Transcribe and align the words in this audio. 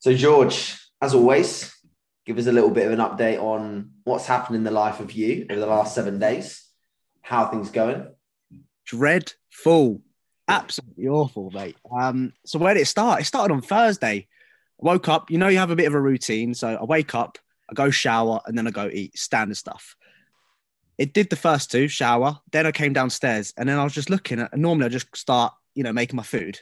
So, 0.00 0.14
George, 0.14 0.78
as 1.02 1.14
always, 1.14 1.74
give 2.24 2.38
us 2.38 2.46
a 2.46 2.52
little 2.52 2.70
bit 2.70 2.86
of 2.86 2.92
an 2.92 3.00
update 3.00 3.38
on 3.38 3.90
what's 4.04 4.24
happened 4.24 4.56
in 4.56 4.64
the 4.64 4.70
life 4.70 4.98
of 4.98 5.12
you 5.12 5.46
over 5.50 5.60
the 5.60 5.66
last 5.66 5.94
seven 5.94 6.18
days. 6.18 6.66
How 7.20 7.46
things 7.48 7.70
going? 7.70 8.06
Dreadful. 8.86 10.00
Absolutely 10.48 11.06
awful, 11.06 11.50
mate. 11.50 11.76
Um, 11.94 12.32
so 12.46 12.58
where 12.58 12.72
did 12.72 12.80
it 12.80 12.86
start? 12.86 13.20
It 13.20 13.24
started 13.24 13.52
on 13.52 13.60
Thursday. 13.60 14.26
I 14.82 14.86
woke 14.86 15.06
up, 15.08 15.30
you 15.30 15.36
know, 15.36 15.48
you 15.48 15.58
have 15.58 15.70
a 15.70 15.76
bit 15.76 15.86
of 15.86 15.94
a 15.94 16.00
routine. 16.00 16.54
So 16.54 16.68
I 16.68 16.84
wake 16.84 17.14
up, 17.14 17.38
I 17.70 17.74
go 17.74 17.90
shower, 17.90 18.40
and 18.46 18.56
then 18.56 18.66
I 18.66 18.70
go 18.70 18.88
eat 18.90 19.18
standard 19.18 19.58
stuff. 19.58 19.96
It 20.96 21.12
did 21.12 21.28
the 21.28 21.36
first 21.36 21.70
two, 21.70 21.88
shower. 21.88 22.38
Then 22.52 22.66
I 22.66 22.72
came 22.72 22.94
downstairs, 22.94 23.52
and 23.58 23.68
then 23.68 23.78
I 23.78 23.84
was 23.84 23.92
just 23.92 24.08
looking 24.08 24.40
at. 24.40 24.56
Normally, 24.56 24.86
I 24.86 24.88
just 24.88 25.14
start, 25.14 25.52
you 25.74 25.82
know, 25.82 25.92
making 25.92 26.16
my 26.16 26.22
food, 26.22 26.58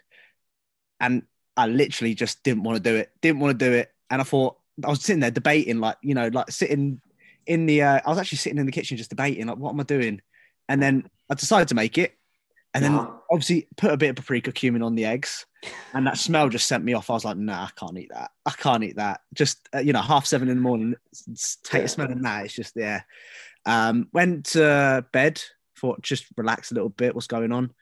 and 0.98 1.22
I 1.58 1.66
literally 1.66 2.14
just 2.14 2.42
didn't 2.44 2.62
want 2.62 2.82
to 2.82 2.90
do 2.90 2.96
it. 2.96 3.10
Didn't 3.20 3.40
want 3.40 3.58
to 3.58 3.66
do 3.66 3.72
it, 3.72 3.92
and 4.10 4.20
I 4.20 4.24
thought 4.24 4.56
I 4.84 4.88
was 4.88 5.02
sitting 5.02 5.20
there 5.20 5.30
debating, 5.32 5.80
like 5.80 5.96
you 6.02 6.14
know, 6.14 6.28
like 6.28 6.50
sitting 6.50 7.00
in 7.46 7.66
the. 7.66 7.82
Uh, 7.82 8.00
I 8.06 8.08
was 8.08 8.18
actually 8.18 8.38
sitting 8.38 8.58
in 8.58 8.66
the 8.66 8.72
kitchen 8.72 8.96
just 8.96 9.10
debating, 9.10 9.46
like, 9.46 9.58
what 9.58 9.70
am 9.72 9.80
I 9.80 9.82
doing? 9.82 10.22
And 10.68 10.80
then 10.80 11.10
I 11.28 11.34
decided 11.34 11.68
to 11.68 11.74
make 11.74 11.98
it, 11.98 12.14
and 12.74 12.84
then 12.84 12.92
Yeah. 12.92 13.08
obviously 13.30 13.66
put 13.76 13.90
a 13.90 13.96
bit 13.96 14.10
of 14.10 14.16
paprika 14.16 14.52
cumin 14.52 14.82
on 14.82 14.94
the 14.94 15.04
eggs, 15.04 15.46
and 15.94 16.06
that 16.06 16.16
smell 16.16 16.48
just 16.48 16.68
sent 16.68 16.84
me 16.84 16.94
off. 16.94 17.10
I 17.10 17.14
was 17.14 17.24
like, 17.24 17.36
nah, 17.36 17.64
I 17.64 17.70
can't 17.76 17.98
eat 17.98 18.10
that. 18.14 18.30
I 18.46 18.52
can't 18.52 18.84
eat 18.84 18.96
that. 18.96 19.22
Just 19.34 19.68
uh, 19.74 19.80
you 19.80 19.92
know, 19.92 20.00
half 20.00 20.26
seven 20.26 20.48
in 20.48 20.56
the 20.56 20.62
morning, 20.62 20.94
take 21.64 21.82
a 21.84 21.88
smell 21.88 22.12
of 22.12 22.22
that. 22.22 22.44
It's 22.44 22.54
just 22.54 22.76
yeah. 22.76 23.02
Um, 23.66 24.08
went 24.12 24.46
to 24.46 25.04
bed, 25.12 25.42
thought 25.76 26.02
just 26.02 26.26
relax 26.36 26.70
a 26.70 26.74
little 26.74 26.88
bit. 26.88 27.14
What's 27.14 27.26
going 27.26 27.50
on? 27.52 27.72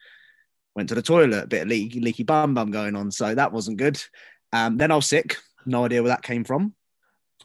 Went 0.77 0.89
to 0.89 0.95
the 0.95 1.01
toilet, 1.01 1.45
a 1.45 1.47
bit 1.47 1.63
of 1.63 1.69
leaky, 1.69 1.99
leaky 1.99 2.21
bum 2.21 2.53
bum 2.53 2.69
going 2.69 2.95
on, 2.95 3.09
so 3.09 3.33
that 3.33 3.51
wasn't 3.51 3.77
good. 3.77 3.99
Um, 4.53 4.77
then 4.77 4.91
I 4.91 4.95
was 4.95 5.07
sick. 5.07 5.37
No 5.65 5.85
idea 5.85 6.03
where 6.03 6.09
that 6.09 6.21
came 6.21 6.43
from. 6.43 6.75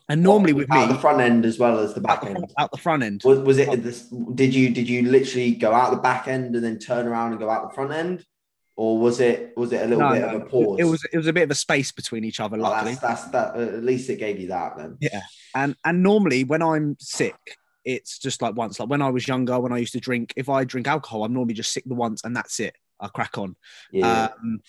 And 0.06 0.22
normally 0.22 0.52
with 0.52 0.68
me, 0.68 0.86
the 0.86 0.98
front 0.98 1.22
end 1.22 1.46
as 1.46 1.58
well 1.58 1.78
as 1.78 1.94
the 1.94 2.00
out 2.00 2.06
back 2.06 2.20
the 2.20 2.26
end. 2.26 2.36
front, 2.36 2.52
out 2.58 2.70
the 2.70 2.76
front 2.76 3.02
end. 3.02 3.22
Was, 3.24 3.38
was 3.38 3.56
it 3.56 3.82
this? 3.82 4.02
Did 4.34 4.54
you 4.54 4.68
did 4.68 4.86
you 4.86 5.08
literally 5.08 5.52
go 5.52 5.72
out 5.72 5.92
the 5.92 5.96
back 5.96 6.28
end 6.28 6.54
and 6.54 6.62
then 6.62 6.78
turn 6.78 7.06
around 7.06 7.30
and 7.30 7.40
go 7.40 7.48
out 7.48 7.70
the 7.70 7.74
front 7.74 7.92
end, 7.92 8.22
or 8.76 8.98
was 8.98 9.18
it 9.18 9.56
was 9.56 9.72
it 9.72 9.80
a 9.80 9.86
little 9.86 10.00
No, 10.00 10.12
bit 10.12 10.20
no, 10.20 10.28
of 10.36 10.42
a 10.42 10.44
pause? 10.44 10.78
It 10.78 10.84
was 10.84 11.02
it 11.10 11.16
was 11.16 11.26
a 11.26 11.32
bit 11.32 11.44
of 11.44 11.50
a 11.50 11.54
space 11.54 11.90
between 11.90 12.24
each 12.24 12.38
other. 12.38 12.58
Oh, 12.58 12.60
Luckily, 12.60 12.96
that's, 13.00 13.24
that's 13.30 13.54
that. 13.54 13.56
At 13.56 13.82
least 13.82 14.10
it 14.10 14.18
gave 14.18 14.38
you 14.40 14.48
that 14.48 14.76
then. 14.76 14.98
Yeah. 15.00 15.22
and 15.54 15.74
and 15.86 16.02
normally 16.02 16.44
when 16.44 16.60
I'm 16.60 16.98
sick, 17.00 17.38
it's 17.82 18.18
just 18.18 18.42
like 18.42 18.56
once. 18.56 18.78
Like 18.78 18.90
when 18.90 19.00
I 19.00 19.08
was 19.08 19.26
younger, 19.26 19.58
when 19.58 19.72
I 19.72 19.78
used 19.78 19.94
to 19.94 20.00
drink, 20.00 20.34
if 20.36 20.50
I 20.50 20.64
drink 20.64 20.86
alcohol, 20.86 21.24
I'm 21.24 21.32
normally 21.32 21.54
just 21.54 21.72
sick 21.72 21.84
the 21.86 21.94
once 21.94 22.22
and 22.24 22.36
that's 22.36 22.60
it. 22.60 22.76
I 23.02 23.08
crack 23.08 23.36
on. 23.36 23.56
Yeah. 23.90 24.30
Um, 24.40 24.60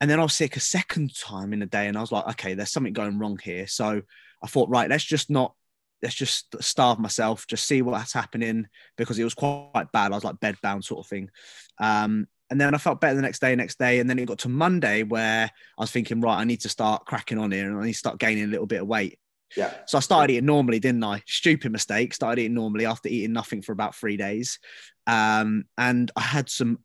and 0.00 0.10
then 0.10 0.18
I 0.18 0.22
was 0.22 0.34
sick 0.34 0.56
a 0.56 0.60
second 0.60 1.14
time 1.14 1.52
in 1.52 1.62
a 1.62 1.66
day, 1.66 1.86
and 1.86 1.96
I 1.96 2.00
was 2.00 2.12
like, 2.12 2.26
okay, 2.30 2.54
there's 2.54 2.72
something 2.72 2.92
going 2.92 3.18
wrong 3.18 3.38
here. 3.42 3.66
So 3.66 4.02
I 4.42 4.46
thought, 4.46 4.68
right, 4.70 4.88
let's 4.88 5.04
just 5.04 5.28
not. 5.28 5.54
Let's 6.02 6.16
just 6.16 6.60
starve 6.60 6.98
myself, 6.98 7.46
just 7.46 7.64
see 7.64 7.80
what's 7.80 8.12
happening 8.12 8.66
because 8.96 9.16
it 9.16 9.22
was 9.22 9.34
quite 9.34 9.86
bad. 9.92 10.10
I 10.10 10.16
was 10.16 10.24
like 10.24 10.40
bedbound 10.40 10.82
sort 10.82 11.04
of 11.04 11.08
thing. 11.08 11.30
Um, 11.78 12.26
and 12.50 12.60
then 12.60 12.74
I 12.74 12.78
felt 12.78 13.00
better 13.00 13.14
the 13.14 13.22
next 13.22 13.40
day, 13.40 13.54
next 13.54 13.78
day. 13.78 13.98
And 14.00 14.10
then 14.10 14.18
it 14.18 14.26
got 14.26 14.40
to 14.40 14.48
Monday 14.48 15.04
where 15.04 15.44
I 15.44 15.80
was 15.80 15.90
thinking, 15.92 16.20
right, 16.20 16.36
I 16.38 16.44
need 16.44 16.60
to 16.62 16.68
start 16.68 17.06
cracking 17.06 17.38
on 17.38 17.50
here 17.52 17.66
and 17.66 17.80
I 17.80 17.84
need 17.86 17.92
to 17.92 17.98
start 17.98 18.18
gaining 18.18 18.44
a 18.44 18.48
little 18.48 18.66
bit 18.66 18.82
of 18.82 18.88
weight. 18.88 19.18
yeah. 19.56 19.72
So 19.86 19.96
I 19.96 20.00
started 20.02 20.32
eating 20.32 20.46
normally, 20.46 20.80
didn't 20.80 21.04
I? 21.04 21.22
Stupid 21.26 21.72
mistake. 21.72 22.12
Started 22.12 22.42
eating 22.42 22.54
normally 22.54 22.84
after 22.84 23.08
eating 23.08 23.32
nothing 23.32 23.62
for 23.62 23.72
about 23.72 23.94
three 23.94 24.16
days. 24.16 24.58
Um, 25.06 25.64
and 25.78 26.10
I 26.16 26.20
had 26.20 26.50
some 26.50 26.80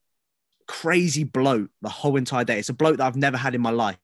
crazy 0.68 1.24
bloat 1.24 1.70
the 1.82 1.90
whole 1.90 2.18
entire 2.18 2.44
day. 2.44 2.60
It's 2.60 2.70
a 2.70 2.74
bloat 2.74 2.98
that 2.98 3.08
I've 3.08 3.16
never 3.16 3.38
had 3.38 3.56
in 3.56 3.62
my 3.62 3.72
life. 3.72 3.98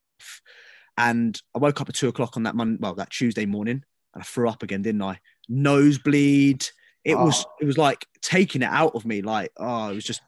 And 0.97 1.39
I 1.55 1.59
woke 1.59 1.81
up 1.81 1.89
at 1.89 1.95
two 1.95 2.07
o'clock 2.07 2.37
on 2.37 2.43
that 2.43 2.55
Monday, 2.55 2.77
well, 2.79 2.95
that 2.95 3.09
Tuesday 3.09 3.45
morning, 3.45 3.83
and 4.13 4.21
I 4.21 4.23
threw 4.23 4.47
up 4.47 4.63
again, 4.63 4.81
didn't 4.81 5.01
I? 5.01 5.19
Nosebleed. 5.49 6.67
It 7.03 7.15
was 7.17 7.43
Oh. 7.45 7.51
it 7.59 7.65
was 7.65 7.77
like 7.77 8.05
taking 8.21 8.61
it 8.61 8.69
out 8.69 8.95
of 8.95 9.05
me. 9.05 9.21
Like, 9.21 9.51
oh, 9.57 9.89
it 9.89 9.95
was 9.95 10.03
just 10.05 10.21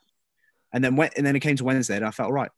and 0.73 0.83
then 0.83 0.95
went 0.95 1.13
and 1.15 1.25
then 1.25 1.35
it 1.35 1.39
came 1.39 1.55
to 1.55 1.63
Wednesday 1.63 1.95
and 1.95 2.05
I 2.05 2.11
felt 2.11 2.27
all 2.27 2.33
right. 2.33 2.51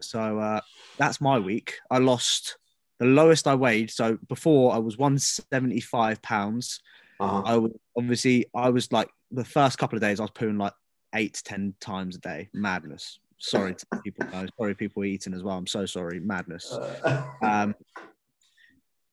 So 0.00 0.38
uh 0.38 0.60
that's 0.96 1.20
my 1.20 1.38
week. 1.38 1.74
I 1.90 1.98
lost 1.98 2.56
the 2.98 3.06
lowest 3.06 3.46
I 3.46 3.54
weighed. 3.54 3.90
So 3.90 4.18
before 4.28 4.74
I 4.74 4.78
was 4.78 4.98
175 4.98 6.20
pounds. 6.22 6.80
Uh-huh. 7.20 7.42
I 7.44 7.56
was 7.56 7.72
obviously 7.96 8.46
I 8.54 8.70
was 8.70 8.90
like 8.90 9.08
the 9.30 9.44
first 9.44 9.78
couple 9.78 9.96
of 9.96 10.02
days 10.02 10.18
I 10.18 10.24
was 10.24 10.30
pooing 10.30 10.58
like 10.58 10.72
eight 11.14 11.34
to 11.34 11.44
ten 11.44 11.74
times 11.80 12.16
a 12.16 12.20
day. 12.20 12.48
Madness. 12.52 13.18
Sorry 13.38 13.74
to 13.74 13.86
people. 14.04 14.26
No, 14.32 14.46
sorry 14.58 14.74
people 14.74 15.04
eating 15.04 15.34
as 15.34 15.42
well. 15.42 15.56
I'm 15.56 15.66
so 15.66 15.86
sorry. 15.86 16.20
Madness. 16.20 16.72
Uh, 16.72 17.24
Um, 17.42 17.74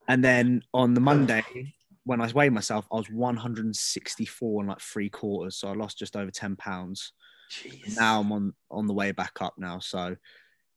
and 0.08 0.24
then 0.24 0.62
on 0.74 0.94
the 0.94 1.02
Monday, 1.02 1.44
when 2.04 2.22
I 2.22 2.32
weighed 2.32 2.54
myself, 2.54 2.86
I 2.92 2.96
was 2.98 3.10
164 3.10 4.62
and 4.62 4.70
like 4.70 4.80
three 4.80 5.10
quarters. 5.10 5.58
So 5.58 5.68
I 5.68 5.74
lost 5.74 5.98
just 5.98 6.16
over 6.16 6.30
10 6.30 6.56
pounds. 6.58 7.14
jeez. 7.52 7.96
Now 7.98 8.20
I'm 8.22 8.32
on 8.32 8.54
on 8.70 8.88
the 8.88 8.94
way 8.94 9.12
back 9.12 9.42
up 9.42 9.56
now. 9.58 9.80
So 9.80 10.16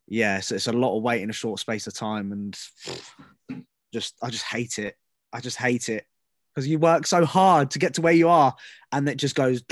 yeah, 0.06 0.40
so 0.40 0.54
it's 0.54 0.68
a 0.68 0.72
lot 0.72 0.96
of 0.96 1.02
weight 1.02 1.20
in 1.22 1.28
a 1.28 1.34
short 1.34 1.60
space 1.60 1.86
of 1.86 1.94
time, 1.94 2.32
and 2.32 2.58
just 3.92 4.14
I 4.22 4.30
just 4.30 4.44
hate 4.44 4.78
it. 4.78 4.94
I 5.32 5.40
just 5.40 5.58
hate 5.58 5.90
it 5.90 6.06
because 6.54 6.66
you 6.66 6.78
work 6.78 7.06
so 7.06 7.26
hard 7.26 7.72
to 7.72 7.78
get 7.78 7.94
to 7.94 8.00
where 8.00 8.14
you 8.14 8.28
are, 8.28 8.54
and 8.92 9.06
it 9.08 9.16
just 9.16 9.34
goes. 9.34 9.62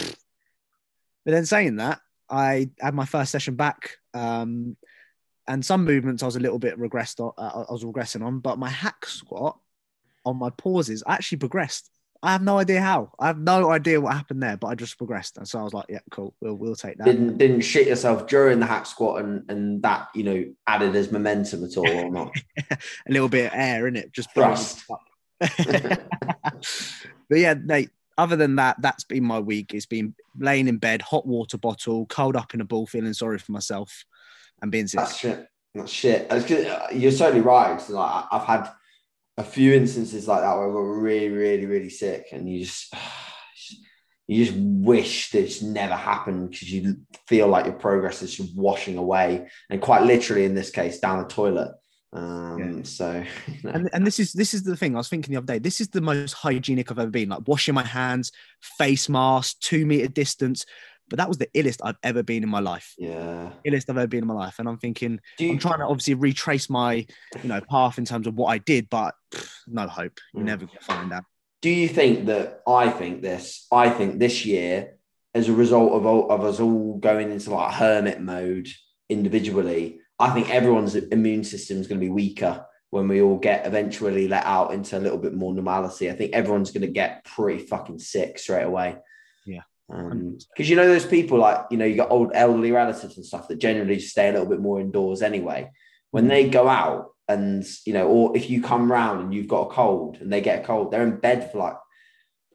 But 1.26 1.32
then 1.32 1.44
saying 1.44 1.76
that, 1.76 2.00
I 2.30 2.70
had 2.80 2.94
my 2.94 3.04
first 3.04 3.32
session 3.32 3.56
back. 3.56 3.96
Um, 4.14 4.76
and 5.48 5.64
some 5.64 5.84
movements 5.84 6.22
I 6.22 6.26
was 6.26 6.36
a 6.36 6.40
little 6.40 6.58
bit 6.58 6.78
regressed 6.78 7.20
on, 7.20 7.32
uh, 7.36 7.64
I 7.68 7.72
was 7.72 7.84
regressing 7.84 8.24
on, 8.24 8.38
but 8.38 8.58
my 8.58 8.70
hack 8.70 9.04
squat 9.06 9.58
on 10.24 10.38
my 10.38 10.50
pauses 10.50 11.02
actually 11.06 11.38
progressed. 11.38 11.90
I 12.22 12.32
have 12.32 12.42
no 12.42 12.58
idea 12.58 12.80
how. 12.80 13.12
I 13.18 13.26
have 13.26 13.38
no 13.38 13.70
idea 13.70 14.00
what 14.00 14.14
happened 14.14 14.42
there, 14.42 14.56
but 14.56 14.68
I 14.68 14.74
just 14.74 14.98
progressed, 14.98 15.36
and 15.36 15.46
so 15.46 15.60
I 15.60 15.62
was 15.62 15.74
like, 15.74 15.84
"Yeah, 15.88 15.98
cool. 16.10 16.34
We'll 16.40 16.54
we'll 16.54 16.74
take 16.74 16.96
that." 16.96 17.04
didn't 17.04 17.36
didn't 17.36 17.60
shit 17.60 17.86
yourself 17.86 18.26
during 18.26 18.58
the 18.58 18.66
hack 18.66 18.86
squat 18.86 19.22
and 19.22 19.48
and 19.50 19.82
that 19.82 20.08
you 20.14 20.24
know 20.24 20.44
added 20.66 20.96
as 20.96 21.12
momentum 21.12 21.62
at 21.62 21.76
all 21.76 21.86
or 21.86 22.10
not? 22.10 22.34
a 22.70 22.78
little 23.12 23.28
bit 23.28 23.46
of 23.46 23.52
air 23.54 23.86
in 23.86 23.96
it, 23.96 24.12
just 24.12 24.32
Thrust. 24.32 24.82
but 25.38 26.00
yeah, 27.30 27.54
mate. 27.54 27.90
Other 28.18 28.36
than 28.36 28.56
that, 28.56 28.80
that's 28.80 29.04
been 29.04 29.24
my 29.24 29.40
week. 29.40 29.74
It's 29.74 29.86
been 29.86 30.14
laying 30.38 30.68
in 30.68 30.78
bed, 30.78 31.02
hot 31.02 31.26
water 31.26 31.58
bottle, 31.58 32.06
cold 32.06 32.36
up 32.36 32.54
in 32.54 32.60
a 32.60 32.64
ball, 32.64 32.86
feeling 32.86 33.12
sorry 33.12 33.38
for 33.38 33.52
myself, 33.52 34.04
and 34.62 34.72
being 34.72 34.86
sick. 34.86 35.00
That's 35.00 35.16
shit. 35.16 35.48
That's 35.74 35.92
shit. 35.92 36.30
Uh, 36.30 36.86
You're 36.92 37.12
totally 37.12 37.42
right. 37.42 37.90
like 37.90 38.24
I've 38.32 38.44
had 38.44 38.70
a 39.36 39.44
few 39.44 39.74
instances 39.74 40.26
like 40.26 40.40
that 40.40 40.56
where 40.56 40.70
we're 40.70 40.98
really, 40.98 41.28
really, 41.28 41.66
really 41.66 41.90
sick, 41.90 42.28
and 42.32 42.48
you 42.48 42.64
just 42.64 42.94
you 44.26 44.44
just 44.44 44.56
wish 44.58 45.30
this 45.30 45.62
never 45.62 45.94
happened 45.94 46.50
because 46.50 46.72
you 46.72 46.96
feel 47.28 47.48
like 47.48 47.66
your 47.66 47.74
progress 47.74 48.22
is 48.22 48.34
just 48.34 48.56
washing 48.56 48.96
away, 48.96 49.48
and 49.68 49.82
quite 49.82 50.04
literally 50.04 50.46
in 50.46 50.54
this 50.54 50.70
case, 50.70 51.00
down 51.00 51.18
the 51.22 51.28
toilet. 51.28 51.74
Um, 52.12 52.84
So, 52.84 53.24
you 53.46 53.54
know, 53.64 53.70
and, 53.70 53.90
and 53.92 54.06
this 54.06 54.18
is 54.20 54.32
this 54.32 54.54
is 54.54 54.62
the 54.62 54.76
thing 54.76 54.94
I 54.94 54.98
was 54.98 55.08
thinking 55.08 55.32
the 55.32 55.38
other 55.38 55.46
day. 55.54 55.58
This 55.58 55.80
is 55.80 55.88
the 55.88 56.00
most 56.00 56.32
hygienic 56.32 56.90
I've 56.90 56.98
ever 56.98 57.10
been. 57.10 57.28
Like 57.28 57.46
washing 57.46 57.74
my 57.74 57.84
hands, 57.84 58.32
face 58.78 59.08
mask, 59.08 59.58
two 59.60 59.86
meter 59.86 60.08
distance. 60.08 60.64
But 61.08 61.18
that 61.18 61.28
was 61.28 61.38
the 61.38 61.46
illest 61.54 61.78
I've 61.84 61.98
ever 62.02 62.24
been 62.24 62.42
in 62.42 62.48
my 62.48 62.58
life. 62.58 62.92
yeah. 62.98 63.50
Illest 63.64 63.88
I've 63.88 63.96
ever 63.96 64.08
been 64.08 64.24
in 64.24 64.26
my 64.26 64.34
life. 64.34 64.58
And 64.58 64.68
I'm 64.68 64.78
thinking, 64.78 65.20
Do 65.38 65.48
I'm 65.48 65.58
trying 65.58 65.78
to 65.78 65.84
obviously 65.86 66.14
retrace 66.14 66.68
my, 66.68 66.94
you 66.94 67.48
know, 67.48 67.60
path 67.70 67.98
in 67.98 68.04
terms 68.04 68.26
of 68.26 68.34
what 68.34 68.46
I 68.48 68.58
did, 68.58 68.88
but 68.90 69.14
pff, 69.32 69.48
no 69.68 69.86
hope. 69.86 70.18
You're 70.34 70.42
Mm. 70.42 70.46
never 70.46 70.66
gonna 70.66 70.80
find 70.80 71.12
out. 71.12 71.22
do 71.62 71.70
you 71.70 71.88
think 71.88 72.26
that 72.26 72.60
I 72.66 72.90
think 72.90 73.22
this? 73.22 73.66
I 73.70 73.88
think 73.90 74.18
this 74.18 74.44
year, 74.44 74.96
as 75.32 75.48
a 75.48 75.52
result 75.52 75.92
of 75.92 76.06
all, 76.06 76.28
of 76.30 76.42
us 76.42 76.58
all 76.58 76.98
going 76.98 77.30
into 77.30 77.50
like 77.50 77.74
hermit 77.74 78.20
mode 78.20 78.66
individually, 79.08 80.00
I 80.18 80.30
think 80.30 80.50
everyone's 80.50 80.94
immune 80.94 81.44
system 81.44 81.78
is 81.78 81.86
going 81.86 82.00
to 82.00 82.06
be 82.06 82.10
weaker 82.10 82.66
when 82.90 83.08
we 83.08 83.20
all 83.20 83.36
get 83.36 83.66
eventually 83.66 84.28
let 84.28 84.44
out 84.44 84.72
into 84.72 84.96
a 84.96 85.00
little 85.00 85.18
bit 85.18 85.34
more 85.34 85.52
normality. 85.52 86.10
I 86.10 86.14
think 86.14 86.32
everyone's 86.32 86.70
going 86.70 86.82
to 86.82 86.88
get 86.88 87.24
pretty 87.24 87.62
fucking 87.64 87.98
sick 87.98 88.38
straight 88.38 88.62
away. 88.64 88.96
Yeah. 89.44 89.62
Um, 89.92 90.38
because 90.50 90.68
you 90.70 90.76
know 90.76 90.88
those 90.88 91.06
people 91.06 91.38
like 91.38 91.66
you 91.70 91.76
know 91.76 91.84
you 91.84 91.96
got 91.96 92.10
old 92.10 92.32
elderly 92.34 92.72
relatives 92.72 93.16
and 93.16 93.26
stuff 93.26 93.48
that 93.48 93.58
generally 93.58 93.96
just 93.96 94.10
stay 94.10 94.28
a 94.28 94.32
little 94.32 94.48
bit 94.48 94.60
more 94.60 94.80
indoors 94.80 95.22
anyway. 95.22 95.70
When 96.10 96.24
mm. 96.24 96.28
they 96.28 96.48
go 96.48 96.68
out 96.68 97.10
and 97.28 97.64
you 97.84 97.92
know, 97.92 98.08
or 98.08 98.36
if 98.36 98.48
you 98.48 98.62
come 98.62 98.90
round 98.90 99.20
and 99.20 99.34
you've 99.34 99.48
got 99.48 99.68
a 99.68 99.74
cold 99.74 100.18
and 100.20 100.32
they 100.32 100.40
get 100.40 100.62
a 100.62 100.66
cold, 100.66 100.90
they're 100.90 101.06
in 101.06 101.18
bed 101.18 101.52
for 101.52 101.58
like 101.58 101.76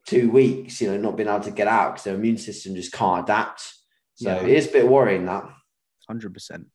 two 0.07 0.29
weeks, 0.31 0.81
you 0.81 0.89
know, 0.89 0.97
not 0.97 1.15
being 1.15 1.29
able 1.29 1.41
to 1.41 1.51
get 1.51 1.67
out 1.67 1.93
because 1.93 2.05
their 2.05 2.15
immune 2.15 2.37
system 2.37 2.75
just 2.75 2.91
can't 2.91 3.23
adapt. 3.23 3.61
So 4.15 4.29
Yeah. 4.29 4.43
it 4.43 4.49
is 4.49 4.67
a 4.67 4.71
bit 4.71 4.87
worrying 4.87 5.25
that. 5.25 5.43
hundred 6.07 6.33
percent. 6.33 6.67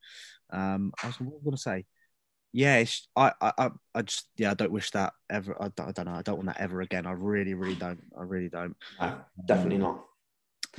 Um, 0.50 0.92
I 1.02 1.08
was, 1.08 1.20
what 1.20 1.32
was 1.32 1.40
I 1.42 1.44
gonna 1.44 1.56
say? 1.56 1.86
Yeah, 2.52 2.76
it's, 2.76 3.06
I, 3.14 3.32
I, 3.40 3.70
I- 3.94 4.02
just, 4.02 4.28
yeah, 4.36 4.52
I 4.52 4.54
don't 4.54 4.72
wish 4.72 4.90
that 4.92 5.12
ever. 5.28 5.60
I 5.60 5.68
don't, 5.76 5.88
I 5.88 5.92
don't 5.92 6.06
know. 6.06 6.14
I 6.14 6.22
don't 6.22 6.36
want 6.36 6.46
that 6.46 6.60
ever 6.60 6.80
again. 6.80 7.06
I 7.06 7.12
really, 7.12 7.54
really 7.54 7.74
don't. 7.74 8.02
I 8.18 8.22
really 8.22 8.48
don't. 8.48 8.74
No, 9.00 9.18
definitely 9.44 9.78
not. 9.78 10.02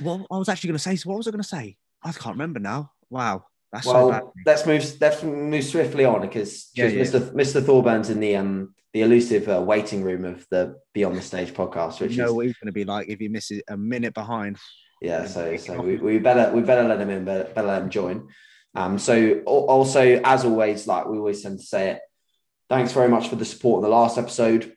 Well, 0.00 0.26
I 0.30 0.38
was 0.38 0.48
actually 0.48 0.68
gonna 0.68 0.78
say. 0.78 0.96
So 0.96 1.10
what 1.10 1.18
was 1.18 1.28
I 1.28 1.30
gonna 1.30 1.42
say? 1.42 1.76
I 2.02 2.12
can't 2.12 2.34
remember 2.34 2.60
now. 2.60 2.92
Wow. 3.10 3.44
That's 3.72 3.86
well, 3.86 4.08
so 4.08 4.10
bad. 4.10 4.22
let's 4.46 4.66
move. 4.66 5.00
Let's 5.00 5.22
move 5.22 5.64
swiftly 5.64 6.04
on 6.04 6.22
because 6.22 6.70
Yeah, 6.74 6.88
just 6.88 7.12
Mr. 7.12 7.32
Mr. 7.32 7.60
Thorburn's 7.60 8.10
in 8.10 8.20
the 8.20 8.36
um 8.36 8.74
the 8.94 9.02
elusive 9.02 9.48
uh, 9.48 9.60
waiting 9.60 10.02
room 10.02 10.24
of 10.24 10.46
the 10.50 10.76
Beyond 10.94 11.16
the 11.16 11.22
Stage 11.22 11.52
podcast, 11.52 12.00
which 12.00 12.12
You 12.12 12.18
know 12.18 12.28
is 12.28 12.32
what 12.32 12.46
he's 12.46 12.56
going 12.56 12.66
to 12.68 12.72
be 12.72 12.84
like 12.84 13.08
if 13.08 13.18
he 13.18 13.28
misses 13.28 13.62
a 13.68 13.76
minute 13.76 14.14
behind. 14.14 14.56
yeah. 15.02 15.26
So 15.26 15.56
so 15.58 15.80
we, 15.82 15.96
we 15.96 16.18
better 16.18 16.50
we 16.54 16.62
better 16.62 16.88
let 16.88 17.00
him 17.00 17.10
in. 17.10 17.24
Better, 17.24 17.44
better 17.54 17.68
let 17.68 17.82
him 17.82 17.90
join. 17.90 18.28
Um. 18.74 18.98
So 18.98 19.40
also 19.46 20.20
as 20.24 20.44
always, 20.44 20.86
like 20.86 21.06
we 21.06 21.18
always 21.18 21.42
tend 21.42 21.58
to 21.58 21.64
say 21.64 21.90
it. 21.92 22.00
Thanks 22.68 22.92
very 22.92 23.08
much 23.08 23.28
for 23.28 23.36
the 23.36 23.44
support 23.46 23.78
in 23.78 23.90
the 23.90 23.96
last 23.96 24.18
episode 24.18 24.74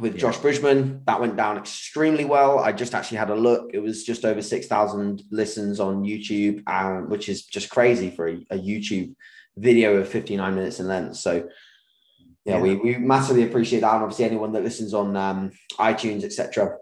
with 0.00 0.14
Yeah. 0.14 0.20
Josh 0.22 0.38
Bridgman. 0.38 1.02
That 1.06 1.20
went 1.20 1.36
down 1.36 1.56
extremely 1.56 2.24
well. 2.24 2.58
I 2.58 2.72
just 2.72 2.94
actually 2.94 3.18
had 3.18 3.30
a 3.30 3.36
look. 3.36 3.70
It 3.72 3.78
was 3.78 4.02
just 4.04 4.24
over 4.24 4.42
6,000 4.42 5.22
listens 5.30 5.78
on 5.78 6.02
YouTube, 6.02 6.68
um, 6.68 7.08
which 7.08 7.28
is 7.28 7.44
just 7.44 7.70
crazy 7.70 8.10
for 8.10 8.28
a, 8.28 8.34
a 8.50 8.58
YouTube 8.58 9.14
video 9.56 9.96
of 9.98 10.08
59 10.08 10.54
minutes 10.54 10.80
in 10.80 10.88
length. 10.88 11.16
So, 11.16 11.48
yeah, 12.44 12.56
Yeah. 12.56 12.60
We, 12.60 12.74
we 12.76 12.96
massively 12.98 13.44
appreciate 13.44 13.80
that. 13.80 13.94
And 13.94 14.02
obviously, 14.02 14.24
anyone 14.24 14.52
that 14.52 14.64
listens 14.64 14.92
on 14.92 15.16
um, 15.16 15.52
iTunes, 15.78 16.24
etc. 16.24 16.76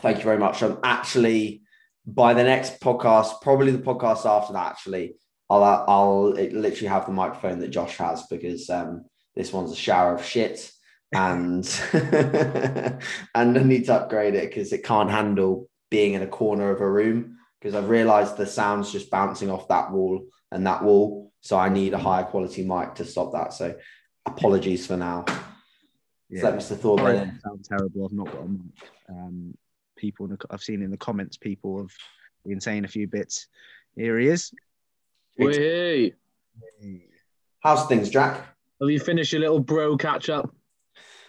Thank 0.00 0.18
you 0.18 0.24
very 0.24 0.38
much. 0.38 0.62
I'm 0.62 0.78
actually, 0.82 1.62
by 2.06 2.34
the 2.34 2.44
next 2.44 2.80
podcast, 2.80 3.40
probably 3.40 3.70
the 3.72 3.78
podcast 3.78 4.26
after 4.26 4.52
that, 4.52 4.72
actually, 4.72 5.14
I'll, 5.62 5.84
I'll 5.88 6.30
literally 6.30 6.88
have 6.88 7.06
the 7.06 7.12
microphone 7.12 7.60
that 7.60 7.68
Josh 7.68 7.96
has 7.98 8.26
because 8.26 8.68
um, 8.70 9.04
this 9.34 9.52
one's 9.52 9.72
a 9.72 9.76
shower 9.76 10.14
of 10.14 10.24
shit 10.24 10.70
and 11.12 11.64
and 11.92 13.58
I 13.58 13.62
need 13.62 13.86
to 13.86 13.94
upgrade 13.94 14.34
it 14.34 14.48
because 14.48 14.72
it 14.72 14.84
can't 14.84 15.10
handle 15.10 15.68
being 15.90 16.14
in 16.14 16.22
a 16.22 16.26
corner 16.26 16.70
of 16.70 16.80
a 16.80 16.90
room 16.90 17.38
because 17.60 17.74
I've 17.74 17.88
realized 17.88 18.36
the 18.36 18.46
sound's 18.46 18.90
just 18.90 19.10
bouncing 19.10 19.50
off 19.50 19.68
that 19.68 19.90
wall 19.90 20.26
and 20.50 20.66
that 20.66 20.82
wall. 20.82 21.32
So 21.40 21.56
I 21.58 21.68
need 21.68 21.94
a 21.94 21.98
higher 21.98 22.24
quality 22.24 22.64
mic 22.64 22.94
to 22.96 23.04
stop 23.04 23.32
that. 23.32 23.52
So 23.52 23.76
apologies 24.26 24.86
for 24.86 24.96
now. 24.96 25.24
Yeah. 26.28 26.44
Let 26.44 26.54
Mr. 26.56 26.76
Thorburn 26.76 27.16
in. 27.16 27.40
sound 27.40 27.64
terrible. 27.64 28.06
I've 28.06 28.12
not 28.12 28.32
got 28.32 28.44
a 28.44 28.48
mic. 28.48 28.60
Um, 29.08 29.56
people, 29.96 30.28
I've 30.50 30.62
seen 30.62 30.82
in 30.82 30.90
the 30.90 30.96
comments, 30.96 31.36
people 31.36 31.78
have 31.78 31.92
been 32.46 32.60
saying 32.60 32.84
a 32.84 32.88
few 32.88 33.06
bits. 33.06 33.46
Here 33.94 34.18
he 34.18 34.28
is. 34.28 34.50
Hey, 35.36 36.14
How's 37.60 37.86
things, 37.86 38.10
Jack? 38.10 38.46
have 38.80 38.90
you 38.90 39.00
finished 39.00 39.32
your 39.32 39.40
little 39.40 39.60
bro 39.60 39.96
catch 39.96 40.28
up? 40.28 40.54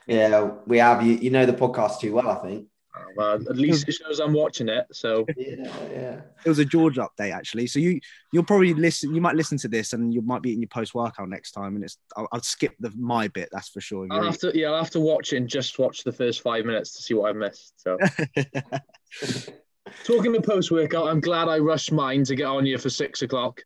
Yeah, 0.05 0.51
we 0.67 0.77
have 0.77 1.05
you. 1.05 1.15
You 1.15 1.31
know 1.31 1.45
the 1.45 1.53
podcast 1.53 1.99
too 1.99 2.13
well, 2.13 2.29
I 2.29 2.35
think. 2.35 2.67
Uh, 2.95 3.03
well, 3.15 3.33
at 3.33 3.57
least 3.57 3.87
it 3.87 3.93
shows 3.93 4.19
I'm 4.19 4.33
watching 4.33 4.69
it. 4.69 4.85
So 4.91 5.25
Yeah, 5.37 5.65
yeah. 5.91 6.21
It 6.45 6.49
was 6.49 6.59
a 6.59 6.65
George 6.65 6.97
update 6.97 7.33
actually. 7.33 7.67
So 7.67 7.79
you 7.79 7.99
you'll 8.31 8.43
probably 8.43 8.73
listen. 8.73 9.15
You 9.15 9.21
might 9.21 9.35
listen 9.35 9.57
to 9.59 9.67
this, 9.67 9.93
and 9.93 10.13
you 10.13 10.21
might 10.21 10.43
be 10.43 10.53
in 10.53 10.61
your 10.61 10.67
post 10.67 10.93
workout 10.93 11.29
next 11.29 11.51
time. 11.51 11.75
And 11.75 11.83
it's 11.83 11.97
I'll, 12.15 12.27
I'll 12.31 12.41
skip 12.41 12.75
the 12.79 12.91
my 12.95 13.27
bit. 13.29 13.49
That's 13.51 13.69
for 13.69 13.81
sure. 13.81 14.07
I'll 14.11 14.23
have 14.23 14.37
to, 14.39 14.51
yeah, 14.53 14.67
I'll 14.67 14.77
have 14.77 14.91
to 14.91 14.99
watch 14.99 15.33
it 15.33 15.37
and 15.37 15.47
just 15.47 15.79
watch 15.79 16.03
the 16.03 16.11
first 16.11 16.41
five 16.41 16.65
minutes 16.65 16.95
to 16.97 17.01
see 17.01 17.15
what 17.15 17.29
I've 17.29 17.37
missed. 17.37 17.81
So 17.81 17.97
talking 20.03 20.33
to 20.33 20.41
post 20.41 20.69
workout, 20.69 21.07
I'm 21.07 21.21
glad 21.21 21.47
I 21.47 21.57
rushed 21.57 21.91
mine 21.91 22.23
to 22.25 22.35
get 22.35 22.45
on 22.45 22.65
here 22.65 22.77
for 22.77 22.89
six 22.89 23.23
o'clock. 23.23 23.61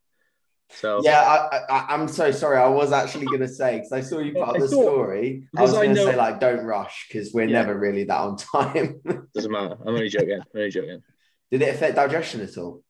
So 0.71 1.01
Yeah, 1.04 1.21
I, 1.21 1.57
I, 1.69 1.86
I'm 1.89 2.07
so 2.07 2.31
sorry. 2.31 2.57
I 2.57 2.68
was 2.68 2.92
actually 2.92 3.25
going 3.25 3.39
to 3.42 3.48
say 3.48 3.77
because 3.77 3.92
I 3.92 4.01
saw 4.01 4.19
you 4.19 4.33
put 4.33 4.42
up 4.50 4.57
the 4.57 4.68
story. 4.68 5.48
I 5.57 5.62
was 5.63 5.71
going 5.74 5.95
to 5.95 6.04
say 6.04 6.16
like, 6.16 6.39
don't 6.39 6.66
rush 6.66 7.07
because 7.07 7.33
we're 7.33 7.45
Yeah. 7.48 7.62
never 7.62 7.77
really 7.77 8.04
that 8.06 8.18
on 8.19 8.38
time. 8.56 9.01
doesn't 9.33 9.51
matter. 9.51 9.77
I'm 9.81 9.88
only 9.95 10.10
joking. 10.10 10.33
I'm 10.39 10.45
only 10.56 10.69
joking. 10.69 11.01
Did 11.51 11.62
it 11.63 11.74
affect 11.75 11.95
digestion 11.95 12.42
at 12.42 12.57
all? 12.57 12.83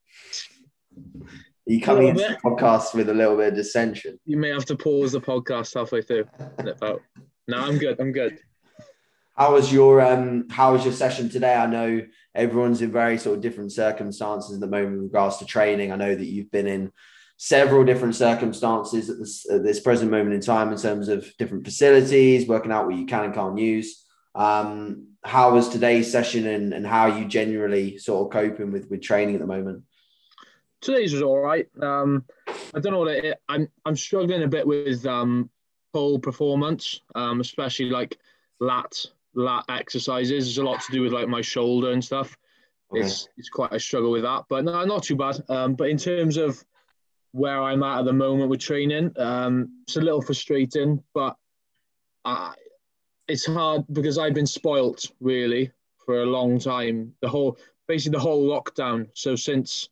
Are 0.98 1.72
you 1.72 1.82
coming 1.82 2.08
into 2.10 2.22
the 2.24 2.38
podcast 2.44 2.94
with 2.94 3.10
a 3.10 3.14
little 3.14 3.38
bit 3.38 3.50
of 3.50 3.56
dissension? 3.56 4.20
You 4.26 4.38
may 4.38 4.50
have 4.50 4.66
to 4.66 4.76
pause 4.76 5.12
the 5.14 5.22
podcast 5.22 5.74
halfway 5.76 6.02
through. 6.02 6.26
Nip. 6.64 6.80
No, 7.48 7.58
I'm 7.58 7.78
good. 7.78 8.00
I'm 8.00 8.12
good. 8.12 8.40
How 9.38 9.54
was 9.54 9.72
your 9.72 10.02
um? 10.02 10.48
How 10.50 10.74
was 10.74 10.84
your 10.84 10.94
session 10.94 11.30
today? 11.30 11.54
I 11.54 11.66
know 11.68 12.02
everyone's 12.36 12.82
in 12.82 12.92
very 12.92 13.18
sort 13.18 13.38
of 13.38 13.42
different 13.42 13.72
circumstances 13.72 14.54
at 14.56 14.60
the 14.60 14.68
moment 14.68 14.96
with 14.96 15.04
regards 15.04 15.38
to 15.38 15.46
training. 15.46 15.92
I 15.94 15.96
know 15.96 16.14
that 16.14 16.26
you've 16.26 16.52
been 16.52 16.68
in 16.68 16.92
several 17.42 17.86
different 17.86 18.16
circumstances 18.16 19.10
at 19.10 19.18
this, 19.18 19.50
at 19.50 19.64
this 19.64 19.80
present 19.80 20.12
moment 20.12 20.36
in 20.36 20.42
time 20.42 20.72
in 20.72 20.78
terms 20.78 21.08
of 21.08 21.26
different 21.38 21.64
facilities, 21.64 22.48
working 22.48 22.72
out 22.72 22.86
what 22.86 22.96
you 22.96 23.06
can 23.06 23.24
and 23.24 23.34
can't 23.34 23.58
use. 23.58 24.06
Um, 24.36 25.08
how 25.24 25.54
was 25.54 25.70
today's 25.70 26.12
session 26.12 26.48
and, 26.48 26.74
and 26.74 26.86
how 26.86 27.10
are 27.10 27.18
you 27.18 27.26
generally 27.26 27.98
sort 27.98 28.26
of 28.26 28.32
coping 28.32 28.72
with 28.72 28.90
with 28.90 29.02
training 29.02 29.36
at 29.36 29.42
the 29.42 29.48
moment? 29.48 29.84
today's 30.82 31.14
was 31.14 31.22
all 31.22 31.40
right. 31.40 31.68
Um, 31.82 32.26
I 32.74 32.80
don't 32.80 32.94
know 32.94 33.00
what 33.00 33.10
it. 33.10 33.40
I'm 33.48 33.68
I'm 33.86 33.96
struggling 33.96 34.44
a 34.44 34.48
bit 34.48 34.66
with 34.66 35.06
um 35.06 35.50
pull 35.94 36.20
performance, 36.20 37.02
um, 37.16 37.40
especially 37.40 37.90
like 37.90 38.18
lat 38.60 38.94
lat 39.34 39.66
exercises. 39.70 40.46
There's 40.46 40.58
a 40.58 40.64
lot 40.64 40.82
to 40.82 40.92
do 40.92 41.02
with 41.02 41.14
like 41.14 41.28
my 41.28 41.42
shoulder 41.42 41.92
and 41.92 42.04
stuff. 42.04 42.38
It's 42.92 43.28
it's 43.38 43.50
quite 43.50 43.74
a 43.74 43.80
struggle 43.80 44.12
with 44.12 44.24
that, 44.24 44.46
but 44.50 44.64
no, 44.66 44.84
not 44.84 45.04
too 45.04 45.16
bad. 45.16 45.44
Um, 45.48 45.76
but 45.76 45.90
in 45.90 45.98
terms 45.98 46.38
of 46.38 46.64
where 47.32 47.62
I'm 47.62 47.84
at 47.84 48.00
at 48.00 48.06
the 48.06 48.14
moment 48.14 48.50
with 48.50 48.60
training, 48.60 49.12
um, 49.18 49.84
it's 49.84 49.98
a 49.98 50.02
little 50.02 50.22
frustrating, 50.22 51.04
but 51.14 51.36
I, 52.26 52.54
it's 53.28 53.46
hard 53.46 53.86
because 53.92 54.18
I've 54.18 54.34
been 54.34 54.48
spoilt 54.48 55.12
really 55.20 55.72
for 56.06 56.22
a 56.24 56.26
long 56.26 56.60
time. 56.60 57.14
The 57.22 57.30
whole 57.30 57.58
basically 57.88 58.18
the 58.18 58.24
whole 58.24 58.48
lockdown. 58.48 59.10
So 59.14 59.36
since 59.36 59.90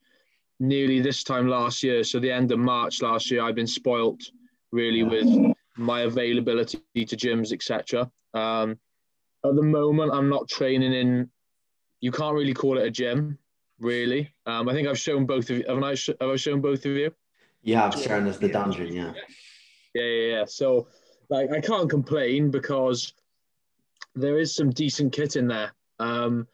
nearly 0.59 0.99
this 1.01 1.23
time 1.23 1.47
last 1.47 1.83
year, 1.83 2.03
so 2.03 2.19
the 2.19 2.31
end 2.31 2.51
of 2.51 2.59
March 2.59 3.01
last 3.01 3.29
year, 3.29 3.43
I've 3.43 3.55
been 3.55 3.67
spoilt 3.67 4.21
really 4.71 5.03
with 5.03 5.27
my 5.77 6.01
availability 6.01 6.79
to 6.95 7.15
gyms, 7.15 7.51
etc. 7.51 8.09
Um, 8.33 8.79
at 9.45 9.55
the 9.55 9.63
moment, 9.63 10.11
I'm 10.13 10.29
not 10.29 10.47
training 10.47 10.93
in. 10.93 11.29
You 12.01 12.11
can't 12.11 12.35
really 12.35 12.53
call 12.53 12.77
it 12.77 12.85
a 12.85 12.91
gym, 12.91 13.37
really. 13.79 14.33
Um, 14.45 14.69
I 14.69 14.73
think 14.73 14.87
I've 14.87 14.99
shown 14.99 15.25
both 15.25 15.49
of 15.49 15.57
you. 15.57 15.65
Haven't 15.67 15.83
I? 15.83 15.95
Have 16.21 16.29
I 16.31 16.35
shown 16.35 16.61
both 16.61 16.85
of 16.85 16.91
you? 16.91 17.13
You 17.63 17.75
have 17.75 17.95
shown 17.99 18.27
us 18.27 18.37
the 18.37 18.49
dungeon, 18.49 18.93
yeah. 18.93 19.13
Yeah, 19.93 20.03
yeah, 20.03 20.35
yeah. 20.35 20.45
So, 20.45 20.87
like, 21.29 21.51
I 21.51 21.59
can't 21.59 21.89
complain 21.89 22.51
because 22.51 23.13
there 24.15 24.39
is 24.39 24.55
some 24.55 24.69
decent 24.69 25.13
kit 25.13 25.35
in 25.35 25.47
there. 25.47 25.73
Um, 25.99 26.47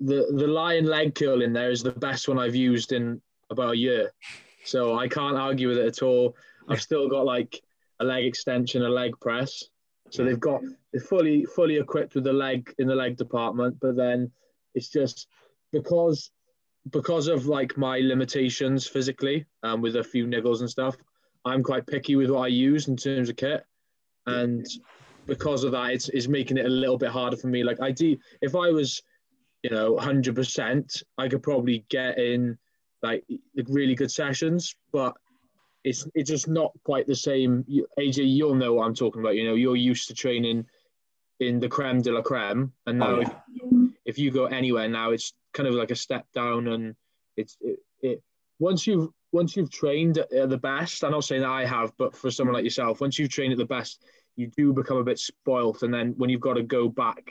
the 0.00 0.26
the 0.36 0.46
lion 0.46 0.86
leg 0.86 1.14
curl 1.14 1.42
in 1.42 1.52
there 1.52 1.70
is 1.70 1.82
the 1.82 1.92
best 1.92 2.28
one 2.28 2.38
I've 2.38 2.54
used 2.54 2.92
in 2.92 3.20
about 3.50 3.74
a 3.74 3.76
year, 3.76 4.12
so 4.64 4.98
I 4.98 5.08
can't 5.08 5.36
argue 5.36 5.68
with 5.68 5.78
it 5.78 5.86
at 5.86 6.02
all. 6.02 6.36
I've 6.68 6.82
still 6.82 7.08
got 7.08 7.24
like 7.24 7.60
a 8.00 8.04
leg 8.04 8.24
extension, 8.24 8.82
a 8.82 8.88
leg 8.88 9.18
press, 9.20 9.64
so 10.10 10.24
they've 10.24 10.38
got 10.38 10.60
they're 10.92 11.00
fully 11.00 11.44
fully 11.44 11.78
equipped 11.78 12.14
with 12.14 12.24
the 12.24 12.32
leg 12.32 12.72
in 12.78 12.86
the 12.86 12.94
leg 12.94 13.16
department. 13.16 13.78
But 13.80 13.96
then 13.96 14.30
it's 14.74 14.88
just 14.88 15.26
because 15.72 16.30
because 16.90 17.28
of 17.28 17.46
like 17.46 17.76
my 17.76 17.98
limitations 17.98 18.86
physically, 18.86 19.46
um, 19.62 19.80
with 19.80 19.96
a 19.96 20.04
few 20.04 20.26
niggles 20.26 20.60
and 20.60 20.70
stuff. 20.70 20.96
I'm 21.44 21.62
quite 21.62 21.86
picky 21.86 22.16
with 22.16 22.30
what 22.30 22.40
I 22.40 22.48
use 22.48 22.88
in 22.88 22.96
terms 22.96 23.28
of 23.28 23.36
kit, 23.36 23.64
and 24.26 24.66
because 25.26 25.64
of 25.64 25.72
that, 25.72 25.92
it's, 25.92 26.08
it's 26.08 26.28
making 26.28 26.56
it 26.56 26.66
a 26.66 26.70
little 26.70 26.98
bit 26.98 27.10
harder 27.10 27.36
for 27.36 27.46
me. 27.46 27.62
Like 27.62 27.80
I 27.80 27.90
do, 27.90 28.16
if 28.42 28.54
I 28.54 28.70
was, 28.70 29.02
you 29.62 29.70
know, 29.70 29.96
hundred 29.96 30.34
percent, 30.34 31.02
I 31.16 31.28
could 31.28 31.42
probably 31.42 31.84
get 31.88 32.18
in 32.18 32.58
like 33.02 33.24
really 33.68 33.94
good 33.94 34.10
sessions, 34.10 34.74
but 34.92 35.14
it's 35.84 36.06
it's 36.14 36.30
just 36.30 36.48
not 36.48 36.72
quite 36.84 37.06
the 37.06 37.16
same. 37.16 37.64
You, 37.68 37.86
AJ, 37.98 38.28
you'll 38.28 38.54
know 38.54 38.74
what 38.74 38.84
I'm 38.84 38.94
talking 38.94 39.22
about. 39.22 39.36
You 39.36 39.44
know, 39.44 39.54
you're 39.54 39.76
used 39.76 40.08
to 40.08 40.14
training 40.14 40.66
in 41.40 41.60
the 41.60 41.68
creme 41.68 42.02
de 42.02 42.12
la 42.12 42.22
creme, 42.22 42.72
and 42.86 42.98
now 42.98 43.16
Oh, 43.16 43.20
if, 43.20 43.32
if 44.04 44.18
you 44.18 44.30
go 44.30 44.46
anywhere 44.46 44.88
now, 44.88 45.10
it's 45.10 45.32
kind 45.58 45.68
of 45.68 45.74
like 45.74 45.90
a 45.90 45.96
step 45.96 46.24
down, 46.32 46.68
and 46.68 46.94
it's 47.36 47.56
it, 47.60 47.80
it 48.00 48.22
once 48.58 48.86
you've 48.86 49.08
once 49.32 49.56
you've 49.56 49.70
trained 49.70 50.18
at 50.18 50.30
the 50.48 50.56
best. 50.56 51.02
I'm 51.02 51.10
not 51.10 51.24
saying 51.24 51.44
I 51.44 51.66
have, 51.66 51.92
but 51.98 52.14
for 52.16 52.30
someone 52.30 52.54
like 52.54 52.64
yourself, 52.64 53.00
once 53.00 53.18
you've 53.18 53.30
trained 53.30 53.52
at 53.52 53.58
the 53.58 53.66
best, 53.66 54.04
you 54.36 54.46
do 54.56 54.72
become 54.72 54.98
a 54.98 55.04
bit 55.04 55.18
spoilt, 55.18 55.82
and 55.82 55.92
then 55.92 56.14
when 56.16 56.30
you've 56.30 56.48
got 56.48 56.54
to 56.54 56.62
go 56.62 56.88
back 56.88 57.24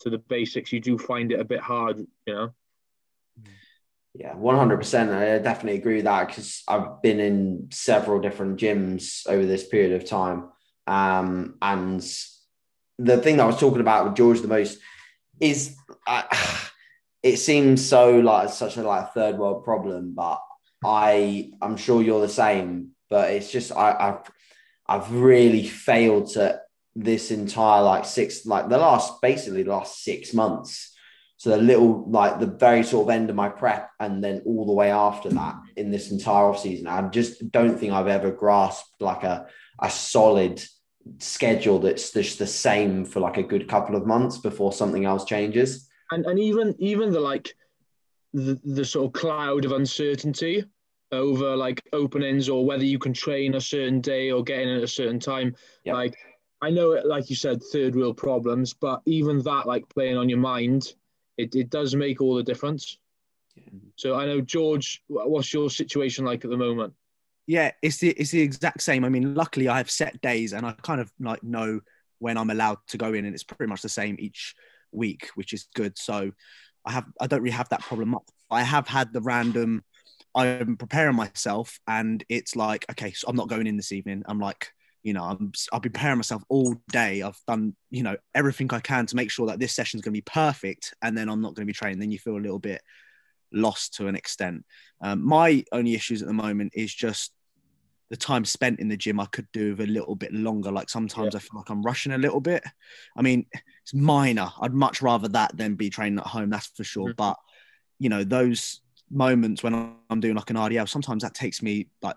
to 0.00 0.10
the 0.10 0.18
basics, 0.18 0.72
you 0.72 0.80
do 0.80 0.98
find 0.98 1.32
it 1.32 1.40
a 1.40 1.44
bit 1.44 1.60
hard. 1.60 1.98
You 2.26 2.34
know. 2.34 2.50
Yeah, 4.14 4.34
one 4.36 4.56
hundred 4.56 4.76
percent. 4.76 5.10
I 5.10 5.38
definitely 5.38 5.78
agree 5.78 5.96
with 5.96 6.04
that 6.04 6.28
because 6.28 6.62
I've 6.68 7.02
been 7.02 7.18
in 7.18 7.68
several 7.72 8.20
different 8.20 8.60
gyms 8.60 9.26
over 9.26 9.46
this 9.46 9.66
period 9.66 10.00
of 10.00 10.08
time, 10.08 10.50
um, 10.86 11.56
and 11.60 12.00
the 12.98 13.18
thing 13.18 13.38
that 13.38 13.44
I 13.44 13.46
was 13.46 13.58
talking 13.58 13.80
about 13.80 14.04
with 14.04 14.16
George 14.16 14.40
the 14.40 14.48
most 14.48 14.78
is 15.40 15.76
uh, 16.06 16.22
it 17.24 17.38
seems 17.38 17.84
so 17.84 18.20
like 18.20 18.50
such 18.50 18.76
a 18.76 18.82
like 18.82 19.14
third 19.14 19.38
world 19.38 19.64
problem, 19.64 20.12
but 20.14 20.40
I 20.84 21.50
I'm 21.62 21.78
sure 21.78 22.02
you're 22.02 22.20
the 22.20 22.28
same. 22.28 22.90
But 23.08 23.30
it's 23.32 23.50
just 23.50 23.72
I, 23.72 23.96
I've 23.98 24.30
I've 24.86 25.10
really 25.12 25.66
failed 25.66 26.28
to 26.32 26.60
this 26.94 27.30
entire 27.30 27.82
like 27.82 28.04
six 28.04 28.46
like 28.46 28.68
the 28.68 28.78
last 28.78 29.20
basically 29.22 29.62
the 29.64 29.70
last 29.70 30.04
six 30.04 30.32
months 30.32 30.94
So 31.38 31.50
the 31.50 31.56
little 31.56 32.08
like 32.08 32.40
the 32.40 32.46
very 32.46 32.82
sort 32.84 33.06
of 33.08 33.10
end 33.10 33.30
of 33.30 33.36
my 33.36 33.48
prep 33.48 33.90
and 33.98 34.22
then 34.22 34.42
all 34.46 34.66
the 34.66 34.72
way 34.72 34.90
after 34.90 35.30
that 35.30 35.56
in 35.76 35.90
this 35.90 36.10
entire 36.12 36.44
off 36.50 36.60
season, 36.60 36.86
I 36.86 37.08
just 37.08 37.50
don't 37.50 37.78
think 37.78 37.92
I've 37.92 38.06
ever 38.18 38.30
grasped 38.30 39.00
like 39.00 39.24
a 39.24 39.46
a 39.80 39.90
solid 39.90 40.62
schedule 41.18 41.78
that's 41.80 42.12
just 42.12 42.38
the 42.38 42.46
same 42.46 43.04
for 43.04 43.20
like 43.20 43.38
a 43.38 43.42
good 43.42 43.66
couple 43.68 43.96
of 43.96 44.06
months 44.06 44.38
before 44.38 44.72
something 44.72 45.04
else 45.06 45.24
changes. 45.24 45.88
And 46.14 46.26
and 46.26 46.38
even 46.38 46.74
even 46.78 47.10
the 47.12 47.20
like 47.20 47.54
the, 48.32 48.58
the 48.64 48.84
sort 48.84 49.06
of 49.06 49.12
cloud 49.12 49.64
of 49.64 49.72
uncertainty 49.72 50.64
over 51.12 51.56
like 51.56 51.82
openings 51.92 52.48
or 52.48 52.64
whether 52.64 52.84
you 52.84 52.98
can 52.98 53.12
train 53.12 53.54
a 53.54 53.60
certain 53.60 54.00
day 54.00 54.30
or 54.30 54.42
get 54.42 54.60
in 54.60 54.68
at 54.68 54.82
a 54.82 54.88
certain 54.88 55.18
time. 55.18 55.54
Yep. 55.84 55.94
Like 55.94 56.16
I 56.62 56.70
know 56.70 56.92
it, 56.92 57.06
like 57.06 57.30
you 57.30 57.36
said, 57.36 57.62
third 57.72 57.94
wheel 57.94 58.14
problems, 58.14 58.74
but 58.74 59.02
even 59.06 59.42
that, 59.42 59.66
like 59.66 59.88
playing 59.88 60.16
on 60.16 60.28
your 60.28 60.38
mind, 60.38 60.94
it, 61.36 61.54
it 61.54 61.68
does 61.68 61.94
make 61.94 62.20
all 62.20 62.36
the 62.36 62.42
difference. 62.42 62.98
So 63.96 64.14
I 64.14 64.26
know 64.26 64.40
George, 64.40 65.02
what's 65.08 65.52
your 65.52 65.68
situation 65.68 66.24
like 66.24 66.44
at 66.44 66.50
the 66.50 66.56
moment? 66.56 66.94
Yeah, 67.46 67.72
it's 67.82 67.98
the 67.98 68.10
it's 68.10 68.30
the 68.30 68.40
exact 68.40 68.82
same. 68.82 69.04
I 69.04 69.08
mean, 69.08 69.34
luckily 69.34 69.68
I 69.68 69.76
have 69.78 69.90
set 69.90 70.20
days 70.22 70.52
and 70.52 70.64
I 70.64 70.72
kind 70.82 71.00
of 71.00 71.12
like 71.20 71.42
know 71.42 71.80
when 72.18 72.38
I'm 72.38 72.50
allowed 72.50 72.78
to 72.88 72.98
go 72.98 73.12
in, 73.12 73.24
and 73.24 73.34
it's 73.34 73.44
pretty 73.44 73.68
much 73.68 73.82
the 73.82 73.88
same 73.88 74.16
each 74.18 74.54
week, 74.94 75.28
which 75.34 75.52
is 75.52 75.68
good. 75.74 75.98
So 75.98 76.32
I 76.84 76.92
have 76.92 77.04
I 77.20 77.26
don't 77.26 77.42
really 77.42 77.56
have 77.56 77.68
that 77.70 77.80
problem. 77.82 78.16
I 78.50 78.62
have 78.62 78.88
had 78.88 79.12
the 79.12 79.20
random. 79.20 79.84
I'm 80.34 80.76
preparing 80.76 81.16
myself, 81.16 81.78
and 81.86 82.24
it's 82.28 82.56
like, 82.56 82.84
okay, 82.90 83.12
so 83.12 83.28
I'm 83.28 83.36
not 83.36 83.48
going 83.48 83.66
in 83.66 83.76
this 83.76 83.92
evening. 83.92 84.24
I'm 84.26 84.40
like, 84.40 84.72
you 85.02 85.12
know, 85.12 85.22
I'm 85.22 85.52
I've 85.72 85.82
been 85.82 85.92
preparing 85.92 86.18
myself 86.18 86.42
all 86.48 86.76
day. 86.90 87.22
I've 87.22 87.40
done, 87.46 87.76
you 87.90 88.02
know, 88.02 88.16
everything 88.34 88.72
I 88.72 88.80
can 88.80 89.06
to 89.06 89.16
make 89.16 89.30
sure 89.30 89.46
that 89.46 89.60
this 89.60 89.74
session 89.74 89.98
is 89.98 90.02
going 90.02 90.12
to 90.12 90.18
be 90.18 90.22
perfect, 90.22 90.94
and 91.02 91.16
then 91.16 91.28
I'm 91.28 91.40
not 91.40 91.54
going 91.54 91.66
to 91.66 91.70
be 91.70 91.72
trained. 91.72 92.02
Then 92.02 92.10
you 92.10 92.18
feel 92.18 92.36
a 92.36 92.38
little 92.38 92.58
bit 92.58 92.82
lost 93.52 93.94
to 93.94 94.08
an 94.08 94.16
extent. 94.16 94.64
Um, 95.00 95.24
my 95.24 95.64
only 95.72 95.94
issues 95.94 96.20
at 96.22 96.28
the 96.28 96.34
moment 96.34 96.72
is 96.74 96.92
just 96.92 97.32
the 98.14 98.18
time 98.26 98.44
spent 98.44 98.78
in 98.78 98.86
the 98.86 98.96
gym. 98.96 99.18
I 99.18 99.26
could 99.26 99.48
do 99.52 99.70
with 99.74 99.88
a 99.88 99.92
little 99.92 100.14
bit 100.14 100.32
longer. 100.32 100.70
Like 100.70 100.88
sometimes 100.88 101.34
Yeah. 101.34 101.38
I 101.38 101.40
feel 101.40 101.58
like 101.58 101.68
I'm 101.68 101.82
rushing 101.82 102.12
a 102.12 102.18
little 102.18 102.40
bit. 102.40 102.62
I 103.16 103.22
mean, 103.22 103.44
it's 103.82 103.92
minor. 103.92 104.50
I'd 104.60 104.72
much 104.72 105.02
rather 105.02 105.26
that 105.28 105.56
than 105.56 105.74
be 105.74 105.90
training 105.90 106.20
at 106.20 106.26
home. 106.26 106.48
That's 106.48 106.68
for 106.68 106.84
sure. 106.84 107.08
Mhm. 107.08 107.16
But 107.16 107.36
you 107.98 108.08
know, 108.08 108.22
those 108.22 108.82
moments 109.10 109.64
when 109.64 109.74
I'm 110.10 110.20
doing 110.20 110.36
like 110.36 110.48
an 110.50 110.56
RDL, 110.56 110.86
sometimes 110.86 111.24
that 111.24 111.34
takes 111.34 111.60
me 111.60 111.88
like 112.02 112.14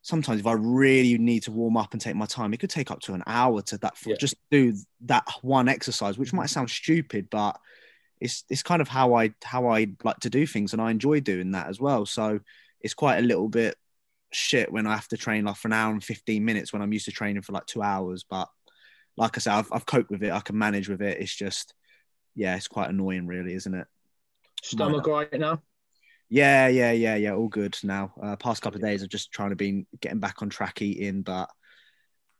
sometimes 0.00 0.40
if 0.40 0.46
I 0.46 0.52
really 0.52 1.18
need 1.18 1.42
to 1.42 1.52
warm 1.52 1.76
up 1.76 1.92
and 1.92 2.00
take 2.00 2.16
my 2.16 2.24
time, 2.24 2.54
it 2.54 2.60
could 2.60 2.70
take 2.70 2.90
up 2.90 3.00
to 3.00 3.12
an 3.12 3.22
hour 3.26 3.60
to 3.60 3.76
that 3.78 3.96
Yeah. 4.06 4.16
just 4.18 4.36
do 4.50 4.72
that 5.02 5.26
one 5.42 5.68
exercise, 5.68 6.16
which 6.16 6.32
might 6.32 6.48
sound 6.48 6.70
stupid, 6.70 7.28
but 7.28 7.60
it's 8.18 8.44
it's 8.48 8.62
kind 8.62 8.80
of 8.80 8.88
how 8.88 9.12
I 9.12 9.34
how 9.44 9.66
I 9.66 9.88
like 10.04 10.20
to 10.20 10.30
do 10.30 10.46
things, 10.46 10.72
and 10.72 10.80
I 10.80 10.90
enjoy 10.90 11.20
doing 11.20 11.50
that 11.52 11.66
as 11.66 11.78
well. 11.80 12.06
So 12.06 12.40
it's 12.80 12.94
quite 12.94 13.18
a 13.18 13.28
little 13.30 13.48
bit 13.50 13.76
shit 14.30 14.70
when 14.70 14.86
I 14.86 14.94
have 14.94 15.08
to 15.08 15.16
train 15.16 15.44
like 15.44 15.56
for 15.56 15.68
an 15.68 15.74
hour 15.74 15.92
and 15.92 16.02
fifteen 16.02 16.44
minutes 16.44 16.72
when 16.72 16.82
I'm 16.82 16.92
used 16.92 17.06
to 17.06 17.12
training 17.12 17.42
for 17.42 17.52
like 17.52 17.66
two 17.66 17.82
hours. 17.82 18.24
But 18.28 18.48
like 19.16 19.36
I 19.36 19.40
said, 19.40 19.54
I've, 19.54 19.68
I've 19.72 19.86
coped 19.86 20.10
with 20.10 20.22
it. 20.22 20.32
I 20.32 20.40
can 20.40 20.58
manage 20.58 20.88
with 20.88 21.02
it. 21.02 21.18
It's 21.20 21.34
just 21.34 21.74
yeah, 22.34 22.56
it's 22.56 22.68
quite 22.68 22.90
annoying, 22.90 23.26
really, 23.26 23.54
isn't 23.54 23.74
it? 23.74 23.86
Stomach 24.62 25.06
right 25.06 25.32
now? 25.38 25.60
Yeah, 26.28 26.68
yeah, 26.68 26.92
yeah, 26.92 27.16
yeah. 27.16 27.32
All 27.32 27.48
good 27.48 27.76
now. 27.82 28.12
Uh, 28.22 28.36
past 28.36 28.62
couple 28.62 28.76
of 28.76 28.82
days, 28.82 29.02
I've 29.02 29.08
just 29.08 29.32
trying 29.32 29.50
to 29.50 29.56
be 29.56 29.86
getting 30.00 30.20
back 30.20 30.42
on 30.42 30.50
track 30.50 30.82
eating, 30.82 31.22
but 31.22 31.48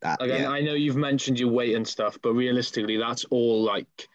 that 0.03 0.23
Again, 0.23 0.43
yeah. 0.43 0.51
I 0.51 0.61
know 0.61 0.75
you've 0.75 0.97
mentioned 0.97 1.41
your 1.41 1.51
weight 1.51 1.75
and 1.75 1.87
stuff, 1.87 2.19
but 2.23 2.33
realistically, 2.35 2.97
that's 2.97 3.25
all 3.31 3.63
like 3.63 4.09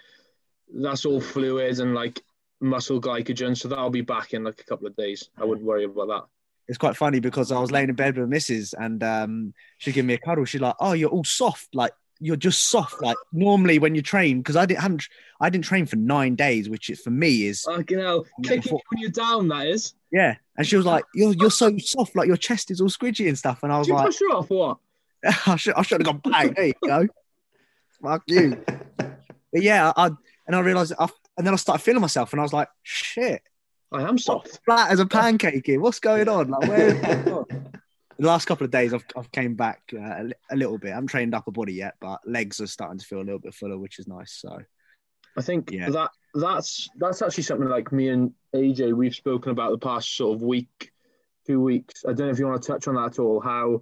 that's 0.74 1.06
all 1.06 1.20
fluids 1.20 1.80
and 1.80 1.94
like 1.94 2.22
muscle 2.62 3.02
glycogen. 3.02 3.58
So 3.58 3.68
that'll 3.68 3.90
be 3.90 4.02
back 4.02 4.34
in 4.34 4.44
like 4.44 4.62
a 4.62 4.64
couple 4.64 4.88
of 4.88 4.96
days. 4.96 5.30
I 5.38 5.44
wouldn't 5.44 5.68
worry 5.68 5.84
about 5.84 6.08
that. 6.08 6.24
It's 6.68 6.78
quite 6.78 6.96
funny 6.96 7.20
because 7.20 7.52
I 7.52 7.60
was 7.60 7.72
laying 7.72 7.90
in 7.90 7.96
bed 7.96 8.18
with 8.18 8.30
Mrs. 8.30 8.74
and 8.78 9.04
um, 9.04 9.54
she 9.78 9.92
gave 9.92 10.06
me 10.06 10.14
a 10.14 10.18
cuddle. 10.18 10.46
She's 10.46 10.62
like, 10.62 10.76
"Oh, 10.80 10.94
you're 10.94 11.10
all 11.10 11.24
soft, 11.24 11.76
like 11.76 11.92
you're 12.20 12.36
just 12.38 12.70
soft, 12.70 13.02
like 13.02 13.18
normally 13.34 13.80
when 13.80 13.96
you 13.96 14.02
train." 14.02 14.40
Because 14.40 14.56
I 14.56 14.66
didn't 14.66 14.82
haven't 14.82 15.08
I 15.42 15.50
didn't 15.50 15.66
train 15.66 15.86
for 15.86 15.98
nine 15.98 16.36
days, 16.36 16.70
which 16.70 16.90
is, 16.90 17.02
for 17.02 17.10
me 17.12 17.46
is 17.48 17.64
Fucking 17.64 18.00
hell, 18.00 18.26
kicking 18.44 18.72
you 18.74 18.80
when 18.90 19.02
you're 19.02 19.10
down. 19.12 19.48
That 19.50 19.68
is. 19.68 19.94
yeah. 20.12 20.36
And 20.58 20.66
she 20.68 20.78
was 20.78 20.86
like, 20.86 21.04
"You're 21.14 21.34
you're 21.34 21.52
so 21.52 21.78
soft, 21.80 22.16
like 22.16 22.28
your 22.28 22.38
chest 22.38 22.72
is 22.72 22.80
all 22.80 22.88
squidgy 22.88 23.28
and 23.28 23.38
stuff." 23.38 23.64
And 23.64 23.74
I 23.74 23.78
was 23.80 23.88
Did 23.88 23.94
you 23.94 23.98
like, 23.98 24.06
push 24.06 24.20
her 24.20 24.36
off 24.36 24.52
or 24.52 24.68
what? 24.70 24.78
"I 25.48 25.56
should 25.58 25.74
I 25.76 25.82
should 25.82 26.06
have 26.06 26.06
gone 26.06 26.32
back." 26.32 26.56
There 26.56 26.66
you 26.68 26.74
go. 26.86 27.08
Fuck 28.02 28.24
you. 28.28 28.64
But 29.52 29.62
yeah, 29.62 29.94
I 29.96 30.10
and 30.48 30.56
I 30.56 30.60
realized, 30.62 30.94
I, 30.98 31.08
and 31.38 31.46
then 31.46 31.54
I 31.54 31.58
started 31.58 31.84
feeling 31.84 32.02
myself, 32.02 32.34
and 32.34 32.40
I 32.40 32.44
was 32.44 32.54
like, 32.54 32.70
"Shit, 32.82 33.44
I 33.94 34.02
am 34.08 34.18
soft. 34.18 34.60
flat 34.66 34.92
as 34.92 35.00
a 35.00 35.06
pancake 35.06 35.66
here. 35.66 35.80
What's 35.80 36.00
going 36.00 36.28
on? 36.28 36.50
Like, 36.50 36.68
where 36.68 36.88
is 36.88 36.94
it 37.04 37.26
gone?" 37.26 37.46
The 38.20 38.28
last 38.28 38.46
couple 38.46 38.64
of 38.64 38.70
days, 38.70 38.94
I've, 38.94 39.04
I've 39.18 39.32
came 39.32 39.56
back 39.56 39.82
uh, 39.92 39.98
a, 39.98 40.30
a 40.52 40.56
little 40.56 40.78
bit. 40.78 40.92
I 40.92 40.94
haven't 40.94 41.08
trained 41.08 41.34
upper 41.34 41.50
body 41.52 41.74
yet, 41.74 41.96
but 42.00 42.20
legs 42.28 42.62
are 42.62 42.68
starting 42.68 43.00
to 43.00 43.06
feel 43.06 43.18
a 43.18 43.24
little 43.26 43.40
bit 43.40 43.56
fuller, 43.56 43.78
which 43.78 43.98
is 43.98 44.08
nice. 44.08 44.34
So 44.40 44.60
I 45.36 45.42
think 45.42 45.72
Yeah. 45.72 45.90
that 45.90 46.12
that's 46.36 46.90
that's 47.00 47.24
actually 47.24 47.44
something 47.44 47.68
like 47.68 47.92
me 47.92 48.10
and 48.10 48.32
AJ 48.56 48.94
we've 48.96 49.16
spoken 49.16 49.52
about 49.52 49.72
the 49.72 49.80
past 49.80 50.16
sort 50.16 50.36
of 50.36 50.44
week, 50.44 50.92
two 51.48 51.60
weeks. 51.60 52.04
I 52.08 52.10
don't 52.14 52.28
know 52.28 52.30
if 52.30 52.38
you 52.38 52.46
want 52.46 52.62
to 52.62 52.68
touch 52.72 52.88
on 52.88 52.96
that 52.96 53.06
at 53.14 53.20
all. 53.20 53.40
How 53.42 53.82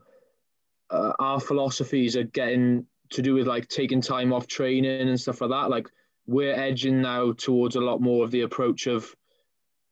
uh, 0.89 1.11
our 1.19 1.39
philosophies 1.41 2.15
are 2.15 2.23
getting 2.23 2.85
to 3.11 3.21
do 3.21 3.33
with 3.33 3.47
like 3.47 3.67
taking 3.67 3.99
time 4.01 4.31
off 4.31 4.47
training 4.47 5.09
and 5.09 5.19
stuff 5.19 5.41
like 5.41 5.49
that. 5.49 5.69
Like 5.69 5.87
we're 6.25 6.55
edging 6.55 7.01
now 7.01 7.33
towards 7.33 7.75
a 7.75 7.81
lot 7.81 7.99
more 8.01 8.23
of 8.23 8.31
the 8.31 8.41
approach 8.41 8.87
of. 8.87 9.13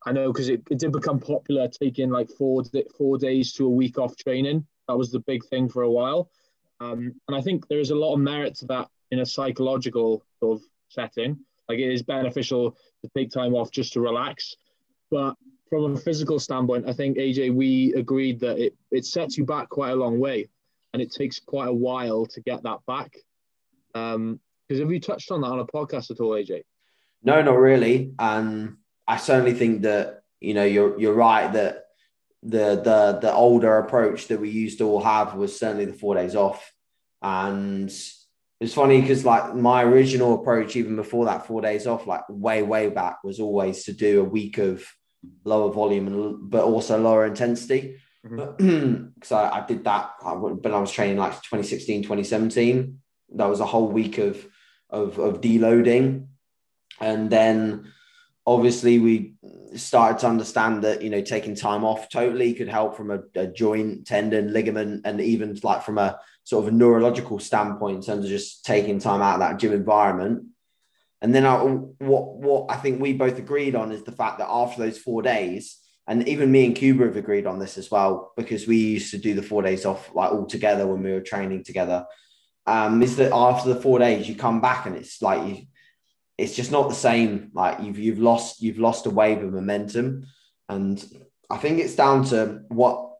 I 0.06 0.12
know 0.12 0.32
because 0.32 0.50
it, 0.50 0.62
it 0.70 0.80
did 0.80 0.92
become 0.92 1.20
popular 1.20 1.68
taking 1.68 2.10
like 2.10 2.30
four 2.30 2.64
four 2.98 3.18
days 3.18 3.54
to 3.54 3.66
a 3.66 3.70
week 3.70 3.98
off 3.98 4.16
training. 4.16 4.66
That 4.88 4.98
was 4.98 5.12
the 5.12 5.20
big 5.20 5.46
thing 5.46 5.70
for 5.70 5.84
a 5.84 5.92
while, 5.92 6.30
um, 6.80 7.14
and 7.28 7.38
I 7.38 7.42
think 7.42 7.68
there 7.68 7.80
is 7.80 7.92
a 7.92 7.96
lot 7.96 8.14
of 8.14 8.20
merit 8.20 8.56
to 8.56 8.66
that 8.68 8.90
in 9.12 9.20
a 9.20 9.26
psychological 9.26 10.24
sort 10.40 10.60
of 10.60 10.66
setting. 10.90 11.38
Like 11.68 11.80
it 11.80 11.92
is 11.92 12.02
beneficial 12.02 12.72
to 12.72 13.12
take 13.16 13.32
time 13.32 13.54
off 13.54 13.72
just 13.72 13.94
to 13.94 14.02
relax. 14.02 14.56
But 15.12 15.36
from 15.70 15.94
a 15.94 15.98
physical 15.98 16.40
standpoint, 16.40 16.88
I 16.88 16.94
think 16.94 17.18
AJ, 17.18 17.54
we 17.54 17.94
agreed 17.94 18.40
that 18.40 18.58
it, 18.58 18.76
it 18.92 19.06
sets 19.06 19.38
you 19.38 19.46
back 19.46 19.70
quite 19.70 19.92
a 19.92 19.96
long 19.96 20.20
way 20.20 20.50
and 20.94 21.02
it 21.02 21.12
takes 21.12 21.40
quite 21.40 21.68
a 21.68 21.74
while 21.74 22.26
to 22.26 22.42
get 22.42 22.64
that 22.64 22.80
back. 22.88 23.16
Um, 23.94 24.40
because 24.68 24.82
have 24.82 24.92
you 24.92 25.00
touched 25.00 25.32
on 25.32 25.42
that 25.42 25.48
on 25.48 25.60
a 25.60 25.66
podcast 25.66 26.12
at 26.12 26.20
all, 26.20 26.32
AJ? 26.32 26.62
No, 27.24 27.42
not 27.42 27.58
really. 27.58 28.14
And 28.20 28.78
I 29.10 29.18
certainly 29.18 29.56
think 29.56 29.82
that 29.82 30.22
you 30.40 30.54
know 30.54 30.64
you're 30.64 30.98
you're 31.00 31.16
right 31.16 31.52
that 31.52 31.86
the 32.44 32.76
the 32.76 33.20
the 33.20 33.34
older 33.34 33.80
approach 33.80 34.28
that 34.28 34.40
we 34.40 34.50
used 34.50 34.78
to 34.78 34.86
all 34.86 35.02
have 35.02 35.34
was 35.34 35.60
certainly 35.60 35.86
the 35.86 35.94
four 35.94 36.14
days 36.14 36.36
off. 36.36 36.72
And 37.22 37.90
it's 38.60 38.74
funny 38.74 39.02
because 39.02 39.26
like 39.26 39.56
my 39.56 39.84
original 39.84 40.36
approach, 40.36 40.76
even 40.76 40.96
before 40.96 41.26
that 41.26 41.48
four 41.48 41.62
days 41.62 41.88
off, 41.88 42.06
like 42.06 42.22
way 42.30 42.62
way 42.62 42.90
back, 42.90 43.24
was 43.24 43.40
always 43.40 43.84
to 43.86 43.94
do 43.94 44.22
a 44.22 44.32
week 44.38 44.60
of 44.60 44.86
lower 45.44 45.72
volume 45.72 46.08
and 46.08 46.50
but 46.50 46.64
also 46.64 47.00
lower 47.00 47.26
intensity. 47.26 47.98
Mm-hmm. 48.26 49.08
Because 49.16 49.32
I, 49.32 49.50
I 49.50 49.66
did 49.66 49.84
that 49.86 50.12
I, 50.24 50.34
when 50.34 50.74
I 50.74 50.80
was 50.80 50.92
training 50.92 51.18
like 51.18 51.32
2016, 51.32 52.04
2017. 52.04 53.00
That 53.36 53.50
was 53.50 53.60
a 53.60 53.66
whole 53.66 53.88
week 53.88 54.20
of 54.20 54.46
of, 54.92 55.18
of 55.18 55.42
deloading 55.42 56.28
and 57.00 57.30
then 57.30 57.92
obviously 58.50 58.98
we 58.98 59.34
started 59.76 60.18
to 60.18 60.28
understand 60.28 60.84
that 60.84 61.04
you 61.04 61.10
know 61.12 61.22
taking 61.22 61.54
time 61.54 61.86
off 61.86 62.10
totally 62.10 62.52
could 62.56 62.68
help 62.68 62.98
from 62.98 63.12
a, 63.12 63.20
a 63.36 63.46
joint 63.46 64.08
tendon 64.08 64.52
ligament 64.52 65.02
and 65.06 65.22
even 65.22 65.56
like 65.62 65.84
from 65.84 66.00
a 66.00 66.18
sort 66.44 66.66
of 66.66 66.74
a 66.74 66.76
neurological 66.76 67.38
standpoint 67.38 67.98
in 67.98 68.02
terms 68.02 68.26
of 68.26 68.32
just 68.32 68.66
taking 68.66 68.98
time 68.98 69.22
out 69.22 69.36
of 69.36 69.40
that 69.42 69.60
gym 69.60 69.72
environment. 69.72 70.46
And 71.22 71.36
then 71.36 71.46
I, 71.46 71.58
what 71.58 72.38
what 72.38 72.72
i 72.72 72.78
think 72.78 73.00
we 73.00 73.14
both 73.14 73.38
agreed 73.38 73.76
on 73.76 73.92
is 73.92 74.04
the 74.04 74.14
fact 74.14 74.40
that 74.40 74.48
after 74.50 74.82
those 74.82 74.98
four 74.98 75.22
days 75.22 75.78
and 76.08 76.28
even 76.28 76.52
me 76.52 76.66
and 76.66 76.76
cuba 76.76 77.06
have 77.06 77.18
agreed 77.18 77.46
on 77.46 77.60
this 77.60 77.78
as 77.78 77.92
well 77.92 78.32
because 78.38 78.66
we 78.66 78.78
used 78.78 79.12
to 79.12 79.18
do 79.18 79.36
the 79.36 79.44
four 79.44 79.62
days 79.62 79.86
off 79.86 80.10
like 80.16 80.32
all 80.32 80.46
together 80.46 80.88
when 80.88 81.04
we 81.04 81.12
were 81.12 81.20
training 81.20 81.64
together 81.64 82.06
um, 82.66 83.04
is 83.04 83.18
that 83.18 83.34
after 83.34 83.74
the 83.74 83.82
four 83.82 84.00
days 84.00 84.30
you 84.30 84.36
come 84.36 84.62
back 84.62 84.86
and 84.86 84.96
it's 84.96 85.22
like 85.22 85.46
you 85.46 85.66
it's 86.40 86.56
just 86.56 86.72
not 86.72 86.90
the 86.90 86.96
same. 86.96 87.52
Like 87.54 87.82
you've 87.82 88.00
you've 88.00 88.20
lost 88.20 88.62
you've 88.62 88.80
lost 88.80 89.06
a 89.06 89.10
wave 89.10 89.44
of 89.44 89.54
momentum, 89.54 90.26
and 90.68 91.04
I 91.50 91.58
think 91.58 91.80
it's 91.80 91.96
down 91.96 92.26
to 92.26 92.62
what 92.70 93.12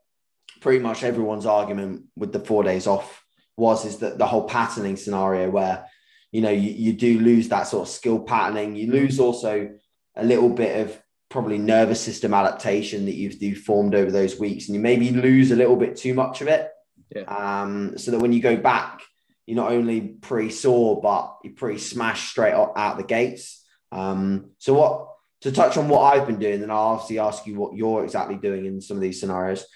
pretty 0.60 0.80
much 0.80 1.02
everyone's 1.02 1.46
argument 1.46 2.04
with 2.16 2.32
the 2.32 2.40
four 2.40 2.62
days 2.62 2.86
off 2.86 3.24
was 3.56 3.84
is 3.84 3.98
that 3.98 4.18
the 4.18 4.26
whole 4.26 4.44
patterning 4.44 4.96
scenario 4.96 5.50
where 5.50 5.86
you 6.32 6.40
know 6.40 6.50
you, 6.50 6.70
you 6.70 6.92
do 6.92 7.18
lose 7.20 7.48
that 7.48 7.66
sort 7.66 7.86
of 7.86 7.94
skill 7.94 8.20
patterning, 8.20 8.74
you 8.74 8.90
lose 8.90 9.20
also 9.20 9.70
a 10.16 10.24
little 10.24 10.48
bit 10.48 10.80
of 10.80 11.00
probably 11.28 11.58
nervous 11.58 12.00
system 12.00 12.34
adaptation 12.34 13.04
that 13.04 13.14
you've, 13.14 13.40
you've 13.40 13.58
formed 13.58 13.94
over 13.94 14.10
those 14.10 14.38
weeks, 14.38 14.66
and 14.66 14.74
you 14.74 14.80
maybe 14.80 15.10
lose 15.10 15.50
a 15.50 15.56
little 15.56 15.76
bit 15.76 15.96
too 15.96 16.14
much 16.14 16.40
of 16.40 16.48
it. 16.48 16.70
Yeah. 17.14 17.22
Um, 17.22 17.98
so 17.98 18.10
that 18.10 18.20
when 18.20 18.32
you 18.32 18.40
go 18.40 18.56
back, 18.56 19.02
you're 19.50 19.56
not 19.56 19.72
only 19.72 20.00
pretty 20.00 20.50
sore, 20.50 21.00
but 21.00 21.38
you're 21.42 21.54
pretty 21.54 21.80
smashed 21.80 22.30
straight 22.30 22.52
out 22.52 22.98
the 22.98 23.02
gates. 23.02 23.66
Um, 23.90 24.50
so 24.58 24.74
what 24.74 25.08
to 25.40 25.50
touch 25.50 25.76
on 25.76 25.88
what 25.88 26.02
I've 26.02 26.28
been 26.28 26.38
doing, 26.38 26.60
then 26.60 26.70
I'll 26.70 26.94
obviously 26.94 27.18
ask 27.18 27.44
you 27.48 27.56
what 27.56 27.74
you're 27.74 28.04
exactly 28.04 28.36
doing 28.36 28.66
in 28.66 28.80
some 28.80 28.96
of 28.96 29.00
these 29.00 29.18
scenarios. 29.18 29.66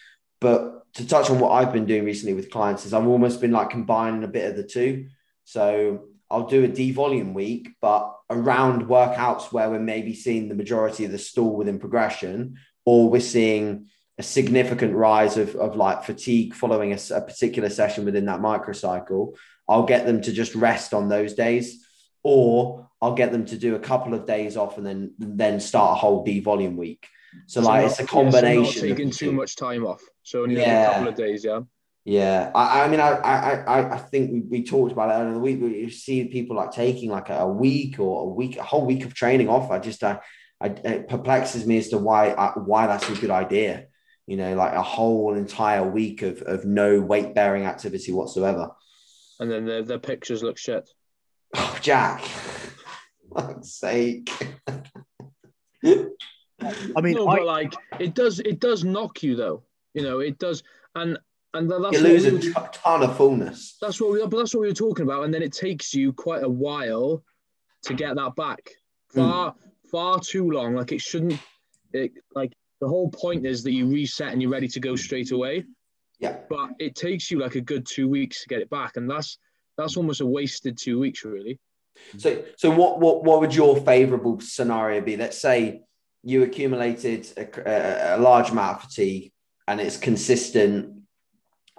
But 0.40 0.92
to 0.94 1.08
touch 1.08 1.28
on 1.28 1.40
what 1.40 1.50
I've 1.50 1.72
been 1.72 1.86
doing 1.86 2.04
recently 2.04 2.34
with 2.34 2.52
clients 2.52 2.86
is 2.86 2.94
I've 2.94 3.08
almost 3.08 3.40
been 3.40 3.50
like 3.50 3.70
combining 3.70 4.22
a 4.22 4.28
bit 4.28 4.48
of 4.48 4.56
the 4.56 4.62
two. 4.62 5.08
So 5.42 6.04
I'll 6.30 6.46
do 6.46 6.62
a 6.62 6.68
devolume 6.68 7.34
week, 7.34 7.70
but 7.80 8.16
around 8.30 8.86
workouts 8.86 9.50
where 9.50 9.68
we're 9.70 9.80
maybe 9.80 10.14
seeing 10.14 10.48
the 10.48 10.54
majority 10.54 11.04
of 11.04 11.10
the 11.10 11.18
stall 11.18 11.56
within 11.56 11.80
progression, 11.80 12.58
or 12.84 13.10
we're 13.10 13.20
seeing 13.20 13.88
a 14.18 14.22
significant 14.22 14.94
rise 14.94 15.36
of, 15.36 15.56
of 15.56 15.74
like 15.74 16.04
fatigue 16.04 16.54
following 16.54 16.92
a, 16.92 16.98
a 17.12 17.20
particular 17.20 17.68
session 17.68 18.04
within 18.04 18.26
that 18.26 18.38
microcycle, 18.38 19.34
I'll 19.68 19.86
get 19.86 20.06
them 20.06 20.20
to 20.22 20.32
just 20.32 20.54
rest 20.54 20.92
on 20.92 21.08
those 21.08 21.34
days, 21.34 21.86
or 22.22 22.88
I'll 23.00 23.14
get 23.14 23.32
them 23.32 23.44
to 23.46 23.56
do 23.56 23.74
a 23.74 23.80
couple 23.80 24.14
of 24.14 24.26
days 24.26 24.56
off 24.56 24.78
and 24.78 24.86
then 24.86 25.14
then 25.18 25.60
start 25.60 25.92
a 25.92 26.00
whole 26.00 26.24
devolume 26.24 26.76
week. 26.76 27.06
So, 27.46 27.60
so 27.60 27.66
like 27.66 27.82
not, 27.82 27.90
it's 27.90 28.00
a 28.00 28.06
combination. 28.06 28.64
Yeah, 28.64 28.70
so 28.70 28.86
not 28.86 28.96
taking 28.96 29.10
too 29.10 29.32
much 29.32 29.56
time 29.56 29.84
off. 29.86 30.02
So 30.22 30.42
only 30.42 30.56
yeah. 30.56 30.90
a 30.90 30.92
couple 30.94 31.08
of 31.08 31.14
days, 31.14 31.44
yeah. 31.44 31.60
Yeah, 32.06 32.50
I, 32.54 32.82
I 32.82 32.88
mean, 32.88 33.00
I, 33.00 33.12
I, 33.12 33.94
I 33.94 33.98
think 33.98 34.30
we, 34.30 34.40
we 34.40 34.64
talked 34.64 34.92
about 34.92 35.08
it 35.08 35.14
earlier 35.14 35.28
in 35.28 35.34
the 35.34 35.40
week. 35.40 35.60
We 35.60 35.88
see 35.88 36.26
people 36.26 36.54
like 36.54 36.70
taking 36.70 37.10
like 37.10 37.30
a, 37.30 37.48
week 37.48 37.98
or 37.98 38.24
a 38.24 38.26
week, 38.26 38.58
a 38.58 38.62
whole 38.62 38.84
week 38.84 39.06
of 39.06 39.14
training 39.14 39.48
off. 39.48 39.70
I 39.70 39.78
just, 39.78 40.04
I, 40.04 40.20
I 40.60 40.66
it 40.66 41.08
perplexes 41.08 41.66
me 41.66 41.78
as 41.78 41.88
to 41.88 41.98
why, 41.98 42.32
uh, 42.32 42.52
why 42.54 42.86
that's 42.86 43.08
a 43.08 43.14
good 43.14 43.30
idea. 43.30 43.86
You 44.26 44.36
know, 44.36 44.54
like 44.54 44.74
a 44.74 44.82
whole 44.82 45.34
entire 45.34 45.86
week 45.86 46.22
of 46.22 46.40
of 46.42 46.64
no 46.64 47.00
weight 47.00 47.34
bearing 47.34 47.64
activity 47.64 48.10
whatsoever. 48.12 48.70
And 49.40 49.50
then 49.50 49.64
the 49.64 49.82
the 49.82 49.98
pictures 49.98 50.42
look 50.42 50.58
shit. 50.58 50.88
Oh, 51.56 51.78
Jack, 51.80 52.22
fuck's 53.34 53.72
sake. 53.72 54.30
I 55.84 57.00
mean, 57.00 57.14
no, 57.14 57.28
I, 57.28 57.36
but 57.38 57.46
like 57.46 57.74
it 57.98 58.14
does, 58.14 58.40
it 58.40 58.60
does 58.60 58.84
knock 58.84 59.22
you 59.22 59.36
though. 59.36 59.62
You 59.92 60.02
know, 60.02 60.20
it 60.20 60.38
does, 60.38 60.62
and 60.94 61.18
and 61.52 61.70
that's 61.70 61.92
you 61.92 62.00
lose 62.00 62.26
a 62.26 62.70
ton 62.72 63.02
of 63.02 63.16
fullness. 63.16 63.76
That's 63.80 64.00
what 64.00 64.12
we, 64.12 64.20
but 64.26 64.36
that's 64.36 64.54
what 64.54 64.62
we 64.62 64.68
were 64.68 64.74
talking 64.74 65.04
about, 65.04 65.24
and 65.24 65.32
then 65.32 65.42
it 65.42 65.52
takes 65.52 65.94
you 65.94 66.12
quite 66.12 66.42
a 66.42 66.48
while 66.48 67.22
to 67.84 67.94
get 67.94 68.16
that 68.16 68.34
back. 68.36 68.70
Far, 69.08 69.52
mm. 69.52 69.56
far 69.90 70.18
too 70.18 70.50
long. 70.50 70.74
Like 70.74 70.92
it 70.92 71.00
shouldn't. 71.00 71.38
It 71.92 72.12
like 72.34 72.52
the 72.80 72.88
whole 72.88 73.08
point 73.10 73.46
is 73.46 73.62
that 73.62 73.72
you 73.72 73.86
reset 73.86 74.32
and 74.32 74.42
you're 74.42 74.50
ready 74.50 74.68
to 74.68 74.80
go 74.80 74.96
straight 74.96 75.30
away. 75.30 75.64
Yeah. 76.24 76.36
But 76.48 76.70
it 76.78 76.94
takes 76.94 77.30
you 77.30 77.38
like 77.38 77.54
a 77.54 77.60
good 77.60 77.86
two 77.86 78.08
weeks 78.08 78.42
to 78.42 78.48
get 78.48 78.60
it 78.60 78.70
back, 78.70 78.96
and 78.96 79.08
that's 79.08 79.38
that's 79.76 79.96
almost 79.96 80.20
a 80.20 80.26
wasted 80.26 80.78
two 80.78 80.98
weeks, 80.98 81.24
really. 81.24 81.58
So, 82.18 82.42
so 82.56 82.70
what 82.70 83.00
what 83.00 83.24
what 83.24 83.40
would 83.40 83.54
your 83.54 83.76
favourable 83.76 84.40
scenario 84.40 85.00
be? 85.00 85.16
Let's 85.16 85.38
say 85.38 85.82
you 86.22 86.42
accumulated 86.42 87.28
a, 87.36 88.14
a, 88.14 88.16
a 88.16 88.18
large 88.18 88.50
amount 88.50 88.76
of 88.78 88.82
fatigue, 88.84 89.32
and 89.68 89.80
it's 89.80 89.96
consistent 89.96 90.94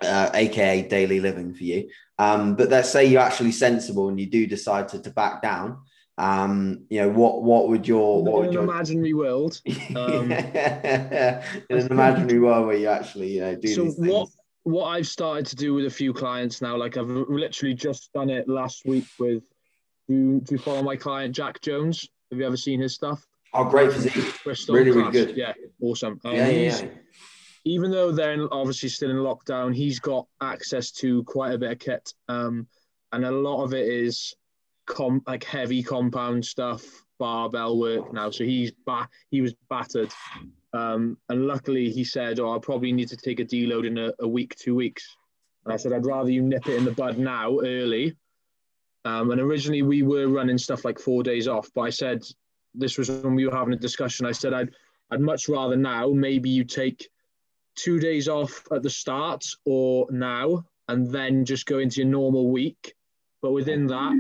uh, 0.02 0.30
aka 0.34 0.88
daily 0.88 1.20
living 1.20 1.54
for 1.54 1.64
you. 1.64 1.90
Um, 2.18 2.56
but 2.56 2.70
let's 2.70 2.90
say 2.90 3.06
you're 3.06 3.22
actually 3.22 3.52
sensible 3.52 4.10
and 4.10 4.20
you 4.20 4.28
do 4.28 4.48
decide 4.48 4.88
to, 4.90 5.02
to 5.02 5.10
back 5.10 5.42
down. 5.42 5.80
Um, 6.18 6.86
you 6.90 7.02
know 7.02 7.10
what? 7.10 7.44
What 7.44 7.68
would 7.68 7.88
your 7.88 8.24
what 8.24 8.44
would 8.44 8.54
your 8.54 8.64
imaginary 8.64 9.14
world? 9.14 9.62
Um, 9.96 10.32
in 10.32 10.42
an 11.70 11.92
imaginary 11.92 12.40
world 12.40 12.68
where 12.68 12.78
you 12.78 12.88
actually 12.88 13.36
you 13.36 13.42
know 13.42 13.56
do. 13.56 13.68
So 13.68 13.86
what? 14.02 14.30
What 14.65 14.86
I've 14.86 15.07
started 15.07 15.45
to 15.48 15.55
do 15.55 15.74
with 15.74 15.86
a 15.86 15.89
few 15.89 16.13
clients 16.13 16.62
now, 16.62 16.75
like 16.75 16.98
I've 16.98 17.10
literally 17.10 17.74
just 17.74 18.12
done 18.13 18.29
it 18.29 18.48
last 18.48 18.86
week 18.86 19.05
with. 19.17 19.43
Do 20.07 20.13
you, 20.13 20.41
do 20.41 20.53
you 20.53 20.60
follow 20.60 20.84
my 20.84 20.95
client 20.95 21.36
Jack 21.36 21.62
Jones? 21.62 22.07
Have 22.29 22.38
you 22.38 22.45
ever 22.45 22.57
seen 22.57 22.79
his 22.79 22.93
stuff? 22.93 23.25
Oh, 23.53 23.63
great 23.63 23.91
physique! 23.91 24.13
Bristol 24.43 24.75
really, 24.75 24.91
really 24.91 25.12
good. 25.12 25.36
Yeah, 25.36 25.53
awesome. 25.81 26.19
Um, 26.24 26.36
yeah, 26.36 26.50
yeah, 26.50 26.79
yeah 26.81 26.88
even 27.65 27.89
though 27.89 28.12
they're 28.12 28.48
obviously 28.53 28.89
still 28.89 29.10
in 29.10 29.17
lockdown, 29.17 29.75
he's 29.75 30.00
got 30.00 30.27
access 30.41 30.91
to 30.91 31.24
quite 31.24 31.53
a 31.53 31.57
bit 31.57 31.72
of 31.72 31.79
kit, 31.79 32.13
um, 32.29 32.67
and 33.12 33.25
a 33.25 33.31
lot 33.31 33.63
of 33.63 33.74
it 33.74 33.88
is 33.88 34.36
com- 34.86 35.24
like 35.25 35.43
heavy 35.43 35.81
compound 35.81 36.45
stuff, 36.45 36.84
barbell 37.17 37.79
work 37.79 38.13
now. 38.13 38.30
So 38.30 38.43
he's 38.43 38.71
ba- 38.86 39.10
he 39.32 39.41
was 39.41 39.56
battered, 39.67 40.13
um, 40.76 41.18
and 41.30 41.48
luckily 41.48 41.90
he 41.90 42.04
said, 42.04 42.40
"Oh, 42.40 42.52
I'll 42.52 42.60
probably 42.60 42.92
need 42.92 43.10
to 43.10 43.18
take 43.18 43.40
a 43.40 43.46
deload 43.46 43.86
in 43.86 43.98
a, 43.98 44.12
a, 44.20 44.28
week, 44.28 44.56
two 44.56 44.76
weeks." 44.76 45.16
And 45.64 45.74
I 45.74 45.78
said, 45.78 45.94
"I'd 45.94 46.06
rather 46.06 46.30
you 46.30 46.42
nip 46.42 46.68
it 46.68 46.76
in 46.76 46.86
the 46.86 46.92
bud 46.92 47.18
now, 47.18 47.60
early." 47.60 48.16
Um, 49.06 49.32
and 49.32 49.40
originally 49.40 49.84
we 49.84 50.02
were 50.02 50.28
running 50.28 50.58
stuff 50.58 50.84
like 50.84 51.00
four 51.00 51.22
days 51.22 51.48
off, 51.48 51.70
but 51.76 51.82
I 51.82 51.92
said 51.92 52.24
this 52.74 52.98
was 52.98 53.10
when 53.10 53.36
we 53.36 53.46
were 53.46 53.56
having 53.56 53.74
a 53.74 53.78
discussion. 53.78 54.26
I 54.26 54.32
said 54.32 54.54
I'd 54.54 54.72
I'd 55.12 55.22
much 55.22 55.48
rather 55.48 55.76
now 55.76 56.10
maybe 56.10 56.50
you 56.50 56.64
take 56.64 57.10
two 57.76 58.00
days 58.00 58.28
off 58.28 58.66
at 58.72 58.82
the 58.82 58.90
start 58.90 59.46
or 59.66 60.08
now, 60.10 60.66
and 60.88 61.10
then 61.10 61.46
just 61.46 61.68
go 61.68 61.80
into 61.80 62.02
your 62.02 62.10
normal 62.10 62.50
week. 62.50 62.96
But 63.42 63.52
within 63.52 63.88
that, 63.88 64.16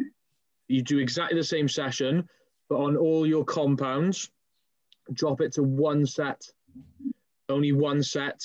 you 0.67 0.81
do 0.83 0.99
exactly 0.99 1.37
the 1.37 1.43
same 1.43 1.67
session, 1.67 2.29
but 2.69 2.77
on 2.77 2.95
all 2.95 3.25
your 3.25 3.43
compounds, 3.43 4.29
drop 5.13 5.41
it 5.41 5.53
to 5.53 5.63
one 5.63 6.05
set, 6.05 6.41
only 7.49 7.71
one 7.71 8.01
set, 8.03 8.41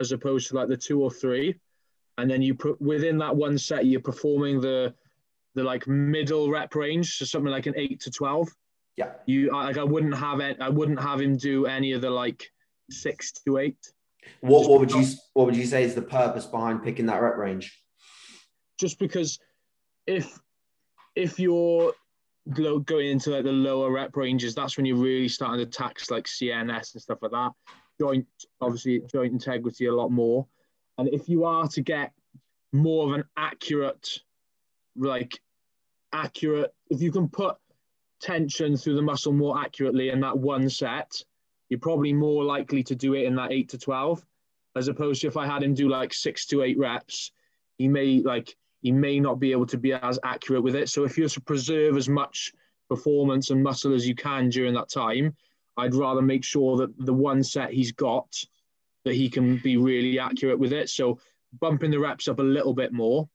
as 0.00 0.12
opposed 0.12 0.48
to 0.48 0.56
like 0.56 0.68
the 0.68 0.76
two 0.76 1.02
or 1.02 1.10
three. 1.10 1.54
And 2.18 2.30
then 2.30 2.42
you 2.42 2.54
put 2.54 2.80
within 2.80 3.18
that 3.18 3.34
one 3.34 3.56
set, 3.58 3.86
you're 3.86 4.00
performing 4.00 4.60
the 4.60 4.94
the 5.54 5.64
like 5.64 5.86
middle 5.86 6.50
rep 6.50 6.74
range, 6.74 7.16
so 7.16 7.24
something 7.24 7.50
like 7.50 7.66
an 7.66 7.74
eight 7.76 8.00
to 8.00 8.10
twelve. 8.10 8.48
Yeah. 8.96 9.12
You 9.26 9.52
like 9.52 9.78
I 9.78 9.84
wouldn't 9.84 10.14
have 10.14 10.40
it. 10.40 10.58
I 10.60 10.68
wouldn't 10.68 11.00
have 11.00 11.20
him 11.20 11.36
do 11.36 11.66
any 11.66 11.92
of 11.92 12.02
the 12.02 12.10
like 12.10 12.50
six 12.90 13.32
to 13.46 13.58
eight. 13.58 13.78
What, 14.40 14.68
what 14.68 14.80
would 14.80 14.92
you 14.92 15.04
what 15.34 15.46
would 15.46 15.56
you 15.56 15.66
say 15.66 15.82
is 15.84 15.94
the 15.94 16.02
purpose 16.02 16.46
behind 16.46 16.82
picking 16.82 17.06
that 17.06 17.22
rep 17.22 17.36
range? 17.36 17.78
Just 18.78 18.98
because 18.98 19.38
if 20.06 20.38
if 21.16 21.38
you're 21.38 21.92
going 22.54 23.08
into 23.08 23.30
like 23.30 23.44
the 23.44 23.52
lower 23.52 23.90
rep 23.90 24.16
ranges, 24.16 24.54
that's 24.54 24.76
when 24.76 24.86
you're 24.86 24.96
really 24.96 25.28
starting 25.28 25.64
to 25.64 25.70
tax 25.70 26.10
like 26.10 26.24
CNS 26.24 26.94
and 26.94 27.02
stuff 27.02 27.18
like 27.22 27.30
that. 27.32 27.50
Joint, 27.98 28.26
obviously, 28.60 29.02
joint 29.12 29.32
integrity 29.32 29.86
a 29.86 29.94
lot 29.94 30.10
more. 30.10 30.46
And 30.98 31.08
if 31.08 31.28
you 31.28 31.44
are 31.44 31.68
to 31.68 31.80
get 31.80 32.12
more 32.72 33.06
of 33.06 33.12
an 33.12 33.24
accurate, 33.36 34.20
like 34.96 35.40
accurate, 36.12 36.74
if 36.90 37.00
you 37.00 37.12
can 37.12 37.28
put 37.28 37.56
tension 38.20 38.76
through 38.76 38.96
the 38.96 39.02
muscle 39.02 39.32
more 39.32 39.58
accurately 39.58 40.10
in 40.10 40.20
that 40.20 40.36
one 40.36 40.68
set, 40.68 41.10
you're 41.68 41.80
probably 41.80 42.12
more 42.12 42.44
likely 42.44 42.82
to 42.82 42.94
do 42.94 43.14
it 43.14 43.24
in 43.24 43.36
that 43.36 43.52
eight 43.52 43.68
to 43.70 43.78
12, 43.78 44.24
as 44.76 44.88
opposed 44.88 45.22
to 45.22 45.28
if 45.28 45.36
I 45.36 45.46
had 45.46 45.62
him 45.62 45.74
do 45.74 45.88
like 45.88 46.12
six 46.12 46.46
to 46.46 46.62
eight 46.62 46.78
reps, 46.78 47.32
he 47.78 47.88
may 47.88 48.20
like, 48.20 48.56
he 48.82 48.92
may 48.92 49.20
not 49.20 49.38
be 49.38 49.52
able 49.52 49.66
to 49.66 49.78
be 49.78 49.92
as 49.92 50.18
accurate 50.24 50.62
with 50.62 50.74
it. 50.74 50.88
So 50.88 51.04
if 51.04 51.18
you're 51.18 51.28
to 51.28 51.40
preserve 51.40 51.96
as 51.96 52.08
much 52.08 52.52
performance 52.88 53.50
and 53.50 53.62
muscle 53.62 53.94
as 53.94 54.06
you 54.06 54.14
can 54.14 54.48
during 54.48 54.74
that 54.74 54.90
time, 54.90 55.34
I'd 55.76 55.94
rather 55.94 56.22
make 56.22 56.44
sure 56.44 56.76
that 56.78 56.92
the 56.98 57.12
one 57.12 57.42
set 57.42 57.72
he's 57.72 57.92
got, 57.92 58.34
that 59.04 59.14
he 59.14 59.28
can 59.28 59.58
be 59.58 59.76
really 59.76 60.18
accurate 60.18 60.58
with 60.58 60.72
it. 60.72 60.88
So 60.90 61.18
bumping 61.60 61.90
the 61.90 61.98
reps 61.98 62.28
up 62.28 62.38
a 62.38 62.42
little 62.42 62.74
bit 62.74 62.92
more 62.92 63.28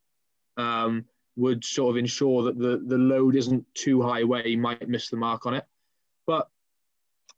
um, 0.58 1.06
would 1.36 1.64
sort 1.64 1.92
of 1.92 1.98
ensure 1.98 2.44
that 2.44 2.58
the, 2.58 2.82
the 2.86 2.98
load 2.98 3.36
isn't 3.36 3.66
too 3.74 4.02
high 4.02 4.24
where 4.24 4.44
he 4.44 4.56
might 4.56 4.88
miss 4.88 5.10
the 5.10 5.18
mark 5.18 5.46
on 5.46 5.54
it. 5.54 5.66
But 6.28 6.50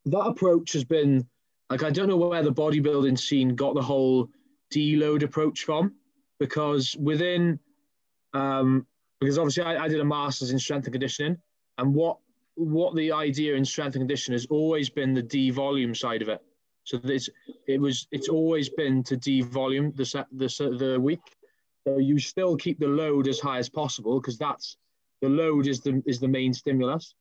that 0.05 0.19
approach 0.19 0.73
has 0.73 0.83
been 0.83 1.27
like 1.69 1.83
I 1.83 1.89
don't 1.89 2.07
know 2.07 2.17
where 2.17 2.43
the 2.43 2.53
bodybuilding 2.53 3.19
scene 3.19 3.55
got 3.55 3.75
the 3.75 3.81
whole 3.81 4.29
deload 4.73 5.23
approach 5.23 5.63
from, 5.63 5.95
because 6.39 6.95
within 6.97 7.59
um, 8.33 8.85
because 9.19 9.37
obviously 9.37 9.63
I, 9.63 9.85
I 9.85 9.87
did 9.87 9.99
a 9.99 10.05
master's 10.05 10.51
in 10.51 10.59
strength 10.59 10.85
and 10.85 10.93
conditioning, 10.93 11.37
and 11.77 11.93
what 11.93 12.17
what 12.55 12.95
the 12.95 13.11
idea 13.11 13.55
in 13.55 13.63
strength 13.63 13.95
and 13.95 14.01
conditioning 14.01 14.35
has 14.35 14.47
always 14.47 14.89
been 14.89 15.13
the 15.13 15.21
D 15.21 15.51
devolume 15.51 15.95
side 15.95 16.21
of 16.21 16.29
it. 16.29 16.41
So 16.83 16.97
this 16.97 17.29
it 17.67 17.79
was 17.79 18.07
it's 18.11 18.29
always 18.29 18.69
been 18.69 19.03
to 19.03 19.17
devolume 19.17 19.95
the 19.95 20.05
set 20.05 20.27
the 20.31 20.47
the 20.77 20.99
week. 20.99 21.21
So 21.85 21.97
you 21.97 22.19
still 22.19 22.57
keep 22.57 22.79
the 22.79 22.87
load 22.87 23.27
as 23.27 23.39
high 23.39 23.59
as 23.59 23.69
possible 23.69 24.19
because 24.19 24.37
that's 24.37 24.77
the 25.21 25.29
load 25.29 25.67
is 25.67 25.81
the 25.81 26.01
is 26.05 26.19
the 26.19 26.27
main 26.27 26.53
stimulus. 26.53 27.13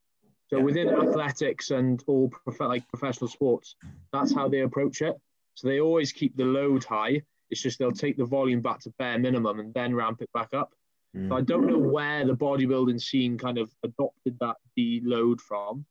So 0.49 0.61
within 0.61 0.89
athletics 0.89 1.71
and 1.71 2.03
all 2.07 2.29
prof- 2.29 2.61
like 2.61 2.89
professional 2.89 3.29
sports, 3.29 3.75
that's 4.13 4.33
how 4.33 4.49
they 4.49 4.61
approach 4.61 5.03
it. 5.03 5.17
So 5.55 5.67
they 5.67 5.81
always 5.81 6.13
keep 6.13 6.37
the 6.37 6.45
load 6.45 6.85
high. 6.85 7.23
It's 7.51 7.61
just 7.61 7.79
they'll 7.79 7.93
take 7.93 8.17
the 8.17 8.25
volume 8.25 8.61
back 8.61 8.81
to 8.81 8.91
bare 8.99 9.19
minimum 9.19 9.59
and 9.59 9.75
then 9.75 9.95
ramp 9.95 10.23
it 10.23 10.31
back 10.33 10.55
up. 10.55 10.73
Mm. 11.17 11.29
So 11.29 11.37
I 11.37 11.41
don't 11.41 11.67
know 11.67 11.79
where 11.79 12.27
the 12.27 12.37
bodybuilding 12.37 13.01
scene 13.01 13.39
kind 13.39 13.59
of 13.59 13.71
adopted 13.83 14.39
that 14.41 14.57
deload 14.79 15.41
from, 15.41 15.87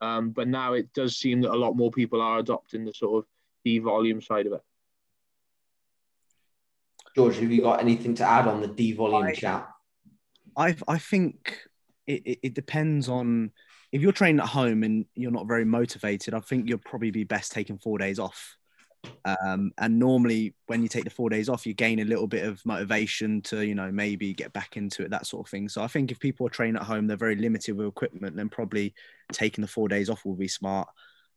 um, 0.00 0.30
but 0.30 0.48
now 0.48 0.74
it 0.74 0.92
does 0.92 1.16
seem 1.16 1.40
that 1.42 1.52
a 1.52 1.56
lot 1.56 1.74
more 1.74 1.90
people 1.90 2.20
are 2.20 2.38
adopting 2.38 2.84
the 2.84 2.94
sort 2.94 3.24
of 3.24 3.28
D 3.64 3.78
devolume 3.78 4.22
side 4.22 4.46
of 4.46 4.54
it. 4.54 4.62
George, 7.16 7.38
have 7.38 7.50
you 7.50 7.62
got 7.62 7.80
anything 7.80 8.14
to 8.14 8.24
add 8.24 8.46
on 8.46 8.60
the 8.60 8.68
devolume 8.68 9.34
chat? 9.34 9.68
I 10.56 10.76
I 10.86 10.98
think 10.98 11.58
it, 12.06 12.22
it, 12.24 12.38
it 12.42 12.54
depends 12.54 13.08
on 13.08 13.50
if 13.92 14.00
you're 14.00 14.12
training 14.12 14.40
at 14.40 14.48
home 14.48 14.84
and 14.84 15.06
you're 15.14 15.30
not 15.32 15.48
very 15.48 15.64
motivated. 15.64 16.34
I 16.34 16.40
think 16.40 16.68
you'll 16.68 16.78
probably 16.78 17.10
be 17.10 17.24
best 17.24 17.52
taking 17.52 17.78
four 17.78 17.98
days 17.98 18.18
off. 18.18 18.56
Um, 19.24 19.72
and 19.78 19.98
normally, 19.98 20.54
when 20.66 20.82
you 20.82 20.88
take 20.88 21.04
the 21.04 21.10
four 21.10 21.30
days 21.30 21.48
off, 21.48 21.66
you 21.66 21.74
gain 21.74 22.00
a 22.00 22.04
little 22.04 22.26
bit 22.26 22.44
of 22.44 22.64
motivation 22.64 23.42
to, 23.42 23.64
you 23.64 23.74
know, 23.74 23.90
maybe 23.92 24.32
get 24.32 24.52
back 24.52 24.76
into 24.76 25.02
it, 25.02 25.10
that 25.10 25.26
sort 25.26 25.46
of 25.46 25.50
thing. 25.50 25.68
So 25.68 25.82
I 25.82 25.86
think 25.86 26.10
if 26.10 26.18
people 26.18 26.46
are 26.46 26.50
training 26.50 26.76
at 26.76 26.82
home, 26.82 27.06
they're 27.06 27.16
very 27.16 27.36
limited 27.36 27.76
with 27.76 27.86
equipment, 27.86 28.36
then 28.36 28.48
probably 28.48 28.94
taking 29.32 29.62
the 29.62 29.68
four 29.68 29.88
days 29.88 30.08
off 30.10 30.24
will 30.24 30.34
be 30.34 30.48
smart. 30.48 30.88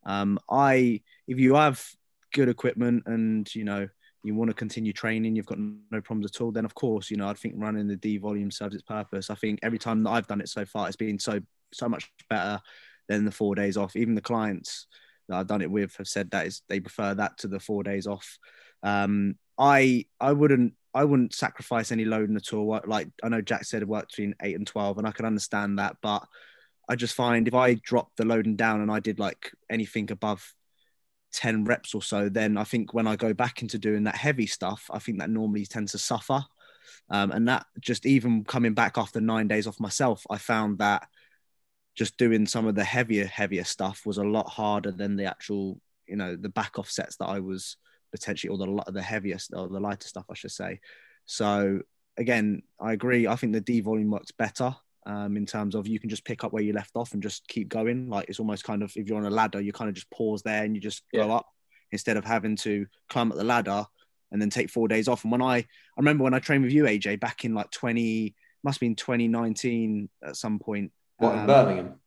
Um, 0.06 0.40
I, 0.50 1.02
if 1.28 1.40
you 1.40 1.56
have 1.56 1.86
good 2.34 2.50
equipment 2.50 3.04
and 3.06 3.54
you 3.54 3.64
know 3.64 3.88
you 4.24 4.36
want 4.36 4.50
to 4.50 4.56
continue 4.56 4.94
training, 4.94 5.36
you've 5.36 5.46
got 5.46 5.60
no 5.60 6.02
problems 6.02 6.26
at 6.26 6.42
all, 6.42 6.52
then 6.52 6.66
of 6.66 6.74
course, 6.74 7.12
you 7.12 7.18
know, 7.18 7.28
I 7.28 7.34
think 7.34 7.56
running 7.58 7.88
the 7.88 7.98
D 7.98 8.18
volume 8.18 8.52
serves 8.52 8.76
its 8.76 8.84
purpose. 8.84 9.30
I 9.30 9.36
think 9.36 9.60
every 9.62 9.80
time 9.80 10.04
that 10.04 10.12
I've 10.12 10.28
done 10.28 10.42
it 10.42 10.50
so 10.50 10.66
far, 10.66 10.88
it's 10.88 10.96
been 10.96 11.20
so 11.20 11.40
so 11.74 11.90
much 11.90 12.10
better 12.30 12.62
than 13.10 13.26
the 13.26 13.32
four 13.32 13.56
days 13.56 13.76
off. 13.78 13.96
Even 13.96 14.16
the 14.16 14.22
clients 14.22 14.88
that 15.34 15.40
I've 15.40 15.48
done 15.48 15.62
it 15.62 15.72
with 15.72 15.96
have 15.98 16.08
said 16.08 16.32
that 16.32 16.46
is 16.46 16.62
they 16.70 16.80
prefer 16.80 17.14
that 17.16 17.40
to 17.40 17.48
the 17.48 17.60
four 17.60 17.84
days 17.84 18.08
off. 18.08 18.38
Um, 18.84 19.36
I 19.58 20.06
I 20.20 20.32
wouldn't 20.32 20.74
I 20.94 21.04
wouldn't 21.04 21.34
sacrifice 21.34 21.92
any 21.92 22.06
loading 22.06 22.36
at 22.36 22.54
all. 22.54 22.80
Like 22.86 23.10
I 23.24 23.30
know 23.30 23.42
Jack 23.42 23.66
said, 23.66 23.82
it 23.82 23.88
worked 23.88 24.10
between 24.10 24.36
eight 24.42 24.56
and 24.56 24.68
twelve, 24.68 24.98
and 24.98 25.08
I 25.08 25.12
can 25.12 25.26
understand 25.26 25.80
that, 25.80 25.98
but 26.02 26.24
I 26.88 26.96
just 26.96 27.16
find 27.16 27.48
if 27.48 27.54
I 27.54 27.76
drop 27.76 28.12
the 28.16 28.26
loading 28.26 28.56
down 28.56 28.82
and 28.82 28.92
I 28.92 29.00
did 29.00 29.20
like 29.20 29.52
anything 29.70 30.12
above 30.12 30.54
10 31.34 31.64
reps 31.64 31.96
or 31.96 32.02
so, 32.02 32.28
then 32.28 32.58
I 32.58 32.66
think 32.66 32.94
when 32.94 33.08
I 33.08 33.16
go 33.16 33.34
back 33.34 33.62
into 33.62 33.80
doing 33.80 34.04
that 34.04 34.16
heavy 34.16 34.46
stuff, 34.48 34.90
I 34.92 35.00
think 35.00 35.20
that 35.20 35.30
normally 35.30 35.66
tends 35.66 35.94
to 35.94 35.98
suffer. 35.98 36.44
Um, 37.10 37.32
and 37.32 37.48
that 37.48 37.66
just 37.80 38.06
even 38.06 38.44
coming 38.44 38.74
back 38.74 38.98
after 38.98 39.22
nine 39.22 39.48
days 39.48 39.66
off 39.66 39.80
myself, 39.80 40.26
I 40.30 40.38
found 40.38 40.80
that 40.80 41.08
just 41.96 42.18
doing 42.18 42.46
some 42.46 42.68
of 42.68 42.76
the 42.76 42.84
heavier, 42.84 43.26
heavier 43.26 43.64
stuff 43.64 44.02
was 44.06 44.18
a 44.18 44.24
lot 44.24 44.50
harder 44.50 44.92
than 44.92 45.16
the 45.16 45.26
actual, 45.26 45.80
you 46.08 46.16
know, 46.16 46.36
the 46.36 46.50
back 46.50 46.80
off 46.80 46.90
sets 46.90 47.18
that 47.18 47.28
I 47.28 47.40
was 47.40 47.78
potentially, 48.12 48.50
or 48.50 48.58
the, 48.58 48.92
the 48.92 49.02
heaviest 49.02 49.52
or 49.54 49.68
the 49.68 49.80
lighter 49.80 50.08
stuff, 50.08 50.26
I 50.30 50.34
should 50.34 50.52
say. 50.52 50.80
So 51.26 51.82
again, 52.18 52.64
I 52.80 52.94
agree. 52.94 53.28
I 53.28 53.36
think 53.36 53.54
the 53.54 53.62
D 53.62 53.82
volume 53.82 54.12
works 54.12 54.32
better 54.32 54.76
um, 55.06 55.38
in 55.38 55.46
terms 55.46 55.76
of 55.76 55.88
you 55.88 56.00
can 56.00 56.10
just 56.10 56.26
pick 56.26 56.44
up 56.44 56.54
where 56.54 56.64
you 56.64 56.74
left 56.74 56.96
off 56.96 57.14
and 57.14 57.22
just 57.22 57.48
keep 57.48 57.70
going. 57.70 58.10
Like 58.10 58.30
it's 58.30 58.40
almost 58.40 58.64
kind 58.64 58.84
of 58.84 58.92
if 58.96 59.08
you're 59.08 59.18
on 59.18 59.26
a 59.26 59.30
ladder, 59.30 59.62
you 59.62 59.74
kind 59.74 59.90
of 59.90 59.96
just 59.96 60.10
pause 60.12 60.42
there 60.42 60.64
and 60.64 60.76
you 60.76 60.82
just 60.82 61.04
yeah. 61.12 61.24
go 61.24 61.32
up 61.32 61.48
instead 61.92 62.18
of 62.18 62.26
having 62.26 62.56
to 62.58 62.86
climb 63.10 63.32
up 63.32 63.38
the 63.38 63.44
ladder 63.44 63.86
and 64.32 64.42
then 64.42 64.50
take 64.50 64.70
four 64.70 64.88
days 64.88 65.08
off. 65.08 65.24
And 65.24 65.32
when 65.32 65.42
I 65.42 65.58
I 65.58 65.66
remember 65.98 66.24
when 66.24 66.34
I 66.34 66.40
trained 66.40 66.64
with 66.64 66.74
you, 66.74 66.86
AJ, 66.86 67.20
back 67.20 67.46
in 67.46 67.54
like 67.54 67.72
20 67.72 68.36
must 68.64 68.78
have 68.78 68.82
been 68.82 68.96
2019 68.96 70.10
at 70.24 70.36
some 70.36 70.60
point. 70.60 70.92
What 71.24 71.34
um, 71.34 71.40
in 71.40 71.48
Birmingham? 71.48 72.00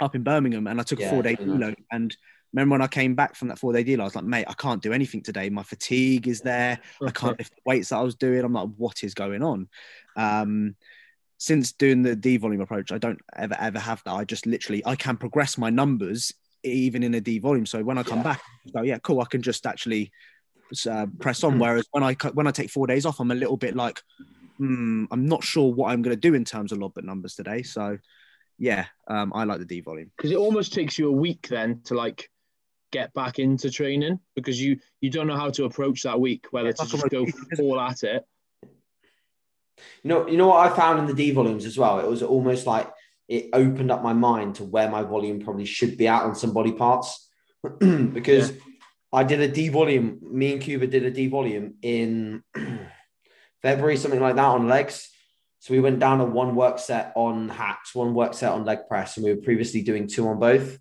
Up 0.00 0.14
in 0.14 0.22
Birmingham, 0.22 0.66
and 0.66 0.80
I 0.80 0.84
took 0.84 1.00
yeah, 1.00 1.08
a 1.08 1.10
four 1.10 1.22
day 1.22 1.36
deload. 1.36 1.76
And 1.90 2.16
remember 2.52 2.74
when 2.74 2.82
I 2.82 2.86
came 2.86 3.14
back 3.14 3.34
from 3.34 3.48
that 3.48 3.58
four 3.58 3.72
day 3.72 3.82
deal, 3.82 4.00
I 4.00 4.04
was 4.04 4.14
like, 4.14 4.24
mate, 4.24 4.46
I 4.48 4.54
can't 4.54 4.82
do 4.82 4.92
anything 4.92 5.22
today. 5.22 5.50
My 5.50 5.62
fatigue 5.62 6.28
is 6.28 6.40
there. 6.40 6.78
I 7.04 7.10
can't 7.12 7.38
lift 7.38 7.50
the 7.54 7.62
weights 7.66 7.90
that 7.90 7.96
I 7.96 8.02
was 8.02 8.14
doing. 8.14 8.44
I'm 8.44 8.52
like, 8.52 8.70
what 8.76 9.02
is 9.04 9.14
going 9.14 9.42
on? 9.42 9.68
Um, 10.16 10.76
since 11.38 11.72
doing 11.72 12.02
the 12.02 12.16
D 12.16 12.36
volume 12.36 12.60
approach, 12.60 12.92
I 12.92 12.98
don't 12.98 13.20
ever 13.36 13.56
ever 13.58 13.78
have 13.78 14.02
that. 14.04 14.12
I 14.12 14.24
just 14.24 14.46
literally 14.46 14.84
I 14.86 14.96
can 14.96 15.16
progress 15.16 15.58
my 15.58 15.70
numbers 15.70 16.32
even 16.62 17.02
in 17.02 17.14
a 17.14 17.20
D 17.20 17.38
volume. 17.38 17.66
So 17.66 17.82
when 17.82 17.98
I 17.98 18.02
come 18.02 18.18
yeah. 18.18 18.24
back, 18.24 18.42
go 18.72 18.82
yeah, 18.82 18.98
cool. 18.98 19.20
I 19.20 19.26
can 19.26 19.42
just 19.42 19.66
actually 19.66 20.10
uh, 20.88 21.06
press 21.18 21.44
on. 21.44 21.54
Hmm. 21.54 21.58
Whereas 21.58 21.86
when 21.90 22.02
I 22.02 22.14
when 22.32 22.46
I 22.46 22.50
take 22.50 22.70
four 22.70 22.86
days 22.86 23.04
off, 23.04 23.20
I'm 23.20 23.30
a 23.30 23.34
little 23.34 23.56
bit 23.56 23.76
like, 23.76 24.00
hmm, 24.58 25.04
I'm 25.10 25.26
not 25.26 25.44
sure 25.44 25.72
what 25.72 25.90
I'm 25.90 26.02
going 26.02 26.16
to 26.16 26.20
do 26.20 26.34
in 26.34 26.44
terms 26.44 26.72
of 26.72 26.78
logbook 26.78 27.04
numbers 27.04 27.34
today. 27.34 27.62
So 27.62 27.98
yeah, 28.58 28.86
um, 29.08 29.32
I 29.34 29.44
like 29.44 29.58
the 29.58 29.64
D 29.64 29.80
volume 29.80 30.10
because 30.16 30.30
it 30.30 30.36
almost 30.36 30.72
takes 30.72 30.98
you 30.98 31.08
a 31.08 31.12
week 31.12 31.48
then 31.48 31.80
to 31.84 31.94
like 31.94 32.30
get 32.92 33.12
back 33.12 33.38
into 33.38 33.70
training 33.70 34.20
because 34.36 34.60
you 34.60 34.78
you 35.00 35.10
don't 35.10 35.26
know 35.26 35.36
how 35.36 35.50
to 35.50 35.64
approach 35.64 36.02
that 36.02 36.20
week, 36.20 36.46
whether 36.50 36.68
yeah, 36.68 36.84
to 36.84 36.86
just 36.86 37.08
go 37.10 37.26
all 37.60 37.80
at 37.80 38.02
it 38.02 38.24
you 40.02 40.08
know, 40.08 40.28
you 40.28 40.36
know 40.36 40.48
what 40.48 40.70
I 40.70 40.74
found 40.74 40.98
in 41.00 41.06
the 41.06 41.14
D 41.14 41.30
volumes 41.30 41.64
as 41.64 41.78
well. 41.78 41.98
It 41.98 42.08
was 42.08 42.22
almost 42.22 42.66
like 42.66 42.90
it 43.28 43.50
opened 43.52 43.90
up 43.90 44.02
my 44.02 44.12
mind 44.12 44.56
to 44.56 44.64
where 44.64 44.90
my 44.90 45.02
volume 45.02 45.40
probably 45.40 45.64
should 45.64 45.96
be 45.96 46.08
at 46.08 46.22
on 46.22 46.34
some 46.34 46.52
body 46.52 46.72
parts 46.72 47.28
because 47.78 48.50
yeah. 48.50 48.56
I 49.12 49.24
did 49.24 49.40
a 49.40 49.48
D 49.48 49.68
volume. 49.68 50.18
Me 50.22 50.52
and 50.52 50.62
Cuba 50.62 50.86
did 50.86 51.04
a 51.04 51.10
D 51.10 51.28
volume 51.28 51.74
in 51.82 52.42
February, 53.62 53.96
something 53.96 54.20
like 54.20 54.36
that, 54.36 54.44
on 54.44 54.68
legs. 54.68 55.10
So 55.64 55.72
we 55.72 55.80
went 55.80 55.98
down 55.98 56.20
a 56.20 56.26
one 56.26 56.56
work 56.56 56.78
set 56.78 57.10
on 57.16 57.48
hacks, 57.48 57.94
one 57.94 58.12
work 58.12 58.34
set 58.34 58.52
on 58.52 58.66
leg 58.66 58.80
press, 58.86 59.16
and 59.16 59.24
we 59.24 59.32
were 59.32 59.40
previously 59.40 59.80
doing 59.80 60.06
two 60.06 60.28
on 60.28 60.38
both. 60.38 60.78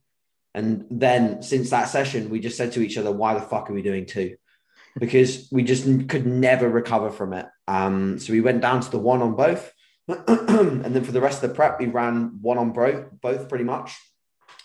And 0.53 0.85
then 0.91 1.41
since 1.41 1.69
that 1.69 1.85
session, 1.85 2.29
we 2.29 2.41
just 2.41 2.57
said 2.57 2.73
to 2.73 2.81
each 2.81 2.97
other, 2.97 3.09
"Why 3.09 3.33
the 3.33 3.39
fuck 3.39 3.69
are 3.69 3.73
we 3.73 3.81
doing 3.81 4.05
two? 4.05 4.35
because 4.99 5.47
we 5.53 5.63
just 5.63 5.85
could 6.09 6.27
never 6.27 6.67
recover 6.67 7.11
from 7.11 7.31
it. 7.31 7.45
Um, 7.65 8.19
so 8.19 8.33
we 8.33 8.41
went 8.41 8.59
down 8.59 8.81
to 8.81 8.91
the 8.91 8.99
one 8.99 9.21
on 9.21 9.37
both. 9.37 9.71
and 10.07 10.83
then 10.83 11.05
for 11.05 11.13
the 11.13 11.21
rest 11.21 11.41
of 11.41 11.49
the 11.49 11.55
prep, 11.55 11.79
we 11.79 11.85
ran 11.85 12.39
one 12.41 12.57
on 12.57 12.73
both, 12.73 13.05
both 13.21 13.47
pretty 13.47 13.63
much, 13.63 13.97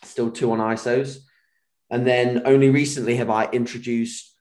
still 0.02 0.32
two 0.32 0.50
on 0.50 0.58
ISOs. 0.58 1.18
And 1.90 2.04
then 2.04 2.42
only 2.44 2.70
recently 2.70 3.14
have 3.18 3.30
I 3.30 3.44
introduced 3.52 4.34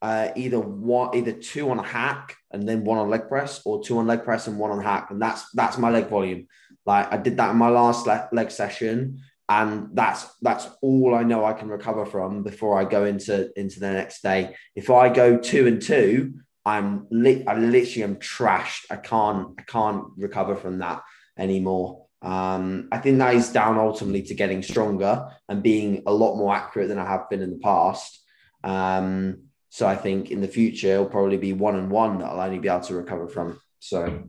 uh, 0.00 0.28
either 0.36 0.60
one, 0.60 1.16
either 1.16 1.32
two 1.32 1.70
on 1.70 1.80
a 1.80 1.82
hack 1.82 2.36
and 2.54 2.68
then 2.68 2.84
one 2.84 2.98
on 2.98 3.10
leg 3.10 3.28
press, 3.28 3.60
or 3.64 3.82
two 3.82 3.98
on 3.98 4.06
leg 4.06 4.24
press 4.24 4.46
and 4.46 4.58
one 4.58 4.70
on 4.70 4.82
hack, 4.82 5.08
and 5.10 5.20
that's 5.20 5.50
that's 5.50 5.76
my 5.76 5.90
leg 5.90 6.08
volume. 6.08 6.46
Like 6.86 7.12
I 7.12 7.16
did 7.16 7.36
that 7.36 7.50
in 7.50 7.56
my 7.56 7.68
last 7.68 8.06
le- 8.06 8.28
leg 8.32 8.50
session, 8.50 9.20
and 9.48 9.88
that's 9.92 10.26
that's 10.40 10.68
all 10.80 11.14
I 11.14 11.24
know 11.24 11.44
I 11.44 11.52
can 11.52 11.68
recover 11.68 12.06
from 12.06 12.42
before 12.42 12.80
I 12.80 12.84
go 12.84 13.04
into 13.04 13.50
into 13.58 13.80
the 13.80 13.92
next 13.92 14.22
day. 14.22 14.54
If 14.74 14.88
I 14.88 15.08
go 15.08 15.36
two 15.36 15.66
and 15.66 15.82
two, 15.82 16.34
I'm 16.64 17.06
li- 17.10 17.44
I 17.46 17.54
literally 17.56 18.04
am 18.04 18.16
trashed. 18.16 18.86
I 18.90 18.96
can't 18.96 19.48
I 19.58 19.62
can't 19.62 20.04
recover 20.16 20.56
from 20.56 20.78
that 20.78 21.02
anymore. 21.36 22.06
Um, 22.22 22.88
I 22.90 22.98
think 22.98 23.18
that 23.18 23.34
is 23.34 23.52
down 23.52 23.76
ultimately 23.76 24.22
to 24.22 24.34
getting 24.34 24.62
stronger 24.62 25.28
and 25.48 25.62
being 25.62 26.02
a 26.06 26.12
lot 26.12 26.36
more 26.36 26.54
accurate 26.54 26.88
than 26.88 26.98
I 26.98 27.04
have 27.04 27.28
been 27.28 27.42
in 27.42 27.50
the 27.50 27.58
past. 27.58 28.22
Um, 28.62 29.43
so 29.74 29.88
I 29.88 29.96
think 29.96 30.30
in 30.30 30.40
the 30.40 30.46
future 30.46 30.92
it'll 30.92 31.06
probably 31.06 31.36
be 31.36 31.52
one 31.52 31.74
and 31.74 31.90
one 31.90 32.18
that 32.18 32.26
I'll 32.26 32.40
only 32.40 32.60
be 32.60 32.68
able 32.68 32.78
to 32.82 32.94
recover 32.94 33.26
from. 33.26 33.60
So 33.80 34.22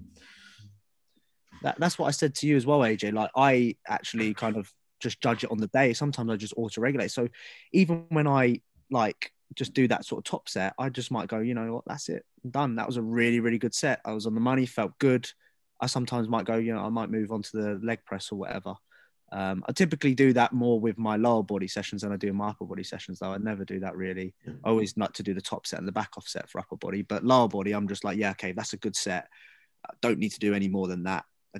that, 1.61 1.79
that's 1.79 1.99
what 1.99 2.07
I 2.07 2.11
said 2.11 2.33
to 2.37 2.47
you 2.47 2.55
as 2.55 2.65
well, 2.65 2.79
AJ. 2.79 3.13
Like 3.13 3.29
I 3.35 3.75
actually 3.87 4.33
kind 4.33 4.57
of 4.57 4.73
just 4.99 5.21
judge 5.21 5.43
it 5.43 5.51
on 5.51 5.59
the 5.59 5.67
day. 5.67 5.93
Sometimes 5.93 6.31
I 6.31 6.35
just 6.35 6.55
auto 6.57 6.81
regulate. 6.81 7.11
So 7.11 7.27
even 7.73 8.05
when 8.09 8.25
I 8.25 8.61
like 8.89 9.31
just 9.53 9.75
do 9.75 9.87
that 9.89 10.03
sort 10.03 10.17
of 10.17 10.23
top 10.23 10.49
set, 10.49 10.73
I 10.79 10.89
just 10.89 11.11
might 11.11 11.27
go, 11.27 11.37
you 11.37 11.53
know 11.53 11.75
what, 11.75 11.83
that's 11.85 12.09
it, 12.09 12.25
I'm 12.43 12.49
done. 12.49 12.75
That 12.77 12.87
was 12.87 12.97
a 12.97 13.03
really, 13.03 13.39
really 13.39 13.59
good 13.59 13.75
set. 13.75 14.01
I 14.03 14.13
was 14.13 14.25
on 14.25 14.33
the 14.33 14.41
money, 14.41 14.65
felt 14.65 14.97
good. 14.97 15.29
I 15.79 15.85
sometimes 15.85 16.27
might 16.27 16.45
go, 16.45 16.55
you 16.55 16.73
know, 16.73 16.79
I 16.79 16.89
might 16.89 17.11
move 17.11 17.31
on 17.31 17.43
to 17.43 17.51
the 17.53 17.79
leg 17.83 17.99
press 18.03 18.31
or 18.31 18.39
whatever. 18.39 18.73
Um, 19.35 19.65
I 19.67 19.73
typically 19.73 20.15
do 20.15 20.31
that 20.31 20.53
more 20.53 20.79
with 20.79 20.97
my 20.97 21.17
lower 21.17 21.43
body 21.43 21.67
sessions 21.67 22.03
than 22.03 22.13
I 22.13 22.15
do 22.15 22.31
my 22.31 22.49
upper 22.49 22.63
body 22.63 22.83
sessions, 22.83 23.19
though. 23.19 23.33
I 23.33 23.37
never 23.37 23.65
do 23.65 23.81
that 23.81 23.97
really. 23.97 24.33
I 24.47 24.69
always 24.69 24.95
like 24.95 25.11
to 25.13 25.23
do 25.23 25.33
the 25.33 25.41
top 25.41 25.67
set 25.67 25.79
and 25.79 25.87
the 25.87 25.91
back 25.91 26.11
off 26.17 26.25
set 26.25 26.49
for 26.49 26.59
upper 26.59 26.77
body, 26.77 27.01
but 27.01 27.25
lower 27.25 27.49
body, 27.49 27.73
I'm 27.73 27.89
just 27.89 28.05
like, 28.05 28.17
yeah, 28.17 28.31
okay, 28.31 28.53
that's 28.53 28.71
a 28.71 28.77
good 28.77 28.95
set. 28.95 29.27
I 29.85 29.93
don't 30.01 30.19
need 30.19 30.31
to 30.31 30.39
do 30.39 30.53
any 30.53 30.69
more 30.69 30.87
than 30.87 31.03
that. 31.03 31.25
I 31.53 31.59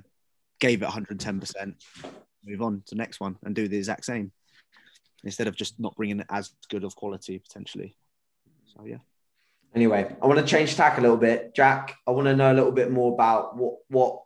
gave 0.58 0.82
it 0.82 0.88
110% 0.88 1.74
move 2.46 2.62
on 2.62 2.82
to 2.86 2.94
the 2.94 2.96
next 2.96 3.20
one 3.20 3.36
and 3.44 3.54
do 3.54 3.68
the 3.68 3.76
exact 3.76 4.04
same 4.04 4.32
instead 5.24 5.48
of 5.48 5.56
just 5.56 5.78
not 5.80 5.96
bringing 5.96 6.20
it 6.20 6.26
as 6.30 6.52
good 6.70 6.84
of 6.84 6.94
quality 6.96 7.38
potentially. 7.38 7.96
So 8.66 8.84
yeah. 8.86 8.98
Anyway, 9.74 10.16
I 10.22 10.26
want 10.26 10.38
to 10.38 10.46
change 10.46 10.76
tack 10.76 10.96
a 10.96 11.00
little 11.00 11.16
bit, 11.16 11.54
Jack. 11.54 11.96
I 12.06 12.12
want 12.12 12.26
to 12.26 12.36
know 12.36 12.52
a 12.52 12.54
little 12.54 12.72
bit 12.72 12.90
more 12.90 13.12
about 13.12 13.56
what 13.56 13.74
what 13.88 14.22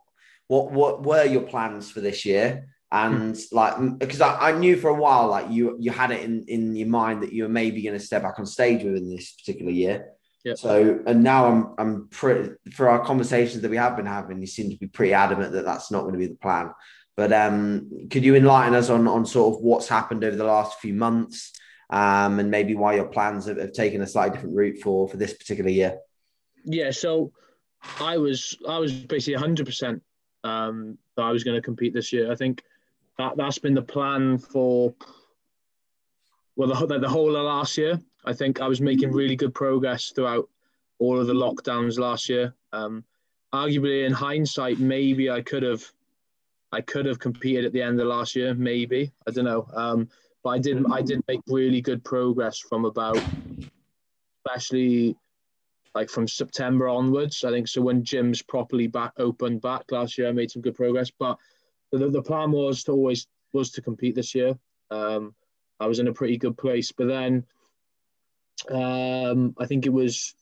what 0.47 0.71
what 0.71 1.03
were 1.03 1.25
your 1.25 1.41
plans 1.41 1.91
for 1.91 1.99
this 1.99 2.25
year, 2.25 2.69
and 2.91 3.37
hmm. 3.37 3.55
like 3.55 3.99
because 3.99 4.21
I, 4.21 4.49
I 4.49 4.51
knew 4.51 4.75
for 4.75 4.89
a 4.89 4.93
while 4.93 5.27
like 5.27 5.49
you 5.49 5.77
you 5.79 5.91
had 5.91 6.11
it 6.11 6.23
in 6.23 6.45
in 6.47 6.75
your 6.75 6.87
mind 6.87 7.23
that 7.23 7.31
you 7.31 7.43
were 7.43 7.49
maybe 7.49 7.81
going 7.81 7.97
to 7.97 8.05
step 8.05 8.23
back 8.23 8.37
on 8.37 8.45
stage 8.45 8.83
within 8.83 9.09
this 9.09 9.31
particular 9.33 9.71
year. 9.71 10.09
Yep. 10.43 10.57
So 10.57 10.99
and 11.05 11.23
now 11.23 11.45
I'm 11.45 11.73
I'm 11.77 12.07
pretty 12.09 12.51
for 12.73 12.89
our 12.89 13.03
conversations 13.05 13.61
that 13.61 13.71
we 13.71 13.77
have 13.77 13.95
been 13.95 14.05
having, 14.05 14.41
you 14.41 14.47
seem 14.47 14.69
to 14.71 14.77
be 14.77 14.87
pretty 14.87 15.13
adamant 15.13 15.53
that 15.53 15.65
that's 15.65 15.91
not 15.91 16.01
going 16.01 16.13
to 16.13 16.19
be 16.19 16.27
the 16.27 16.35
plan. 16.35 16.71
But 17.15 17.33
um, 17.33 18.07
could 18.09 18.23
you 18.23 18.35
enlighten 18.35 18.73
us 18.73 18.89
on, 18.89 19.07
on 19.07 19.25
sort 19.25 19.55
of 19.55 19.61
what's 19.61 19.87
happened 19.87 20.23
over 20.23 20.35
the 20.35 20.45
last 20.45 20.79
few 20.79 20.93
months 20.93 21.51
um, 21.89 22.39
and 22.39 22.49
maybe 22.49 22.73
why 22.73 22.95
your 22.95 23.05
plans 23.05 23.47
have, 23.47 23.57
have 23.57 23.73
taken 23.73 24.01
a 24.01 24.07
slightly 24.07 24.33
different 24.33 24.55
route 24.55 24.79
for, 24.81 25.07
for 25.07 25.17
this 25.17 25.33
particular 25.33 25.69
year? 25.69 25.99
Yeah, 26.63 26.91
so 26.91 27.33
I 27.99 28.17
was 28.17 28.57
I 28.67 28.79
was 28.79 28.93
basically 28.93 29.41
100% 29.41 30.01
um, 30.43 30.97
that 31.15 31.23
I 31.23 31.31
was 31.31 31.43
going 31.43 31.57
to 31.57 31.61
compete 31.61 31.93
this 31.93 32.13
year. 32.13 32.31
I 32.31 32.35
think 32.35 32.63
that 33.21 33.37
that's 33.37 33.59
been 33.59 33.73
the 33.73 33.81
plan 33.81 34.37
for 34.37 34.93
well 36.55 36.87
the, 36.87 36.99
the 36.99 37.09
whole 37.09 37.35
of 37.35 37.43
last 37.43 37.77
year. 37.77 37.99
I 38.25 38.33
think 38.33 38.61
I 38.61 38.67
was 38.67 38.81
making 38.81 39.11
really 39.11 39.35
good 39.35 39.53
progress 39.53 40.11
throughout 40.13 40.47
all 40.99 41.19
of 41.19 41.27
the 41.27 41.33
lockdowns 41.33 41.97
last 41.97 42.29
year. 42.29 42.53
Um, 42.71 43.03
arguably, 43.53 44.05
in 44.05 44.13
hindsight, 44.13 44.79
maybe 44.79 45.29
I 45.29 45.41
could 45.41 45.63
have 45.63 45.83
I 46.71 46.81
could 46.81 47.05
have 47.05 47.19
competed 47.19 47.65
at 47.65 47.73
the 47.73 47.81
end 47.81 47.99
of 47.99 48.07
last 48.07 48.35
year, 48.35 48.53
maybe. 48.53 49.11
I 49.27 49.31
don't 49.31 49.45
know. 49.45 49.67
Um, 49.73 50.09
but 50.43 50.51
I 50.51 50.59
did 50.59 50.83
I 50.91 51.01
did 51.01 51.21
make 51.27 51.41
really 51.47 51.81
good 51.81 52.03
progress 52.03 52.57
from 52.59 52.85
about, 52.85 53.21
especially 54.45 55.15
like 55.93 56.09
from 56.09 56.27
September 56.27 56.87
onwards. 56.87 57.43
I 57.43 57.51
think 57.51 57.67
so 57.67 57.81
when 57.81 58.03
gyms 58.03 58.45
properly 58.47 58.87
back 58.87 59.13
opened 59.17 59.61
back 59.61 59.91
last 59.91 60.17
year, 60.17 60.29
I 60.29 60.31
made 60.31 60.51
some 60.51 60.61
good 60.61 60.75
progress. 60.75 61.11
But 61.11 61.37
the, 61.91 62.09
the 62.09 62.21
plan 62.21 62.51
was 62.51 62.83
to 62.83 62.91
always 62.91 63.27
was 63.53 63.71
to 63.71 63.81
compete 63.81 64.15
this 64.15 64.33
year. 64.33 64.55
Um, 64.89 65.35
I 65.79 65.87
was 65.87 65.99
in 65.99 66.07
a 66.07 66.13
pretty 66.13 66.37
good 66.37 66.57
place, 66.57 66.91
but 66.91 67.07
then 67.07 67.45
um, 68.69 69.55
I 69.59 69.65
think 69.65 69.85
it 69.85 69.93
was 69.93 70.33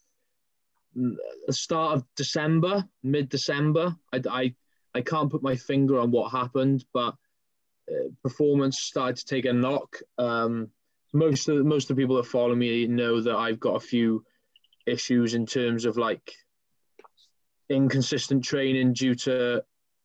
the 0.95 1.53
start 1.53 1.95
of 1.95 2.05
December, 2.15 2.83
mid 3.03 3.29
December. 3.29 3.95
I, 4.13 4.21
I 4.29 4.55
I 4.95 5.01
can't 5.01 5.31
put 5.31 5.43
my 5.43 5.55
finger 5.55 5.99
on 5.99 6.11
what 6.11 6.31
happened, 6.31 6.83
but 6.93 7.15
uh, 7.89 8.09
performance 8.23 8.79
started 8.79 9.17
to 9.17 9.25
take 9.25 9.45
a 9.45 9.53
knock. 9.53 9.97
Um, 10.17 10.69
most 11.13 11.47
of 11.47 11.65
most 11.65 11.89
of 11.89 11.95
the 11.95 12.01
people 12.01 12.17
that 12.17 12.25
follow 12.25 12.55
me 12.55 12.87
know 12.87 13.21
that 13.21 13.35
I've 13.35 13.59
got 13.59 13.75
a 13.75 13.79
few 13.79 14.23
issues 14.85 15.33
in 15.33 15.45
terms 15.45 15.85
of 15.85 15.97
like 15.97 16.33
inconsistent 17.69 18.43
training 18.43 18.93
due 18.93 19.15
to 19.15 19.63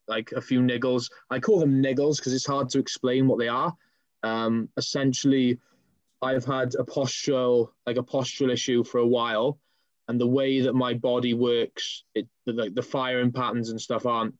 like 0.08 0.32
a 0.32 0.40
few 0.40 0.60
niggles. 0.60 1.10
I 1.30 1.40
call 1.40 1.60
them 1.60 1.82
niggles 1.82 2.16
because 2.16 2.32
it's 2.32 2.46
hard 2.46 2.68
to 2.70 2.78
explain 2.78 3.26
what 3.26 3.38
they 3.38 3.48
are. 3.48 3.74
Um, 4.22 4.68
essentially, 4.76 5.58
I've 6.22 6.44
had 6.44 6.74
a 6.74 6.84
postural 6.84 7.70
like 7.86 7.96
a 7.96 8.02
postural 8.02 8.52
issue 8.52 8.84
for 8.84 8.98
a 8.98 9.06
while, 9.06 9.58
and 10.08 10.20
the 10.20 10.26
way 10.26 10.60
that 10.60 10.74
my 10.74 10.94
body 10.94 11.34
works, 11.34 12.04
it 12.14 12.26
like 12.46 12.74
the 12.74 12.82
firing 12.82 13.32
patterns 13.32 13.70
and 13.70 13.80
stuff 13.80 14.06
aren't. 14.06 14.34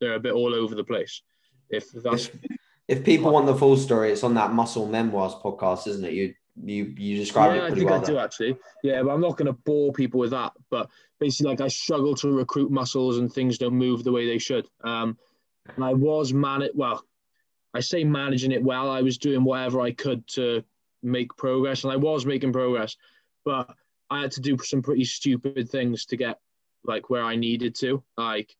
They're 0.00 0.14
a 0.14 0.20
bit 0.20 0.34
all 0.34 0.54
over 0.54 0.74
the 0.74 0.84
place. 0.84 1.22
If 1.70 1.90
that's 1.90 2.26
If, 2.26 2.40
if 2.88 3.04
people 3.04 3.32
want 3.32 3.46
the 3.46 3.54
full 3.54 3.76
story, 3.76 4.12
it's 4.12 4.22
on 4.22 4.34
that 4.34 4.52
Muscle 4.52 4.86
Memoirs 4.86 5.34
podcast, 5.42 5.86
isn't 5.88 6.04
it? 6.04 6.12
You 6.12 6.34
you 6.62 6.94
you 6.96 7.16
describe 7.18 7.54
yeah, 7.54 7.66
it 7.66 7.72
I 7.72 7.74
think 7.74 7.90
well. 7.90 8.00
I 8.00 8.04
do 8.04 8.18
actually. 8.18 8.56
Yeah, 8.82 9.02
but 9.02 9.10
I'm 9.10 9.20
not 9.20 9.36
going 9.36 9.46
to 9.46 9.52
bore 9.52 9.92
people 9.92 10.20
with 10.20 10.30
that. 10.30 10.52
But 10.70 10.88
basically, 11.18 11.50
like 11.50 11.60
I 11.60 11.68
struggle 11.68 12.14
to 12.16 12.30
recruit 12.30 12.70
muscles 12.70 13.18
and 13.18 13.32
things 13.32 13.58
don't 13.58 13.74
move 13.74 14.04
the 14.04 14.12
way 14.12 14.26
they 14.26 14.38
should. 14.38 14.68
Um, 14.82 15.18
and 15.74 15.84
I 15.84 15.92
was 15.92 16.32
man. 16.32 16.68
Well, 16.74 17.04
I 17.74 17.80
say 17.80 18.04
managing 18.04 18.52
it 18.52 18.62
well. 18.62 18.90
I 18.90 19.02
was 19.02 19.18
doing 19.18 19.44
whatever 19.44 19.80
I 19.80 19.92
could 19.92 20.26
to 20.28 20.64
make 21.02 21.36
progress, 21.36 21.84
and 21.84 21.92
I 21.92 21.96
was 21.96 22.24
making 22.24 22.52
progress. 22.52 22.96
But 23.44 23.74
I 24.10 24.22
had 24.22 24.32
to 24.32 24.40
do 24.40 24.56
some 24.58 24.82
pretty 24.82 25.04
stupid 25.04 25.68
things 25.68 26.06
to 26.06 26.16
get 26.16 26.38
like 26.84 27.10
where 27.10 27.22
I 27.22 27.36
needed 27.36 27.74
to. 27.76 28.02
Like, 28.16 28.56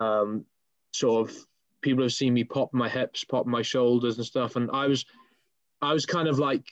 um, 0.00 0.44
sort 0.92 1.28
of 1.28 1.36
people 1.82 2.02
have 2.04 2.12
seen 2.12 2.32
me 2.32 2.44
pop 2.44 2.72
my 2.72 2.88
hips, 2.88 3.24
pop 3.24 3.46
my 3.46 3.62
shoulders, 3.62 4.16
and 4.16 4.26
stuff, 4.26 4.56
and 4.56 4.70
I 4.72 4.86
was, 4.86 5.04
I 5.82 5.92
was 5.92 6.06
kind 6.06 6.28
of 6.28 6.38
like 6.38 6.64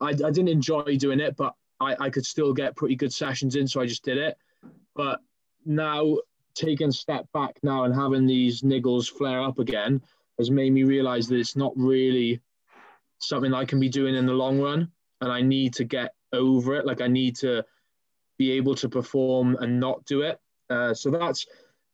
I, 0.00 0.08
I 0.08 0.12
didn't 0.12 0.48
enjoy 0.48 0.96
doing 0.96 1.20
it, 1.20 1.36
but 1.36 1.54
I, 1.80 1.96
I 1.98 2.10
could 2.10 2.26
still 2.26 2.52
get 2.52 2.76
pretty 2.76 2.96
good 2.96 3.12
sessions 3.12 3.56
in, 3.56 3.66
so 3.66 3.80
I 3.80 3.86
just 3.86 4.04
did 4.04 4.18
it. 4.18 4.36
But 4.94 5.20
now 5.64 6.18
taking 6.54 6.88
a 6.88 6.92
step 6.92 7.26
back 7.32 7.58
now 7.62 7.84
and 7.84 7.94
having 7.94 8.26
these 8.26 8.62
niggles 8.62 9.08
flare 9.08 9.42
up 9.42 9.58
again 9.58 10.02
has 10.38 10.50
made 10.50 10.72
me 10.72 10.84
realize 10.84 11.28
that 11.28 11.38
it's 11.38 11.56
not 11.56 11.72
really 11.76 12.40
something 13.18 13.54
I 13.54 13.64
can 13.64 13.78
be 13.78 13.88
doing 13.88 14.14
in 14.14 14.26
the 14.26 14.32
long 14.32 14.60
run, 14.60 14.90
and 15.20 15.30
I 15.30 15.40
need 15.42 15.74
to 15.74 15.84
get 15.84 16.14
over 16.32 16.74
it. 16.74 16.86
Like 16.86 17.00
I 17.00 17.08
need 17.08 17.36
to 17.36 17.64
be 18.38 18.52
able 18.52 18.74
to 18.76 18.88
perform 18.88 19.56
and 19.60 19.78
not 19.78 20.04
do 20.06 20.22
it. 20.22 20.40
Uh, 20.70 20.94
so 20.94 21.10
that's 21.10 21.46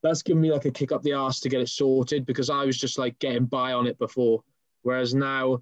that's 0.03 0.23
given 0.23 0.43
me 0.43 0.53
like 0.53 0.65
a 0.65 0.71
kick 0.71 0.93
up 0.93 1.03
the 1.03 1.13
arse 1.13 1.41
to 1.41 1.49
get 1.49 1.61
it 1.61 1.69
sorted 1.69 2.25
because 2.27 2.51
I 2.51 2.65
was 2.65 2.79
just 2.79 2.99
like 2.99 3.19
getting 3.19 3.47
by 3.47 3.73
on 3.73 3.87
it 3.87 3.99
before, 3.99 4.43
whereas 4.83 5.15
now. 5.15 5.61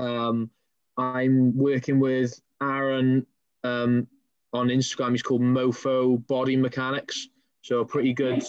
Um, 0.00 0.50
I'm 0.98 1.56
working 1.56 2.00
with 2.00 2.38
Aaron 2.60 3.24
um, 3.64 4.06
on 4.52 4.68
Instagram. 4.68 5.12
He's 5.12 5.22
called 5.22 5.42
Mofo 5.42 6.26
Body 6.26 6.56
Mechanics. 6.56 7.28
So 7.62 7.80
a 7.80 7.84
pretty 7.84 8.12
good, 8.12 8.42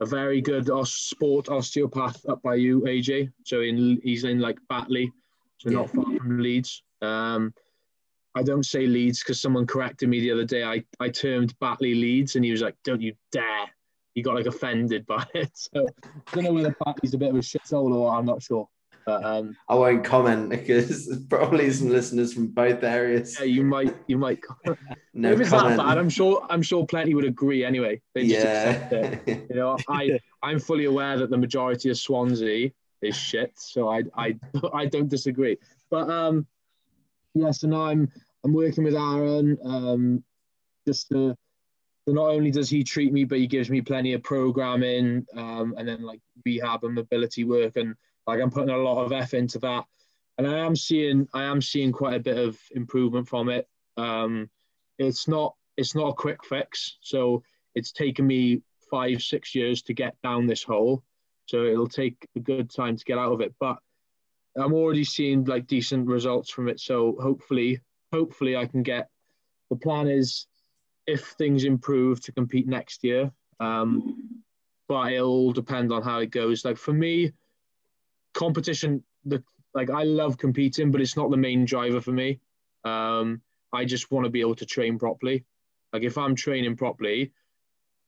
a 0.00 0.06
very 0.06 0.40
good 0.40 0.70
os- 0.70 0.94
sport 0.94 1.48
osteopath 1.48 2.24
up 2.28 2.40
by 2.42 2.54
you, 2.54 2.82
AJ. 2.82 3.32
So 3.44 3.60
in 3.60 4.00
he's 4.02 4.24
in 4.24 4.38
like 4.38 4.58
Batley, 4.68 5.10
so 5.58 5.70
not 5.70 5.90
far 5.90 6.04
from 6.04 6.38
Leeds. 6.38 6.82
Um, 7.00 7.52
I 8.34 8.42
don't 8.42 8.64
say 8.64 8.86
Leeds 8.86 9.20
because 9.20 9.40
someone 9.40 9.66
corrected 9.66 10.08
me 10.08 10.20
the 10.20 10.32
other 10.32 10.44
day. 10.44 10.64
I, 10.64 10.82
I 11.00 11.08
termed 11.08 11.54
Batley 11.60 11.94
Leeds, 11.94 12.36
and 12.36 12.44
he 12.44 12.50
was 12.50 12.62
like, 12.62 12.76
"Don't 12.84 13.00
you 13.00 13.14
dare!" 13.30 13.70
He 14.14 14.22
got 14.22 14.34
like 14.34 14.46
offended 14.46 15.06
by 15.06 15.24
it. 15.34 15.50
So 15.54 15.86
I 16.04 16.34
don't 16.34 16.44
know 16.44 16.52
whether 16.52 16.76
Batley's 16.84 17.14
a 17.14 17.18
bit 17.18 17.30
of 17.30 17.36
a 17.36 17.40
shithole 17.40 17.94
or 17.94 18.14
I'm 18.14 18.26
not 18.26 18.42
sure. 18.42 18.68
But 19.04 19.24
um, 19.24 19.56
I 19.68 19.74
won't 19.74 20.04
comment 20.04 20.50
because 20.50 21.24
probably 21.28 21.70
some 21.72 21.90
listeners 21.90 22.32
from 22.32 22.48
both 22.48 22.82
areas. 22.82 23.36
yeah, 23.38 23.46
you 23.46 23.64
might 23.64 23.94
you 24.06 24.18
might 24.18 24.40
No 25.14 25.32
if 25.32 25.40
it's 25.40 25.50
comment. 25.50 25.76
that 25.76 25.86
bad, 25.86 25.98
I'm 25.98 26.08
sure 26.08 26.46
I'm 26.48 26.62
sure 26.62 26.86
plenty 26.86 27.14
would 27.14 27.24
agree 27.24 27.64
anyway. 27.64 28.00
They 28.14 28.28
just 28.28 28.46
accept 28.46 28.92
it. 29.28 29.46
You 29.50 29.56
know, 29.56 29.76
I 29.88 30.18
I'm 30.42 30.58
fully 30.58 30.86
aware 30.86 31.18
that 31.18 31.30
the 31.30 31.38
majority 31.38 31.90
of 31.90 31.98
Swansea 31.98 32.70
is 33.02 33.16
shit, 33.16 33.52
so 33.56 33.88
I 33.88 34.02
I 34.16 34.38
I 34.72 34.86
don't 34.86 35.08
disagree. 35.08 35.58
But 35.90 36.08
um, 36.08 36.46
yeah, 37.34 37.50
so 37.50 37.68
now 37.68 37.86
I'm 37.86 38.10
I'm 38.44 38.52
working 38.52 38.84
with 38.84 38.94
Aaron. 38.94 39.58
Um, 39.64 40.24
just 40.86 41.08
to 41.10 41.36
so 42.06 42.12
not 42.12 42.30
only 42.30 42.50
does 42.50 42.68
he 42.68 42.82
treat 42.82 43.12
me, 43.12 43.24
but 43.24 43.38
he 43.38 43.46
gives 43.46 43.70
me 43.70 43.80
plenty 43.80 44.12
of 44.14 44.22
programming, 44.22 45.24
um, 45.36 45.74
and 45.78 45.86
then 45.86 46.02
like 46.02 46.20
rehab 46.44 46.82
and 46.84 46.94
mobility 46.94 47.44
work, 47.44 47.76
and 47.76 47.94
like 48.26 48.40
I'm 48.40 48.50
putting 48.50 48.74
a 48.74 48.76
lot 48.76 49.04
of 49.04 49.12
effort 49.12 49.36
into 49.36 49.58
that, 49.60 49.84
and 50.38 50.46
I 50.46 50.58
am 50.58 50.76
seeing 50.76 51.28
I 51.32 51.44
am 51.44 51.60
seeing 51.60 51.92
quite 51.92 52.14
a 52.14 52.20
bit 52.20 52.38
of 52.38 52.58
improvement 52.72 53.28
from 53.28 53.48
it. 53.48 53.68
Um, 53.96 54.50
it's 54.98 55.28
not 55.28 55.54
it's 55.76 55.94
not 55.94 56.08
a 56.08 56.14
quick 56.14 56.44
fix, 56.44 56.98
so 57.00 57.42
it's 57.74 57.92
taken 57.92 58.26
me 58.26 58.62
five 58.90 59.22
six 59.22 59.54
years 59.54 59.82
to 59.82 59.94
get 59.94 60.14
down 60.22 60.46
this 60.46 60.62
hole, 60.62 61.02
so 61.46 61.64
it'll 61.64 61.88
take 61.88 62.28
a 62.36 62.40
good 62.40 62.70
time 62.70 62.96
to 62.96 63.04
get 63.04 63.18
out 63.18 63.32
of 63.32 63.40
it. 63.40 63.54
But 63.58 63.78
I'm 64.56 64.74
already 64.74 65.04
seeing 65.04 65.44
like 65.44 65.66
decent 65.66 66.06
results 66.06 66.50
from 66.50 66.68
it, 66.68 66.80
so 66.80 67.16
hopefully 67.20 67.80
hopefully 68.12 68.56
I 68.56 68.66
can 68.66 68.82
get. 68.82 69.08
The 69.70 69.76
plan 69.76 70.08
is 70.08 70.46
if 71.06 71.28
things 71.38 71.64
improve 71.64 72.20
to 72.22 72.32
compete 72.32 72.68
next 72.68 73.02
year. 73.02 73.32
Um, 73.58 74.42
but 74.88 75.12
it'll 75.12 75.52
depend 75.52 75.92
on 75.92 76.02
how 76.02 76.18
it 76.18 76.30
goes. 76.30 76.64
Like 76.64 76.76
for 76.76 76.92
me, 76.92 77.32
competition, 78.34 79.02
the 79.24 79.42
like 79.74 79.90
I 79.90 80.02
love 80.02 80.38
competing, 80.38 80.90
but 80.90 81.00
it's 81.00 81.16
not 81.16 81.30
the 81.30 81.36
main 81.36 81.64
driver 81.64 82.00
for 82.00 82.12
me. 82.12 82.40
Um, 82.84 83.40
I 83.72 83.84
just 83.84 84.10
want 84.10 84.24
to 84.24 84.30
be 84.30 84.40
able 84.40 84.54
to 84.56 84.66
train 84.66 84.98
properly. 84.98 85.44
Like 85.92 86.02
if 86.02 86.18
I'm 86.18 86.34
training 86.34 86.76
properly, 86.76 87.32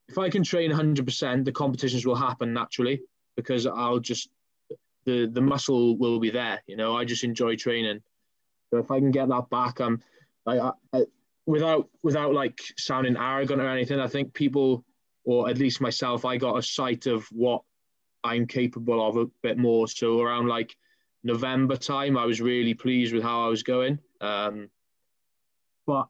if 0.09 0.19
I 0.19 0.29
can 0.29 0.43
train 0.43 0.71
100%, 0.71 1.45
the 1.45 1.53
competitions 1.53 2.07
will 2.07 2.15
happen 2.15 2.53
naturally 2.53 3.03
because 3.37 3.67
I'll 3.67 3.99
just 3.99 4.29
the 5.05 5.27
the 5.27 5.41
muscle 5.41 5.97
will 5.97 6.19
be 6.19 6.31
there. 6.31 6.63
You 6.67 6.77
know, 6.77 6.97
I 6.97 7.05
just 7.05 7.25
enjoy 7.25 7.57
training. 7.57 8.01
So 8.71 8.79
if 8.79 8.91
I 8.91 8.99
can 8.99 9.11
get 9.11 9.29
that 9.29 9.51
back, 9.51 9.81
I'm 9.81 10.03
like 10.47 10.61
I, 10.61 10.73
I 10.93 11.05
without 11.47 11.89
without 12.03 12.35
like 12.35 12.61
sounding 12.77 13.17
arrogant 13.17 13.61
or 13.61 13.69
anything, 13.69 14.01
I 14.01 14.09
think 14.09 14.35
people, 14.35 14.85
or 15.25 15.49
at 15.49 15.59
least 15.59 15.81
myself, 15.81 16.25
I 16.25 16.37
got 16.37 16.59
a 16.59 16.63
sight 16.63 17.07
of 17.07 17.27
what 17.31 17.63
I'm 18.25 18.47
capable 18.47 19.07
of 19.07 19.17
a 19.17 19.27
bit 19.43 19.59
more. 19.59 19.87
So 19.87 20.21
around 20.21 20.49
like 20.49 20.75
November 21.23 21.77
time, 21.77 22.17
I 22.17 22.25
was 22.25 22.41
really 22.41 22.75
pleased 22.75 23.15
with 23.15 23.23
how 23.23 23.45
I 23.45 23.49
was 23.49 23.63
going. 23.63 23.99
Um, 24.21 24.71
but 25.87 26.07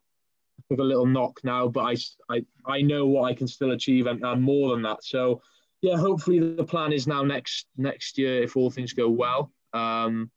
I 0.58 0.62
took 0.70 0.78
a 0.78 0.84
little 0.84 1.06
knock 1.06 1.40
now, 1.44 1.68
but 1.68 1.80
I, 1.80 1.96
I, 2.34 2.44
I 2.66 2.82
know 2.82 3.06
what 3.06 3.30
I 3.30 3.34
can 3.34 3.48
still 3.48 3.72
achieve 3.72 4.06
and, 4.06 4.24
and 4.24 4.40
more 4.40 4.70
than 4.70 4.82
that. 4.82 5.04
So 5.04 5.42
yeah, 5.82 5.96
hopefully 5.96 6.38
the 6.38 6.64
plan 6.64 6.92
is 6.92 7.06
now 7.06 7.22
next 7.22 7.66
next 7.76 8.16
year 8.16 8.42
if 8.42 8.56
all 8.56 8.70
things 8.70 8.92
go 8.92 9.10
well. 9.10 9.52
Um, 9.72 10.30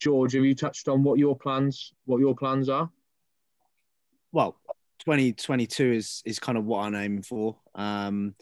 George, 0.00 0.32
have 0.32 0.44
you 0.44 0.54
touched 0.54 0.88
on 0.88 1.04
what 1.04 1.18
your 1.18 1.36
plans 1.36 1.92
what 2.06 2.18
your 2.18 2.34
plans 2.34 2.68
are? 2.68 2.90
well, 4.34 4.56
2022 4.98 5.92
is 5.92 6.22
is 6.26 6.38
kind 6.38 6.58
of 6.58 6.64
what 6.64 6.80
I'm 6.80 6.94
aiming 6.96 7.22
for. 7.22 7.56
Um, 7.74 8.34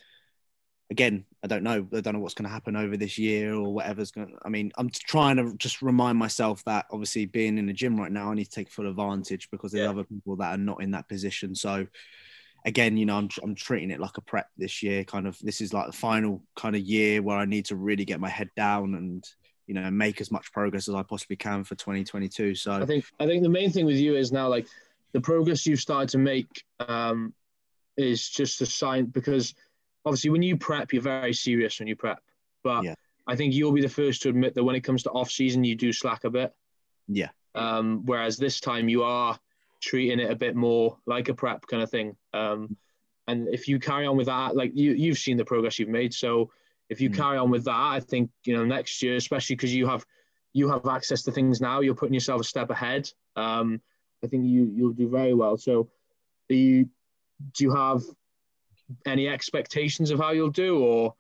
again, 0.90 1.26
I 1.44 1.48
don't 1.48 1.62
know. 1.64 1.86
I 1.92 2.00
don't 2.00 2.14
know 2.14 2.20
what's 2.20 2.34
going 2.34 2.44
to 2.48 2.52
happen 2.52 2.76
over 2.76 2.96
this 2.96 3.18
year 3.18 3.54
or 3.54 3.74
whatever's 3.74 4.12
going. 4.12 4.28
to 4.28 4.34
I 4.44 4.48
mean, 4.48 4.70
I'm 4.78 4.88
trying 4.90 5.36
to 5.36 5.54
just 5.56 5.82
remind 5.82 6.16
myself 6.18 6.62
that 6.64 6.86
obviously 6.90 7.26
being 7.26 7.58
in 7.58 7.66
the 7.66 7.72
gym 7.72 7.98
right 7.98 8.12
now, 8.12 8.30
I 8.30 8.34
need 8.34 8.44
to 8.44 8.50
take 8.50 8.70
full 8.70 8.88
advantage 8.88 9.50
because 9.50 9.72
there's 9.72 9.84
Yeah. 9.84 9.90
other 9.90 10.04
people 10.04 10.36
that 10.36 10.54
are 10.54 10.58
not 10.58 10.82
in 10.82 10.92
that 10.92 11.08
position. 11.08 11.54
So. 11.54 11.86
Again, 12.64 12.96
you 12.96 13.06
know, 13.06 13.16
I'm, 13.16 13.28
I'm 13.42 13.56
treating 13.56 13.90
it 13.90 13.98
like 13.98 14.18
a 14.18 14.20
prep 14.20 14.46
this 14.56 14.84
year. 14.84 15.02
Kind 15.02 15.26
of, 15.26 15.36
this 15.42 15.60
is 15.60 15.72
like 15.72 15.86
the 15.86 15.92
final 15.92 16.44
kind 16.54 16.76
of 16.76 16.82
year 16.82 17.20
where 17.20 17.36
I 17.36 17.44
need 17.44 17.64
to 17.64 17.74
really 17.74 18.04
get 18.04 18.20
my 18.20 18.28
head 18.28 18.50
down 18.54 18.94
and, 18.94 19.24
you 19.66 19.74
know, 19.74 19.90
make 19.90 20.20
as 20.20 20.30
much 20.30 20.52
progress 20.52 20.88
as 20.88 20.94
I 20.94 21.02
possibly 21.02 21.34
can 21.34 21.64
for 21.64 21.74
2022. 21.74 22.54
So, 22.54 22.70
I 22.74 22.86
think 22.86 23.04
I 23.18 23.26
think 23.26 23.42
the 23.42 23.48
main 23.48 23.72
thing 23.72 23.84
with 23.84 23.96
you 23.96 24.14
is 24.14 24.30
now 24.30 24.46
like 24.46 24.68
the 25.12 25.20
progress 25.20 25.66
you've 25.66 25.80
started 25.80 26.08
to 26.10 26.18
make 26.18 26.46
um, 26.78 27.34
is 27.96 28.28
just 28.28 28.60
a 28.60 28.66
sign 28.66 29.06
because 29.06 29.54
obviously 30.04 30.30
when 30.30 30.42
you 30.42 30.56
prep, 30.56 30.92
you're 30.92 31.02
very 31.02 31.32
serious 31.34 31.78
when 31.78 31.88
you 31.88 31.96
prep. 31.96 32.20
But 32.62 32.84
Yeah. 32.84 32.94
I 33.26 33.36
think 33.36 33.54
you'll 33.54 33.72
be 33.72 33.82
the 33.82 33.88
first 33.88 34.22
to 34.22 34.28
admit 34.28 34.54
that 34.54 34.64
when 34.64 34.74
it 34.74 34.80
comes 34.82 35.04
to 35.04 35.10
off 35.10 35.30
season, 35.30 35.62
you 35.64 35.76
do 35.76 35.92
slack 35.92 36.24
a 36.24 36.30
bit. 36.30 36.52
Yeah. 37.08 37.30
Um, 37.54 38.04
whereas 38.04 38.36
this 38.36 38.60
time 38.60 38.88
you 38.88 39.02
are 39.04 39.38
treating 39.80 40.20
it 40.20 40.30
a 40.30 40.36
bit 40.36 40.56
more 40.56 40.98
like 41.06 41.28
a 41.28 41.34
prep 41.34 41.66
kind 41.66 41.82
of 41.82 41.90
thing. 41.90 42.16
Um, 42.32 42.76
and 43.28 43.48
if 43.48 43.68
you 43.68 43.78
carry 43.78 44.06
on 44.06 44.16
with 44.16 44.26
that, 44.26 44.56
like 44.56 44.72
you 44.74 44.92
you've 44.92 45.18
seen 45.18 45.36
the 45.36 45.44
progress 45.44 45.78
you've 45.78 45.88
made, 45.88 46.12
so 46.12 46.50
if 46.88 47.00
you 47.00 47.10
Mm. 47.10 47.16
carry 47.16 47.38
on 47.38 47.50
with 47.50 47.64
that, 47.64 47.76
I 47.96 48.00
think 48.00 48.30
you 48.44 48.56
know 48.56 48.64
next 48.64 49.00
year, 49.02 49.16
especially 49.16 49.54
because 49.56 49.74
you 49.74 49.86
have 49.86 50.04
you 50.52 50.68
have 50.68 50.86
access 50.86 51.22
to 51.22 51.32
things 51.32 51.60
now, 51.60 51.80
you're 51.80 51.94
putting 51.94 52.14
yourself 52.14 52.40
a 52.40 52.44
step 52.44 52.70
ahead. 52.70 53.10
Um, 53.36 53.80
I 54.24 54.26
think 54.26 54.44
you 54.46 54.70
you'll 54.74 54.92
do 54.92 55.08
very 55.08 55.34
well. 55.34 55.56
So, 55.56 55.90
do 56.48 56.56
you 56.56 56.88
do 57.52 57.64
you 57.64 57.74
have 57.74 58.02
any 59.06 59.28
expectations 59.28 60.10
of 60.10 60.18
how 60.18 60.30
you'll 60.32 60.50
do, 60.50 60.78
or 60.82 61.14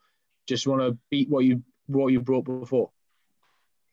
just 0.46 0.66
want 0.66 0.80
to 0.82 0.96
beat 1.10 1.28
what 1.28 1.44
you 1.44 1.62
what 1.86 2.08
you 2.08 2.20
brought 2.20 2.44
before? 2.44 2.90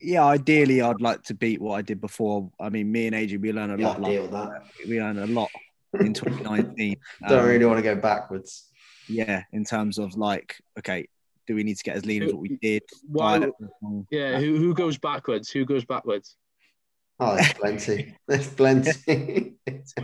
Yeah, 0.01 0.25
ideally, 0.25 0.81
I'd 0.81 1.01
like 1.01 1.23
to 1.23 1.33
beat 1.33 1.59
what 1.61 1.73
I 1.75 1.81
did 1.81 1.99
before. 1.99 2.49
I 2.59 2.69
mean, 2.69 2.91
me 2.91 3.07
and 3.07 3.15
AJ, 3.15 3.41
we 3.41 3.51
learned 3.51 3.73
a 3.73 3.77
Yeah, 3.77 3.87
lot. 3.89 3.97
I 3.97 4.01
Like, 4.01 4.11
deal 4.11 4.27
that. 4.27 4.61
we 4.87 4.99
learned 5.01 5.19
a 5.19 5.27
lot 5.27 5.51
in 5.99 6.13
2019. 6.13 6.95
Don't 7.27 7.39
Um, 7.39 7.45
really 7.45 7.65
want 7.65 7.77
to 7.79 7.83
go 7.83 7.95
backwards. 7.95 8.67
Yeah, 9.09 9.43
in 9.51 9.65
terms 9.65 9.97
of 9.97 10.15
like, 10.15 10.55
okay, 10.77 11.07
do 11.47 11.55
we 11.55 11.63
need 11.63 11.77
to 11.77 11.83
get 11.83 11.95
as 11.97 12.05
lean 12.05 12.23
as 12.23 12.31
what 12.31 12.41
we 12.41 12.57
did? 12.61 12.83
Why? 13.07 13.49
Yeah, 14.11 14.39
who 14.39 14.57
who 14.57 14.73
goes 14.73 14.97
backwards? 14.97 15.49
Who 15.49 15.65
goes 15.65 15.83
backwards? 15.83 16.37
Oh, 17.19 17.35
there's 17.35 17.53
plenty. 17.53 18.15
There's 18.27 18.47
plenty. 18.53 19.57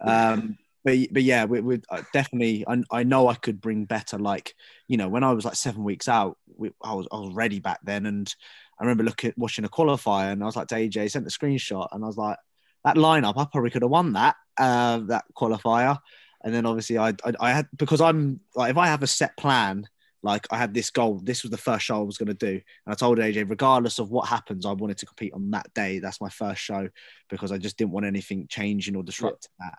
um 0.00 0.58
but 0.84 0.98
but 1.12 1.22
yeah 1.22 1.44
we, 1.44 1.60
we 1.60 1.80
uh, 1.90 2.02
definitely 2.12 2.64
I, 2.66 2.82
I 2.90 3.02
know 3.04 3.28
i 3.28 3.34
could 3.34 3.60
bring 3.60 3.84
better 3.84 4.18
like 4.18 4.54
you 4.88 4.96
know 4.96 5.08
when 5.08 5.24
i 5.24 5.32
was 5.32 5.44
like 5.44 5.54
seven 5.54 5.84
weeks 5.84 6.08
out 6.08 6.38
we, 6.56 6.70
i 6.82 6.94
was 6.94 7.06
i 7.12 7.16
was 7.16 7.34
ready 7.34 7.60
back 7.60 7.80
then. 7.84 8.06
And 8.06 8.32
i 8.78 8.84
remember 8.84 9.04
looking 9.04 9.32
watching 9.36 9.64
a 9.64 9.68
qualifier 9.68 10.32
and 10.32 10.42
i 10.42 10.46
was 10.46 10.56
like 10.56 10.68
to 10.68 10.74
aj 10.76 11.10
sent 11.10 11.24
the 11.24 11.30
screenshot. 11.30 11.88
And 11.92 12.04
i 12.04 12.06
was 12.06 12.16
like 12.16 12.38
that 12.84 12.96
lineup 12.96 13.34
i 13.36 13.46
probably 13.50 13.70
could 13.70 13.82
have 13.82 13.90
won 13.90 14.14
that 14.14 14.36
uh 14.58 14.98
that 15.08 15.24
qualifier. 15.36 15.98
And 16.44 16.52
then 16.52 16.66
obviously 16.66 16.98
I, 16.98 17.10
I 17.24 17.32
i 17.40 17.52
had 17.52 17.68
because 17.76 18.00
i'm 18.00 18.40
like 18.54 18.70
if 18.70 18.76
i 18.78 18.86
have 18.86 19.02
a 19.02 19.06
set 19.06 19.36
plan 19.36 19.86
like 20.22 20.46
i 20.50 20.56
had 20.56 20.72
this 20.72 20.90
goal 20.90 21.20
this 21.22 21.42
was 21.42 21.50
the 21.50 21.56
first 21.56 21.84
show 21.84 21.96
i 21.96 22.02
was 22.02 22.18
going 22.18 22.28
to 22.28 22.34
do 22.34 22.52
and 22.52 22.92
i 22.92 22.94
told 22.94 23.18
aj 23.18 23.48
regardless 23.48 23.98
of 23.98 24.10
what 24.10 24.28
happens 24.28 24.66
i 24.66 24.72
wanted 24.72 24.96
to 24.96 25.06
compete 25.06 25.32
on 25.34 25.50
that 25.50 25.72
day 25.74 25.98
that's 25.98 26.20
my 26.20 26.28
first 26.28 26.60
show 26.60 26.88
because 27.28 27.52
i 27.52 27.58
just 27.58 27.76
didn't 27.76 27.92
want 27.92 28.06
anything 28.06 28.46
changing 28.48 28.96
or 28.96 29.02
disrupting 29.02 29.50
that 29.58 29.78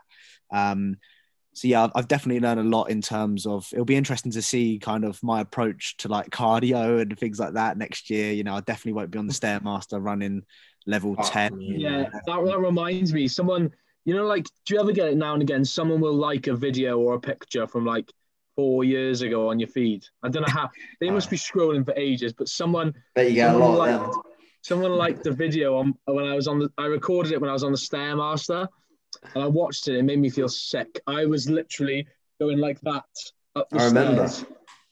um, 0.57 0.97
so 1.53 1.67
yeah, 1.67 1.83
I've, 1.83 1.91
I've 1.95 2.07
definitely 2.07 2.41
learned 2.41 2.59
a 2.59 2.63
lot 2.63 2.89
in 2.89 3.01
terms 3.01 3.45
of. 3.45 3.67
It'll 3.71 3.85
be 3.85 3.95
interesting 3.95 4.31
to 4.31 4.41
see 4.41 4.79
kind 4.79 5.05
of 5.05 5.21
my 5.21 5.41
approach 5.41 5.97
to 5.97 6.07
like 6.07 6.29
cardio 6.29 7.01
and 7.01 7.17
things 7.17 7.39
like 7.39 7.53
that 7.53 7.77
next 7.77 8.09
year. 8.09 8.31
You 8.31 8.43
know, 8.43 8.55
I 8.55 8.61
definitely 8.61 8.93
won't 8.93 9.11
be 9.11 9.19
on 9.19 9.27
the 9.27 9.33
stairmaster 9.33 10.03
running 10.03 10.43
level 10.85 11.15
Oh, 11.17 11.23
ten. 11.23 11.61
Yeah, 11.61 12.09
that, 12.25 12.45
that 12.45 12.59
reminds 12.59 13.13
me. 13.13 13.27
Someone, 13.27 13.71
you 14.05 14.15
know, 14.15 14.25
like, 14.25 14.45
do 14.65 14.73
you 14.73 14.79
ever 14.79 14.91
get 14.91 15.09
it 15.09 15.17
now 15.17 15.33
and 15.33 15.43
again? 15.43 15.63
Someone 15.63 16.01
will 16.01 16.15
like 16.15 16.47
a 16.47 16.55
video 16.55 16.97
or 16.97 17.15
a 17.15 17.19
picture 17.19 17.67
from 17.67 17.85
like 17.85 18.11
four 18.55 18.83
years 18.83 19.21
ago 19.21 19.49
on 19.49 19.59
your 19.59 19.69
feed. 19.69 20.05
I 20.21 20.29
don't 20.29 20.41
know 20.47 20.53
how 20.53 20.69
they 20.99 21.09
must 21.09 21.29
be 21.29 21.37
scrolling 21.37 21.85
for 21.85 21.93
ages, 21.97 22.33
but 22.33 22.47
someone, 22.47 22.93
Bet 23.15 23.29
you 23.29 23.35
get 23.35 23.49
a 23.49 23.53
someone 23.53 23.69
lot 23.77 23.89
of 23.89 24.01
liked, 24.01 24.13
them. 24.13 24.21
someone 24.61 24.91
liked 24.91 25.23
the 25.23 25.31
video 25.31 25.77
on 25.77 25.93
when 26.05 26.25
I 26.25 26.35
was 26.35 26.47
on 26.47 26.59
the. 26.59 26.69
I 26.77 26.85
recorded 26.85 27.31
it 27.31 27.41
when 27.41 27.49
I 27.49 27.53
was 27.53 27.63
on 27.63 27.71
the 27.71 27.77
stairmaster, 27.77 28.67
and 29.33 29.43
I 29.43 29.47
watched 29.47 29.87
it. 29.87 29.95
It 29.97 30.03
made 30.03 30.19
me 30.19 30.29
feel 30.29 30.49
sick. 30.49 31.01
I 31.07 31.25
was 31.25 31.49
literally 31.49 32.07
going 32.39 32.57
like 32.59 32.79
that 32.81 33.05
up 33.55 33.69
the 33.69 33.79
I 33.79 33.85
remember. 33.85 34.27
stairs, 34.27 34.45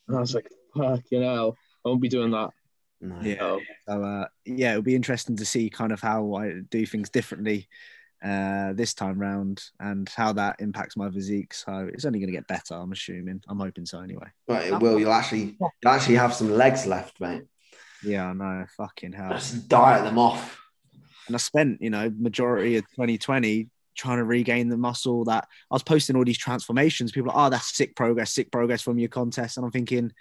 and 0.08 0.17
I 0.17 0.19
was 0.19 0.36
like, 0.36 0.50
"Fuck, 0.76 1.02
you 1.12 1.19
know, 1.19 1.56
I 1.86 1.89
won't 1.89 2.02
be 2.02 2.10
doing 2.10 2.32
that." 2.32 2.50
No. 3.04 3.17
Yeah. 3.21 3.38
So, 3.39 3.60
So 3.88 4.04
uh, 4.04 4.28
yeah, 4.45 4.71
it'll 4.71 4.84
be 4.84 4.95
interesting 4.95 5.36
to 5.38 5.45
see 5.45 5.69
kind 5.69 5.91
of 5.91 6.02
how 6.02 6.36
I 6.36 6.60
do 6.69 6.86
things 6.86 7.10
differently 7.10 7.67
uh, 8.23 8.73
this 8.73 8.93
time 8.93 9.17
round 9.19 9.63
and 9.79 10.07
how 10.10 10.31
that 10.34 10.57
impacts 10.60 10.95
my 10.95 11.10
physique. 11.10 11.53
So 11.53 11.89
it's 11.91 12.05
only 12.05 12.19
going 12.19 12.31
to 12.31 12.38
get 12.38 12.47
better. 12.47 12.75
I'm 12.75 12.91
assuming. 12.91 13.41
I'm 13.47 13.60
hoping 13.60 13.86
so 13.86 13.99
anyway. 14.01 14.27
But 14.47 14.67
it 14.67 14.79
will. 14.79 14.99
You'll 14.99 15.13
actually, 15.13 15.55
you'll 15.60 15.91
actually 15.91 16.15
have 16.15 16.34
some 16.34 16.51
legs 16.51 16.86
left, 16.86 17.19
mate. 17.19 17.43
Yeah, 18.03 18.27
I 18.27 18.34
know. 18.34 18.65
Fucking 18.77 19.13
hell. 19.13 19.31
Just 19.31 19.67
diet 19.67 20.03
them 20.03 20.17
off. 20.17 20.60
and 21.27 21.36
I 21.36 21.39
spent, 21.39 21.81
you 21.81 21.89
know, 21.89 22.12
majority 22.17 22.77
of 22.77 22.84
2020 22.91 23.69
trying 23.95 24.17
to 24.17 24.23
regain 24.23 24.69
the 24.69 24.77
muscle 24.77 25.25
that 25.25 25.47
I 25.69 25.75
was 25.75 25.84
posting 25.84 26.15
all 26.15 26.23
these 26.23 26.38
transformations. 26.38 27.12
People 27.12 27.31
are, 27.31 27.47
oh, 27.47 27.49
that's 27.49 27.75
sick 27.75 27.95
progress, 27.95 28.34
sick 28.34 28.51
progress 28.51 28.81
from 28.81 28.99
your 28.99 29.10
contest. 29.10 29.57
And 29.57 29.65
I'm 29.65 29.71
thinking, 29.71 30.12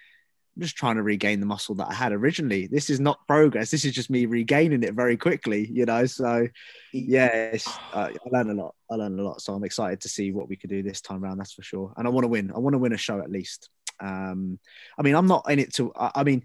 Just 0.59 0.77
trying 0.77 0.97
to 0.97 1.03
regain 1.03 1.41
the 1.41 1.47
muscle 1.47 1.75
that 1.77 1.89
I 1.89 1.95
had 1.95 2.13
originally. 2.13 2.67
This 2.67 2.91
is 2.91 3.01
not 3.01 3.27
progress. 3.27 3.71
This 3.71 3.85
is 3.85 3.93
just 3.93 4.11
me 4.11 4.27
regaining 4.27 4.83
it 4.83 4.95
very 4.95 5.17
quickly, 5.17 5.69
you 5.71 5.87
know? 5.87 6.07
So, 6.07 6.49
it's, 6.93 7.69
uh, 7.93 8.11
I 8.13 8.29
learned 8.31 8.51
a 8.51 8.55
lot. 8.55 8.75
I 8.91 8.97
learned 8.97 9.21
a 9.21 9.23
lot. 9.23 9.41
So 9.41 9.55
I'm 9.55 9.65
excited 9.65 10.01
to 10.03 10.09
see 10.09 10.33
what 10.33 10.49
we 10.49 10.57
could 10.57 10.71
do 10.71 10.83
this 10.83 11.01
time 11.01 11.25
around. 11.25 11.39
That's 11.39 11.55
for 11.55 11.63
sure. 11.63 11.93
And 11.97 12.07
I 12.07 12.11
want 12.11 12.25
to 12.25 12.29
win. 12.29 12.53
I 12.55 12.59
want 12.59 12.75
to 12.75 12.79
win 12.79 12.93
a 12.93 12.99
show 12.99 13.21
at 13.21 13.31
least. 13.31 13.71
Um, 14.01 14.59
I 14.99 15.03
mean, 15.03 15.15
I'm 15.15 15.27
not 15.27 15.51
in 15.51 15.59
it 15.59 15.75
to, 15.75 15.93
I, 15.95 16.11
I 16.17 16.25
mean, 16.25 16.45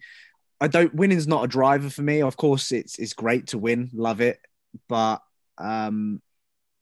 I 0.62 0.68
don't, 0.68 0.94
winning's 0.94 1.28
not 1.28 1.44
a 1.44 1.48
driver 1.48 1.90
for 1.90 2.02
me. 2.02 2.22
Of 2.22 2.38
course, 2.38 2.72
it's, 2.72 3.00
it's 3.00 3.14
great 3.14 3.48
to 3.48 3.58
win. 3.58 3.90
Love 3.94 4.22
it 4.22 4.40
but 4.88 5.22
um, 5.58 6.22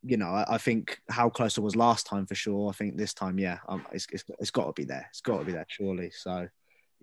you 0.03 0.17
know, 0.17 0.27
I, 0.27 0.55
I 0.55 0.57
think 0.57 0.99
how 1.09 1.29
close 1.29 1.57
I 1.57 1.61
was 1.61 1.75
last 1.75 2.05
time 2.07 2.25
for 2.25 2.35
sure. 2.35 2.69
I 2.69 2.73
think 2.73 2.97
this 2.97 3.13
time, 3.13 3.39
yeah, 3.39 3.59
um, 3.67 3.85
it's, 3.91 4.07
it's, 4.11 4.23
it's 4.39 4.51
got 4.51 4.65
to 4.65 4.73
be 4.73 4.85
there. 4.85 5.07
It's 5.09 5.21
got 5.21 5.39
to 5.39 5.45
be 5.45 5.53
there, 5.53 5.65
surely. 5.69 6.11
So, 6.11 6.47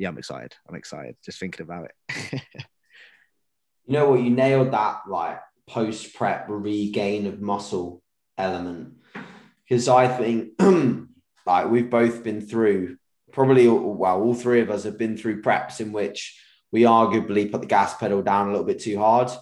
yeah, 0.00 0.08
I'm 0.08 0.18
excited. 0.18 0.54
I'm 0.68 0.74
excited 0.74 1.16
just 1.24 1.38
thinking 1.38 1.62
about 1.62 1.88
it. 2.10 2.42
You 3.90 3.94
know 3.94 4.10
what? 4.10 4.22
You 4.22 4.30
nailed 4.30 4.70
that 4.70 5.00
like 5.08 5.40
post 5.68 6.14
prep 6.14 6.46
regain 6.48 7.26
of 7.26 7.40
muscle 7.40 8.04
element 8.38 8.94
because 9.68 9.88
I 9.88 10.06
think 10.06 10.52
like 11.46 11.68
we've 11.68 11.90
both 11.90 12.22
been 12.22 12.40
through 12.40 12.98
probably 13.32 13.66
well 13.66 14.22
all 14.22 14.34
three 14.34 14.60
of 14.60 14.70
us 14.70 14.84
have 14.84 14.96
been 14.96 15.16
through 15.16 15.42
preps 15.42 15.80
in 15.80 15.90
which 15.90 16.40
we 16.70 16.82
arguably 16.82 17.50
put 17.50 17.62
the 17.62 17.66
gas 17.66 17.96
pedal 17.96 18.22
down 18.22 18.46
a 18.46 18.50
little 18.52 18.66
bit 18.66 18.78
too 18.78 18.96
hard 18.96 19.26
mm. 19.26 19.36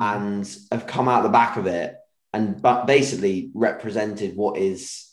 and 0.00 0.56
have 0.72 0.88
come 0.88 1.08
out 1.08 1.22
the 1.22 1.28
back 1.28 1.56
of 1.56 1.66
it 1.66 1.94
and 2.32 2.60
but 2.60 2.86
basically 2.88 3.52
represented 3.54 4.34
what 4.34 4.58
is 4.58 5.12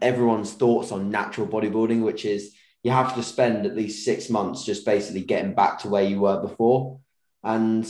everyone's 0.00 0.52
thoughts 0.52 0.92
on 0.92 1.10
natural 1.10 1.48
bodybuilding 1.48 2.02
which 2.02 2.24
is 2.24 2.54
you 2.84 2.92
have 2.92 3.14
to 3.16 3.22
spend 3.22 3.66
at 3.66 3.74
least 3.74 4.04
six 4.04 4.28
months 4.28 4.64
just 4.64 4.84
basically 4.84 5.22
getting 5.22 5.54
back 5.54 5.80
to 5.80 5.88
where 5.88 6.04
you 6.04 6.20
were 6.20 6.40
before. 6.40 7.00
And 7.42 7.84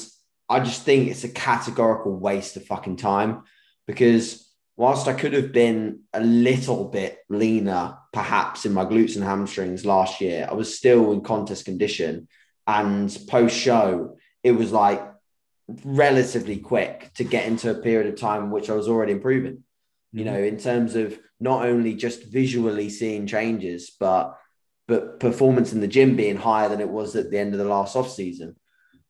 I 0.48 0.60
just 0.60 0.82
think 0.82 1.08
it's 1.08 1.24
a 1.24 1.28
categorical 1.28 2.16
waste 2.16 2.56
of 2.56 2.64
fucking 2.64 2.96
time 2.96 3.42
because 3.88 4.48
whilst 4.76 5.08
I 5.08 5.12
could 5.12 5.32
have 5.32 5.52
been 5.52 6.02
a 6.12 6.20
little 6.20 6.84
bit 6.84 7.18
leaner, 7.28 7.98
perhaps 8.12 8.66
in 8.66 8.72
my 8.72 8.84
glutes 8.84 9.16
and 9.16 9.24
hamstrings 9.24 9.84
last 9.84 10.20
year, 10.20 10.46
I 10.48 10.54
was 10.54 10.78
still 10.78 11.12
in 11.12 11.22
contest 11.22 11.64
condition. 11.64 12.28
And 12.66 13.16
post 13.28 13.56
show, 13.56 14.16
it 14.44 14.52
was 14.52 14.70
like 14.70 15.02
relatively 15.84 16.58
quick 16.58 17.10
to 17.14 17.24
get 17.24 17.46
into 17.46 17.70
a 17.70 17.82
period 17.82 18.12
of 18.12 18.18
time 18.18 18.44
in 18.44 18.50
which 18.50 18.70
I 18.70 18.74
was 18.74 18.88
already 18.88 19.12
improving, 19.12 19.64
you 20.12 20.24
mm-hmm. 20.24 20.34
know, 20.34 20.40
in 20.40 20.56
terms 20.56 20.94
of 20.94 21.18
not 21.40 21.66
only 21.66 21.94
just 21.94 22.24
visually 22.24 22.88
seeing 22.90 23.26
changes, 23.26 23.92
but 23.98 24.36
but 24.86 25.18
performance 25.20 25.72
in 25.72 25.80
the 25.80 25.86
gym 25.88 26.16
being 26.16 26.36
higher 26.36 26.68
than 26.68 26.80
it 26.80 26.88
was 26.88 27.16
at 27.16 27.30
the 27.30 27.38
end 27.38 27.52
of 27.54 27.58
the 27.58 27.64
last 27.64 27.96
off 27.96 28.10
season 28.10 28.54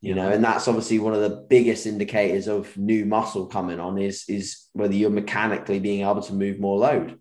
you 0.01 0.15
know 0.15 0.31
and 0.31 0.45
that's 0.45 0.69
obviously 0.69 0.99
one 0.99 1.15
of 1.15 1.21
the 1.21 1.47
biggest 1.49 1.87
indicators 1.87 2.47
of 2.47 2.77
new 2.77 3.07
muscle 3.07 3.47
coming 3.47 3.81
on 3.81 3.99
is 3.99 4.25
is 4.29 4.69
whether 4.73 4.95
you're 4.95 5.11
mechanically 5.11 5.81
being 5.81 6.03
able 6.03 6.21
to 6.23 6.35
move 6.35 6.61
more 6.61 6.79
load 6.79 7.19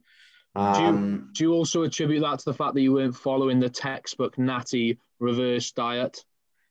um 0.55 1.29
do 1.33 1.43
you 1.43 1.53
also 1.53 1.83
attribute 1.83 2.21
that 2.21 2.39
to 2.39 2.45
the 2.45 2.53
fact 2.53 2.73
that 2.75 2.81
you 2.81 2.93
weren't 2.93 3.15
following 3.15 3.59
the 3.59 3.69
textbook 3.69 4.37
natty 4.37 4.97
reverse 5.19 5.71
diet 5.71 6.23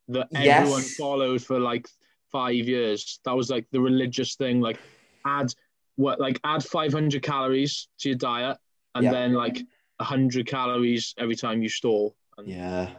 that 0.08 0.28
Yes. 0.32 0.58
everyone 0.58 0.82
followed 0.82 1.42
for 1.42 1.58
like 1.58 1.88
five 2.30 2.54
years? 2.54 3.18
That 3.24 3.36
was 3.36 3.50
like 3.50 3.66
the 3.72 3.80
religious 3.80 4.34
thing. 4.36 4.60
Like 4.60 4.78
add 5.26 5.52
what 5.96 6.20
like 6.20 6.40
add 6.44 6.64
500 6.64 7.22
calories 7.22 7.88
to 8.00 8.10
your 8.10 8.18
diet 8.18 8.56
and 8.94 9.04
Yeah. 9.04 9.10
then 9.10 9.32
like 9.32 9.62
100 10.02 10.46
calories 10.46 11.14
every 11.18 11.36
time 11.36 11.62
you 11.62 11.68
stall. 11.68 12.14
And 12.36 12.48
yeah. 12.48 12.90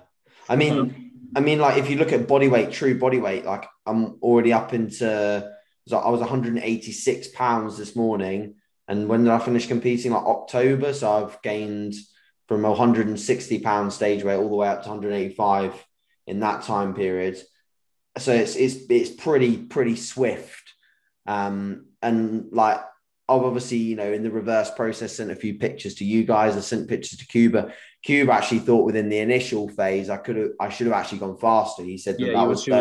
I 0.50 0.56
mean 0.56 1.12
i 1.36 1.40
mean 1.40 1.58
like 1.58 1.78
if 1.78 1.90
you 1.90 1.98
look 1.98 2.12
at 2.12 2.28
body 2.28 2.48
weight 2.48 2.72
true 2.72 3.00
body 3.00 3.18
weight 3.18 3.44
like 3.44 3.66
i'm 3.88 4.20
already 4.22 4.54
up 4.54 4.72
into 4.72 5.50
so 5.88 5.98
i 5.98 6.08
was 6.08 6.20
186 6.20 7.28
pounds 7.30 7.76
this 7.76 7.96
morning 7.96 8.54
and 8.88 9.08
when 9.08 9.24
did 9.24 9.32
i 9.32 9.40
finish 9.40 9.68
competing? 9.68 10.12
Like 10.12 10.26
october. 10.26 10.94
So 10.94 11.12
i've 11.12 11.42
gained 11.42 11.96
from 12.48 12.64
160 12.64 13.60
pound 13.60 13.94
stage 13.94 14.24
weight 14.24 14.36
all 14.36 14.50
the 14.50 14.56
way 14.56 14.68
up 14.68 14.84
to 14.84 14.90
185 14.90 15.74
in 16.28 16.42
that 16.42 16.64
time 16.64 16.94
period. 16.94 17.38
So 18.18 18.34
it's 18.34 18.56
it's 18.56 18.76
it's 18.90 19.10
pretty 19.10 19.58
pretty 19.58 19.96
swift. 19.96 20.74
Um 21.26 21.88
and 22.02 22.48
like 22.52 22.82
I've 23.38 23.46
obviously, 23.46 23.78
you 23.78 23.96
know, 23.96 24.12
in 24.12 24.24
the 24.24 24.32
reverse 24.32 24.72
process, 24.72 25.16
sent 25.16 25.32
a 25.32 25.36
few 25.36 25.56
pictures 25.56 25.96
to 25.96 26.06
you 26.06 26.24
guys. 26.24 26.56
I 26.56 26.62
sent 26.62 26.88
pictures 26.88 27.20
to 27.20 27.28
Kuba. 27.28 27.74
Kuba 28.04 28.32
actually 28.34 28.60
thought 28.60 28.86
within 28.86 29.10
the 29.10 29.20
initial 29.20 29.70
phase, 29.70 30.10
I 30.10 30.18
could 30.18 30.36
have, 30.36 30.50
I 30.60 30.70
should 30.70 30.88
have 30.88 30.96
actually 30.96 31.20
gone 31.20 31.38
faster. 31.38 31.84
He 31.84 31.98
said 31.98 32.16
that, 32.16 32.26
Yeah, 32.28 32.34
that 32.34 32.48
was 32.48 32.66
the, 32.66 32.72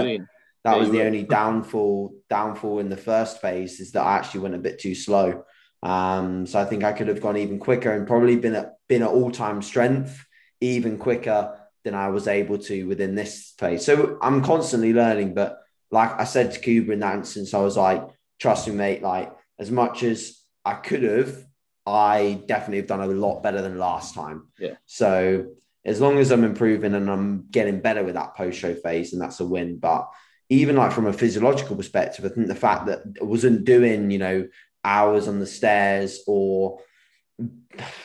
that 0.64 0.72
Yeah, 0.72 0.78
was 0.78 0.90
the 0.90 0.98
were. 0.98 1.05
only 1.05 1.22
downfall 1.24 2.14
downfall 2.28 2.78
in 2.80 2.88
the 2.88 2.96
first 2.96 3.40
phase 3.40 3.80
is 3.80 3.92
that 3.92 4.03
I 4.05 4.16
actually 4.16 4.40
went 4.40 4.55
a 4.55 4.59
bit 4.59 4.78
too 4.78 4.94
slow. 4.94 5.44
Um, 5.82 6.46
so 6.46 6.61
I 6.61 6.64
think 6.64 6.84
I 6.84 6.92
could 6.92 7.09
have 7.09 7.20
gone 7.20 7.36
even 7.36 7.59
quicker 7.59 7.92
and 7.92 8.07
probably 8.07 8.36
been 8.36 8.55
at 8.55 8.74
been 8.88 9.03
at 9.03 9.09
all 9.09 9.30
time 9.30 9.62
strength 9.62 10.24
even 10.61 10.98
quicker 10.98 11.59
than 11.84 11.94
I 11.94 12.09
was 12.09 12.28
able 12.28 12.59
to 12.59 12.84
within 12.84 13.16
this 13.16 13.55
phase. 13.59 13.84
So 13.84 14.18
I'm 14.22 14.42
constantly 14.44 14.92
learning, 14.92 15.34
but 15.34 15.59
like 15.90 16.20
I 16.20 16.24
said 16.24 16.53
to 16.53 16.61
Kuba 16.61 16.92
in 16.92 17.00
that 17.00 17.16
instance, 17.16 17.53
I 17.55 17.61
was 17.61 17.76
like, 17.76 18.03
trust 18.38 18.68
me, 18.68 18.74
mate, 18.74 19.03
like 19.03 19.32
as 19.59 19.70
much 19.70 20.05
as 20.05 20.41
I 20.64 20.74
could 20.74 21.02
have, 21.02 21.44
I 21.86 22.42
definitely 22.46 22.78
have 22.78 22.86
done 22.86 23.00
a 23.00 23.06
lot 23.06 23.42
better 23.42 23.62
than 23.62 23.78
last 23.78 24.14
time. 24.14 24.48
Yeah. 24.58 24.74
So 24.86 25.52
as 25.84 26.00
long 26.00 26.18
as 26.18 26.30
I'm 26.30 26.44
improving 26.44 26.94
and 26.94 27.10
I'm 27.10 27.46
getting 27.50 27.80
better 27.80 28.04
with 28.04 28.14
that 28.14 28.36
post 28.36 28.58
show 28.58 28.74
phase, 28.74 29.12
and 29.12 29.20
that's 29.20 29.40
a 29.40 29.46
win. 29.46 29.78
But 29.78 30.08
even 30.48 30.76
like 30.76 30.92
from 30.92 31.06
a 31.06 31.12
physiological 31.12 31.76
perspective, 31.76 32.24
I 32.24 32.28
think 32.28 32.46
the 32.46 32.54
fact 32.54 32.86
that 32.86 33.00
I 33.20 33.24
wasn't 33.24 33.64
doing, 33.64 34.10
you 34.10 34.18
know, 34.18 34.48
hours 34.84 35.28
on 35.28 35.40
the 35.40 35.46
stairs 35.46 36.20
or 36.26 36.80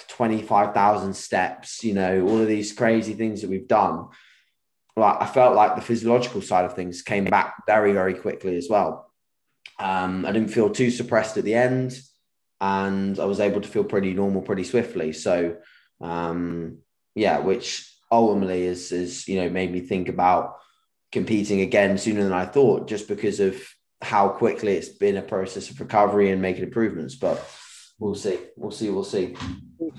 25,000 0.10 1.14
steps, 1.14 1.84
you 1.84 1.93
know, 1.93 2.26
all 2.28 2.41
of 2.41 2.47
these 2.47 2.74
crazy 2.74 3.14
things 3.14 3.41
that 3.41 3.49
we've 3.49 3.68
done. 3.68 4.08
Like 4.95 5.22
I 5.22 5.28
felt 5.28 5.55
like 5.55 5.76
the 5.76 5.82
physiological 5.82 6.41
side 6.41 6.66
of 6.66 6.74
things 6.74 7.03
came 7.03 7.26
back 7.26 7.53
very, 7.68 7.93
very 7.93 8.16
quickly 8.16 8.58
as 8.58 8.68
well. 8.70 9.12
Um, 9.80 10.26
I 10.26 10.32
didn't 10.32 10.49
feel 10.49 10.72
too 10.72 10.89
suppressed 10.89 11.38
at 11.38 11.43
the 11.43 11.53
end, 11.53 11.99
and 12.60 13.20
I 13.20 13.26
was 13.26 13.39
able 13.39 13.62
to 13.62 13.68
feel 13.68 13.84
pretty 13.84 14.14
normal 14.14 14.41
pretty 14.41 14.64
swiftly. 14.64 15.14
So, 15.14 15.58
um, 16.01 16.80
yeah, 17.16 17.39
which 17.39 17.91
ultimately 18.12 18.64
is 18.64 18.91
is 18.91 19.28
you 19.28 19.41
know 19.41 19.49
made 19.49 19.72
me 19.72 19.82
think 19.82 20.10
about 20.10 20.58
competing 21.12 21.62
again 21.62 21.97
sooner 21.97 22.24
than 22.24 22.34
I 22.34 22.45
thought, 22.45 22.88
just 22.88 23.08
because 23.08 23.39
of 23.39 23.62
how 24.01 24.30
quickly 24.30 24.74
it's 24.74 24.89
been 24.89 25.18
a 25.18 25.22
process 25.22 25.70
of 25.70 25.80
recovery 25.80 26.32
and 26.32 26.41
making 26.41 26.64
improvements. 26.64 27.16
But 27.16 27.43
we'll 27.99 28.16
see, 28.16 28.39
we'll 28.55 28.72
see, 28.72 28.89
we'll 28.89 29.03
see. 29.03 29.36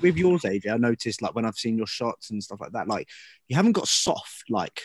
with 0.00 0.16
yours, 0.16 0.42
AJ, 0.42 0.72
I 0.72 0.76
noticed 0.76 1.22
like 1.22 1.34
when 1.34 1.44
I've 1.44 1.56
seen 1.56 1.78
your 1.78 1.86
shots 1.86 2.30
and 2.30 2.42
stuff 2.42 2.61
like 2.61 2.72
that, 2.72 2.88
like 2.88 3.09
you 3.48 3.56
haven't 3.56 3.72
got 3.72 3.88
soft. 3.88 4.44
Like 4.48 4.82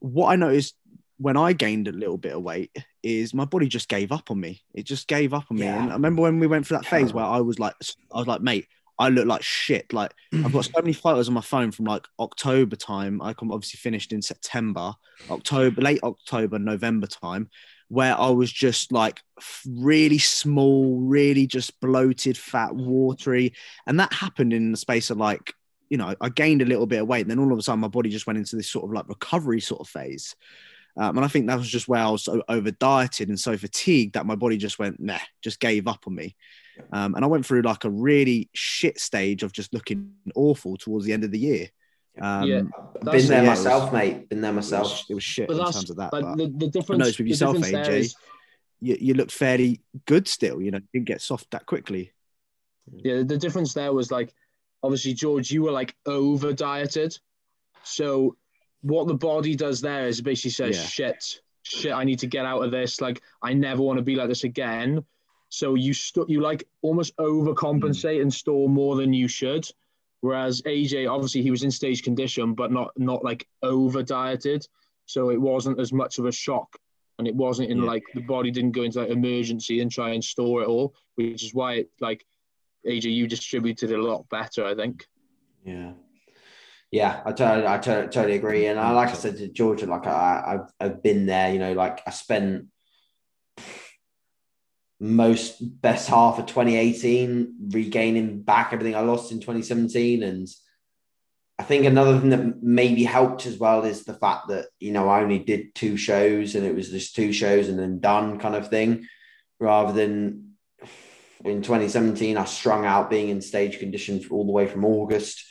what 0.00 0.30
I 0.30 0.36
noticed 0.36 0.76
when 1.18 1.36
I 1.36 1.52
gained 1.52 1.86
a 1.86 1.92
little 1.92 2.18
bit 2.18 2.34
of 2.34 2.42
weight 2.42 2.70
is 3.02 3.34
my 3.34 3.44
body 3.44 3.66
just 3.66 3.88
gave 3.88 4.12
up 4.12 4.30
on 4.30 4.40
me. 4.40 4.62
It 4.74 4.84
just 4.84 5.08
gave 5.08 5.32
up 5.32 5.46
on 5.50 5.56
me. 5.56 5.64
Yeah. 5.64 5.82
And 5.82 5.90
I 5.90 5.94
remember 5.94 6.22
when 6.22 6.38
we 6.38 6.46
went 6.46 6.66
through 6.66 6.78
that 6.78 6.86
phase 6.86 7.12
where 7.12 7.24
I 7.24 7.40
was 7.40 7.58
like, 7.58 7.74
I 8.12 8.18
was 8.18 8.26
like, 8.26 8.40
mate, 8.40 8.66
I 8.98 9.08
look 9.08 9.26
like 9.26 9.42
shit. 9.42 9.92
Like 9.94 10.12
I've 10.32 10.52
got 10.52 10.66
so 10.66 10.72
many 10.76 10.92
photos 10.92 11.26
on 11.26 11.34
my 11.34 11.40
phone 11.40 11.70
from 11.70 11.86
like 11.86 12.06
October 12.18 12.76
time. 12.76 13.22
I 13.22 13.32
come 13.32 13.50
obviously 13.50 13.78
finished 13.78 14.12
in 14.12 14.20
September, 14.20 14.92
October, 15.30 15.80
late 15.80 16.02
October, 16.02 16.58
November 16.58 17.06
time, 17.06 17.48
where 17.88 18.14
I 18.16 18.28
was 18.28 18.52
just 18.52 18.92
like 18.92 19.22
really 19.66 20.18
small, 20.18 21.00
really 21.00 21.46
just 21.46 21.80
bloated, 21.80 22.36
fat, 22.36 22.74
watery. 22.74 23.54
And 23.86 23.98
that 23.98 24.12
happened 24.12 24.52
in 24.52 24.70
the 24.70 24.76
space 24.76 25.08
of 25.08 25.16
like, 25.16 25.54
you 25.88 25.96
know, 25.96 26.14
I 26.20 26.28
gained 26.28 26.60
a 26.60 26.66
little 26.66 26.86
bit 26.86 27.00
of 27.00 27.08
weight. 27.08 27.22
And 27.22 27.30
then 27.30 27.38
all 27.38 27.52
of 27.52 27.58
a 27.58 27.62
sudden 27.62 27.80
my 27.80 27.88
body 27.88 28.10
just 28.10 28.26
went 28.26 28.38
into 28.38 28.54
this 28.54 28.68
sort 28.68 28.84
of 28.84 28.92
like 28.92 29.08
recovery 29.08 29.60
sort 29.60 29.80
of 29.80 29.88
phase. 29.88 30.36
Um, 31.00 31.16
and 31.16 31.24
I 31.24 31.28
think 31.28 31.46
that 31.46 31.56
was 31.56 31.68
just 31.68 31.88
where 31.88 32.02
I 32.02 32.10
was 32.10 32.24
so 32.24 32.42
over 32.46 32.70
dieted 32.70 33.30
and 33.30 33.40
so 33.40 33.56
fatigued 33.56 34.12
that 34.14 34.26
my 34.26 34.34
body 34.34 34.58
just 34.58 34.78
went, 34.78 35.00
nah, 35.00 35.18
just 35.42 35.58
gave 35.58 35.88
up 35.88 36.04
on 36.06 36.14
me. 36.14 36.36
Um, 36.92 37.14
and 37.14 37.24
I 37.24 37.28
went 37.28 37.46
through 37.46 37.62
like 37.62 37.84
a 37.84 37.90
really 37.90 38.50
shit 38.52 39.00
stage 39.00 39.42
of 39.42 39.52
just 39.52 39.72
looking 39.72 40.12
awful 40.34 40.76
towards 40.76 41.06
the 41.06 41.14
end 41.14 41.24
of 41.24 41.30
the 41.30 41.38
year. 41.38 41.68
Um, 42.20 42.44
Yeah. 42.44 42.60
Been 42.60 43.04
there 43.04 43.14
yeah, 43.14 43.46
it 43.46 43.48
was- 43.48 43.64
myself, 43.64 43.92
mate. 43.94 44.28
Been 44.28 44.42
there 44.42 44.52
It 44.52 44.56
was, 44.56 44.70
myself. 44.70 45.04
it 45.08 45.14
was 45.14 45.24
shit 45.24 45.48
But 45.48 45.56
in 45.56 45.64
terms 45.72 45.88
of 45.90 45.96
that. 45.96 46.10
but 46.10 46.22
But 46.22 46.36
the, 46.36 46.46
the 46.48 46.66
I 46.66 46.68
difference. 46.70 46.98
noticed 46.98 47.18
with 47.18 47.28
yourself, 47.28 47.56
AJ, 47.56 47.88
is- 47.88 48.14
you, 48.82 48.96
you 49.00 49.14
looked 49.14 49.32
fairly 49.32 49.80
good 50.06 50.28
still. 50.28 50.60
You 50.60 50.70
know, 50.70 50.78
you 50.78 50.88
didn't 51.00 51.06
get 51.08 51.22
soft 51.22 51.50
that 51.52 51.64
quickly. 51.66 52.12
Yeah, 52.92 53.22
the 53.22 53.38
difference 53.38 53.72
there 53.72 53.92
was 53.92 54.10
like, 54.10 54.34
obviously, 54.82 55.14
George, 55.14 55.50
you 55.50 55.62
were 55.62 55.70
like 55.72 55.94
over 56.06 56.52
dieted. 56.52 57.16
So, 57.84 58.36
what 58.82 59.06
the 59.06 59.14
body 59.14 59.54
does 59.54 59.80
there 59.80 60.06
is 60.06 60.20
basically 60.20 60.50
says, 60.50 60.76
Yeah. 60.76 60.84
shit, 60.84 61.40
shit, 61.62 61.92
I 61.92 62.04
need 62.04 62.20
to 62.20 62.26
get 62.26 62.44
out 62.44 62.62
of 62.64 62.70
this. 62.70 63.00
Like, 63.00 63.22
I 63.42 63.52
never 63.52 63.82
want 63.82 63.98
to 63.98 64.02
be 64.02 64.16
like 64.16 64.28
this 64.28 64.44
again. 64.44 65.04
So, 65.48 65.74
you, 65.74 65.92
st- 65.92 66.30
you 66.30 66.40
like 66.40 66.64
almost 66.82 67.16
overcompensate 67.16 68.16
hmm. 68.16 68.22
and 68.22 68.34
store 68.34 68.68
more 68.68 68.96
than 68.96 69.12
you 69.12 69.28
should. 69.28 69.66
Whereas 70.20 70.62
AJ, 70.62 71.10
obviously, 71.10 71.42
he 71.42 71.50
was 71.50 71.62
in 71.62 71.70
stage 71.70 72.02
condition, 72.02 72.54
but 72.54 72.70
not 72.70 72.92
not 72.98 73.24
like 73.24 73.48
over 73.62 74.02
dieted. 74.02 74.66
So, 75.06 75.30
it 75.30 75.40
wasn't 75.40 75.80
as 75.80 75.92
much 75.92 76.18
of 76.18 76.26
a 76.26 76.32
shock. 76.32 76.76
And 77.18 77.28
it 77.28 77.34
wasn't 77.34 77.70
in 77.70 77.78
Yeah. 77.78 77.84
like 77.84 78.04
the 78.14 78.22
body 78.22 78.50
didn't 78.50 78.72
go 78.72 78.82
into 78.82 79.00
like 79.00 79.10
emergency 79.10 79.80
and 79.80 79.90
try 79.90 80.10
and 80.10 80.24
store 80.24 80.62
it 80.62 80.68
all, 80.68 80.94
which 81.16 81.42
is 81.42 81.52
why 81.52 81.74
it 81.74 81.90
like 82.00 82.24
AJ, 82.86 83.12
you 83.14 83.26
distributed 83.26 83.90
it 83.90 83.98
a 83.98 84.02
lot 84.02 84.28
better, 84.30 84.64
I 84.64 84.74
think. 84.74 85.06
Yeah. 85.64 85.92
Yeah, 86.90 87.22
I 87.24 87.32
totally, 87.32 88.34
agree. 88.34 88.66
And 88.66 88.78
I, 88.78 88.90
like 88.90 89.10
I 89.10 89.14
said 89.14 89.36
to 89.38 89.48
Georgia, 89.48 89.86
like 89.86 90.06
I, 90.06 90.58
I've, 90.58 90.72
I've 90.80 91.02
been 91.02 91.26
there, 91.26 91.52
you 91.52 91.60
know, 91.60 91.72
like 91.72 92.00
I 92.04 92.10
spent 92.10 92.66
most 94.98 95.58
best 95.80 96.08
half 96.08 96.38
of 96.38 96.46
2018 96.46 97.70
regaining 97.72 98.42
back 98.42 98.72
everything 98.72 98.96
I 98.96 99.00
lost 99.00 99.30
in 99.30 99.38
2017. 99.38 100.24
And 100.24 100.48
I 101.60 101.62
think 101.62 101.86
another 101.86 102.18
thing 102.18 102.30
that 102.30 102.60
maybe 102.60 103.04
helped 103.04 103.46
as 103.46 103.56
well 103.56 103.84
is 103.84 104.04
the 104.04 104.14
fact 104.14 104.48
that, 104.48 104.66
you 104.80 104.90
know, 104.90 105.08
I 105.08 105.22
only 105.22 105.38
did 105.38 105.74
two 105.76 105.96
shows 105.96 106.56
and 106.56 106.66
it 106.66 106.74
was 106.74 106.90
just 106.90 107.14
two 107.14 107.32
shows 107.32 107.68
and 107.68 107.78
then 107.78 108.00
done 108.00 108.40
kind 108.40 108.56
of 108.56 108.68
thing 108.68 109.06
rather 109.60 109.92
than 109.92 110.54
in 111.44 111.62
2017, 111.62 112.36
I 112.36 112.44
strung 112.46 112.84
out 112.84 113.10
being 113.10 113.28
in 113.28 113.40
stage 113.40 113.78
conditions 113.78 114.26
all 114.30 114.44
the 114.44 114.52
way 114.52 114.66
from 114.66 114.84
August 114.84 115.44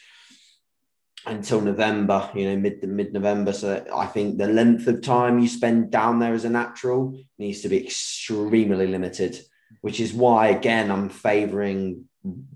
until 1.30 1.62
November, 1.62 2.30
you 2.34 2.46
know, 2.46 2.58
mid 2.58 2.84
mid 2.84 3.14
November. 3.14 3.54
So 3.54 3.86
I 3.96 4.06
think 4.06 4.38
the 4.38 4.48
length 4.48 4.88
of 4.88 5.02
time 5.02 5.40
you 5.40 5.48
spend 5.48 5.92
down 5.92 6.20
there 6.20 6.34
as 6.34 6.46
a 6.46 6.50
natural 6.50 7.20
needs 7.38 7.62
to 7.62 7.70
be 7.70 7.84
extremely 7.84 8.88
limited, 8.88 9.40
which 9.82 10.00
is 10.00 10.14
why 10.14 10.48
again 10.48 10.92
I'm 10.92 11.10
favouring 11.10 12.06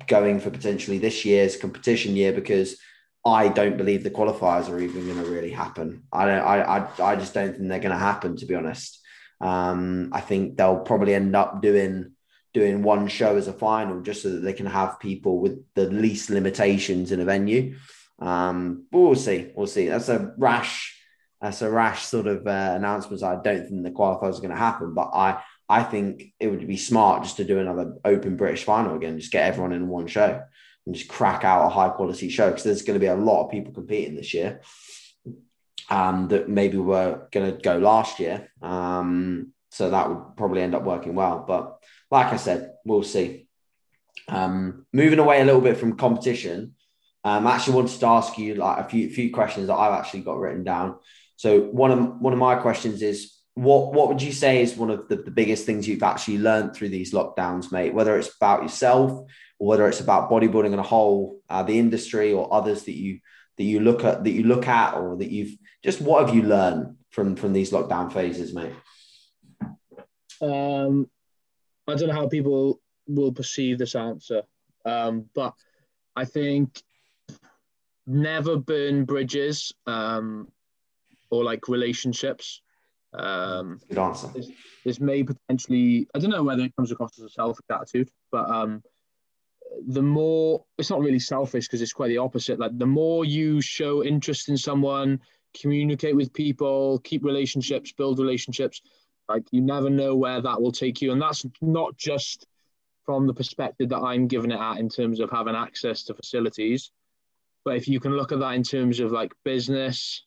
going 0.07 0.39
for 0.39 0.49
potentially 0.49 0.97
this 0.97 1.23
year's 1.23 1.55
competition 1.57 2.15
year 2.15 2.33
because 2.33 2.77
I 3.25 3.47
don't 3.47 3.77
believe 3.77 4.03
the 4.03 4.11
qualifiers 4.11 4.69
are 4.69 4.79
even 4.79 5.05
going 5.05 5.23
to 5.23 5.29
really 5.29 5.51
happen. 5.51 6.03
I 6.11 6.25
don't. 6.25 6.41
I, 6.41 6.61
I 6.61 7.11
I 7.11 7.15
just 7.15 7.33
don't 7.33 7.55
think 7.55 7.69
they're 7.69 7.79
going 7.79 7.91
to 7.91 7.97
happen. 7.97 8.35
To 8.37 8.45
be 8.45 8.55
honest, 8.55 8.99
um, 9.39 10.09
I 10.11 10.19
think 10.19 10.57
they'll 10.57 10.79
probably 10.79 11.13
end 11.13 11.35
up 11.35 11.61
doing 11.61 12.11
doing 12.53 12.83
one 12.83 13.07
show 13.07 13.35
as 13.35 13.47
a 13.47 13.53
final 13.53 14.01
just 14.01 14.21
so 14.21 14.29
that 14.29 14.41
they 14.41 14.53
can 14.53 14.67
have 14.67 14.99
people 14.99 15.39
with 15.39 15.63
the 15.73 15.89
least 15.89 16.29
limitations 16.29 17.11
in 17.11 17.19
a 17.19 17.25
venue. 17.25 17.75
Um, 18.23 18.85
but 18.91 18.99
we'll 18.99 19.15
see. 19.15 19.51
We'll 19.55 19.67
see. 19.67 19.87
That's 19.87 20.09
a 20.09 20.33
rash. 20.37 20.97
That's 21.41 21.61
a 21.61 21.69
rash 21.69 22.05
sort 22.05 22.27
of 22.27 22.47
uh, 22.47 22.73
announcement. 22.75 23.21
I 23.21 23.35
don't 23.35 23.67
think 23.67 23.83
the 23.83 23.91
qualifiers 23.91 24.37
are 24.37 24.41
going 24.41 24.49
to 24.49 24.55
happen, 24.55 24.93
but 24.93 25.11
I 25.13 25.43
I 25.67 25.83
think 25.83 26.33
it 26.39 26.47
would 26.47 26.65
be 26.67 26.77
smart 26.77 27.23
just 27.23 27.37
to 27.37 27.43
do 27.43 27.59
another 27.59 27.95
Open 28.05 28.37
British 28.37 28.63
final 28.63 28.95
again. 28.95 29.19
Just 29.19 29.31
get 29.31 29.47
everyone 29.47 29.73
in 29.73 29.87
one 29.87 30.07
show 30.07 30.41
and 30.85 30.95
just 30.95 31.09
crack 31.09 31.43
out 31.43 31.65
a 31.65 31.69
high 31.69 31.89
quality 31.89 32.29
show 32.29 32.47
because 32.47 32.63
there's 32.63 32.83
going 32.83 32.95
to 32.95 33.03
be 33.03 33.07
a 33.07 33.15
lot 33.15 33.45
of 33.45 33.51
people 33.51 33.73
competing 33.73 34.15
this 34.15 34.33
year 34.33 34.61
um, 35.89 36.27
that 36.29 36.49
maybe 36.49 36.77
were 36.77 37.27
going 37.31 37.51
to 37.51 37.61
go 37.61 37.77
last 37.77 38.19
year. 38.19 38.51
Um, 38.61 39.53
so 39.69 39.89
that 39.89 40.09
would 40.09 40.37
probably 40.37 40.61
end 40.61 40.75
up 40.75 40.83
working 40.83 41.15
well. 41.15 41.43
But 41.47 41.79
like 42.11 42.27
I 42.27 42.37
said, 42.37 42.73
we'll 42.85 43.03
see. 43.03 43.47
Um, 44.27 44.85
moving 44.93 45.19
away 45.19 45.41
a 45.41 45.45
little 45.45 45.61
bit 45.61 45.77
from 45.77 45.97
competition, 45.97 46.75
um, 47.23 47.47
I 47.47 47.55
actually 47.55 47.75
wanted 47.75 47.99
to 47.99 48.07
ask 48.07 48.37
you 48.37 48.55
like 48.55 48.79
a 48.79 48.89
few 48.89 49.09
few 49.09 49.31
questions 49.31 49.67
that 49.67 49.75
I've 49.75 49.97
actually 49.99 50.21
got 50.21 50.39
written 50.39 50.63
down. 50.63 50.97
So 51.37 51.61
one 51.61 51.91
of 51.91 52.19
one 52.19 52.33
of 52.33 52.39
my 52.39 52.55
questions 52.55 53.01
is 53.01 53.33
what 53.55 53.93
what 53.93 54.09
would 54.09 54.21
you 54.21 54.31
say 54.31 54.61
is 54.61 54.75
one 54.75 54.89
of 54.89 55.07
the, 55.07 55.17
the 55.17 55.31
biggest 55.31 55.65
things 55.65 55.87
you've 55.87 56.03
actually 56.03 56.39
learned 56.39 56.75
through 56.75 56.89
these 56.89 57.13
lockdowns, 57.13 57.71
mate? 57.71 57.93
Whether 57.93 58.17
it's 58.17 58.35
about 58.35 58.63
yourself 58.63 59.27
or 59.59 59.67
whether 59.67 59.87
it's 59.87 60.01
about 60.01 60.29
bodybuilding 60.29 60.73
in 60.73 60.79
a 60.79 60.83
whole, 60.83 61.39
uh, 61.49 61.63
the 61.63 61.79
industry 61.79 62.33
or 62.33 62.53
others 62.53 62.83
that 62.83 62.97
you 62.97 63.19
that 63.57 63.63
you 63.63 63.79
look 63.79 64.03
at 64.03 64.23
that 64.23 64.31
you 64.31 64.43
look 64.43 64.67
at 64.67 64.95
or 64.95 65.17
that 65.17 65.29
you've 65.29 65.55
just 65.83 66.01
what 66.01 66.25
have 66.25 66.35
you 66.35 66.43
learned 66.43 66.97
from 67.11 67.35
from 67.35 67.53
these 67.53 67.71
lockdown 67.71 68.11
phases, 68.11 68.53
mate? 68.53 68.73
Um, 70.41 71.09
I 71.87 71.95
don't 71.95 72.09
know 72.09 72.15
how 72.15 72.27
people 72.27 72.81
will 73.07 73.31
perceive 73.31 73.77
this 73.77 73.95
answer, 73.95 74.43
um, 74.83 75.29
but 75.33 75.53
I 76.15 76.25
think 76.25 76.81
never 78.05 78.57
burn 78.57 79.05
bridges 79.05 79.73
um, 79.87 80.47
or 81.29 81.43
like 81.43 81.67
relationships. 81.67 82.61
Um, 83.13 83.79
Good 83.87 83.99
answer. 83.99 84.29
this 84.83 84.99
may 84.99 85.23
potentially 85.23 86.07
I 86.15 86.19
don't 86.19 86.31
know 86.31 86.43
whether 86.43 86.63
it 86.63 86.75
comes 86.75 86.91
across 86.91 87.17
as 87.19 87.25
a 87.25 87.29
selfish 87.29 87.65
attitude, 87.69 88.09
but 88.31 88.49
um, 88.49 88.81
the 89.87 90.01
more 90.01 90.65
it's 90.77 90.89
not 90.89 91.01
really 91.01 91.19
selfish 91.19 91.67
because 91.67 91.81
it's 91.81 91.93
quite 91.93 92.09
the 92.09 92.17
opposite. 92.17 92.59
Like 92.59 92.77
the 92.77 92.85
more 92.85 93.25
you 93.25 93.61
show 93.61 94.03
interest 94.03 94.49
in 94.49 94.57
someone, 94.57 95.19
communicate 95.59 96.15
with 96.15 96.33
people, 96.33 96.99
keep 96.99 97.23
relationships, 97.23 97.91
build 97.91 98.19
relationships, 98.19 98.81
like 99.29 99.43
you 99.51 99.61
never 99.61 99.89
know 99.89 100.15
where 100.15 100.41
that 100.41 100.61
will 100.61 100.71
take 100.71 101.01
you. 101.01 101.11
And 101.11 101.21
that's 101.21 101.45
not 101.61 101.95
just 101.97 102.47
from 103.05 103.27
the 103.27 103.33
perspective 103.33 103.89
that 103.89 103.99
I'm 103.99 104.27
giving 104.27 104.51
it 104.51 104.59
at 104.59 104.77
in 104.77 104.89
terms 104.89 105.19
of 105.19 105.29
having 105.29 105.55
access 105.55 106.03
to 106.03 106.13
facilities. 106.13 106.91
But 107.65 107.77
if 107.77 107.87
you 107.87 107.99
can 107.99 108.15
look 108.15 108.31
at 108.31 108.39
that 108.39 108.53
in 108.53 108.63
terms 108.63 108.99
of 108.99 109.11
like 109.11 109.33
business 109.43 110.23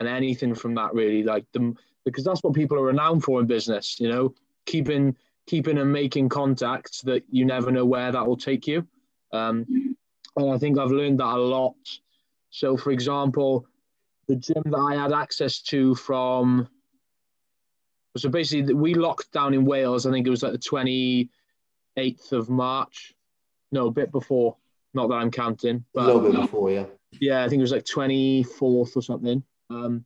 and 0.00 0.08
anything 0.08 0.54
from 0.54 0.74
that 0.76 0.94
really, 0.94 1.22
like 1.22 1.44
the 1.52 1.74
because 2.04 2.24
that's 2.24 2.42
what 2.42 2.54
people 2.54 2.78
are 2.78 2.86
renowned 2.86 3.22
for 3.22 3.40
in 3.40 3.46
business, 3.46 4.00
you 4.00 4.08
know, 4.08 4.34
keeping 4.66 5.16
keeping 5.46 5.78
and 5.78 5.92
making 5.92 6.28
contacts 6.28 7.00
that 7.02 7.24
you 7.30 7.44
never 7.44 7.70
know 7.70 7.84
where 7.84 8.12
that 8.12 8.26
will 8.26 8.36
take 8.36 8.66
you. 8.66 8.86
Um, 9.32 9.66
and 10.36 10.52
I 10.52 10.58
think 10.58 10.78
I've 10.78 10.90
learned 10.90 11.20
that 11.20 11.36
a 11.36 11.40
lot. 11.40 11.74
So, 12.50 12.76
for 12.76 12.90
example, 12.90 13.66
the 14.28 14.36
gym 14.36 14.62
that 14.66 14.78
I 14.78 14.94
had 14.94 15.12
access 15.12 15.60
to 15.62 15.94
from, 15.94 16.68
so 18.16 18.28
basically, 18.28 18.74
we 18.74 18.94
locked 18.94 19.32
down 19.32 19.54
in 19.54 19.64
Wales. 19.64 20.06
I 20.06 20.12
think 20.12 20.26
it 20.26 20.30
was 20.30 20.42
like 20.42 20.52
the 20.52 21.28
28th 21.98 22.32
of 22.32 22.50
March. 22.50 23.14
No, 23.72 23.86
a 23.86 23.90
bit 23.90 24.12
before. 24.12 24.56
Not 24.94 25.08
that 25.08 25.14
I'm 25.14 25.30
counting, 25.30 25.76
A 25.76 25.82
but 25.94 26.06
little 26.06 26.20
bit 26.20 26.40
before, 26.40 26.70
yeah. 26.70 26.86
yeah, 27.12 27.44
I 27.44 27.48
think 27.48 27.60
it 27.60 27.62
was 27.62 27.72
like 27.72 27.84
24th 27.84 28.96
or 28.96 29.02
something. 29.02 29.42
Um, 29.70 30.04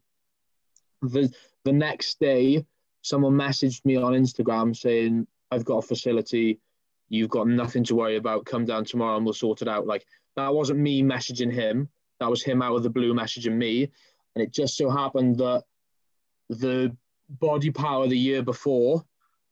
the 1.03 1.33
the 1.65 1.73
next 1.73 2.21
day, 2.21 2.65
someone 3.03 3.33
messaged 3.35 3.85
me 3.85 3.97
on 3.97 4.13
Instagram 4.13 4.77
saying, 4.77 5.27
"I've 5.51 5.65
got 5.65 5.79
a 5.79 5.83
facility. 5.83 6.61
You've 7.09 7.31
got 7.31 7.49
nothing 7.49 7.85
to 7.85 7.95
worry 7.97 8.17
about. 8.17 8.47
Come 8.47 8.65
down 8.65 8.85
tomorrow 8.85 9.17
and 9.17 9.25
we'll 9.25 9.35
sort 9.35 9.63
it 9.63 9.69
out." 9.69 9.87
Like 9.87 10.07
that 10.37 10.55
wasn't 10.55 10.79
me 10.79 11.03
messaging 11.03 11.53
him. 11.53 11.89
That 12.21 12.31
was 12.31 12.43
him 12.43 12.63
out 12.63 12.77
of 12.77 12.83
the 12.83 12.91
blue 12.91 13.13
messaging 13.13 13.57
me, 13.57 13.91
and 14.35 14.43
it 14.43 14.53
just 14.53 14.77
so 14.77 14.89
happened 14.89 15.39
that 15.39 15.65
the 16.49 16.97
BodyPower 17.43 18.09
the 18.09 18.19
year 18.19 18.43
before, 18.43 19.05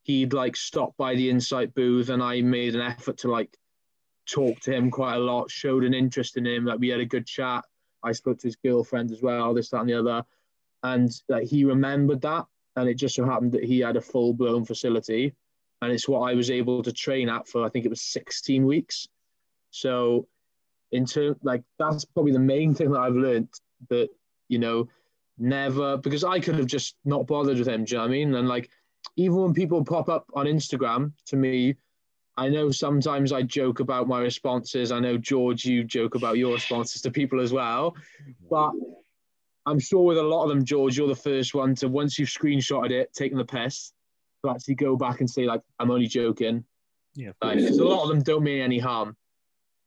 he'd 0.05 0.32
like 0.32 0.57
stopped 0.57 0.97
by 0.97 1.14
the 1.16 1.28
Insight 1.28 1.74
booth, 1.74 2.09
and 2.09 2.22
I 2.22 2.41
made 2.41 2.74
an 2.74 2.80
effort 2.80 3.18
to 3.18 3.30
like 3.30 3.59
talk 4.27 4.61
to 4.61 4.72
him 4.72 4.91
quite 4.91 5.16
a 5.16 5.20
lot, 5.20 5.51
showed 5.51 5.85
an 5.85 5.95
interest 5.95 6.37
in 6.37 6.47
him. 6.47 6.64
Like 6.64 6.79
we 6.79 6.89
had 6.89 7.01
a 7.01 7.07
good 7.07 7.27
chat. 7.27 7.64
I 8.03 8.12
spoke 8.12 8.39
to 8.39 8.49
his 8.49 8.57
girlfriend 8.57 9.11
as 9.11 9.22
well, 9.22 9.55
this, 9.55 9.70
that, 9.70 9.81
and 9.81 9.89
the 9.89 9.99
other. 9.99 10.25
And 10.83 11.11
like 11.29 11.47
he 11.49 11.64
remembered 11.64 12.20
that. 12.22 12.47
And 12.77 12.89
it 12.89 12.95
just 12.95 13.14
so 13.14 13.25
happened 13.25 13.53
that 13.53 13.64
he 13.64 13.81
had 13.81 13.97
a 13.97 14.01
full 14.01 14.35
blown 14.35 14.64
facility. 14.64 15.35
And 15.81 15.93
it's 15.93 16.09
what 16.09 16.31
I 16.31 16.35
was 16.35 16.51
able 16.51 16.83
to 16.83 16.93
train 16.93 17.29
at 17.29 17.47
for 17.49 17.64
I 17.64 17.68
think 17.68 17.85
it 17.85 17.91
was 17.91 18.03
16 18.03 18.64
weeks. 18.66 19.09
So 19.70 20.27
in 20.93 21.05
terms 21.05 21.37
like 21.43 21.62
that's 21.79 22.05
probably 22.05 22.33
the 22.33 22.39
main 22.39 22.75
thing 22.75 22.91
that 22.93 23.01
I've 23.01 23.14
learned 23.14 23.49
that, 23.89 24.09
you 24.49 24.59
know, 24.59 24.89
never 25.37 25.97
because 25.97 26.22
I 26.22 26.39
could 26.39 26.55
have 26.57 26.66
just 26.66 26.95
not 27.05 27.27
bothered 27.27 27.59
with 27.59 27.68
him, 27.68 27.85
do 27.85 27.93
you 27.93 27.99
know 27.99 28.05
what 28.05 28.09
I 28.09 28.12
mean? 28.12 28.35
And 28.35 28.49
like 28.49 28.70
even 29.16 29.37
when 29.37 29.55
people 29.55 29.85
pop 29.85 30.09
up 30.09 30.27
on 30.35 30.47
Instagram 30.47 31.12
to 31.27 31.37
me 31.37 31.77
I 32.37 32.49
know 32.49 32.70
sometimes 32.70 33.32
I 33.32 33.43
joke 33.43 33.80
about 33.80 34.09
my 34.09 34.20
responses. 34.20 34.91
I 34.91 34.99
know 34.99 35.16
George, 35.16 35.64
you 35.64 35.85
joke 35.85 36.14
about 36.16 36.37
your 36.37 36.53
responses 36.55 37.01
to 37.03 37.11
people 37.11 37.41
as 37.41 37.53
well, 37.53 37.95
but 38.51 38.72
I'm 39.66 39.78
sure 39.78 40.03
with 40.03 40.18
a 40.18 40.22
lot 40.22 40.43
of 40.43 40.49
them, 40.49 40.64
George, 40.64 40.99
you're 40.99 41.09
the 41.09 41.14
first 41.14 41.55
one 41.55 41.74
to 41.76 41.89
once 41.89 42.18
you've 42.18 42.28
screenshotted 42.28 42.91
it, 42.91 43.12
taken 43.14 43.39
the 43.39 43.45
piss, 43.45 43.93
to 44.45 44.51
actually 44.51 44.74
go 44.74 44.97
back 44.97 45.20
and 45.20 45.30
say 45.30 45.47
like, 45.47 45.62
"I'm 45.78 45.91
only 45.91 46.07
joking," 46.07 46.64
Yeah. 47.14 47.32
like 47.41 47.59
because 47.59 47.78
a 47.78 47.85
lot 47.85 48.03
of 48.03 48.09
them 48.09 48.22
don't 48.22 48.43
mean 48.43 48.61
any 48.61 48.78
harm. 48.78 49.16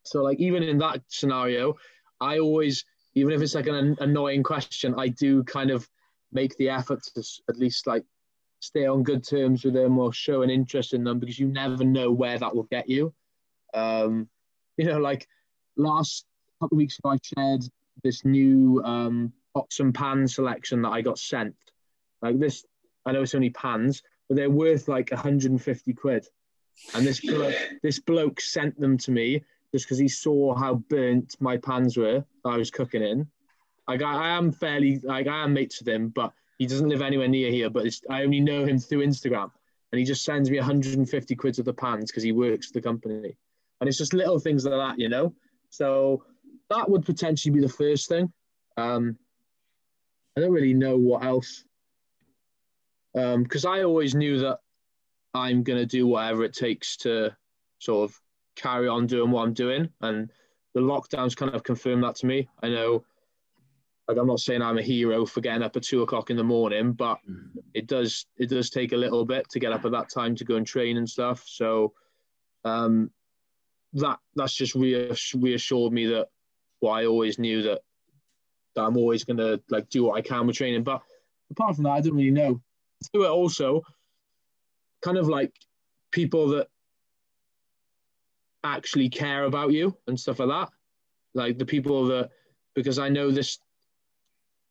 So 0.03 0.23
like 0.23 0.39
even 0.39 0.63
in 0.63 0.77
that 0.79 1.01
scenario, 1.09 1.75
I 2.21 2.39
always, 2.39 2.85
even 3.13 3.33
if 3.33 3.41
it's 3.41 3.55
like 3.55 3.67
an- 3.67 3.97
annoying 3.99 4.41
question, 4.41 4.95
I 4.97 5.09
do 5.09 5.43
kind 5.43 5.69
of 5.69 5.87
make 6.31 6.55
the 6.57 6.69
effort 6.69 7.03
to 7.15 7.23
at 7.49 7.57
least 7.57 7.87
like 7.87 8.05
stay 8.59 8.85
on 8.85 9.03
good 9.03 9.23
terms 9.23 9.63
with 9.63 9.73
them 9.73 9.97
or 9.99 10.11
show 10.13 10.41
an 10.41 10.49
interest 10.49 10.93
in 10.93 11.03
them 11.03 11.19
because 11.19 11.39
you 11.39 11.47
never 11.47 11.83
know 11.83 12.11
where 12.11 12.37
that 12.37 12.55
will 12.55 12.63
get 12.63 12.89
you. 12.89 13.13
Um, 13.73 14.27
you 14.77 14.85
know, 14.85 14.99
like 14.99 15.27
last 15.75 16.25
couple 16.59 16.75
of 16.75 16.77
weeks 16.77 16.99
ago, 16.99 17.11
I 17.11 17.17
shared 17.21 17.63
this 18.03 18.25
new 18.25 18.81
um, 18.83 19.33
pots 19.53 19.79
and 19.79 19.93
pan 19.93 20.27
selection 20.27 20.81
that 20.83 20.89
I 20.89 21.01
got 21.01 21.19
sent. 21.19 21.55
Like 22.21 22.39
this, 22.39 22.65
I 23.05 23.11
know 23.11 23.21
it's 23.21 23.35
only 23.35 23.49
pans, 23.51 24.01
but 24.27 24.37
they're 24.37 24.49
worth 24.49 24.87
like 24.87 25.11
150 25.11 25.93
quid. 25.93 26.27
And 26.93 27.05
this 27.05 27.21
bloke, 27.21 27.55
this 27.81 27.99
bloke 27.99 28.39
sent 28.39 28.79
them 28.79 28.97
to 28.99 29.11
me 29.11 29.43
just 29.73 29.85
because 29.85 29.97
he 29.97 30.07
saw 30.07 30.55
how 30.55 30.75
burnt 30.75 31.35
my 31.39 31.57
pans 31.57 31.97
were 31.97 32.23
I 32.45 32.57
was 32.57 32.71
cooking 32.71 33.03
in. 33.03 33.27
Like 33.87 34.01
I, 34.01 34.25
I 34.25 34.29
am 34.29 34.51
fairly 34.51 34.99
like 34.99 35.27
I 35.27 35.43
am 35.43 35.53
mates 35.53 35.79
with 35.79 35.87
him, 35.87 36.09
but 36.09 36.33
he 36.57 36.65
doesn't 36.65 36.89
live 36.89 37.01
anywhere 37.01 37.27
near 37.27 37.51
here. 37.51 37.69
But 37.69 37.87
I 38.09 38.23
only 38.23 38.39
know 38.39 38.65
him 38.65 38.79
through 38.79 39.05
Instagram, 39.05 39.51
and 39.91 39.99
he 39.99 40.05
just 40.05 40.23
sends 40.23 40.49
me 40.49 40.57
150 40.57 41.35
quid 41.35 41.59
of 41.59 41.65
the 41.65 41.73
pans 41.73 42.11
because 42.11 42.23
he 42.23 42.31
works 42.31 42.67
for 42.67 42.73
the 42.73 42.81
company, 42.81 43.37
and 43.79 43.87
it's 43.87 43.97
just 43.97 44.13
little 44.13 44.39
things 44.39 44.65
like 44.65 44.73
that, 44.73 44.99
you 44.99 45.09
know. 45.09 45.33
So 45.69 46.23
that 46.69 46.89
would 46.89 47.05
potentially 47.05 47.53
be 47.53 47.61
the 47.61 47.69
first 47.69 48.09
thing. 48.09 48.31
Um, 48.75 49.17
I 50.35 50.41
don't 50.41 50.51
really 50.51 50.73
know 50.73 50.97
what 50.97 51.23
else, 51.23 51.63
because 53.13 53.65
I 53.65 53.83
always 53.83 54.13
knew 54.13 54.39
that 54.39 54.59
I'm 55.33 55.63
gonna 55.63 55.85
do 55.85 56.05
whatever 56.07 56.43
it 56.43 56.53
takes 56.53 56.97
to 56.97 57.35
sort 57.79 58.09
of 58.09 58.19
carry 58.55 58.87
on 58.87 59.07
doing 59.07 59.31
what 59.31 59.43
I'm 59.43 59.53
doing, 59.53 59.89
and 60.01 60.31
the 60.73 60.81
lockdowns 60.81 61.35
kind 61.35 61.53
of 61.55 61.63
confirmed 61.63 62.03
that 62.03 62.15
to 62.17 62.25
me. 62.25 62.47
I 62.61 62.69
know 62.69 63.03
like 64.07 64.17
I'm 64.17 64.27
not 64.27 64.39
saying 64.39 64.61
I'm 64.61 64.77
a 64.77 64.81
hero 64.81 65.25
for 65.25 65.41
getting 65.41 65.63
up 65.63 65.75
at 65.75 65.83
two 65.83 66.01
o'clock 66.01 66.29
in 66.29 66.37
the 66.37 66.43
morning, 66.43 66.93
but 66.93 67.19
it 67.73 67.87
does 67.87 68.25
it 68.37 68.49
does 68.49 68.69
take 68.69 68.93
a 68.93 68.97
little 68.97 69.25
bit 69.25 69.49
to 69.49 69.59
get 69.59 69.73
up 69.73 69.85
at 69.85 69.91
that 69.91 70.09
time 70.09 70.35
to 70.37 70.45
go 70.45 70.55
and 70.55 70.65
train 70.65 70.97
and 70.97 71.09
stuff. 71.09 71.43
So 71.45 71.93
um, 72.63 73.11
that 73.93 74.19
that's 74.35 74.53
just 74.53 74.75
reassured 74.75 75.91
me 75.91 76.05
that 76.07 76.27
well, 76.79 76.93
I 76.93 77.05
always 77.05 77.37
knew 77.37 77.63
that 77.63 77.81
that 78.75 78.83
I'm 78.83 78.97
always 78.97 79.25
gonna 79.25 79.59
like 79.69 79.89
do 79.89 80.05
what 80.05 80.17
I 80.17 80.21
can 80.21 80.47
with 80.47 80.55
training. 80.55 80.83
But 80.83 81.01
apart 81.51 81.75
from 81.75 81.83
that, 81.83 81.91
I 81.91 82.01
don't 82.01 82.15
really 82.15 82.31
know. 82.31 82.61
Do 83.13 83.25
it 83.25 83.29
also 83.29 83.81
kind 85.01 85.17
of 85.17 85.27
like 85.27 85.53
people 86.11 86.49
that 86.49 86.67
actually 88.63 89.09
care 89.09 89.43
about 89.43 89.71
you 89.71 89.95
and 90.07 90.19
stuff 90.19 90.39
like 90.39 90.49
that. 90.49 90.69
Like 91.33 91.57
the 91.57 91.65
people 91.65 92.07
that 92.07 92.29
because 92.73 92.99
I 92.99 93.09
know 93.09 93.31
this 93.31 93.59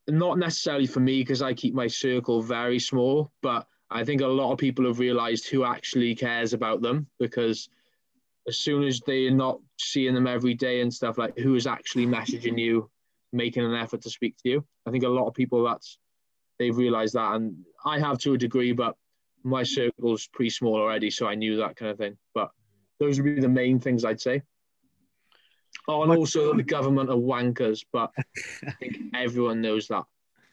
not 0.09 0.39
necessarily 0.39 0.87
for 0.87 1.01
me 1.01 1.23
because 1.23 1.43
I 1.43 1.55
keep 1.55 1.75
my 1.75 1.87
circle 1.87 2.43
very 2.43 2.79
small, 2.79 3.33
but 3.43 3.67
I 3.91 4.05
think 4.05 4.21
a 4.21 4.27
lot 4.27 4.53
of 4.53 4.59
people 4.59 4.87
have 4.87 4.99
realized 4.99 5.49
who 5.49 5.65
actually 5.65 6.15
cares 6.15 6.53
about 6.53 6.83
them 6.83 7.07
because 7.19 7.69
as 8.49 8.57
soon 8.57 8.85
as 8.85 9.01
they're 9.01 9.31
not 9.31 9.61
seeing 9.79 10.15
them 10.15 10.27
every 10.27 10.55
day 10.55 10.81
and 10.81 10.93
stuff 10.93 11.19
like 11.19 11.37
who 11.39 11.55
is 11.55 11.67
actually 11.67 12.07
messaging 12.07 12.59
you, 12.59 12.91
making 13.33 13.65
an 13.65 13.75
effort 13.75 14.03
to 14.03 14.11
speak 14.11 14.37
to 14.39 14.49
you. 14.49 14.65
I 14.87 14.91
think 14.91 15.05
a 15.05 15.09
lot 15.09 15.27
of 15.27 15.35
people 15.35 15.65
that's 15.65 15.99
they've 16.59 16.77
realized 16.77 17.15
that 17.15 17.35
and 17.35 17.57
I 17.85 17.99
have 17.99 18.19
to 18.19 18.35
a 18.35 18.39
degree, 18.39 18.73
but 18.73 18.97
my 19.43 19.63
circle's 19.63 20.27
pretty 20.29 20.51
small 20.51 20.77
already, 20.77 21.11
so 21.11 21.27
I 21.27 21.35
knew 21.35 21.57
that 21.57 21.77
kind 21.77 21.91
of 21.91 21.99
thing. 21.99 22.17
But 22.35 22.51
those 22.99 23.21
would 23.21 23.35
be 23.35 23.41
the 23.41 23.49
main 23.49 23.79
things 23.79 24.05
I'd 24.05 24.21
say. 24.21 24.43
Oh, 25.89 26.03
and 26.03 26.12
also 26.12 26.53
the 26.55 26.62
government 26.62 27.11
are 27.11 27.16
wankers, 27.16 27.84
but 27.93 28.11
I 28.66 28.70
think 28.72 28.97
everyone 29.14 29.61
knows 29.61 29.87
that. 29.89 30.05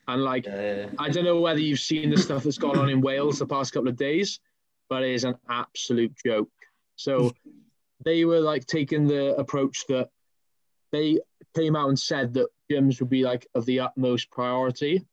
And 0.08 0.24
like, 0.24 0.46
Yeah, 0.46 0.90
I 1.00 1.10
don't 1.10 1.24
know 1.24 1.40
whether 1.40 1.60
you've 1.60 1.80
seen 1.80 2.10
the 2.10 2.18
stuff 2.18 2.44
that's 2.44 2.58
gone 2.58 2.78
on 2.78 2.90
in 2.90 3.02
Wales 3.02 3.40
the 3.40 3.48
past 3.48 3.74
couple 3.74 3.90
of 3.90 3.96
days, 3.96 4.40
but 4.90 5.04
it 5.04 5.12
is 5.12 5.24
an 5.24 5.36
absolute 5.50 6.14
joke. 6.24 6.52
So 6.96 7.34
they 8.06 8.26
were 8.26 8.42
like 8.42 8.66
taking 8.66 9.08
the 9.08 9.36
approach 9.36 9.86
that 9.88 10.10
they 10.92 11.20
came 11.56 11.76
out 11.76 11.90
and 11.90 12.00
said 12.00 12.34
that 12.34 12.50
gyms 12.72 13.00
would 13.00 13.10
be 13.10 13.24
like 13.24 13.48
of 13.56 13.66
the 13.66 13.80
utmost 13.80 14.30
priority. 14.30 15.06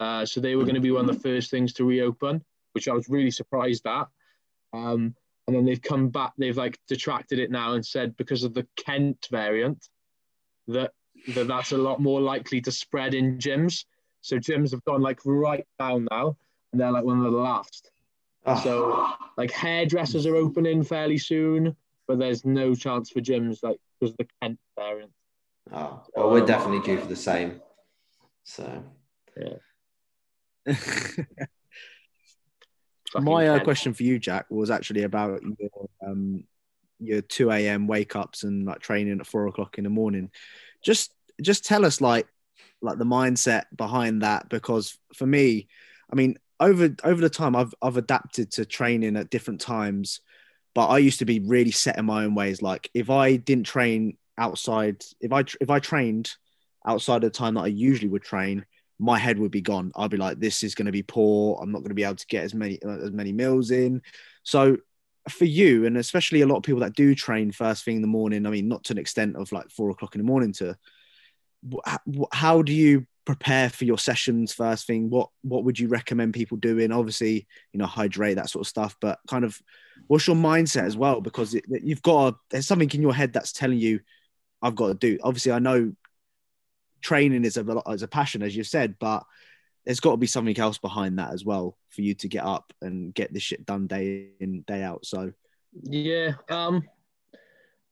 Uh, 0.00 0.26
so 0.26 0.40
they 0.40 0.56
were 0.56 0.64
going 0.64 0.74
to 0.74 0.80
be 0.80 0.90
one 0.90 1.08
of 1.08 1.14
the 1.14 1.20
first 1.20 1.50
things 1.50 1.72
to 1.74 1.84
reopen, 1.84 2.44
which 2.72 2.88
I 2.88 2.92
was 2.92 3.08
really 3.08 3.30
surprised 3.30 3.86
at. 3.86 4.08
Um, 4.72 5.14
and 5.46 5.54
then 5.54 5.64
they've 5.64 5.82
come 5.82 6.08
back, 6.08 6.32
they've 6.38 6.56
like 6.56 6.78
detracted 6.88 7.38
it 7.38 7.50
now 7.50 7.74
and 7.74 7.84
said 7.84 8.16
because 8.16 8.44
of 8.44 8.54
the 8.54 8.66
Kent 8.76 9.28
variant, 9.30 9.88
that, 10.68 10.92
that 11.34 11.48
that's 11.48 11.72
a 11.72 11.76
lot 11.76 12.00
more 12.00 12.20
likely 12.20 12.60
to 12.62 12.72
spread 12.72 13.14
in 13.14 13.38
gyms. 13.38 13.84
So 14.22 14.38
gyms 14.38 14.70
have 14.70 14.84
gone 14.84 15.02
like 15.02 15.20
right 15.24 15.66
down 15.78 16.08
now, 16.10 16.36
and 16.72 16.80
they're 16.80 16.90
like 16.90 17.04
one 17.04 17.18
of 17.18 17.30
the 17.30 17.38
last. 17.38 17.90
Oh, 18.46 18.60
So 18.62 19.12
like 19.36 19.50
hairdressers 19.50 20.26
are 20.26 20.36
opening 20.36 20.82
fairly 20.82 21.18
soon, 21.18 21.76
but 22.06 22.18
there's 22.18 22.44
no 22.44 22.74
chance 22.74 23.10
for 23.10 23.20
gyms 23.20 23.62
like 23.62 23.78
because 24.00 24.12
of 24.12 24.18
the 24.18 24.28
Kent 24.40 24.58
variant. 24.78 25.12
oh, 25.72 26.02
well, 26.16 26.30
we're 26.30 26.46
definitely 26.46 26.80
due 26.80 27.00
for 27.00 27.06
the 27.06 27.16
same. 27.16 27.60
So 28.44 28.82
fucking 30.66 31.26
My 33.20 33.48
uh, 33.48 33.62
question 33.62 33.94
for 33.94 34.02
you, 34.02 34.18
Jack, 34.18 34.46
was 34.50 34.70
actually 34.70 35.02
about 35.02 35.42
your 35.42 35.88
um, 36.06 36.44
your 36.98 37.20
two 37.20 37.50
a.m. 37.50 37.86
wake 37.86 38.16
ups 38.16 38.42
and 38.42 38.66
like 38.66 38.80
training 38.80 39.20
at 39.20 39.26
four 39.26 39.46
o'clock 39.46 39.78
in 39.78 39.84
the 39.84 39.90
morning. 39.90 40.30
Just 40.82 41.12
just 41.40 41.64
tell 41.64 41.84
us 41.84 42.00
like 42.00 42.26
like 42.80 42.98
the 42.98 43.04
mindset 43.04 43.64
behind 43.74 44.22
that 44.22 44.48
because 44.48 44.98
for 45.14 45.26
me, 45.26 45.68
I 46.10 46.16
mean 46.16 46.38
over 46.60 46.94
over 47.02 47.20
the 47.20 47.30
time 47.30 47.56
I've 47.56 47.74
I've 47.82 47.96
adapted 47.96 48.52
to 48.52 48.64
training 48.64 49.16
at 49.16 49.30
different 49.30 49.60
times, 49.60 50.20
but 50.74 50.88
I 50.88 50.98
used 50.98 51.20
to 51.20 51.24
be 51.24 51.40
really 51.40 51.72
set 51.72 51.98
in 51.98 52.06
my 52.06 52.24
own 52.24 52.34
ways. 52.34 52.62
Like 52.62 52.90
if 52.94 53.10
I 53.10 53.36
didn't 53.36 53.66
train 53.66 54.16
outside, 54.38 55.04
if 55.20 55.32
I 55.32 55.44
if 55.60 55.70
I 55.70 55.78
trained 55.78 56.32
outside 56.86 57.24
of 57.24 57.32
the 57.32 57.38
time 57.38 57.54
that 57.54 57.62
I 57.62 57.68
usually 57.68 58.08
would 58.08 58.22
train, 58.22 58.64
my 59.04 59.18
head 59.18 59.38
would 59.38 59.50
be 59.50 59.60
gone. 59.60 59.92
I'd 59.94 60.10
be 60.10 60.16
like, 60.16 60.40
this 60.40 60.62
is 60.62 60.74
going 60.74 60.86
to 60.86 60.92
be 60.92 61.02
poor. 61.02 61.58
I'm 61.60 61.70
not 61.70 61.80
going 61.80 61.90
to 61.90 61.94
be 61.94 62.04
able 62.04 62.16
to 62.16 62.26
get 62.26 62.44
as 62.44 62.54
many 62.54 62.78
as 62.82 63.12
many 63.12 63.32
meals 63.32 63.70
in. 63.70 64.02
So 64.42 64.78
for 65.28 65.44
you, 65.44 65.86
and 65.86 65.96
especially 65.96 66.40
a 66.40 66.46
lot 66.46 66.56
of 66.56 66.62
people 66.62 66.80
that 66.80 66.94
do 66.94 67.14
train 67.14 67.50
first 67.50 67.84
thing 67.84 67.96
in 67.96 68.02
the 68.02 68.08
morning, 68.08 68.46
I 68.46 68.50
mean, 68.50 68.68
not 68.68 68.84
to 68.84 68.94
an 68.94 68.98
extent 68.98 69.36
of 69.36 69.52
like 69.52 69.70
four 69.70 69.90
o'clock 69.90 70.14
in 70.14 70.20
the 70.20 70.26
morning 70.26 70.52
to 70.54 70.76
how 72.32 72.62
do 72.62 72.72
you 72.72 73.06
prepare 73.24 73.70
for 73.70 73.86
your 73.86 73.96
sessions 73.96 74.52
first 74.52 74.86
thing 74.86 75.08
what 75.08 75.30
what 75.40 75.64
would 75.64 75.78
you 75.78 75.88
recommend 75.88 76.34
people 76.34 76.58
doing 76.58 76.92
obviously 76.92 77.46
you 77.72 77.78
know 77.78 77.86
hydrate 77.86 78.36
that 78.36 78.50
sort 78.50 78.60
of 78.60 78.68
stuff 78.68 78.96
but 79.00 79.18
kind 79.26 79.46
of 79.46 79.58
what's 80.08 80.26
your 80.26 80.36
mindset 80.36 80.84
as 80.84 80.94
well 80.94 81.22
because 81.22 81.54
it, 81.54 81.64
you've 81.70 82.02
got 82.02 82.34
a, 82.34 82.36
there's 82.50 82.66
something 82.66 82.90
in 82.92 83.00
your 83.00 83.14
head 83.14 83.32
that's 83.32 83.52
telling 83.52 83.78
you 83.78 83.98
i've 84.60 84.74
got 84.74 84.88
to 84.88 84.94
do 84.94 85.18
obviously 85.22 85.52
i 85.52 85.58
know 85.58 85.90
training 87.04 87.44
is 87.44 87.56
a 87.56 87.82
is 87.90 88.02
a 88.02 88.08
passion 88.08 88.42
as 88.42 88.56
you've 88.56 88.66
said 88.66 88.96
but 88.98 89.22
there's 89.84 90.00
got 90.00 90.12
to 90.12 90.16
be 90.16 90.26
something 90.26 90.58
else 90.58 90.78
behind 90.78 91.18
that 91.18 91.32
as 91.32 91.44
well 91.44 91.76
for 91.90 92.00
you 92.00 92.14
to 92.14 92.26
get 92.28 92.42
up 92.44 92.72
and 92.80 93.14
get 93.14 93.32
this 93.32 93.42
shit 93.42 93.66
done 93.66 93.86
day 93.86 94.30
in 94.40 94.62
day 94.62 94.82
out 94.82 95.04
so 95.04 95.30
Yeah. 95.82 96.32
Um, 96.48 96.82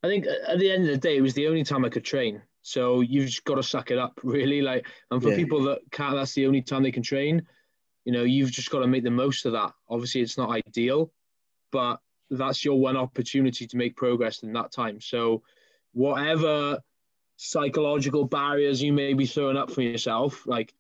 I 0.05 0.09
think 0.09 0.27
at 0.27 0.59
the 0.59 0.71
end 0.73 0.83
of 0.85 0.91
the 0.91 0.97
day, 0.97 1.17
it 1.17 1.21
was 1.21 1.35
the 1.35 1.47
only 1.49 1.65
time 1.65 1.85
I 1.85 1.89
could 1.89 2.05
train. 2.05 2.43
So 2.63 3.03
you've 3.03 3.27
just 3.27 3.45
got 3.45 3.57
to 3.57 3.63
suck 3.63 3.91
it 3.91 3.99
up, 3.99 4.19
really. 4.25 4.63
Like, 4.63 4.87
and 5.11 5.23
for 5.23 5.31
Yeah. 5.31 5.37
people 5.37 5.63
that 5.65 5.81
can't, 5.91 6.15
that's 6.17 6.35
the 6.35 6.47
only 6.47 6.63
time 6.63 6.83
they 6.83 6.91
can 6.93 7.03
train. 7.03 7.43
You 8.05 8.13
know, 8.13 8.25
you've 8.25 8.51
just 8.51 8.71
got 8.71 8.81
to 8.81 8.87
make 8.89 9.05
the 9.05 9.11
most 9.11 9.47
of 9.47 9.53
that. 9.53 9.73
Obviously, 9.89 10.23
it's 10.23 10.39
not 10.39 10.51
ideal, 10.51 11.13
but 11.71 12.01
that's 12.31 12.65
your 12.65 12.81
one 12.81 12.97
opportunity 12.97 13.67
to 13.67 13.77
make 13.77 13.95
progress 13.97 14.43
in 14.43 14.53
that 14.55 14.73
time. 14.73 15.01
So, 15.01 15.43
whatever 15.93 16.81
psychological 17.45 18.25
barriers 18.25 18.81
you 18.81 18.93
may 18.93 19.15
be 19.15 19.27
throwing 19.27 19.57
up 19.57 19.69
for 19.69 19.83
yourself, 19.83 20.47
like 20.47 20.73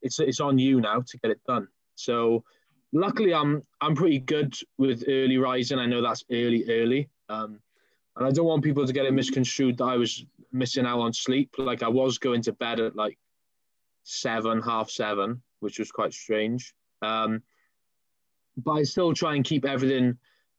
it's 0.00 0.20
it's 0.20 0.38
on 0.38 0.58
you 0.58 0.80
now 0.80 1.00
to 1.00 1.18
get 1.18 1.32
it 1.32 1.40
done. 1.44 1.66
So, 1.96 2.44
luckily, 2.92 3.34
I'm 3.34 3.62
I'm 3.80 3.96
pretty 3.96 4.20
good 4.20 4.54
with 4.78 5.04
early 5.08 5.38
rising. 5.38 5.80
I 5.80 5.86
know 5.86 6.02
that's 6.02 6.24
early, 6.30 6.64
early. 6.68 7.08
Um, 7.28 7.58
and 8.16 8.26
I 8.26 8.30
don't 8.30 8.46
want 8.46 8.62
people 8.62 8.86
to 8.86 8.92
get 8.92 9.06
it 9.06 9.12
misconstrued 9.12 9.78
that 9.78 9.84
I 9.86 9.96
was 9.96 10.24
missing 10.52 10.86
out 10.86 11.00
on 11.00 11.12
sleep. 11.12 11.56
Like 11.58 11.82
I 11.82 11.88
was 11.88 12.18
going 12.18 12.42
to 12.42 12.52
bed 12.52 12.78
at 12.78 12.94
like 12.94 13.18
seven, 14.04 14.62
half 14.62 14.88
seven, 14.88 15.42
which 15.58 15.80
was 15.80 15.90
quite 15.90 16.12
strange. 16.12 16.74
Um, 17.02 17.42
but 18.56 18.72
I 18.72 18.82
still 18.84 19.12
try 19.12 19.34
and 19.34 19.44
keep 19.44 19.64
everything 19.64 20.16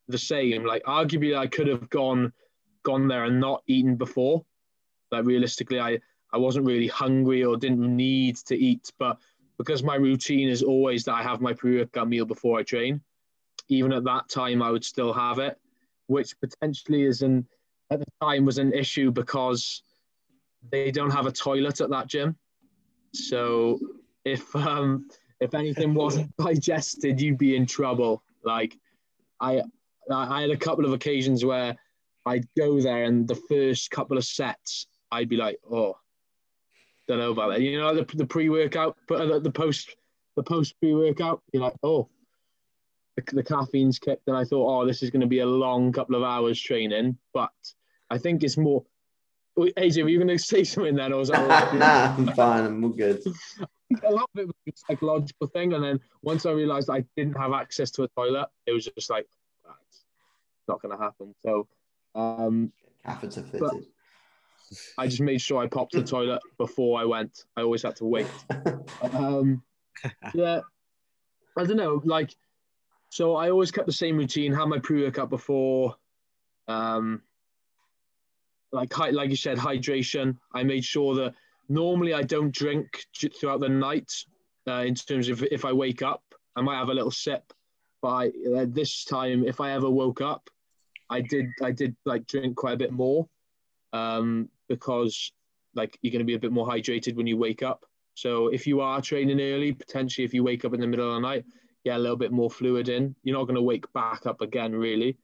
the 0.09 0.17
same. 0.17 0.65
Like 0.65 0.83
arguably, 0.83 1.35
I 1.35 1.47
could 1.47 1.67
have 1.67 1.89
gone 1.89 2.33
gone 2.83 3.07
there 3.07 3.23
and 3.23 3.39
not 3.39 3.63
eaten 3.67 3.95
before. 3.95 4.45
Like 5.11 5.25
realistically, 5.25 5.79
I 5.79 5.99
I 6.33 6.37
wasn't 6.37 6.65
really 6.65 6.87
hungry 6.87 7.43
or 7.43 7.57
didn't 7.57 7.95
need 7.95 8.37
to 8.47 8.55
eat, 8.55 8.91
but 8.99 9.17
because 9.57 9.81
my 9.81 9.95
routine 9.95 10.49
is 10.49 10.61
always 10.61 11.03
that 11.05 11.15
I 11.15 11.23
have 11.23 11.41
my 11.41 11.53
pre-workout 11.53 12.07
meal 12.07 12.25
before 12.25 12.59
I 12.59 12.63
train, 12.63 13.01
even 13.69 13.93
at 13.93 14.03
that 14.03 14.29
time 14.29 14.61
I 14.61 14.71
would 14.71 14.83
still 14.83 15.13
have 15.13 15.39
it, 15.39 15.57
which 16.07 16.39
potentially 16.39 17.03
is 17.03 17.21
an 17.21 17.47
at 17.89 17.99
the 17.99 18.05
time 18.21 18.45
was 18.45 18.57
an 18.57 18.73
issue 18.73 19.11
because 19.11 19.81
they 20.71 20.91
don't 20.91 21.11
have 21.11 21.25
a 21.25 21.31
toilet 21.31 21.79
at 21.81 21.89
that 21.89 22.07
gym. 22.07 22.35
So 23.13 23.79
if 24.25 24.55
um 24.55 25.07
if 25.39 25.53
anything 25.53 25.93
wasn't 25.93 26.35
digested, 26.37 27.21
you'd 27.21 27.37
be 27.37 27.55
in 27.55 27.65
trouble. 27.65 28.23
Like 28.43 28.77
I 29.39 29.63
I 30.11 30.41
had 30.41 30.51
a 30.51 30.57
couple 30.57 30.85
of 30.85 30.93
occasions 30.93 31.43
where 31.43 31.75
I'd 32.25 32.47
go 32.57 32.81
there 32.81 33.05
and 33.05 33.27
the 33.27 33.35
first 33.35 33.89
couple 33.91 34.17
of 34.17 34.25
sets 34.25 34.87
I'd 35.11 35.29
be 35.29 35.37
like, 35.37 35.59
oh, 35.71 35.97
don't 37.07 37.19
know 37.19 37.31
about 37.31 37.51
that. 37.51 37.61
You 37.61 37.79
know, 37.79 37.95
the, 37.95 38.05
the 38.15 38.25
pre-workout, 38.25 38.97
but 39.07 39.27
the, 39.27 39.39
the 39.39 39.51
post 39.51 39.95
the 40.35 40.43
post 40.43 40.79
pre-workout, 40.79 41.41
you're 41.51 41.63
like, 41.63 41.75
oh, 41.83 42.07
the, 43.15 43.23
the 43.35 43.43
caffeine's 43.43 43.97
kicked, 43.97 44.27
and 44.27 44.37
I 44.37 44.43
thought, 44.43 44.69
oh, 44.69 44.85
this 44.85 45.01
is 45.01 45.09
going 45.09 45.21
to 45.21 45.27
be 45.27 45.39
a 45.39 45.45
long 45.45 45.91
couple 45.91 46.15
of 46.15 46.23
hours 46.23 46.61
training. 46.61 47.17
But 47.33 47.51
I 48.09 48.17
think 48.17 48.43
it's 48.43 48.57
more. 48.57 48.85
AJ, 49.57 50.03
were 50.03 50.09
you 50.09 50.19
going 50.19 50.27
to 50.37 50.37
say 50.37 50.63
something 50.63 50.95
then, 50.95 51.13
or 51.13 51.17
was 51.17 51.29
that? 51.29 51.73
nah, 51.75 52.15
I'm 52.15 52.35
fine. 52.35 52.65
I'm 52.65 52.95
good. 52.95 53.23
a 54.03 54.11
lot 54.11 54.29
of 54.35 54.41
it 54.41 54.47
was 54.47 54.55
a 54.67 54.71
psychological 54.75 55.47
thing, 55.47 55.73
and 55.73 55.83
then 55.83 55.99
once 56.21 56.45
I 56.45 56.51
realised 56.51 56.89
I 56.89 57.03
didn't 57.15 57.37
have 57.37 57.53
access 57.53 57.89
to 57.91 58.03
a 58.03 58.07
toilet, 58.09 58.47
it 58.65 58.73
was 58.73 58.85
just 58.85 59.09
like, 59.09 59.25
"Ah, 59.65 59.73
it's 59.87 60.03
not 60.67 60.81
going 60.81 60.95
to 60.95 61.03
happen. 61.03 61.33
So 61.43 61.67
um, 62.13 62.71
Catheter 63.03 63.41
fitted. 63.41 63.87
I 64.97 65.07
just 65.07 65.21
made 65.21 65.41
sure 65.41 65.61
I 65.61 65.67
popped 65.67 65.93
the 65.93 66.03
toilet 66.03 66.41
before 66.57 66.99
I 66.99 67.05
went. 67.05 67.45
I 67.55 67.61
always 67.61 67.83
had 67.83 67.95
to 67.97 68.05
wait. 68.05 68.27
Um, 69.13 69.63
yeah, 70.33 70.61
I 71.57 71.63
don't 71.65 71.77
know. 71.77 72.01
Like, 72.03 72.35
so 73.09 73.35
I 73.35 73.49
always 73.49 73.71
kept 73.71 73.87
the 73.87 73.93
same 73.93 74.17
routine. 74.17 74.53
Had 74.53 74.65
my 74.65 74.79
pre-workout 74.79 75.29
before. 75.29 75.95
Um, 76.67 77.21
like, 78.71 78.97
like 78.97 79.29
you 79.29 79.35
said, 79.35 79.57
hydration. 79.57 80.37
I 80.53 80.63
made 80.63 80.83
sure 80.83 81.15
that 81.15 81.33
normally 81.69 82.13
I 82.13 82.23
don't 82.23 82.53
drink 82.53 83.05
throughout 83.39 83.59
the 83.59 83.69
night. 83.69 84.11
Uh, 84.67 84.83
in 84.83 84.95
terms 84.95 85.29
of 85.29 85.43
if 85.43 85.63
I 85.63 85.71
wake 85.71 86.01
up, 86.01 86.23
I 86.55 86.61
might 86.61 86.77
have 86.77 86.89
a 86.89 86.93
little 86.93 87.11
sip. 87.11 87.53
But 88.01 88.09
I, 88.09 88.27
uh, 88.55 88.65
this 88.67 89.05
time, 89.05 89.45
if 89.45 89.61
I 89.61 89.71
ever 89.71 89.89
woke 89.89 90.21
up, 90.21 90.49
I 91.09 91.21
did. 91.21 91.47
I 91.63 91.71
did 91.71 91.95
like 92.05 92.27
drink 92.27 92.57
quite 92.57 92.73
a 92.73 92.77
bit 92.77 92.91
more, 92.91 93.27
um, 93.97 94.49
because 94.67 95.31
like 95.75 95.97
you're 96.01 96.11
going 96.11 96.19
to 96.19 96.25
be 96.25 96.35
a 96.35 96.39
bit 96.39 96.51
more 96.51 96.67
hydrated 96.67 97.15
when 97.15 97.27
you 97.27 97.37
wake 97.37 97.63
up. 97.63 97.85
So 98.15 98.47
if 98.47 98.65
you 98.65 98.81
are 98.81 99.01
training 99.01 99.39
early, 99.39 99.73
potentially 99.73 100.25
if 100.25 100.33
you 100.33 100.43
wake 100.43 100.65
up 100.65 100.73
in 100.73 100.81
the 100.81 100.87
middle 100.87 101.07
of 101.07 101.15
the 101.15 101.19
night, 101.19 101.45
get 101.85 101.97
a 101.97 101.99
little 101.99 102.17
bit 102.17 102.31
more 102.31 102.49
fluid 102.49 102.89
in. 102.89 103.15
You're 103.23 103.37
not 103.37 103.45
going 103.45 103.55
to 103.55 103.61
wake 103.61 103.91
back 103.93 104.25
up 104.25 104.41
again, 104.41 104.73
really. 104.73 105.17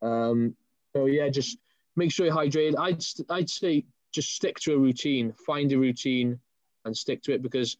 Um, 0.00 0.54
so 0.94 1.06
yeah, 1.06 1.28
just 1.28 1.58
make 1.96 2.12
sure 2.12 2.26
you're 2.26 2.34
hydrated. 2.34 2.78
I'd 2.78 3.02
I'd 3.30 3.50
say 3.50 3.84
just 4.12 4.34
stick 4.34 4.58
to 4.60 4.74
a 4.74 4.78
routine, 4.78 5.32
find 5.32 5.72
a 5.72 5.78
routine, 5.78 6.38
and 6.84 6.96
stick 6.96 7.22
to 7.24 7.32
it 7.32 7.42
because 7.42 7.76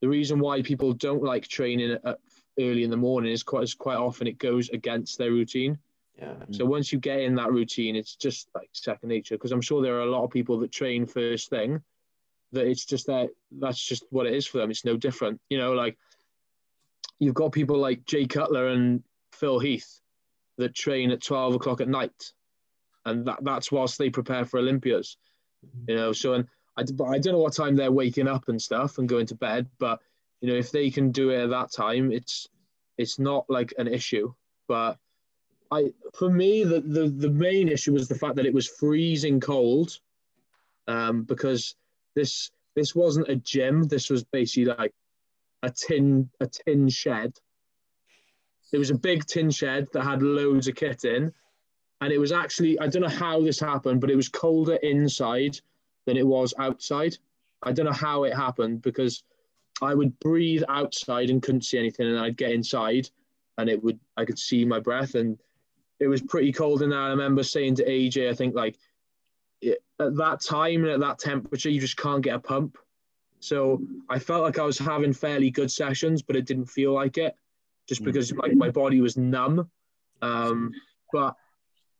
the 0.00 0.08
reason 0.08 0.38
why 0.38 0.62
people 0.62 0.92
don't 0.92 1.22
like 1.22 1.46
training 1.46 1.96
at 2.04 2.18
early 2.60 2.82
in 2.82 2.90
the 2.90 2.96
morning 2.96 3.32
is 3.32 3.42
quite 3.42 3.62
is 3.62 3.74
quite 3.74 3.96
often 3.96 4.26
it 4.26 4.38
goes 4.38 4.68
against 4.70 5.16
their 5.16 5.30
routine. 5.30 5.78
Yeah. 6.20 6.34
So 6.50 6.64
once 6.64 6.92
you 6.92 6.98
get 6.98 7.20
in 7.20 7.36
that 7.36 7.52
routine, 7.52 7.94
it's 7.94 8.16
just 8.16 8.48
like 8.54 8.68
second 8.72 9.08
nature. 9.08 9.36
Because 9.36 9.52
I'm 9.52 9.60
sure 9.60 9.82
there 9.82 9.96
are 9.96 10.02
a 10.02 10.10
lot 10.10 10.24
of 10.24 10.30
people 10.30 10.58
that 10.60 10.72
train 10.72 11.06
first 11.06 11.48
thing, 11.48 11.80
that 12.52 12.66
it's 12.66 12.84
just 12.84 13.06
that 13.06 13.30
that's 13.52 13.82
just 13.82 14.04
what 14.10 14.26
it 14.26 14.34
is 14.34 14.46
for 14.46 14.58
them. 14.58 14.70
It's 14.70 14.84
no 14.84 14.96
different. 14.96 15.40
You 15.48 15.58
know, 15.58 15.72
like 15.72 15.96
you've 17.18 17.34
got 17.34 17.52
people 17.52 17.78
like 17.78 18.04
Jay 18.04 18.26
Cutler 18.26 18.68
and 18.68 19.02
Phil 19.32 19.58
Heath 19.60 20.00
that 20.56 20.74
train 20.74 21.12
at 21.12 21.22
12 21.22 21.54
o'clock 21.54 21.80
at 21.80 21.88
night, 21.88 22.32
and 23.04 23.26
that 23.26 23.38
that's 23.42 23.70
whilst 23.70 23.98
they 23.98 24.10
prepare 24.10 24.44
for 24.44 24.58
Olympias. 24.58 25.16
Mm-hmm. 25.64 25.90
You 25.90 25.96
know, 25.96 26.12
so 26.12 26.34
and 26.34 26.48
I, 26.76 26.84
but 26.94 27.04
I 27.04 27.18
don't 27.18 27.34
know 27.34 27.40
what 27.40 27.54
time 27.54 27.76
they're 27.76 27.92
waking 27.92 28.28
up 28.28 28.48
and 28.48 28.60
stuff 28.60 28.98
and 28.98 29.08
going 29.08 29.26
to 29.26 29.36
bed, 29.36 29.68
but 29.78 30.00
you 30.40 30.48
know, 30.48 30.56
if 30.56 30.72
they 30.72 30.90
can 30.90 31.12
do 31.12 31.30
it 31.30 31.42
at 31.42 31.50
that 31.50 31.70
time, 31.72 32.10
it's 32.10 32.48
it's 32.96 33.20
not 33.20 33.44
like 33.48 33.72
an 33.78 33.86
issue. 33.86 34.32
But 34.66 34.98
I, 35.70 35.92
for 36.14 36.30
me, 36.30 36.64
the, 36.64 36.80
the, 36.80 37.08
the 37.08 37.30
main 37.30 37.68
issue 37.68 37.92
was 37.92 38.08
the 38.08 38.14
fact 38.14 38.36
that 38.36 38.46
it 38.46 38.54
was 38.54 38.66
freezing 38.66 39.40
cold, 39.40 39.98
um, 40.86 41.22
because 41.24 41.76
this 42.14 42.50
this 42.74 42.94
wasn't 42.94 43.28
a 43.28 43.36
gym. 43.36 43.82
This 43.82 44.08
was 44.08 44.24
basically 44.24 44.66
like 44.66 44.94
a 45.62 45.70
tin 45.70 46.30
a 46.40 46.46
tin 46.46 46.88
shed. 46.88 47.32
It 48.72 48.78
was 48.78 48.90
a 48.90 48.94
big 48.94 49.26
tin 49.26 49.50
shed 49.50 49.88
that 49.92 50.04
had 50.04 50.22
loads 50.22 50.68
of 50.68 50.74
kit 50.74 51.04
in, 51.04 51.32
and 52.00 52.12
it 52.12 52.18
was 52.18 52.32
actually 52.32 52.78
I 52.80 52.86
don't 52.86 53.02
know 53.02 53.08
how 53.08 53.40
this 53.42 53.60
happened, 53.60 54.00
but 54.00 54.10
it 54.10 54.16
was 54.16 54.28
colder 54.28 54.76
inside 54.76 55.60
than 56.06 56.16
it 56.16 56.26
was 56.26 56.54
outside. 56.58 57.16
I 57.62 57.72
don't 57.72 57.86
know 57.86 57.92
how 57.92 58.24
it 58.24 58.34
happened 58.34 58.82
because 58.82 59.24
I 59.82 59.94
would 59.94 60.18
breathe 60.20 60.62
outside 60.68 61.28
and 61.30 61.42
couldn't 61.42 61.64
see 61.64 61.78
anything, 61.78 62.06
and 62.06 62.18
I'd 62.18 62.36
get 62.36 62.52
inside, 62.52 63.10
and 63.58 63.68
it 63.68 63.82
would 63.82 64.00
I 64.16 64.24
could 64.24 64.38
see 64.38 64.64
my 64.64 64.80
breath, 64.80 65.14
and 65.14 65.38
it 66.00 66.06
was 66.06 66.22
pretty 66.22 66.52
cold 66.52 66.82
in 66.82 66.90
there. 66.90 66.98
I 67.00 67.08
remember 67.08 67.42
saying 67.42 67.76
to 67.76 67.84
AJ, 67.84 68.30
I 68.30 68.34
think 68.34 68.54
like 68.54 68.76
it, 69.60 69.82
at 70.00 70.16
that 70.16 70.40
time 70.40 70.84
and 70.84 70.92
at 70.92 71.00
that 71.00 71.18
temperature, 71.18 71.70
you 71.70 71.80
just 71.80 71.96
can't 71.96 72.22
get 72.22 72.36
a 72.36 72.38
pump. 72.38 72.78
So 73.40 73.80
I 74.08 74.18
felt 74.18 74.42
like 74.42 74.58
I 74.58 74.64
was 74.64 74.78
having 74.78 75.12
fairly 75.12 75.50
good 75.50 75.70
sessions, 75.70 76.22
but 76.22 76.36
it 76.36 76.46
didn't 76.46 76.66
feel 76.66 76.92
like 76.92 77.18
it. 77.18 77.34
just 77.88 78.02
Mm. 78.02 78.06
because 78.06 78.32
like 78.34 78.54
my 78.54 78.70
body 78.70 79.00
was 79.00 79.16
numb. 79.16 79.70
Um, 80.20 80.72
but 81.12 81.34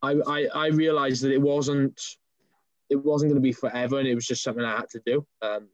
I, 0.03 0.13
I 0.27 0.47
I 0.55 0.67
realized 0.69 1.23
that 1.23 1.33
it 1.33 1.41
wasn't 1.41 2.01
it 2.91 2.97
wasn't 2.97 3.31
going 3.31 3.41
to 3.43 3.49
be 3.49 3.53
forever, 3.53 3.99
and 3.99 4.09
it 4.09 4.15
was 4.15 4.27
just 4.27 4.43
something 4.43 4.65
I 4.65 4.77
had 4.77 4.91
to 4.91 5.03
do. 5.05 5.27
Um, 5.43 5.69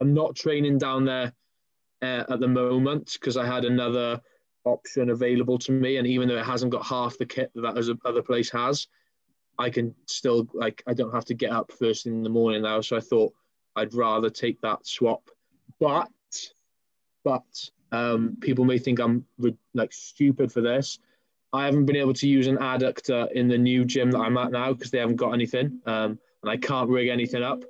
I'm 0.00 0.14
not 0.14 0.36
training 0.36 0.78
down 0.78 1.04
there 1.04 1.32
uh, 2.02 2.24
at 2.28 2.40
the 2.40 2.48
moment 2.48 3.12
because 3.14 3.36
I 3.36 3.46
had 3.46 3.64
another 3.64 4.20
option 4.64 5.10
available 5.10 5.58
to 5.58 5.72
me, 5.72 5.96
and 5.96 6.06
even 6.06 6.28
though 6.28 6.38
it 6.38 6.46
hasn't 6.46 6.72
got 6.72 6.86
half 6.86 7.18
the 7.18 7.26
kit 7.26 7.50
that 7.54 7.98
other 8.04 8.22
place 8.22 8.50
has, 8.50 8.86
I 9.58 9.70
can 9.70 9.94
still 10.06 10.48
like 10.54 10.82
I 10.86 10.94
don't 10.94 11.12
have 11.12 11.26
to 11.26 11.34
get 11.34 11.52
up 11.52 11.72
first 11.72 12.04
thing 12.04 12.14
in 12.14 12.22
the 12.22 12.30
morning 12.30 12.62
now. 12.62 12.80
So 12.80 12.96
I 12.96 13.00
thought 13.00 13.32
I'd 13.76 13.94
rather 13.94 14.30
take 14.30 14.60
that 14.62 14.86
swap, 14.86 15.30
but 15.78 16.08
but 17.24 17.70
um, 17.92 18.36
people 18.40 18.64
may 18.64 18.78
think 18.78 19.00
I'm 19.00 19.24
like 19.74 19.92
stupid 19.92 20.52
for 20.52 20.60
this. 20.60 20.98
I 21.52 21.64
haven't 21.64 21.86
been 21.86 21.96
able 21.96 22.14
to 22.14 22.28
use 22.28 22.46
an 22.46 22.58
adductor 22.58 23.30
in 23.32 23.48
the 23.48 23.58
new 23.58 23.84
gym 23.84 24.10
that 24.12 24.20
I'm 24.20 24.38
at 24.38 24.52
now 24.52 24.72
because 24.72 24.90
they 24.90 24.98
haven't 24.98 25.16
got 25.16 25.32
anything, 25.32 25.80
um, 25.86 26.18
and 26.42 26.50
I 26.50 26.56
can't 26.56 26.88
rig 26.88 27.08
anything 27.08 27.42
up. 27.42 27.64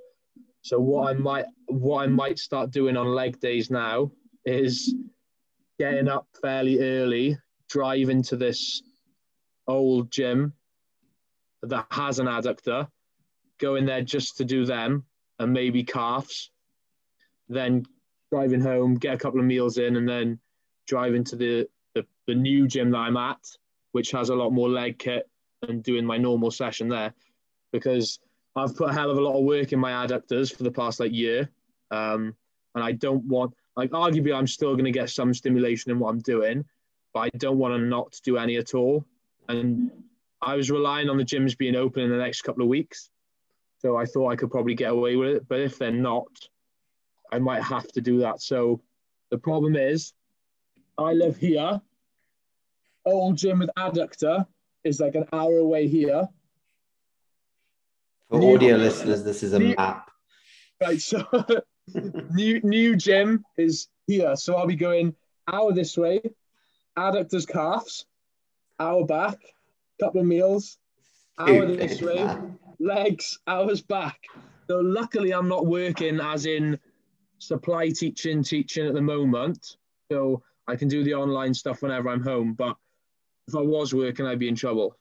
So 0.62 0.78
what 0.78 1.08
I 1.08 1.14
might 1.14 1.46
what 1.66 2.02
I 2.02 2.06
might 2.06 2.38
start 2.38 2.70
doing 2.70 2.96
on 2.96 3.06
leg 3.08 3.40
days 3.40 3.70
now 3.70 4.12
is 4.44 4.94
getting 5.80 6.08
up 6.08 6.26
fairly 6.42 6.78
early, 6.78 7.38
driving 7.70 8.22
to 8.22 8.36
this 8.36 8.82
old 9.66 10.10
gym 10.10 10.52
that 11.62 11.86
has 11.90 12.18
an 12.18 12.26
adductor, 12.26 12.86
go 13.56 13.76
in 13.76 13.86
there 13.86 14.02
just 14.02 14.36
to 14.36 14.44
do 14.44 14.66
them 14.66 15.02
and 15.38 15.54
maybe 15.54 15.82
calves, 15.82 16.50
then 17.48 17.82
driving 18.30 18.60
home, 18.60 18.94
get 18.94 19.14
a 19.14 19.18
couple 19.18 19.40
of 19.40 19.46
meals 19.46 19.78
in, 19.78 19.96
and 19.96 20.06
then 20.06 20.38
driving 20.86 21.24
to 21.24 21.34
the, 21.34 21.66
the, 21.94 22.04
the 22.26 22.34
new 22.34 22.68
gym 22.68 22.90
that 22.90 22.98
I'm 22.98 23.16
at, 23.16 23.40
which 23.92 24.10
has 24.10 24.28
a 24.28 24.34
lot 24.34 24.50
more 24.50 24.68
leg 24.68 24.98
kit, 24.98 25.30
and 25.66 25.82
doing 25.82 26.04
my 26.04 26.18
normal 26.18 26.50
session 26.50 26.88
there. 26.88 27.14
Because 27.72 28.18
I've 28.54 28.76
put 28.76 28.90
a 28.90 28.92
hell 28.92 29.10
of 29.10 29.16
a 29.16 29.22
lot 29.22 29.38
of 29.38 29.44
work 29.44 29.72
in 29.72 29.78
my 29.78 30.06
adductors 30.06 30.54
for 30.54 30.62
the 30.62 30.70
past 30.70 31.00
like 31.00 31.12
year. 31.12 31.48
Um, 31.90 32.36
and 32.74 32.84
I 32.84 32.92
don't 32.92 33.24
want, 33.24 33.54
like, 33.80 33.92
arguably, 33.92 34.36
I'm 34.36 34.46
still 34.46 34.74
going 34.74 34.84
to 34.84 34.90
get 34.90 35.08
some 35.08 35.32
stimulation 35.32 35.90
in 35.90 35.98
what 35.98 36.10
I'm 36.10 36.18
doing, 36.18 36.66
but 37.14 37.20
I 37.20 37.30
don't 37.38 37.56
want 37.56 37.72
to 37.72 37.78
not 37.80 38.14
do 38.22 38.36
any 38.36 38.58
at 38.58 38.74
all. 38.74 39.06
And 39.48 39.90
I 40.42 40.54
was 40.54 40.70
relying 40.70 41.08
on 41.08 41.16
the 41.16 41.24
gyms 41.24 41.56
being 41.56 41.74
open 41.74 42.02
in 42.02 42.10
the 42.10 42.18
next 42.18 42.42
couple 42.42 42.62
of 42.62 42.68
weeks. 42.68 43.08
So 43.78 43.96
I 43.96 44.04
thought 44.04 44.32
I 44.32 44.36
could 44.36 44.50
probably 44.50 44.74
get 44.74 44.90
away 44.90 45.16
with 45.16 45.30
it. 45.30 45.48
But 45.48 45.60
if 45.60 45.78
they're 45.78 45.90
not, 45.90 46.28
I 47.32 47.38
might 47.38 47.62
have 47.62 47.88
to 47.92 48.02
do 48.02 48.18
that. 48.18 48.42
So 48.42 48.82
the 49.30 49.38
problem 49.38 49.76
is, 49.76 50.12
I 50.98 51.14
live 51.14 51.38
here. 51.38 51.80
Old 53.06 53.38
gym 53.38 53.60
with 53.60 53.70
adductor 53.78 54.46
is 54.84 55.00
like 55.00 55.14
an 55.14 55.24
hour 55.32 55.56
away 55.56 55.88
here. 55.88 56.28
For 58.28 58.56
audio 58.56 58.76
listeners, 58.76 59.24
this 59.24 59.42
is 59.42 59.54
a 59.54 59.58
map. 59.58 60.10
Right. 60.82 61.00
So 61.00 61.24
new 62.30 62.60
new 62.62 62.96
gym 62.96 63.44
is 63.56 63.88
here. 64.06 64.36
So 64.36 64.56
I'll 64.56 64.66
be 64.66 64.76
going 64.76 65.14
hour 65.52 65.72
this 65.72 65.96
way, 65.96 66.20
adductors 66.98 67.46
calves, 67.46 68.06
hour 68.78 69.04
back, 69.04 69.38
couple 70.00 70.20
of 70.20 70.26
meals, 70.26 70.78
hour 71.38 71.66
this 71.66 72.00
way, 72.00 72.28
legs, 72.78 73.38
hours 73.46 73.80
back. 73.82 74.18
So 74.68 74.78
luckily 74.80 75.32
I'm 75.32 75.48
not 75.48 75.66
working 75.66 76.20
as 76.20 76.46
in 76.46 76.78
supply 77.38 77.88
teaching, 77.88 78.42
teaching 78.42 78.86
at 78.86 78.94
the 78.94 79.02
moment. 79.02 79.76
So 80.10 80.42
I 80.68 80.76
can 80.76 80.88
do 80.88 81.02
the 81.02 81.14
online 81.14 81.54
stuff 81.54 81.82
whenever 81.82 82.08
I'm 82.08 82.22
home. 82.22 82.54
But 82.54 82.76
if 83.48 83.54
I 83.56 83.60
was 83.60 83.92
working, 83.92 84.26
I'd 84.26 84.38
be 84.38 84.48
in 84.48 84.54
trouble. 84.54 84.96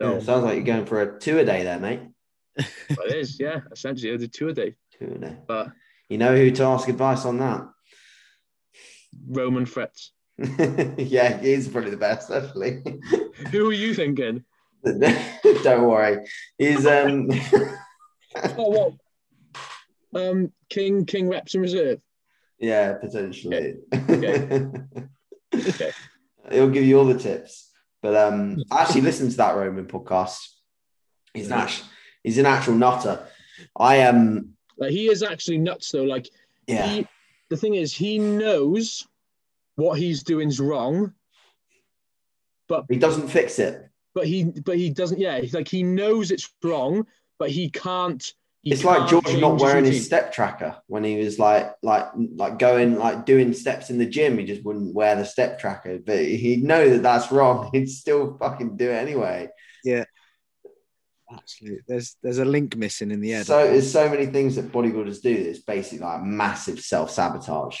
So 0.00 0.14
Yeah, 0.14 0.20
sounds 0.20 0.44
like 0.44 0.54
you're 0.54 0.64
going 0.64 0.86
for 0.86 1.02
a 1.02 1.18
two 1.18 1.38
a 1.38 1.44
day 1.44 1.64
there, 1.64 1.80
mate. 1.80 2.00
it 2.56 3.14
is, 3.14 3.40
yeah. 3.40 3.60
Essentially, 3.72 4.12
I 4.12 4.16
did 4.16 4.32
two 4.32 4.48
a 4.48 4.52
day. 4.52 4.76
Two 4.98 5.12
a 5.14 5.18
day. 5.18 5.36
But 5.46 5.72
You 6.10 6.18
know 6.18 6.36
who 6.36 6.50
to 6.50 6.64
ask 6.64 6.88
advice 6.88 7.24
on 7.24 7.38
that? 7.38 7.68
Roman 9.28 9.64
Fritz. 9.64 10.10
yeah, 10.38 11.38
he's 11.40 11.68
probably 11.68 11.90
the 11.92 11.96
best, 11.96 12.32
actually. 12.32 12.82
Who 13.52 13.70
are 13.70 13.72
you 13.72 13.94
thinking? 13.94 14.44
Don't 14.84 15.86
worry. 15.86 16.26
He's 16.58 16.84
um 16.84 17.28
Oh, 18.58 18.70
what? 20.12 20.20
Um, 20.20 20.52
King, 20.68 21.06
King 21.06 21.28
reps 21.28 21.54
in 21.54 21.60
reserve. 21.60 22.02
yeah, 22.58 22.94
potentially. 22.94 23.76
Okay. 23.94 25.92
He'll 26.50 26.70
give 26.70 26.84
you 26.84 26.98
all 26.98 27.04
the 27.04 27.18
tips. 27.18 27.70
But 28.02 28.16
um 28.16 28.64
I 28.70 28.82
actually 28.82 29.02
listened 29.02 29.30
to 29.32 29.36
that 29.36 29.54
Roman 29.54 29.86
podcast. 29.86 30.40
He's 31.34 31.46
an 31.46 31.52
actual, 31.52 31.86
he's 32.24 32.38
an 32.38 32.46
actual 32.46 32.74
nutter. 32.74 33.24
I 33.78 34.02
um 34.02 34.54
Like 34.80 34.90
he 34.90 35.08
is 35.10 35.22
actually 35.22 35.58
nuts 35.58 35.92
though. 35.92 36.04
Like 36.04 36.28
yeah. 36.66 36.86
he, 36.88 37.06
the 37.50 37.56
thing 37.56 37.74
is, 37.74 37.94
he 37.94 38.18
knows 38.18 39.06
what 39.76 39.98
he's 39.98 40.22
doing's 40.22 40.58
wrong, 40.58 41.12
but 42.66 42.86
He 42.88 42.96
doesn't 42.96 43.28
fix 43.28 43.58
it. 43.58 43.88
but 44.14 44.26
he 44.26 44.44
but 44.44 44.76
he 44.76 44.90
doesn't. 44.90 45.20
Yeah, 45.20 45.38
he's 45.38 45.54
like 45.54 45.68
he 45.68 45.82
knows 45.82 46.30
it's 46.30 46.50
wrong, 46.64 47.06
but 47.38 47.50
he 47.50 47.68
can't. 47.70 48.22
he 48.62 48.72
it's 48.72 48.84
like 48.84 49.08
can't 49.08 49.10
George 49.24 49.40
not 49.40 49.60
wearing 49.60 49.84
his 49.84 49.94
routine. 49.94 50.02
step 50.02 50.32
tracker 50.32 50.76
when 50.86 51.04
he 51.04 51.18
was 51.18 51.38
like 51.38 51.72
like 51.82 52.06
like 52.14 52.58
going 52.58 52.98
like 52.98 53.26
doing 53.26 53.52
steps 53.52 53.90
in 53.90 53.98
the 53.98 54.06
gym. 54.06 54.38
He 54.38 54.44
just 54.44 54.64
wouldn't 54.64 54.94
wear 54.94 55.14
the 55.14 55.24
step 55.24 55.58
tracker, 55.60 55.98
but 55.98 56.18
he'd 56.18 56.64
know 56.64 56.88
that 56.88 57.02
that's 57.02 57.30
wrong. 57.30 57.70
He'd 57.74 57.90
still 57.90 58.36
fucking 58.38 58.76
do 58.78 58.90
it 58.90 58.94
anyway. 58.94 59.48
Absolutely. 61.32 61.80
There's 61.86 62.16
there's 62.22 62.38
a 62.38 62.44
link 62.44 62.76
missing 62.76 63.10
in 63.10 63.20
the 63.20 63.34
end. 63.34 63.46
So 63.46 63.64
there's 63.66 63.90
so 63.90 64.08
many 64.08 64.26
things 64.26 64.56
that 64.56 64.72
bodybuilders 64.72 65.22
do 65.22 65.44
that's 65.44 65.60
basically 65.60 66.00
like 66.00 66.22
massive 66.22 66.80
self 66.80 67.10
sabotage. 67.10 67.78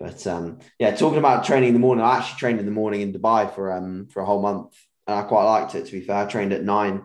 But 0.00 0.26
um, 0.26 0.58
yeah, 0.78 0.94
talking 0.96 1.18
about 1.18 1.44
training 1.44 1.68
in 1.68 1.74
the 1.74 1.80
morning, 1.80 2.04
I 2.04 2.18
actually 2.18 2.38
trained 2.38 2.60
in 2.60 2.66
the 2.66 2.72
morning 2.72 3.02
in 3.02 3.12
Dubai 3.12 3.54
for 3.54 3.72
um 3.72 4.08
for 4.08 4.20
a 4.20 4.26
whole 4.26 4.42
month, 4.42 4.74
and 5.06 5.18
I 5.18 5.22
quite 5.22 5.44
liked 5.44 5.74
it. 5.74 5.86
To 5.86 5.92
be 5.92 6.00
fair, 6.00 6.16
I 6.16 6.26
trained 6.26 6.52
at 6.52 6.64
nine, 6.64 7.02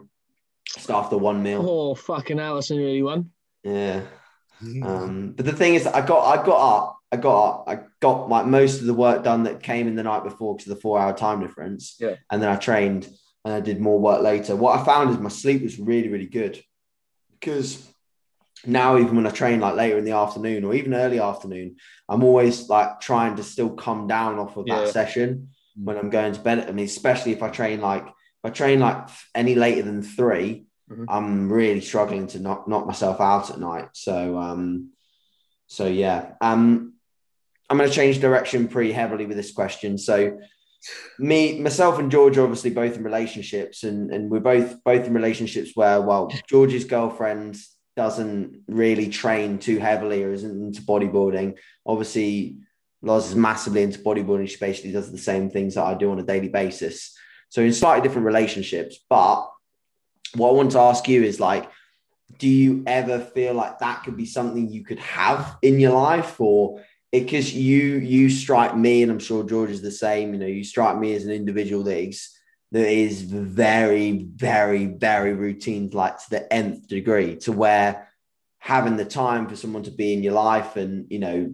just 0.74 0.89
after 0.89 1.18
one 1.18 1.43
meal. 1.43 1.63
Oh 1.68 1.95
fucking 1.95 2.38
hell, 2.38 2.55
that's 2.55 2.72
an 2.72 2.80
early 2.80 3.03
one. 3.03 3.32
Yeah. 3.63 4.01
Um, 4.84 5.34
but 5.34 5.45
the 5.45 5.53
thing 5.53 5.76
is, 5.76 5.86
I 5.86 6.03
got 6.03 6.39
I 6.39 6.43
got 6.43 6.78
up, 6.78 6.97
I 7.11 7.18
got 7.18 7.49
up, 7.49 7.63
I 7.68 7.80
got 7.99 8.30
like 8.30 8.47
most 8.47 8.80
of 8.80 8.88
the 8.88 8.93
work 8.93 9.24
done 9.24 9.43
that 9.43 9.61
came 9.61 9.88
in 9.88 9.95
the 9.95 10.03
night 10.03 10.24
before 10.24 10.55
because 10.55 10.72
of 10.72 10.78
the 10.78 10.82
four 10.82 10.99
hour 10.99 11.13
time 11.13 11.41
difference. 11.41 11.97
Yeah. 11.99 12.15
And 12.32 12.41
then 12.41 12.49
I 12.49 12.55
trained 12.55 13.07
and 13.48 13.56
I 13.56 13.62
did 13.62 13.80
more 13.80 13.98
work 13.98 14.22
later. 14.22 14.58
What 14.58 14.78
I 14.78 14.84
found 14.84 15.10
is 15.10 15.18
my 15.20 15.30
sleep 15.30 15.64
was 15.64 15.80
really, 15.80 16.10
really 16.10 16.26
good 16.26 16.62
because 17.39 17.88
now 18.66 18.98
even 18.98 19.16
when 19.16 19.26
I 19.26 19.30
train 19.30 19.62
like 19.62 19.76
later 19.76 19.98
in 19.98 20.04
the 20.04 20.12
afternoon 20.12 20.66
or 20.66 20.74
even 20.74 20.93
early 20.93 21.20
afternoon, 21.22 21.78
I'm 22.10 22.26
always 22.26 22.68
like 22.68 23.00
trying 23.00 23.38
to 23.38 23.43
still 23.43 23.70
come 23.70 24.06
down 24.06 24.38
off 24.38 24.58
of 24.58 24.66
that 24.66 24.88
Yeah. 24.88 24.91
session 24.91 25.52
when 25.82 25.98
I'm 25.98 26.10
going 26.10 26.34
to 26.34 26.41
bed. 26.41 26.68
I 26.68 26.74
mean, 26.74 26.86
especially 26.86 27.32
if 27.32 27.41
I 27.41 27.48
train 27.50 27.80
like 27.80 28.06
if 28.06 28.43
I 28.43 28.50
train 28.50 28.80
like 28.82 29.08
any 29.34 29.56
later 29.56 29.84
than 29.84 30.02
3 30.02 30.66
Mhm. 30.91 31.06
I'm 31.08 31.50
really 31.50 31.82
struggling 31.82 32.28
to 32.28 32.39
knock 32.39 32.68
knock 32.68 32.86
myself 32.86 33.22
out 33.22 33.50
at 33.50 33.60
night. 33.60 33.89
So 33.93 34.38
um, 34.38 34.91
so 35.68 35.88
yeah. 35.88 36.34
Um, 36.41 36.95
I'm 37.70 37.78
going 37.78 37.89
to 37.89 37.95
change 37.95 38.20
direction 38.20 38.68
pretty 38.68 38.91
heavily 38.91 39.26
with 39.26 39.38
this 39.38 39.52
question. 39.54 39.98
So 39.98 40.39
me, 41.19 41.59
myself, 41.59 41.99
and 41.99 42.11
George 42.11 42.38
are 42.38 42.43
obviously 42.43 42.69
both 42.69 42.95
in 42.95 43.03
relationships, 43.03 43.84
and 43.84 44.11
and 44.11 44.30
we're 44.30 44.39
both 44.39 44.84
both 44.84 45.05
in 45.05 45.13
relationships 45.13 45.71
where 45.75 46.01
well, 46.01 46.32
George's 46.47 46.86
girlfriend 46.86 47.57
doesn't 47.95 48.63
really 48.67 49.09
train 49.09 49.57
too 49.57 49.80
heavily 49.80 50.23
or 50.23 50.32
isn't 50.32 50.67
into 50.67 50.82
bodybuilding. 50.84 51.57
Obviously, 51.86 52.57
Loz 53.01 53.30
is 53.30 53.36
massively 53.36 53.82
into 53.82 53.99
bodybuilding. 53.99 54.47
She 54.47 54.57
basically 54.57 54.91
does 54.91 55.11
the 55.11 55.17
same 55.17 55.49
things 55.49 55.75
that 55.75 55.84
I 55.84 55.95
do 55.95 56.11
on 56.11 56.19
a 56.19 56.23
daily 56.23 56.49
basis. 56.49 57.17
So 57.49 57.61
in 57.61 57.73
slightly 57.73 58.03
different 58.03 58.28
relationships, 58.28 58.99
but 59.09 59.49
what 60.36 60.49
I 60.49 60.53
want 60.53 60.71
to 60.71 60.80
ask 60.80 61.07
you 61.07 61.23
is 61.23 61.39
like, 61.39 61.69
do 62.38 62.47
you 62.47 62.84
ever 62.86 63.19
feel 63.19 63.53
like 63.53 63.80
that 63.80 64.03
could 64.03 64.17
be 64.17 64.25
something 64.25 64.69
you 64.69 64.84
could 64.84 64.99
have 64.99 65.57
in 65.61 65.80
your 65.80 65.93
life 65.93 66.39
or 66.39 66.84
because 67.20 67.53
you 67.53 67.97
you 67.97 68.30
strike 68.30 68.76
me 68.76 69.03
and 69.03 69.11
i'm 69.11 69.20
sure 69.20 69.43
george 69.43 69.70
is 69.70 69.82
the 69.82 69.91
same 69.91 70.34
you 70.34 70.39
know 70.39 70.45
you 70.45 70.63
strike 70.63 70.97
me 70.97 71.15
as 71.15 71.26
an 71.26 71.32
individual 71.32 71.84
that 71.84 71.97
is 71.97 72.32
that 72.72 72.88
is 72.88 73.22
very 73.22 74.28
very 74.36 74.86
very 74.86 75.34
routine 75.34 75.89
like 75.93 76.18
to 76.18 76.30
the 76.30 76.53
nth 76.53 76.88
degree 76.88 77.36
to 77.36 77.51
where 77.51 78.07
having 78.59 78.97
the 78.97 79.05
time 79.05 79.47
for 79.47 79.55
someone 79.55 79.84
to 79.84 79.91
be 79.91 80.13
in 80.13 80.24
your 80.24 80.34
life 80.34 80.76
and 80.76 81.05
you 81.09 81.20
know 81.20 81.53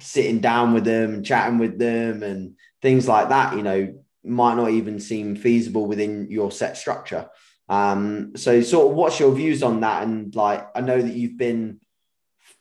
sitting 0.00 0.40
down 0.40 0.72
with 0.72 0.84
them 0.84 1.14
and 1.14 1.26
chatting 1.26 1.58
with 1.58 1.78
them 1.78 2.22
and 2.22 2.56
things 2.80 3.06
like 3.08 3.28
that 3.28 3.56
you 3.56 3.62
know 3.62 3.94
might 4.24 4.54
not 4.54 4.70
even 4.70 4.98
seem 4.98 5.36
feasible 5.36 5.86
within 5.86 6.30
your 6.30 6.50
set 6.50 6.76
structure 6.76 7.28
um, 7.68 8.32
so 8.36 8.60
sort 8.60 8.90
of 8.90 8.96
what's 8.96 9.18
your 9.18 9.34
views 9.34 9.62
on 9.62 9.80
that? 9.80 10.02
And 10.02 10.34
like, 10.34 10.68
I 10.74 10.80
know 10.80 11.00
that 11.00 11.14
you've 11.14 11.38
been, 11.38 11.80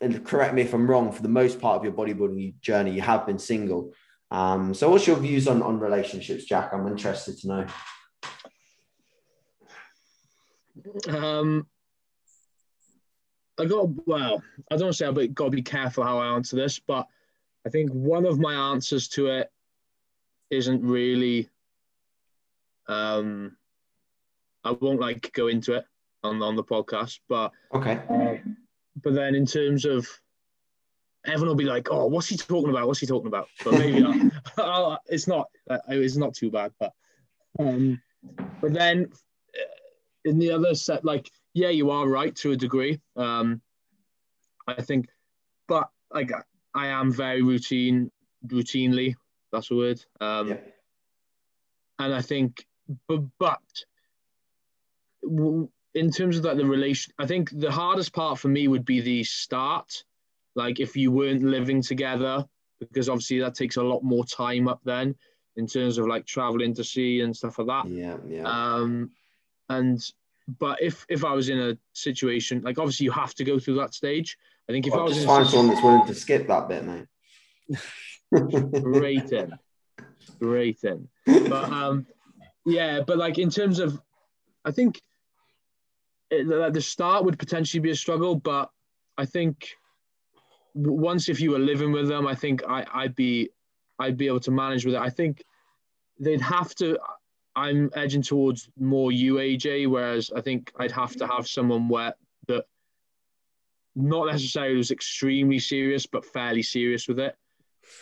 and 0.03 0.25
correct 0.25 0.53
me 0.53 0.61
if 0.61 0.73
I'm 0.73 0.89
wrong, 0.89 1.11
for 1.11 1.21
the 1.21 1.29
most 1.29 1.59
part 1.61 1.77
of 1.77 1.83
your 1.83 1.93
bodybuilding 1.93 2.59
journey, 2.59 2.91
you 2.91 3.01
have 3.01 3.25
been 3.25 3.39
single. 3.39 3.93
Um, 4.31 4.73
so, 4.73 4.89
what's 4.89 5.07
your 5.07 5.15
views 5.17 5.47
on 5.47 5.61
on 5.61 5.79
relationships, 5.79 6.43
Jack? 6.45 6.73
I'm 6.73 6.87
interested 6.87 7.37
to 7.39 7.47
know. 7.47 7.65
Um, 11.07 11.67
I 13.59 13.65
got 13.65 13.89
well. 14.07 14.43
I 14.71 14.75
don't 14.77 14.93
say 14.93 15.05
I've 15.05 15.33
got 15.35 15.45
to 15.45 15.51
be 15.51 15.61
careful 15.61 16.03
how 16.03 16.17
I 16.17 16.35
answer 16.35 16.55
this, 16.55 16.79
but 16.79 17.07
I 17.65 17.69
think 17.69 17.91
one 17.91 18.25
of 18.25 18.39
my 18.39 18.53
answers 18.71 19.07
to 19.09 19.27
it 19.27 19.51
isn't 20.49 20.83
really. 20.83 21.49
Um, 22.87 23.55
I 24.65 24.71
won't 24.71 24.99
like 24.99 25.31
go 25.33 25.47
into 25.47 25.73
it 25.73 25.85
on 26.23 26.41
on 26.41 26.55
the 26.55 26.63
podcast, 26.63 27.19
but 27.29 27.51
Okay. 27.73 28.01
uh, 28.09 28.49
but 29.03 29.13
then 29.13 29.35
in 29.35 29.45
terms 29.45 29.85
of 29.85 30.07
everyone 31.25 31.49
will 31.49 31.55
be 31.55 31.63
like, 31.65 31.87
"Oh, 31.91 32.07
what's 32.07 32.27
he 32.27 32.37
talking 32.37 32.69
about? 32.69 32.87
What's 32.87 32.99
he 32.99 33.07
talking 33.07 33.27
about?" 33.27 33.49
But 33.63 33.75
maybe 33.77 34.01
not. 34.01 34.17
It's 35.07 35.27
not. 35.27 35.47
uh, 35.69 35.79
It's 35.87 36.17
not 36.17 36.33
too 36.33 36.51
bad, 36.51 36.71
but 36.79 36.93
um, 37.59 38.01
but 38.61 38.73
then 38.73 39.09
uh, 39.55 39.61
in 40.25 40.39
the 40.39 40.51
other 40.51 40.73
set, 40.75 41.05
like, 41.05 41.29
yeah, 41.53 41.69
you 41.69 41.91
are 41.91 42.07
right 42.07 42.35
to 42.37 42.51
a 42.51 42.55
degree. 42.55 42.99
Um, 43.15 43.61
I 44.67 44.81
think, 44.81 45.09
but 45.67 45.89
like, 46.11 46.31
I 46.73 46.87
am 46.87 47.11
very 47.11 47.41
routine, 47.41 48.11
routinely. 48.47 49.15
That's 49.51 49.69
a 49.71 49.75
word. 49.75 50.03
Um, 50.21 50.47
Yeah. 50.49 50.57
and 51.99 52.13
I 52.13 52.21
think, 52.21 52.65
but 53.07 53.21
but 53.37 53.61
in 55.95 56.11
terms 56.11 56.37
of 56.37 56.45
like 56.45 56.57
the 56.57 56.65
relation, 56.65 57.13
I 57.19 57.25
think 57.25 57.49
the 57.51 57.71
hardest 57.71 58.13
part 58.13 58.39
for 58.39 58.47
me 58.47 58.67
would 58.67 58.85
be 58.85 59.01
the 59.01 59.23
start. 59.23 60.03
Like 60.55 60.79
if 60.79 60.95
you 60.95 61.11
weren't 61.11 61.43
living 61.43 61.81
together, 61.81 62.45
because 62.79 63.09
obviously 63.09 63.39
that 63.39 63.55
takes 63.55 63.77
a 63.77 63.83
lot 63.83 64.03
more 64.03 64.25
time 64.25 64.67
up 64.67 64.81
then 64.83 65.15
in 65.55 65.67
terms 65.67 65.97
of 65.97 66.07
like 66.07 66.25
traveling 66.25 66.73
to 66.75 66.83
see 66.83 67.21
and 67.21 67.35
stuff 67.35 67.59
like 67.59 67.67
that. 67.67 67.89
Yeah, 67.89 68.17
yeah. 68.27 68.43
Um, 68.43 69.11
and 69.69 69.99
but 70.59 70.81
if 70.81 71.05
if 71.09 71.23
I 71.23 71.33
was 71.33 71.49
in 71.49 71.59
a 71.59 71.77
situation 71.93 72.61
like 72.61 72.77
obviously 72.77 73.05
you 73.05 73.11
have 73.11 73.33
to 73.35 73.43
go 73.43 73.59
through 73.59 73.75
that 73.75 73.93
stage. 73.93 74.37
I 74.67 74.71
think 74.71 74.87
if 74.87 74.93
I 74.93 75.01
was 75.01 75.13
just 75.13 75.23
in 75.23 75.27
find 75.27 75.45
situation, 75.45 75.51
someone 75.51 75.75
that's 75.75 75.83
willing 75.83 76.07
to 76.07 76.15
skip 76.15 76.47
that 76.47 76.69
bit, 76.69 76.85
mate. 76.85 77.05
great 78.81 79.31
in, 79.31 79.53
great 80.39 80.79
in. 80.83 81.07
But 81.25 81.69
um, 81.69 82.07
yeah, 82.65 83.01
but 83.01 83.17
like 83.17 83.37
in 83.37 83.49
terms 83.49 83.79
of, 83.79 84.01
I 84.63 84.71
think 84.71 85.01
the 86.41 86.69
the 86.71 86.81
start 86.81 87.25
would 87.25 87.37
potentially 87.37 87.81
be 87.81 87.91
a 87.91 87.95
struggle, 87.95 88.35
but 88.35 88.69
I 89.17 89.25
think 89.25 89.69
once 90.73 91.29
if 91.29 91.39
you 91.39 91.51
were 91.51 91.59
living 91.59 91.91
with 91.91 92.07
them, 92.07 92.25
I 92.25 92.35
think 92.35 92.63
I, 92.67 92.85
I'd 92.93 93.15
be 93.15 93.49
I'd 93.99 94.17
be 94.17 94.27
able 94.27 94.39
to 94.41 94.51
manage 94.51 94.85
with 94.85 94.95
it. 94.95 95.01
I 95.01 95.09
think 95.09 95.43
they'd 96.19 96.41
have 96.41 96.73
to. 96.75 96.97
I'm 97.55 97.91
edging 97.95 98.23
towards 98.23 98.69
more 98.79 99.11
UAJ, 99.11 99.87
whereas 99.87 100.31
I 100.35 100.41
think 100.41 100.71
I'd 100.79 100.91
have 100.91 101.15
to 101.17 101.27
have 101.27 101.47
someone 101.47 101.87
where 101.87 102.15
that 102.47 102.65
not 103.95 104.25
necessarily 104.25 104.75
was 104.75 104.89
extremely 104.89 105.59
serious, 105.59 106.07
but 106.07 106.25
fairly 106.25 106.63
serious 106.63 107.07
with 107.07 107.19
it. 107.19 107.35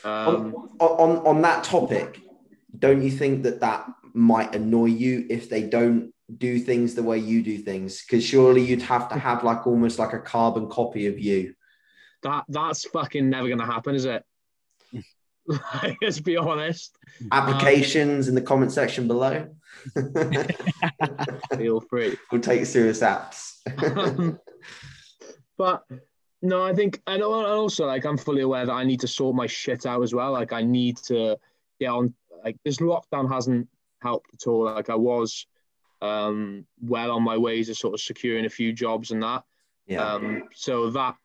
Um, 0.06 0.56
on, 0.80 0.90
on 0.90 1.28
on 1.28 1.42
that 1.42 1.64
topic, 1.64 2.22
don't 2.78 3.02
you 3.02 3.12
think 3.12 3.44
that 3.44 3.60
that 3.60 3.90
might 4.14 4.56
annoy 4.56 4.86
you 4.86 5.26
if 5.30 5.50
they 5.50 5.64
don't 5.64 6.14
do 6.38 6.60
things 6.60 6.96
the 6.96 7.04
way 7.04 7.18
you 7.18 7.42
do 7.42 7.58
things? 7.58 8.04
Because 8.04 8.24
surely 8.24 8.64
you'd 8.64 8.82
have 8.82 9.10
to 9.10 9.16
have 9.16 9.44
like 9.44 9.68
almost 9.68 10.00
like 10.00 10.14
a 10.14 10.20
carbon 10.20 10.70
copy 10.70 11.08
of 11.08 11.20
you. 11.20 11.54
that 12.24 12.46
that's 12.48 12.86
fucking 12.90 13.30
never 13.30 13.50
gonna 13.50 13.66
happen, 13.66 13.96
is 13.96 14.06
it? 14.06 14.24
Let's 16.02 16.20
be 16.20 16.38
honest. 16.38 16.98
Applications 17.32 18.28
in 18.28 18.36
the 18.36 18.42
comment 18.42 18.72
section 18.72 19.08
below. 19.08 19.48
Feel 21.58 21.82
free. 21.82 22.16
we'll 22.32 22.42
take 22.42 22.66
serious 22.66 23.02
apps. 23.02 23.58
Um, 23.84 24.40
but 25.58 25.84
no, 26.42 26.64
I 26.64 26.74
think, 26.74 27.02
and 27.08 27.22
and 27.22 27.24
also 27.24 27.86
like 27.86 28.06
I'm 28.06 28.18
fully 28.18 28.42
aware 28.42 28.66
that 28.66 28.72
I 28.72 28.84
need 28.84 29.02
to 29.02 29.08
sort 29.08 29.36
my 29.36 29.48
shit 29.48 29.86
out 29.86 30.02
as 30.02 30.14
well. 30.14 30.32
Like 30.32 30.54
I 30.54 30.64
need 30.64 30.98
to 31.08 31.38
get 31.80 31.90
on. 31.90 32.14
Like 32.44 32.58
this 32.66 32.78
lockdown 32.78 33.32
hasn't 33.32 33.68
helped 34.02 34.34
at 34.34 34.48
all. 34.48 34.66
Like 34.66 34.90
I 34.90 34.96
was 34.96 35.46
um, 36.02 36.66
well 36.82 37.12
on 37.12 37.24
my 37.24 37.38
way 37.38 37.64
to 37.64 37.76
sort 37.76 37.94
of 37.94 38.02
securing 38.02 38.46
a 38.46 38.50
few 38.50 38.74
jobs 38.74 39.12
and 39.12 39.22
that. 39.24 39.44
yeah. 39.88 40.14
Um, 40.14 40.44
so 40.54 40.90
that 40.92 41.16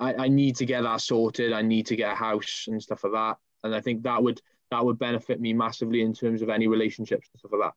I, 0.00 0.14
I 0.14 0.28
need 0.28 0.56
to 0.56 0.66
get 0.66 0.82
that 0.82 1.00
sorted. 1.00 1.52
I 1.52 1.62
need 1.62 1.86
to 1.86 1.96
get 1.96 2.12
a 2.12 2.14
house 2.14 2.66
and 2.68 2.82
stuff 2.82 3.04
like 3.04 3.12
that. 3.12 3.36
And 3.62 3.74
I 3.74 3.80
think 3.80 4.02
that 4.02 4.22
would 4.22 4.40
that 4.70 4.84
would 4.84 4.98
benefit 4.98 5.40
me 5.40 5.52
massively 5.52 6.02
in 6.02 6.12
terms 6.12 6.42
of 6.42 6.48
any 6.48 6.66
relationships 6.66 7.28
and 7.32 7.38
stuff 7.38 7.52
like 7.52 7.72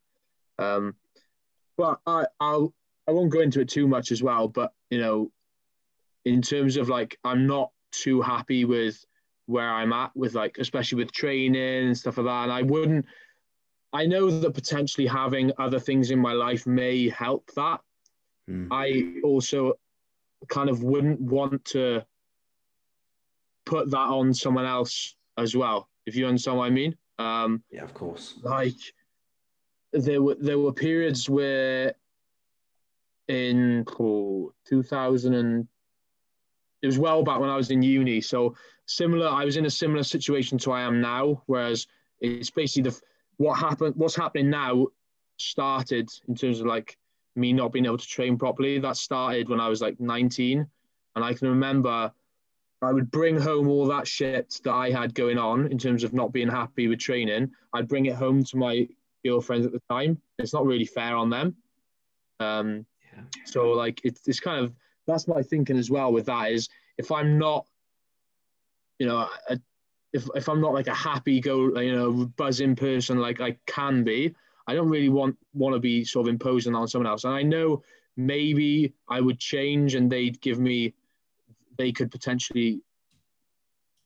that. 0.57 0.65
Um, 0.65 0.95
but 1.77 1.99
I 2.05 2.25
I'll 2.39 2.73
I 3.07 3.11
won't 3.11 3.31
go 3.31 3.41
into 3.41 3.61
it 3.61 3.69
too 3.69 3.87
much 3.87 4.11
as 4.11 4.23
well. 4.23 4.47
But 4.47 4.73
you 4.89 4.99
know, 4.99 5.31
in 6.25 6.41
terms 6.41 6.77
of 6.77 6.89
like 6.89 7.17
I'm 7.23 7.47
not 7.47 7.71
too 7.91 8.21
happy 8.21 8.65
with 8.65 9.03
where 9.45 9.69
I'm 9.69 9.93
at 9.93 10.15
with 10.15 10.33
like 10.33 10.57
especially 10.57 10.97
with 10.97 11.11
training 11.11 11.87
and 11.87 11.97
stuff 11.97 12.17
like 12.17 12.25
that. 12.25 12.43
And 12.43 12.51
I 12.51 12.61
wouldn't. 12.63 13.05
I 13.97 14.05
know 14.05 14.29
that 14.29 14.53
potentially 14.53 15.07
having 15.07 15.51
other 15.57 15.79
things 15.79 16.11
in 16.11 16.19
my 16.19 16.33
life 16.33 16.67
may 16.67 17.09
help 17.09 17.49
that. 17.55 17.81
Mm. 18.47 18.67
I 18.69 19.19
also 19.23 19.73
kind 20.49 20.69
of 20.69 20.83
wouldn't 20.83 21.19
want 21.19 21.65
to 21.65 22.05
put 23.65 23.89
that 23.89 23.97
on 23.97 24.35
someone 24.35 24.65
else 24.65 25.15
as 25.35 25.55
well, 25.55 25.89
if 26.05 26.15
you 26.15 26.27
understand 26.27 26.57
what 26.57 26.65
I 26.65 26.69
mean. 26.69 26.95
Um, 27.17 27.63
yeah, 27.71 27.83
of 27.83 27.95
course. 27.95 28.35
like 28.43 28.77
there 29.93 30.21
were 30.21 30.35
there 30.39 30.59
were 30.59 30.73
periods 30.73 31.27
where 31.27 31.95
in 33.27 33.83
oh, 33.99 34.53
2000 34.67 35.33
and 35.33 35.67
it 36.83 36.85
was 36.85 36.99
well 36.99 37.23
back 37.23 37.39
when 37.39 37.49
I 37.49 37.55
was 37.55 37.71
in 37.71 37.81
uni. 37.81 38.21
So 38.21 38.55
similar, 38.85 39.27
I 39.27 39.43
was 39.43 39.57
in 39.57 39.65
a 39.65 39.71
similar 39.71 40.03
situation 40.03 40.59
to 40.59 40.71
I 40.71 40.81
am 40.81 41.01
now. 41.01 41.41
Whereas 41.47 41.87
it's 42.21 42.51
basically 42.51 42.91
the 42.91 43.01
what 43.37 43.55
happened, 43.59 43.95
what's 43.95 44.15
happening 44.15 44.49
now 44.49 44.87
started 45.37 46.09
in 46.27 46.35
terms 46.35 46.59
of 46.59 46.65
like 46.65 46.97
me 47.35 47.53
not 47.53 47.71
being 47.71 47.85
able 47.85 47.97
to 47.97 48.07
train 48.07 48.37
properly. 48.37 48.79
That 48.79 48.97
started 48.97 49.49
when 49.49 49.59
I 49.59 49.69
was 49.69 49.81
like 49.81 49.99
19, 49.99 50.65
and 51.15 51.25
I 51.25 51.33
can 51.33 51.47
remember 51.47 52.11
I 52.81 52.91
would 52.91 53.09
bring 53.09 53.39
home 53.39 53.67
all 53.67 53.87
that 53.87 54.07
shit 54.07 54.59
that 54.63 54.73
I 54.73 54.91
had 54.91 55.15
going 55.15 55.37
on 55.37 55.67
in 55.71 55.77
terms 55.77 56.03
of 56.03 56.13
not 56.13 56.31
being 56.31 56.47
happy 56.47 56.87
with 56.87 56.99
training. 56.99 57.51
I'd 57.73 57.87
bring 57.87 58.05
it 58.05 58.15
home 58.15 58.43
to 58.43 58.57
my 58.57 58.87
girlfriends 59.25 59.65
at 59.65 59.71
the 59.71 59.81
time. 59.89 60.21
It's 60.37 60.53
not 60.53 60.65
really 60.65 60.85
fair 60.85 61.15
on 61.15 61.29
them. 61.29 61.55
Um, 62.39 62.85
Yeah. 63.13 63.23
so 63.45 63.71
like 63.71 63.99
it's, 64.03 64.27
it's 64.27 64.39
kind 64.39 64.63
of 64.63 64.73
that's 65.07 65.27
my 65.27 65.41
thinking 65.41 65.77
as 65.77 65.89
well 65.89 66.11
with 66.11 66.27
that 66.27 66.51
is 66.51 66.69
if 66.99 67.11
I'm 67.11 67.39
not, 67.39 67.65
you 68.99 69.07
know, 69.07 69.27
a, 69.49 69.59
if 70.13 70.27
if 70.35 70.47
I'm 70.47 70.61
not 70.61 70.73
like 70.73 70.87
a 70.87 70.93
happy 70.93 71.39
go, 71.39 71.79
you 71.79 71.95
know, 71.95 72.11
buzzing 72.37 72.75
person 72.75 73.19
like 73.19 73.41
I 73.41 73.57
can 73.65 74.03
be, 74.03 74.33
I 74.67 74.73
don't 74.73 74.89
really 74.89 75.09
want 75.09 75.37
want 75.53 75.73
to 75.75 75.79
be 75.79 76.03
sort 76.05 76.27
of 76.27 76.33
imposing 76.33 76.75
on 76.75 76.87
someone 76.87 77.07
else. 77.07 77.23
And 77.23 77.33
I 77.33 77.43
know 77.43 77.83
maybe 78.15 78.93
I 79.09 79.21
would 79.21 79.39
change 79.39 79.95
and 79.95 80.11
they'd 80.11 80.41
give 80.41 80.59
me, 80.59 80.93
they 81.77 81.91
could 81.91 82.09
potentially, 82.09 82.81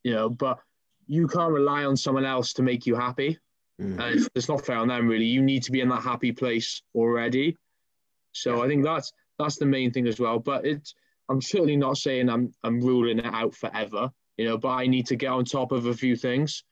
you 0.03 0.13
know, 0.13 0.29
but 0.29 0.59
you 1.07 1.27
can't 1.27 1.53
rely 1.53 1.85
on 1.85 1.95
someone 1.95 2.25
else 2.25 2.53
to 2.53 2.61
make 2.61 2.85
you 2.85 2.95
happy. 2.95 3.39
Mm. 3.79 3.99
And 3.99 4.15
it's, 4.15 4.29
it's 4.35 4.49
not 4.49 4.65
fair 4.65 4.77
on 4.77 4.89
them 4.89 5.07
really. 5.07 5.25
You 5.25 5.41
need 5.41 5.63
to 5.63 5.71
be 5.71 5.81
in 5.81 5.89
that 5.89 6.03
happy 6.03 6.31
place 6.31 6.81
already. 6.93 7.57
So 8.33 8.61
I 8.63 8.67
think 8.67 8.83
that's 8.83 9.11
that's 9.39 9.57
the 9.57 9.65
main 9.65 9.91
thing 9.91 10.07
as 10.07 10.19
well. 10.19 10.39
But 10.39 10.65
it's 10.65 10.93
I'm 11.29 11.41
certainly 11.41 11.77
not 11.77 11.97
saying 11.97 12.29
I'm 12.29 12.53
I'm 12.63 12.81
ruling 12.81 13.19
it 13.19 13.25
out 13.25 13.55
forever, 13.55 14.11
you 14.41 14.47
know. 14.49 14.57
But 14.57 14.69
I 14.69 14.87
need 14.87 15.05
to 15.07 15.15
get 15.15 15.27
on 15.31 15.45
top 15.45 15.71
of 15.71 15.85
a 15.85 15.93
few 15.93 16.15
things. 16.15 16.63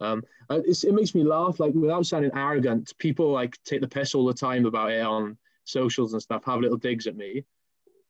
Um, 0.00 0.24
it's, 0.50 0.84
it 0.84 0.92
makes 0.92 1.14
me 1.14 1.22
laugh, 1.22 1.60
like 1.60 1.72
without 1.74 2.04
sounding 2.06 2.32
arrogant. 2.34 2.92
People 2.98 3.30
like 3.30 3.56
take 3.64 3.80
the 3.80 3.88
piss 3.88 4.14
all 4.14 4.26
the 4.26 4.34
time 4.34 4.66
about 4.66 4.90
it 4.90 5.00
on 5.00 5.38
socials 5.64 6.12
and 6.12 6.20
stuff, 6.20 6.44
have 6.44 6.60
little 6.60 6.76
digs 6.76 7.06
at 7.06 7.16
me. 7.16 7.44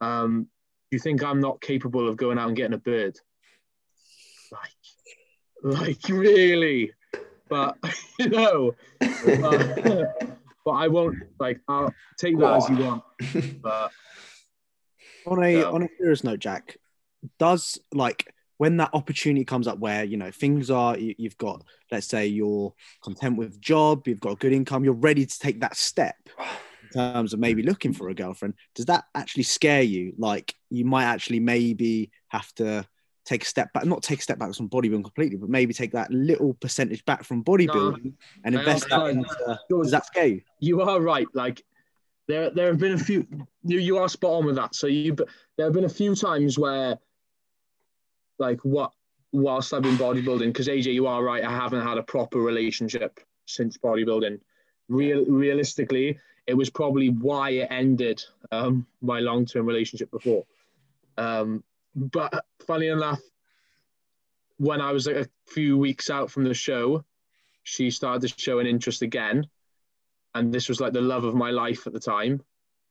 Um, 0.00 0.48
you 0.90 0.98
think 0.98 1.22
I'm 1.22 1.40
not 1.40 1.60
capable 1.60 2.08
of 2.08 2.16
going 2.16 2.38
out 2.38 2.48
and 2.48 2.56
getting 2.56 2.74
a 2.74 2.78
bird? 2.78 3.18
Like, 4.50 4.70
like 5.62 6.08
really? 6.08 6.92
But 7.48 7.76
you 8.18 8.30
know, 8.30 8.74
but, 8.98 9.84
but 10.64 10.70
I 10.72 10.88
won't. 10.88 11.16
Like, 11.38 11.60
I'll 11.68 11.94
take 12.18 12.38
that 12.38 12.56
as 12.56 12.70
you 12.70 12.76
want. 12.84 13.02
But 13.62 13.92
On 15.26 15.42
a 15.42 15.60
Yeah. 15.60 15.70
on 15.70 15.82
a 15.82 15.88
serious 15.98 16.24
note, 16.24 16.40
Jack, 16.40 16.76
does 17.38 17.78
like 17.92 18.33
when 18.58 18.76
that 18.76 18.90
opportunity 18.92 19.44
comes 19.44 19.66
up 19.66 19.78
where 19.78 20.04
you 20.04 20.16
know 20.16 20.30
things 20.30 20.70
are 20.70 20.96
you, 20.98 21.14
you've 21.18 21.38
got 21.38 21.62
let's 21.90 22.06
say 22.06 22.26
you're 22.26 22.72
content 23.02 23.36
with 23.36 23.60
job, 23.60 24.06
you've 24.06 24.20
got 24.20 24.32
a 24.32 24.36
good 24.36 24.52
income, 24.52 24.84
you're 24.84 24.94
ready 24.94 25.26
to 25.26 25.38
take 25.38 25.60
that 25.60 25.76
step 25.76 26.16
in 26.38 26.88
terms 26.92 27.32
of 27.32 27.40
maybe 27.40 27.62
looking 27.62 27.92
for 27.92 28.08
a 28.08 28.14
girlfriend. 28.14 28.54
Does 28.74 28.86
that 28.86 29.04
actually 29.14 29.44
scare 29.44 29.82
you? 29.82 30.14
Like 30.18 30.54
you 30.70 30.84
might 30.84 31.04
actually 31.04 31.40
maybe 31.40 32.10
have 32.28 32.52
to 32.54 32.86
take 33.24 33.42
a 33.42 33.46
step 33.46 33.72
back, 33.72 33.84
not 33.84 34.02
take 34.02 34.18
a 34.18 34.22
step 34.22 34.38
back 34.38 34.54
from 34.54 34.68
bodybuilding 34.68 35.04
completely, 35.04 35.36
but 35.36 35.48
maybe 35.48 35.72
take 35.72 35.92
that 35.92 36.10
little 36.10 36.54
percentage 36.54 37.04
back 37.04 37.24
from 37.24 37.42
bodybuilding 37.42 38.12
and 38.44 38.54
invest 38.54 38.88
that 38.90 39.06
into. 39.06 39.60
Does 39.70 39.90
that 39.90 40.06
scale? 40.06 40.28
you? 40.28 40.42
you 40.60 40.82
are 40.82 41.00
right. 41.00 41.26
Like 41.34 41.64
there, 42.28 42.50
there 42.50 42.68
have 42.68 42.78
been 42.78 42.92
a 42.92 42.98
few. 42.98 43.26
You, 43.64 43.78
you 43.78 43.98
are 43.98 44.08
spot 44.08 44.32
on 44.32 44.46
with 44.46 44.56
that. 44.56 44.74
So 44.74 44.86
you, 44.86 45.16
there 45.56 45.66
have 45.66 45.72
been 45.72 45.84
a 45.84 45.88
few 45.88 46.14
times 46.14 46.58
where, 46.58 46.98
like, 48.38 48.60
what 48.64 48.92
whilst 49.32 49.72
I've 49.72 49.82
been 49.82 49.96
bodybuilding, 49.96 50.46
because 50.46 50.68
AJ, 50.68 50.94
you 50.94 51.06
are 51.06 51.22
right. 51.22 51.44
I 51.44 51.50
haven't 51.50 51.86
had 51.86 51.98
a 51.98 52.02
proper 52.02 52.38
relationship 52.38 53.20
since 53.46 53.76
bodybuilding. 53.78 54.40
Real, 54.88 55.24
realistically, 55.24 56.18
it 56.46 56.54
was 56.54 56.70
probably 56.70 57.10
why 57.10 57.50
it 57.50 57.68
ended 57.70 58.22
um, 58.52 58.86
my 59.02 59.20
long-term 59.20 59.66
relationship 59.66 60.10
before. 60.10 60.44
Um, 61.16 61.64
but 61.96 62.44
funny 62.66 62.88
enough, 62.88 63.20
when 64.58 64.80
I 64.80 64.92
was 64.92 65.06
like 65.06 65.16
a 65.16 65.28
few 65.46 65.76
weeks 65.78 66.10
out 66.10 66.30
from 66.30 66.44
the 66.44 66.54
show, 66.54 67.04
she 67.64 67.90
started 67.90 68.28
to 68.28 68.40
show 68.40 68.58
an 68.60 68.66
interest 68.66 69.02
again 69.02 69.48
and 70.34 70.52
this 70.52 70.68
was 70.68 70.80
like 70.80 70.92
the 70.92 71.00
love 71.00 71.24
of 71.24 71.34
my 71.34 71.50
life 71.50 71.86
at 71.86 71.92
the 71.92 72.00
time 72.00 72.40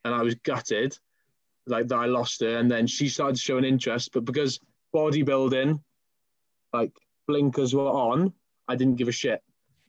and 0.04 0.14
i 0.14 0.22
was 0.22 0.36
gutted 0.36 0.98
like 1.68 1.88
that 1.88 1.98
i 1.98 2.06
lost 2.06 2.42
her 2.42 2.58
and 2.58 2.70
then 2.70 2.88
she 2.88 3.08
started 3.08 3.36
to 3.36 3.42
show 3.42 3.58
an 3.58 3.64
interest 3.64 4.12
but 4.14 4.26
because 4.26 4.60
bodybuilding 4.94 5.80
like 6.72 6.92
blinkers 7.28 7.74
were 7.74 7.90
on 7.90 8.34
i 8.68 8.76
didn't 8.76 8.96
give 8.96 9.08
a 9.08 9.12
shit. 9.12 9.42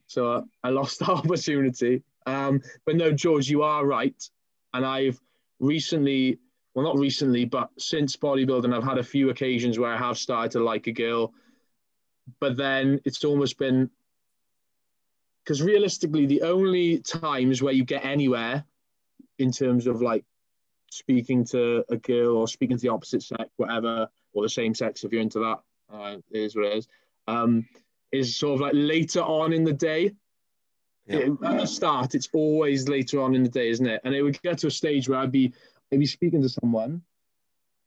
So 0.06 0.46
i 0.62 0.70
lost 0.70 0.98
the 1.00 1.06
opportunity. 1.06 2.02
Um, 2.26 2.62
but 2.86 2.96
no 2.96 3.12
george 3.12 3.48
you 3.48 3.62
are 3.62 3.84
right. 3.86 4.20
And 4.72 4.84
i've 4.84 5.20
recently 5.60 6.38
well 6.74 6.84
not 6.84 6.98
recently 6.98 7.44
but 7.44 7.70
since 7.78 8.16
bodybuilding 8.16 8.74
i've 8.74 8.82
had 8.82 8.98
a 8.98 9.04
few 9.04 9.30
occasions 9.30 9.78
where 9.78 9.92
i 9.92 9.96
have 9.96 10.18
started 10.18 10.52
to 10.52 10.60
like 10.64 10.86
a 10.86 10.92
girl. 10.92 11.32
But 12.40 12.56
then 12.56 13.00
it's 13.04 13.24
almost 13.24 13.58
been 13.58 13.90
because 15.44 15.62
realistically, 15.62 16.24
the 16.26 16.42
only 16.42 17.00
times 17.00 17.62
where 17.62 17.74
you 17.74 17.84
get 17.84 18.04
anywhere 18.04 18.64
in 19.38 19.52
terms 19.52 19.86
of 19.86 20.00
like 20.00 20.24
speaking 20.90 21.44
to 21.44 21.84
a 21.90 21.96
girl 21.96 22.38
or 22.38 22.48
speaking 22.48 22.78
to 22.78 22.80
the 22.80 22.88
opposite 22.88 23.22
sex, 23.22 23.50
whatever, 23.56 24.08
or 24.34 24.42
the 24.42 24.48
same 24.48 24.74
sex, 24.74 25.04
if 25.04 25.12
you're 25.12 25.22
into 25.22 25.38
that, 25.40 25.60
uh, 25.92 26.16
it 26.30 26.38
is 26.38 26.54
what 26.54 26.66
it 26.66 26.76
is, 26.78 26.88
um, 27.26 27.66
is 28.12 28.36
sort 28.36 28.54
of 28.54 28.60
like 28.60 28.72
later 28.74 29.22
on 29.22 29.52
in 29.52 29.64
the 29.64 29.72
day. 29.72 30.12
Yeah. 31.06 31.16
It- 31.16 31.42
at 31.44 31.60
the 31.60 31.66
start, 31.66 32.14
it's 32.14 32.28
always 32.32 32.88
later 32.88 33.20
on 33.20 33.34
in 33.34 33.42
the 33.42 33.48
day, 33.48 33.68
isn't 33.70 33.86
it? 33.86 34.00
And 34.04 34.14
it 34.14 34.22
would 34.22 34.40
get 34.42 34.58
to 34.58 34.66
a 34.68 34.70
stage 34.70 35.08
where 35.08 35.18
I'd 35.18 35.32
be, 35.32 35.52
I'd 35.92 36.06
speaking 36.08 36.42
to 36.42 36.48
someone, 36.48 37.02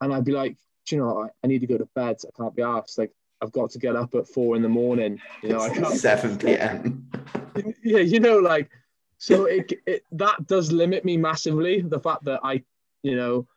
and 0.01 0.13
I'd 0.13 0.25
be 0.25 0.31
like, 0.31 0.55
"Do 0.85 0.95
you 0.95 1.01
know, 1.01 1.13
what? 1.13 1.33
I 1.43 1.47
need 1.47 1.61
to 1.61 1.67
go 1.67 1.77
to 1.77 1.87
bed. 1.95 2.17
I 2.25 2.31
can't 2.37 2.55
be 2.55 2.61
asked. 2.61 2.97
Like, 2.97 3.11
I've 3.41 3.51
got 3.51 3.71
to 3.71 3.79
get 3.79 3.95
up 3.95 4.13
at 4.15 4.27
four 4.27 4.55
in 4.55 4.61
the 4.61 4.69
morning. 4.69 5.19
You 5.43 5.49
know, 5.49 5.59
I 5.59 5.69
can't. 5.69 5.95
7 5.95 6.37
p.m. 6.37 7.09
yeah, 7.83 7.99
you 7.99 8.19
know, 8.19 8.37
like 8.39 8.69
so 9.17 9.45
it, 9.45 9.73
it 9.85 10.03
that 10.13 10.45
does 10.47 10.71
limit 10.71 11.03
me 11.05 11.17
massively. 11.17 11.81
The 11.81 11.99
fact 11.99 12.23
that 12.25 12.39
I, 12.43 12.63
you 13.03 13.15
know, 13.15 13.47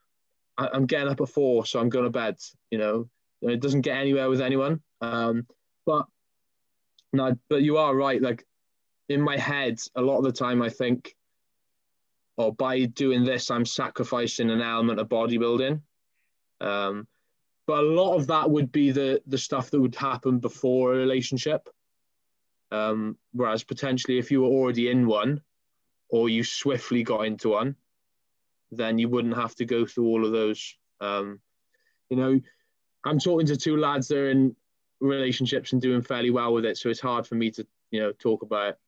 I, 0.61 0.69
I'm 0.73 0.87
getting 0.87 1.09
up 1.09 1.21
at 1.21 1.29
four, 1.29 1.65
so 1.65 1.81
I'm 1.81 1.89
going 1.89 2.05
to 2.05 2.11
bed. 2.11 2.37
You 2.71 2.79
know, 2.79 3.09
it 3.43 3.61
doesn't 3.61 3.81
get 3.81 3.97
anywhere 3.97 4.29
with 4.29 4.41
anyone. 4.41 4.81
Um, 5.01 5.47
but 5.87 6.07
no, 7.13 7.35
but 7.49 7.63
you 7.63 7.79
are 7.79 7.97
right. 7.97 8.21
Like 8.21 8.47
in 9.09 9.21
my 9.21 9.37
head, 9.37 9.81
a 9.97 10.03
lot 10.03 10.19
of 10.19 10.25
the 10.25 10.33
time, 10.33 10.63
I 10.63 10.69
think, 10.69 11.17
oh, 12.39 12.53
by 12.53 12.85
doing 12.85 13.25
this, 13.25 13.51
I'm 13.51 13.65
sacrificing 13.65 14.51
an 14.51 14.61
element 14.61 15.01
of 15.01 15.09
bodybuilding. 15.09 15.81
Um, 16.61 17.09
but 17.67 17.79
a 17.79 17.87
lot 17.87 18.17
of 18.17 18.27
that 18.27 18.51
would 18.51 18.71
be 18.71 18.91
the 18.91 19.23
the 19.27 19.39
stuff 19.39 19.71
that 19.71 19.81
would 19.81 19.95
happen 19.95 20.39
before 20.39 20.93
a 20.93 20.99
relationship. 20.99 21.69
Um, 22.73 23.17
whereas 23.33 23.65
potentially, 23.65 24.19
if 24.19 24.31
you 24.31 24.43
were 24.43 24.49
already 24.49 24.91
in 24.91 25.07
one, 25.07 25.41
or 26.09 26.29
you 26.29 26.45
swiftly 26.45 27.03
got 27.03 27.23
into 27.27 27.51
one, 27.51 27.77
then 28.71 28.99
you 28.99 29.09
wouldn't 29.09 29.37
have 29.37 29.55
to 29.57 29.65
go 29.65 29.87
through 29.87 30.07
all 30.07 30.25
of 30.25 30.33
those. 30.33 30.75
Um, 31.01 31.41
you 32.09 32.17
know, 32.17 32.41
I'm 33.05 33.19
talking 33.19 33.47
to 33.47 33.57
two 33.57 33.77
lads 33.77 34.09
that 34.09 34.19
are 34.19 34.31
in 34.31 34.55
relationships 35.01 35.73
and 35.73 35.81
doing 35.81 36.03
fairly 36.03 36.31
well 36.31 36.53
with 36.53 36.65
it, 36.65 36.77
so 36.77 36.89
it's 36.89 37.01
hard 37.01 37.27
for 37.27 37.35
me 37.35 37.51
to 37.53 37.67
you 37.91 38.01
know 38.01 38.13
talk 38.13 38.43
about 38.43 38.71
it. 38.71 38.79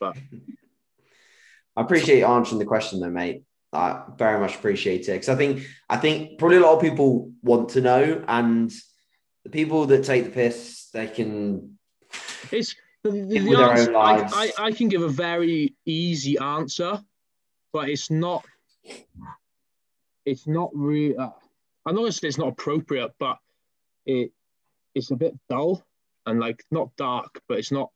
But 0.00 0.16
I 1.76 1.82
appreciate 1.82 2.18
you 2.18 2.26
answering 2.26 2.58
the 2.58 2.64
question 2.64 3.00
though, 3.00 3.10
mate. 3.10 3.44
I 3.72 4.02
very 4.18 4.38
much 4.38 4.56
appreciate 4.56 5.08
it 5.08 5.12
because 5.12 5.30
I 5.30 5.34
think 5.34 5.66
I 5.88 5.96
think 5.96 6.38
probably 6.38 6.58
a 6.58 6.60
lot 6.60 6.74
of 6.74 6.82
people 6.82 7.32
want 7.42 7.70
to 7.70 7.80
know, 7.80 8.22
and 8.28 8.70
the 9.44 9.50
people 9.50 9.86
that 9.86 10.04
take 10.04 10.24
the 10.24 10.30
piss, 10.30 10.88
they 10.92 11.06
can. 11.06 11.78
It's 12.50 12.74
the, 13.02 13.10
the, 13.10 13.38
the 13.38 13.56
their 13.56 13.64
own 13.64 13.78
answer, 13.78 13.96
I, 13.96 14.16
lives. 14.16 14.32
I, 14.36 14.52
I 14.58 14.72
can 14.72 14.88
give 14.88 15.02
a 15.02 15.08
very 15.08 15.74
easy 15.86 16.36
answer, 16.38 17.00
but 17.72 17.88
it's 17.88 18.10
not. 18.10 18.44
It's 20.24 20.46
not 20.46 20.70
really. 20.74 21.16
Uh, 21.16 21.30
I'm 21.84 21.94
not 21.94 22.02
gonna 22.02 22.12
say 22.12 22.28
it's 22.28 22.38
not 22.38 22.48
appropriate, 22.48 23.12
but 23.18 23.38
it 24.06 24.32
it's 24.94 25.10
a 25.10 25.16
bit 25.16 25.34
dull 25.48 25.84
and 26.26 26.38
like 26.38 26.64
not 26.70 26.94
dark, 26.96 27.40
but 27.48 27.58
it's 27.58 27.72
not 27.72 27.90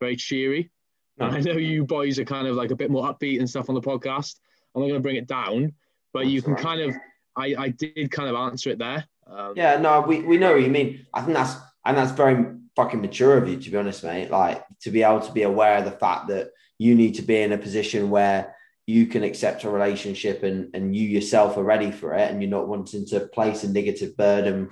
very 0.00 0.16
cheery. 0.16 0.70
And 1.18 1.36
I 1.36 1.40
know 1.40 1.52
you 1.52 1.84
boys 1.84 2.18
are 2.18 2.24
kind 2.24 2.46
of 2.46 2.56
like 2.56 2.70
a 2.70 2.76
bit 2.76 2.90
more 2.90 3.04
upbeat 3.04 3.40
and 3.40 3.48
stuff 3.48 3.68
on 3.68 3.74
the 3.74 3.80
podcast. 3.80 4.36
I'm 4.74 4.80
not 4.80 4.88
gonna 4.88 5.00
bring 5.00 5.16
it 5.16 5.26
down, 5.26 5.74
but 6.12 6.26
you 6.26 6.42
can 6.42 6.56
kind 6.56 6.80
of. 6.80 6.94
I, 7.36 7.54
I 7.56 7.68
did 7.68 8.10
kind 8.10 8.28
of 8.28 8.34
answer 8.34 8.70
it 8.70 8.78
there. 8.78 9.04
Um, 9.26 9.52
Yeah, 9.54 9.78
no, 9.78 10.00
we, 10.00 10.20
we 10.22 10.36
know 10.36 10.52
what 10.52 10.62
you 10.62 10.70
mean. 10.70 11.06
I 11.14 11.22
think 11.22 11.36
that's 11.36 11.54
and 11.84 11.96
that's 11.96 12.10
very 12.12 12.44
fucking 12.76 13.00
mature 13.00 13.36
of 13.38 13.48
you, 13.48 13.56
to 13.56 13.70
be 13.70 13.76
honest, 13.76 14.02
mate. 14.02 14.30
Like 14.30 14.64
to 14.80 14.90
be 14.90 15.02
able 15.02 15.20
to 15.20 15.32
be 15.32 15.42
aware 15.42 15.78
of 15.78 15.84
the 15.84 15.92
fact 15.92 16.28
that 16.28 16.50
you 16.78 16.94
need 16.94 17.14
to 17.16 17.22
be 17.22 17.36
in 17.36 17.52
a 17.52 17.58
position 17.58 18.10
where 18.10 18.56
you 18.90 19.06
can 19.06 19.22
accept 19.22 19.64
a 19.64 19.70
relationship 19.70 20.42
and 20.42 20.74
and 20.74 20.94
you 20.96 21.06
yourself 21.08 21.56
are 21.56 21.62
ready 21.74 21.90
for 21.90 22.14
it, 22.14 22.30
and 22.30 22.42
you're 22.42 22.50
not 22.58 22.68
wanting 22.68 23.06
to 23.06 23.20
place 23.20 23.62
a 23.64 23.70
negative 23.70 24.16
burden 24.16 24.70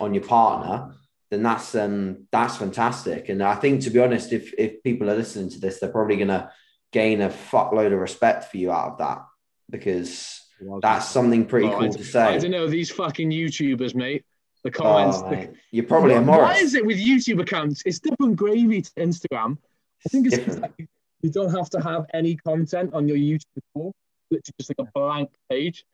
on 0.00 0.14
your 0.14 0.24
partner. 0.24 0.94
Then 1.30 1.42
that's 1.42 1.74
um 1.74 2.26
that's 2.30 2.56
fantastic. 2.56 3.28
And 3.30 3.42
I 3.42 3.54
think 3.54 3.82
to 3.82 3.90
be 3.90 4.00
honest, 4.00 4.32
if 4.32 4.52
if 4.58 4.82
people 4.82 5.10
are 5.10 5.16
listening 5.16 5.50
to 5.50 5.60
this, 5.60 5.80
they're 5.80 5.90
probably 5.90 6.16
gonna 6.16 6.50
gain 6.92 7.22
a 7.22 7.28
fuckload 7.28 7.92
of 7.92 7.98
respect 7.98 8.44
for 8.50 8.58
you 8.58 8.70
out 8.70 8.92
of 8.92 8.98
that 8.98 9.24
because 9.70 10.40
that's 10.80 11.08
something 11.08 11.46
pretty 11.46 11.68
Oh, 11.68 11.78
cool 11.78 11.92
to 11.92 12.04
say. 12.04 12.22
I 12.22 12.38
don't 12.38 12.50
know 12.50 12.68
these 12.68 12.90
fucking 12.90 13.30
YouTubers, 13.30 13.94
mate. 13.94 14.24
The 14.62 14.70
comments, 14.70 15.18
Oh, 15.22 15.30
the-. 15.30 15.52
You're 15.72 15.84
probably 15.86 16.14
a 16.14 16.20
Morris. 16.20 16.42
Why 16.42 16.56
is 16.56 16.74
it 16.74 16.86
with 16.86 16.98
YouTube 16.98 17.40
accounts? 17.40 17.82
It's 17.84 17.98
different 17.98 18.36
gravy 18.36 18.82
to 18.82 18.90
Instagram. 18.92 19.58
I 20.06 20.08
think 20.10 20.26
it's 20.26 20.36
Different. 20.36 20.62
like, 20.78 20.88
you 21.24 21.30
don't 21.30 21.50
have 21.50 21.70
to 21.70 21.80
have 21.80 22.04
any 22.12 22.36
content 22.36 22.92
on 22.92 23.08
your 23.08 23.16
YouTube 23.16 23.56
at 23.56 23.62
all. 23.74 23.94
Literally 24.30 24.54
just 24.60 24.70
like 24.78 24.86
a 24.86 24.90
blank 24.94 25.30
page, 25.50 25.84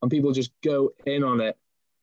and 0.00 0.10
people 0.10 0.32
just 0.32 0.50
go 0.64 0.90
in 1.04 1.22
on 1.22 1.40
it. 1.42 1.56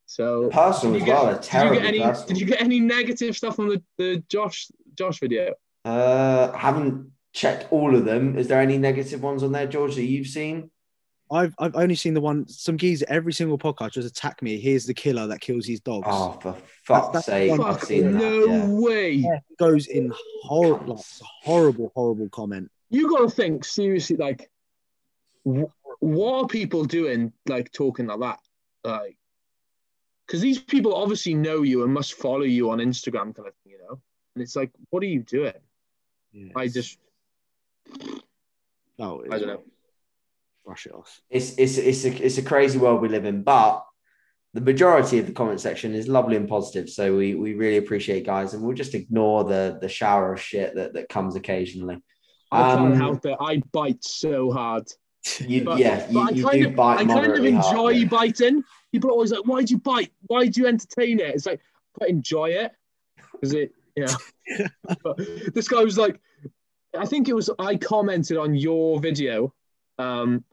So 0.06 0.48
Personal 0.50 0.94
did 0.94 1.02
as 1.02 1.08
you 1.08 1.12
well. 1.14 1.32
get- 1.34 1.42
They're 1.50 1.64
did 1.64 1.74
you 1.74 1.80
get 1.80 1.88
any? 1.88 2.26
Did 2.28 2.40
you 2.40 2.46
get 2.46 2.60
any 2.62 2.80
negative 2.80 3.36
stuff 3.36 3.58
on 3.58 3.68
the, 3.68 3.82
the 3.98 4.22
Josh 4.28 4.68
Josh 4.96 5.18
video? 5.18 5.54
Uh, 5.84 6.52
haven't 6.52 7.10
checked 7.32 7.72
all 7.72 7.94
of 7.96 8.04
them. 8.04 8.38
Is 8.38 8.46
there 8.46 8.60
any 8.60 8.78
negative 8.78 9.20
ones 9.22 9.42
on 9.42 9.50
there, 9.52 9.66
George, 9.66 9.96
that 9.96 10.04
you've 10.04 10.26
seen? 10.28 10.70
I've 11.32 11.54
I've 11.58 11.76
only 11.76 11.94
seen 11.94 12.14
the 12.14 12.20
one. 12.20 12.48
Some 12.48 12.76
geezer 12.76 13.06
every 13.08 13.32
single 13.32 13.56
podcast 13.58 13.92
just 13.92 14.08
attack 14.08 14.42
me. 14.42 14.58
Here's 14.58 14.84
the 14.86 14.94
killer 14.94 15.26
that 15.28 15.40
kills 15.40 15.64
his 15.66 15.80
dogs. 15.80 16.06
Oh, 16.10 16.32
for 16.42 16.56
fuck's 16.84 17.12
that's 17.12 17.26
sake! 17.26 17.50
one- 17.50 17.60
I've 17.62 17.78
Fuck 17.78 17.84
seen 17.84 18.12
that. 18.12 18.18
no 18.18 18.44
yeah. 18.46 18.66
way. 18.66 19.10
Yeah, 19.12 19.38
goes 19.58 19.86
in 19.86 20.12
hor- 20.42 20.80
like, 20.80 20.98
horrible, 21.42 21.92
horrible 21.94 22.28
comment. 22.30 22.70
you 22.90 23.08
got 23.08 23.20
to 23.20 23.30
think 23.30 23.64
seriously 23.64 24.16
like 24.16 24.50
wh- 25.46 25.70
what 26.00 26.42
are 26.42 26.46
people 26.48 26.84
doing 26.84 27.32
like 27.46 27.70
talking 27.72 28.06
like 28.06 28.18
that 28.20 28.38
like 28.82 29.16
because 30.26 30.40
these 30.40 30.58
people 30.58 30.94
obviously 30.94 31.34
know 31.34 31.62
you 31.62 31.84
and 31.84 31.92
must 31.94 32.14
follow 32.14 32.42
you 32.42 32.70
on 32.70 32.78
instagram 32.78 33.34
kind 33.36 33.46
of 33.48 33.54
thing 33.62 33.72
you 33.72 33.78
know 33.78 34.00
and 34.34 34.42
it's 34.42 34.56
like 34.56 34.70
what 34.90 35.02
are 35.04 35.06
you 35.06 35.20
doing 35.22 35.52
Yeah, 36.32 36.52
i 36.56 36.66
just 36.66 36.98
oh, 38.98 39.22
i 39.30 39.38
don't 39.38 39.46
know 39.48 39.62
Brush 40.70 40.86
it 40.86 40.94
off. 40.94 41.20
It's 41.30 41.58
it's 41.58 41.78
it's 41.78 42.04
a 42.04 42.24
it's 42.24 42.38
a 42.38 42.42
crazy 42.42 42.78
world 42.78 43.00
we 43.02 43.08
live 43.08 43.24
in, 43.24 43.42
but 43.42 43.84
the 44.54 44.60
majority 44.60 45.18
of 45.18 45.26
the 45.26 45.32
comment 45.32 45.60
section 45.60 45.94
is 45.94 46.06
lovely 46.06 46.36
and 46.36 46.48
positive. 46.48 46.88
So 46.88 47.16
we 47.16 47.34
we 47.34 47.54
really 47.54 47.78
appreciate 47.78 48.24
guys, 48.24 48.54
and 48.54 48.62
we'll 48.62 48.76
just 48.76 48.94
ignore 48.94 49.42
the 49.42 49.78
the 49.80 49.88
shower 49.88 50.32
of 50.32 50.40
shit 50.40 50.76
that 50.76 50.92
that 50.94 51.08
comes 51.08 51.34
occasionally. 51.34 51.98
i 52.52 52.74
can't 52.76 52.92
Um, 52.92 53.00
help 53.00 53.26
it 53.26 53.36
i 53.40 53.60
bite 53.72 54.04
so 54.04 54.52
hard 54.52 54.86
You, 55.40 55.64
But- 55.64 55.78
yeah, 55.80 56.06
but 56.06 56.12
you, 56.12 56.20
I 56.20 56.30
you 56.30 56.44
kind 56.44 56.62
do 56.62 56.68
of, 56.68 56.76
bite 56.76 56.92
I 56.92 56.96
kind 56.98 57.10
of 57.10 57.16
moderately 57.16 57.52
hard, 57.52 57.66
enjoy 57.66 57.88
yeah. 57.90 58.08
biting. 58.08 58.64
People 58.92 59.10
are 59.10 59.12
always 59.14 59.32
like, 59.32 59.44
"Why'd 59.44 59.70
you 59.70 59.78
bite? 59.78 60.12
Why'd 60.28 60.56
you 60.56 60.66
entertain 60.68 61.18
it?" 61.18 61.34
It's 61.34 61.46
like 61.46 61.60
I 62.00 62.06
enjoy 62.06 62.50
it 62.50 62.70
because 63.32 63.54
it, 63.54 63.72
yeah. 63.96 64.14
but 65.02 65.16
this 65.52 65.66
guy 65.66 65.82
was 65.82 65.98
like, 65.98 66.20
I 66.96 67.06
think 67.06 67.28
it 67.28 67.34
was 67.34 67.50
I 67.58 67.74
commented 67.74 68.36
on 68.36 68.54
your 68.54 69.00
video. 69.00 69.52
Um, 69.98 70.44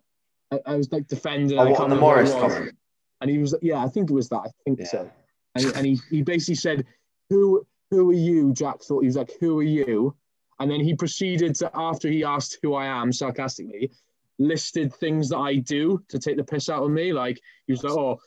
I, 0.52 0.60
I 0.66 0.76
was 0.76 0.92
like 0.92 1.08
defending. 1.08 1.58
Oh, 1.60 1.64
I 1.64 1.66
on 1.76 1.90
the 1.90 1.96
remember 1.96 2.06
what 2.06 2.18
it 2.20 2.30
Morris 2.30 2.34
comment? 2.34 2.76
and 3.22 3.30
he 3.32 3.38
was, 3.40 3.56
yeah, 3.62 3.84
I 3.84 3.88
think 3.90 4.10
it 4.10 4.14
was 4.14 4.30
that. 4.30 4.38
I 4.46 4.50
think 4.64 4.80
Yeah. 4.80 4.86
so. 4.86 5.12
and, 5.56 5.66
and 5.76 5.86
he, 5.86 6.00
he 6.10 6.22
basically 6.22 6.56
said, 6.56 6.86
"Who 7.30 7.66
who 7.92 8.10
are 8.10 8.14
you?" 8.14 8.54
Jack 8.54 8.82
thought 8.82 9.02
he 9.02 9.08
was 9.08 9.16
like, 9.18 9.32
"Who 9.40 9.60
are 9.60 9.64
you?" 9.64 10.16
And 10.60 10.72
then 10.72 10.80
he 10.80 10.96
proceeded 10.96 11.56
to, 11.56 11.70
after 11.76 12.10
he 12.10 12.24
asked 12.24 12.58
who 12.64 12.74
I 12.74 12.86
am 12.88 13.12
sarcastically, 13.14 13.92
listed 14.40 14.94
things 14.94 15.30
that 15.30 15.38
I 15.38 15.56
do 15.58 16.04
to 16.10 16.18
take 16.20 16.38
the 16.38 16.44
piss 16.44 16.70
out 16.70 16.84
of 16.84 16.92
me. 16.92 17.14
Like 17.14 17.40
he 17.66 17.74
was 17.74 17.84
like, 17.84 17.94
"Oh, 17.94 18.20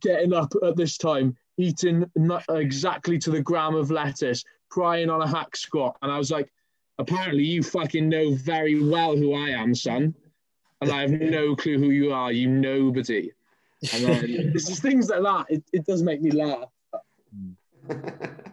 getting 0.00 0.32
up 0.32 0.52
at 0.62 0.76
this 0.76 0.96
time, 0.98 1.36
eating 1.58 2.04
not 2.16 2.44
exactly 2.48 3.18
to 3.18 3.30
the 3.30 3.42
gram 3.42 3.74
of 3.74 3.90
lettuce, 3.90 4.42
crying 4.70 5.10
on 5.10 5.22
a 5.22 5.28
hack 5.28 5.56
squat," 5.56 5.96
and 6.02 6.10
I 6.10 6.18
was 6.18 6.30
like, 6.30 6.50
"Apparently, 6.98 7.44
you 7.44 7.62
fucking 7.62 8.08
know 8.08 8.34
very 8.34 8.82
well 8.82 9.16
who 9.16 9.34
I 9.34 9.50
am, 9.50 9.74
son." 9.74 10.14
And 10.80 10.90
I 10.90 11.02
have 11.02 11.10
no 11.10 11.56
clue 11.56 11.78
who 11.78 11.90
you 11.90 12.12
are, 12.12 12.32
you 12.32 12.48
nobody. 12.48 13.30
And 13.92 14.04
then 14.04 14.24
it's 14.54 14.66
just 14.66 14.82
things 14.82 15.08
like 15.08 15.22
that. 15.22 15.46
It, 15.48 15.64
it 15.72 15.86
does 15.86 16.02
make 16.02 16.20
me 16.20 16.30
laugh. 16.30 16.68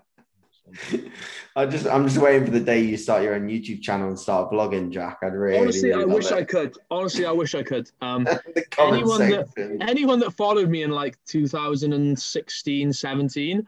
I 1.55 1.65
just 1.65 1.85
I'm 1.85 2.07
just 2.07 2.17
waiting 2.17 2.45
for 2.45 2.51
the 2.51 2.59
day 2.59 2.79
you 2.81 2.95
start 2.95 3.23
your 3.23 3.35
own 3.35 3.47
YouTube 3.47 3.81
channel 3.81 4.07
and 4.07 4.17
start 4.17 4.51
vlogging, 4.51 4.89
Jack. 4.89 5.19
I'd 5.21 5.33
really 5.33 5.59
Honestly, 5.59 5.89
really 5.89 6.03
I 6.03 6.05
wish 6.05 6.27
it. 6.27 6.33
I 6.33 6.43
could. 6.43 6.77
Honestly, 6.89 7.25
I 7.25 7.31
wish 7.31 7.55
I 7.55 7.63
could. 7.63 7.91
Um, 8.01 8.27
anyone 8.77 9.29
that- 9.29 9.77
anyone 9.81 10.19
that 10.19 10.31
followed 10.31 10.69
me 10.69 10.83
in 10.83 10.91
like 10.91 11.17
2016, 11.25 12.93
17, 12.93 13.67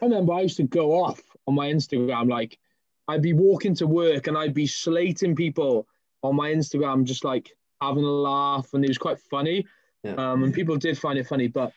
I 0.00 0.04
remember 0.04 0.32
I 0.32 0.40
used 0.40 0.56
to 0.56 0.64
go 0.64 0.92
off 0.92 1.20
on 1.46 1.54
my 1.54 1.68
Instagram. 1.68 2.28
Like, 2.28 2.58
I'd 3.06 3.22
be 3.22 3.34
walking 3.34 3.74
to 3.76 3.86
work 3.86 4.26
and 4.26 4.36
I'd 4.36 4.54
be 4.54 4.66
slating 4.66 5.36
people 5.36 5.86
on 6.24 6.34
my 6.34 6.50
Instagram, 6.52 7.04
just 7.04 7.24
like 7.24 7.56
having 7.82 8.04
a 8.04 8.10
laugh, 8.10 8.72
and 8.74 8.84
it 8.84 8.88
was 8.88 8.98
quite 8.98 9.18
funny. 9.18 9.66
Yeah. 10.02 10.14
Um, 10.14 10.44
and 10.44 10.54
people 10.54 10.76
did 10.76 10.98
find 10.98 11.18
it 11.18 11.26
funny, 11.26 11.48
but 11.48 11.72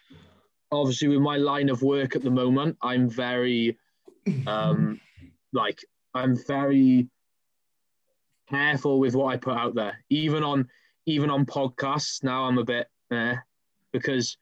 obviously, 0.72 1.08
with 1.08 1.20
my 1.20 1.38
line 1.38 1.70
of 1.70 1.82
work 1.82 2.16
at 2.16 2.24
the 2.24 2.32
moment, 2.32 2.78
I'm 2.82 3.10
very, 3.10 3.78
um, 4.47 4.99
like, 5.53 5.84
I'm 6.14 6.36
very 6.47 7.08
careful 8.49 8.99
with 8.99 9.16
what 9.16 9.34
I 9.34 9.38
put 9.38 9.58
out 9.58 9.76
there, 9.76 10.03
even 10.10 10.43
on 10.43 10.68
even 11.06 11.30
on 11.30 11.45
podcasts. 11.45 12.24
Now 12.24 12.45
I'm 12.45 12.58
a 12.58 12.64
bit 12.64 12.88
eh, 13.12 13.36
because 13.91 14.38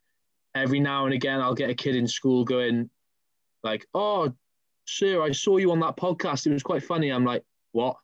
every 0.55 0.80
now 0.80 1.05
and 1.05 1.14
again 1.14 1.41
I'll 1.41 1.55
get 1.55 1.70
a 1.70 1.76
kid 1.76 1.95
in 1.95 2.07
school 2.07 2.45
going 2.45 2.89
like, 3.64 3.86
"Oh, 3.93 4.34
sir, 4.86 5.22
I 5.22 5.32
saw 5.32 5.57
you 5.57 5.72
on 5.72 5.80
that 5.82 5.97
podcast. 5.97 6.45
It 6.45 6.53
was 6.53 6.64
quite 6.64 6.84
funny." 6.84 7.09
I'm 7.09 7.26
like, 7.26 7.43
"What?" 7.72 7.97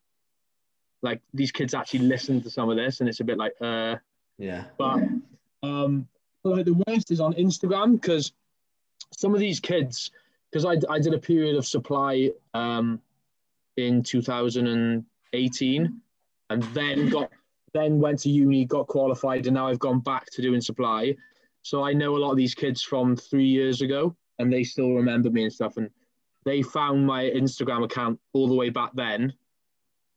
Like 1.02 1.22
these 1.34 1.52
kids 1.52 1.74
actually 1.74 2.00
listen 2.00 2.42
to 2.42 2.50
some 2.50 2.70
of 2.70 2.78
this, 2.78 3.00
and 3.00 3.10
it's 3.10 3.20
a 3.20 3.24
bit 3.24 3.38
like, 3.38 3.54
uh. 3.62 3.96
yeah. 4.38 4.66
But 4.78 5.00
um, 5.64 6.08
like 6.44 6.66
the 6.66 6.82
worst 6.88 7.12
is 7.12 7.20
on 7.20 7.34
Instagram 7.34 8.00
because 8.00 8.34
some 9.12 9.34
of 9.34 9.40
these 9.40 9.60
kids, 9.60 10.12
because 10.52 10.66
I, 10.66 10.78
I 10.92 11.00
did 11.00 11.14
a 11.14 11.20
period 11.20 11.56
of 11.56 11.66
supply 11.66 12.32
um, 12.54 13.02
in 13.78 14.04
2018, 14.04 16.02
and 16.50 16.64
then 16.64 17.10
got 17.10 17.32
then 17.74 18.00
went 18.00 18.20
to 18.20 18.30
uni, 18.30 18.66
got 18.66 18.88
qualified, 18.88 19.46
and 19.46 19.54
now 19.54 19.68
I've 19.68 19.80
gone 19.80 20.00
back 20.00 20.26
to 20.32 20.42
doing 20.42 20.62
supply. 20.62 21.16
So 21.62 21.84
I 21.84 21.94
know 21.94 22.16
a 22.16 22.20
lot 22.20 22.32
of 22.32 22.38
these 22.38 22.56
kids 22.56 22.82
from 22.82 23.16
three 23.16 23.46
years 23.46 23.82
ago, 23.82 24.16
and 24.40 24.52
they 24.52 24.64
still 24.64 24.94
remember 24.94 25.30
me 25.30 25.44
and 25.44 25.54
stuff. 25.54 25.78
And 25.78 25.90
they 26.46 26.62
found 26.62 27.06
my 27.06 27.26
Instagram 27.26 27.84
account 27.84 28.20
all 28.34 28.48
the 28.48 28.56
way 28.56 28.70
back 28.70 28.92
then. 28.96 29.34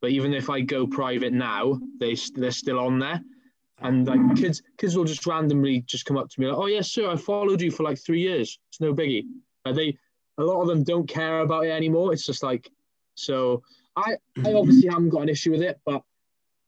But 0.03 0.11
even 0.11 0.33
if 0.33 0.49
I 0.49 0.59
go 0.59 0.85
private 0.85 1.31
now, 1.31 1.79
they 1.97 2.17
they're 2.35 2.51
still 2.51 2.77
on 2.77 2.99
there. 2.99 3.21
And 3.79 4.05
like 4.05 4.19
mm. 4.19 4.37
kids 4.37 4.61
kids 4.77 4.97
will 4.97 5.05
just 5.05 5.25
randomly 5.25 5.79
just 5.87 6.05
come 6.05 6.17
up 6.17 6.29
to 6.29 6.41
me 6.41 6.47
like 6.47 6.57
oh 6.57 6.65
yes 6.65 6.91
sir 6.91 7.09
i 7.09 7.15
followed 7.15 7.61
you 7.61 7.71
for 7.71 7.83
like 7.83 7.97
three 7.97 8.19
years. 8.19 8.59
It's 8.67 8.81
no 8.81 8.93
biggie. 8.93 9.23
And 9.63 9.77
they 9.77 9.97
a 10.37 10.43
lot 10.43 10.61
of 10.61 10.67
them 10.67 10.83
don't 10.83 11.07
care 11.07 11.39
about 11.39 11.67
it 11.67 11.69
anymore. 11.69 12.11
It's 12.11 12.25
just 12.25 12.43
like 12.43 12.69
so 13.15 13.63
i 13.95 14.17
i 14.45 14.53
obviously 14.53 14.89
haven't 14.89 15.09
got 15.09 15.21
an 15.21 15.29
issue 15.29 15.51
with 15.51 15.61
it 15.61 15.79
but 15.85 16.01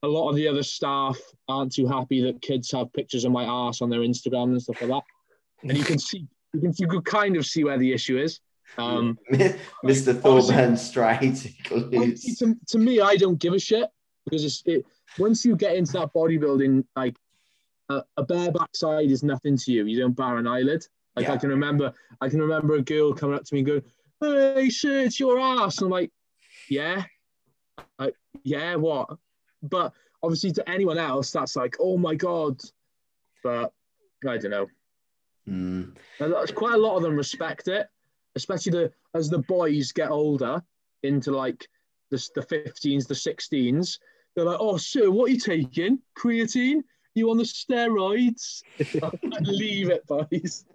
a 0.03 0.07
lot 0.07 0.29
of 0.29 0.35
the 0.35 0.47
other 0.47 0.61
staff 0.61 1.19
aren't 1.49 1.73
too 1.73 1.87
happy 1.87 2.21
that 2.21 2.41
kids 2.41 2.71
have 2.71 2.93
pictures 2.93 3.25
of 3.25 3.33
my 3.33 3.43
ass 3.43 3.81
on 3.81 3.89
their 3.89 4.01
instagram 4.01 4.51
and 4.51 4.61
stuff 4.61 4.79
like 4.81 4.91
that. 4.91 5.03
And 5.67 5.77
you 5.77 5.83
can 5.83 5.99
see 5.99 6.25
you 6.53 6.61
can 6.61 6.73
you 6.77 6.87
could 6.87 7.03
kind 7.03 7.35
of 7.35 7.45
see 7.45 7.65
where 7.65 7.77
the 7.77 7.91
issue 7.91 8.17
is 8.17 8.39
um 8.77 9.17
Mr. 9.83 10.19
Thorburn 10.19 10.77
straight. 10.77 11.53
To, 11.69 12.55
to 12.67 12.77
me, 12.77 12.99
I 12.99 13.15
don't 13.15 13.39
give 13.39 13.53
a 13.53 13.59
shit 13.59 13.89
because 14.25 14.43
it's 14.43 14.63
it. 14.65 14.85
Once 15.17 15.45
you 15.45 15.55
get 15.55 15.75
into 15.75 15.93
that 15.93 16.13
bodybuilding, 16.13 16.83
like 16.95 17.15
a, 17.89 18.03
a 18.17 18.23
bare 18.23 18.51
backside 18.51 19.11
is 19.11 19.23
nothing 19.23 19.57
to 19.57 19.71
you. 19.71 19.85
You 19.85 19.99
don't 19.99 20.15
bar 20.15 20.37
an 20.37 20.47
eyelid. 20.47 20.85
Like 21.15 21.29
I 21.29 21.37
can 21.37 21.49
remember, 21.49 21.93
I 22.19 22.27
can 22.27 22.41
remember 22.41 22.75
a 22.75 22.81
girl 22.81 23.13
coming 23.13 23.35
up 23.35 23.45
to 23.45 23.53
me 23.53 23.61
and 23.61 23.67
going, 23.67 23.83
"Hey, 24.19 24.69
shit, 24.69 25.05
it's 25.05 25.19
your 25.19 25.39
ass." 25.39 25.77
And 25.77 25.85
I'm 25.85 25.91
like, 25.91 26.11
"Yeah, 26.69 27.03
like, 27.97 28.15
yeah, 28.43 28.75
what?" 28.75 29.17
But 29.63 29.93
obviously, 30.21 30.51
to 30.53 30.69
anyone 30.69 30.97
else, 30.97 31.31
that's 31.31 31.55
like, 31.55 31.77
"Oh 31.79 31.97
my 31.97 32.15
god." 32.15 32.59
But 33.43 33.71
I 34.27 34.37
don't 34.37 34.51
know. 34.51 34.67
Mm. 35.47 35.95
Quite 36.55 36.73
a 36.73 36.77
lot 36.77 36.97
of 36.97 37.03
them 37.03 37.15
respect 37.15 37.67
it, 37.69 37.87
especially 38.35 38.71
the 38.71 38.91
as 39.13 39.29
the 39.29 39.39
boys 39.39 39.91
get 39.91 40.11
older 40.11 40.61
into 41.03 41.31
like 41.31 41.67
the 42.11 42.29
the 42.35 42.41
15s, 42.41 43.07
the 43.07 43.13
16s. 43.13 43.99
They're 44.35 44.45
like, 44.45 44.57
"Oh, 44.59 44.77
sir, 44.77 45.09
what 45.09 45.29
are 45.29 45.33
you 45.33 45.39
taking? 45.39 45.99
Creatine? 46.17 46.83
You 47.13 47.29
on 47.31 47.37
the 47.37 47.43
steroids?" 47.43 48.63
Leave 49.41 49.89
it, 49.89 50.05
boys. 50.05 50.65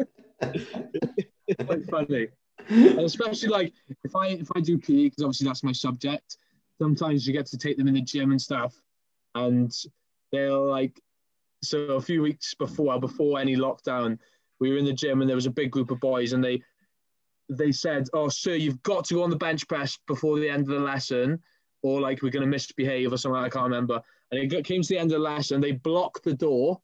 quite 1.67 1.85
funny, 1.91 2.29
and 2.69 3.01
especially 3.01 3.49
like 3.49 3.73
if 4.05 4.17
I 4.17 4.29
if 4.29 4.49
I 4.55 4.61
do 4.61 4.79
PE 4.79 5.05
because 5.05 5.23
obviously 5.23 5.47
that's 5.47 5.63
my 5.63 5.73
subject. 5.73 6.39
Sometimes 6.79 7.27
you 7.27 7.35
get 7.35 7.45
to 7.47 7.59
take 7.59 7.77
them 7.77 7.89
in 7.89 7.95
the 7.95 8.01
gym 8.01 8.31
and 8.31 8.41
stuff, 8.41 8.75
and 9.35 9.71
they're 10.33 10.53
like, 10.53 10.99
so 11.63 11.79
a 11.79 12.01
few 12.01 12.23
weeks 12.23 12.55
before 12.55 12.99
before 12.99 13.39
any 13.39 13.57
lockdown, 13.57 14.19
we 14.61 14.71
were 14.71 14.79
in 14.79 14.85
the 14.85 14.93
gym 14.93 15.21
and 15.21 15.29
there 15.29 15.37
was 15.37 15.47
a 15.47 15.51
big 15.51 15.71
group 15.71 15.91
of 15.91 16.01
boys 16.01 16.33
and 16.33 16.43
they 16.43 16.63
they 17.51 17.73
said, 17.73 18.09
"Oh, 18.13 18.29
sir, 18.29 18.55
you've 18.55 18.83
got 18.83 19.05
to 19.07 19.15
go 19.15 19.23
on 19.23 19.31
the 19.31 19.37
bench 19.37 19.67
press 19.69 19.99
before 20.07 20.39
the 20.39 20.49
end 20.49 20.63
of 20.63 20.69
the 20.69 20.81
lesson, 20.81 21.43
or 21.83 22.01
like 22.01 22.23
we're 22.23 22.31
going 22.31 22.45
to 22.45 22.51
misbehave 22.51 23.13
or 23.13 23.17
something." 23.17 23.41
I 23.41 23.49
can't 23.49 23.65
remember. 23.65 24.01
And 24.31 24.53
it 24.53 24.65
came 24.65 24.83
to 24.83 24.89
the 24.89 24.99
end 24.99 25.13
of 25.13 25.19
the 25.19 25.25
lesson. 25.25 25.61
They 25.61 25.73
blocked 25.73 26.23
the 26.25 26.35
door 26.35 26.81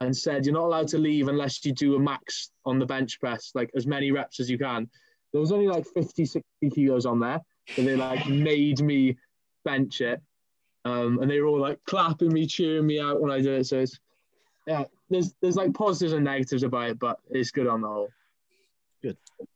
and 0.00 0.16
said, 0.16 0.46
"You're 0.46 0.54
not 0.54 0.64
allowed 0.64 0.88
to 0.88 0.98
leave 0.98 1.28
unless 1.28 1.64
you 1.64 1.72
do 1.72 1.96
a 1.96 2.00
max 2.00 2.50
on 2.64 2.78
the 2.78 2.86
bench 2.86 3.20
press, 3.20 3.52
like 3.54 3.70
as 3.76 3.86
many 3.86 4.10
reps 4.10 4.40
as 4.40 4.50
you 4.50 4.58
can." 4.58 4.88
There 5.32 5.40
was 5.40 5.52
only 5.52 5.68
like 5.68 5.86
50, 5.86 6.24
60 6.24 6.42
kilos 6.70 7.04
on 7.04 7.20
there, 7.20 7.40
so 7.74 7.82
they 7.82 7.96
like 7.96 8.26
made 8.26 8.80
me 8.80 9.18
bench 9.64 10.00
it, 10.00 10.22
um, 10.86 11.18
and 11.20 11.30
they 11.30 11.40
were 11.40 11.48
all 11.48 11.60
like 11.60 11.78
clapping 11.84 12.32
me, 12.32 12.46
cheering 12.46 12.86
me 12.86 12.98
out 12.98 13.20
when 13.20 13.30
I 13.30 13.38
did 13.38 13.60
it. 13.60 13.66
So 13.66 13.80
it's 13.80 13.98
yeah, 14.66 14.84
there's 15.10 15.34
there's 15.42 15.56
like 15.56 15.74
positives 15.74 16.14
and 16.14 16.24
negatives 16.24 16.62
about 16.62 16.90
it, 16.90 16.98
but 16.98 17.18
it's 17.28 17.50
good 17.50 17.66
on 17.66 17.82
the 17.82 17.88
whole. 17.88 18.08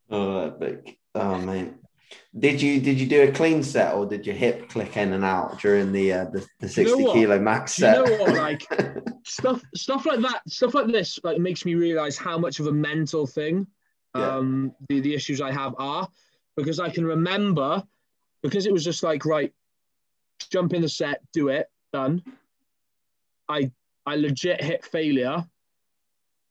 Oh, 0.09 0.49
big. 0.51 0.97
Oh 1.15 1.37
man. 1.39 1.79
Did 2.37 2.61
you 2.61 2.79
did 2.79 2.99
you 2.99 3.07
do 3.07 3.23
a 3.23 3.31
clean 3.31 3.63
set 3.63 3.95
or 3.95 4.05
did 4.05 4.25
your 4.25 4.35
hip 4.35 4.69
click 4.69 4.97
in 4.97 5.13
and 5.13 5.23
out 5.23 5.59
during 5.59 5.91
the 5.91 6.13
uh, 6.13 6.25
the, 6.25 6.45
the 6.59 6.67
You 6.81 6.87
know 6.87 6.97
60 6.97 7.03
kilo 7.13 7.39
max 7.39 7.75
Do 7.77 7.85
you 7.85 7.91
set? 7.91 8.05
know 8.05 8.17
what? 8.23 8.35
Like 8.35 8.67
stuff 9.25 9.63
stuff 9.75 10.05
like 10.05 10.19
that, 10.21 10.41
stuff 10.47 10.73
like 10.75 10.87
this, 10.87 11.19
like 11.23 11.39
makes 11.39 11.65
me 11.65 11.73
realize 11.75 12.17
how 12.17 12.37
much 12.37 12.59
of 12.59 12.67
a 12.67 12.71
mental 12.71 13.25
thing 13.25 13.65
Yeah. 14.15 14.35
um 14.37 14.73
the, 14.89 14.99
the 14.99 15.15
issues 15.15 15.41
I 15.41 15.51
have 15.51 15.73
are 15.79 16.07
because 16.55 16.79
I 16.79 16.89
can 16.89 17.05
remember 17.05 17.83
because 18.43 18.67
it 18.67 18.73
was 18.73 18.83
just 18.83 19.01
like 19.01 19.25
right, 19.25 19.51
jump 20.51 20.73
in 20.73 20.81
the 20.83 20.89
set, 20.89 21.21
do 21.33 21.47
it, 21.47 21.67
done. 21.91 22.21
I 23.49 23.71
I 24.05 24.17
legit 24.17 24.61
hit 24.61 24.85
failure, 24.85 25.43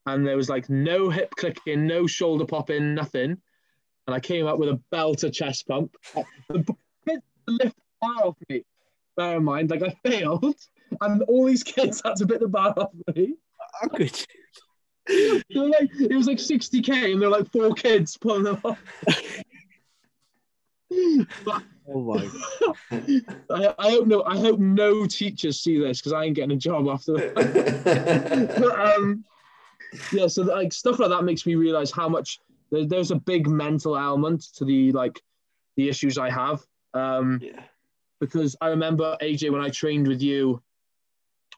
and 0.07 0.27
there 0.27 0.37
was 0.37 0.49
like 0.49 0.69
no 0.69 1.11
hip 1.11 1.35
clicking, 1.37 1.87
no 1.87 2.07
shoulder 2.07 2.45
popping, 2.45 2.95
nothing, 2.95 3.39
and 4.07 4.15
I 4.15 4.21
came 4.21 4.47
up 4.47 4.59
with 4.59 4.69
a 4.69 4.81
belter 4.93 5.33
chest 5.33 5.67
pump. 5.69 5.97
The 6.49 6.77
kids 7.09 7.23
lift 7.47 7.77
the 7.77 7.83
bar 8.01 8.27
off 8.27 8.37
me. 8.49 8.65
Bear 9.17 9.37
in 9.37 9.45
mind, 9.45 9.71
like 9.71 9.83
I 9.83 9.95
failed, 10.09 10.57
and 11.01 11.23
all 11.23 11.47
these 11.47 11.63
kids 11.63 12.03
had 12.05 12.17
to 12.17 12.27
bit 12.27 12.41
the 12.41 12.49
bar 12.49 12.75
off 12.77 12.93
me. 13.15 13.35
How 13.81 13.89
could 13.89 14.27
were 15.55 15.69
like, 15.69 15.91
it 15.99 16.15
was 16.15 16.27
like 16.27 16.39
60k, 16.39 17.13
and 17.13 17.21
there 17.21 17.29
were 17.29 17.39
like 17.39 17.51
four 17.51 17.75
kids 17.75 18.17
pulling 18.17 18.45
them 18.45 18.61
off. 18.65 18.79
But 21.45 21.63
Oh 21.89 22.01
my. 22.01 22.29
I, 23.51 23.75
I 23.79 23.91
hope 23.91 24.07
no, 24.07 24.23
I 24.25 24.39
hope 24.39 24.59
no 24.61 25.07
teachers 25.07 25.61
see 25.61 25.79
this 25.79 26.01
because 26.01 26.13
I 26.13 26.25
ain't 26.25 26.37
getting 26.37 26.53
a 26.53 26.57
job 26.57 26.89
after. 26.89 27.15
but, 27.35 28.97
um, 28.97 29.25
yeah, 30.13 30.27
so 30.27 30.43
like 30.43 30.73
stuff 30.73 30.99
like 30.99 31.11
that 31.11 31.25
makes 31.25 31.47
me 31.47 31.55
realize 31.55 31.91
how 31.91 32.09
much 32.09 32.39
there, 32.71 32.87
there's 32.87 33.11
a 33.11 33.17
big 33.17 33.49
mental 33.49 33.97
element 33.97 34.43
to 34.55 34.65
the 34.65 34.93
like 34.93 35.21
the 35.77 35.89
issues 35.89 36.19
I 36.19 36.31
have. 36.31 36.63
Um, 36.95 37.41
yeah. 37.43 37.63
because 38.21 38.57
I 38.61 38.69
remember 38.69 39.17
AJ 39.23 39.51
when 39.51 39.63
I 39.63 39.71
trained 39.71 40.07
with 40.07 40.23
you. 40.23 40.63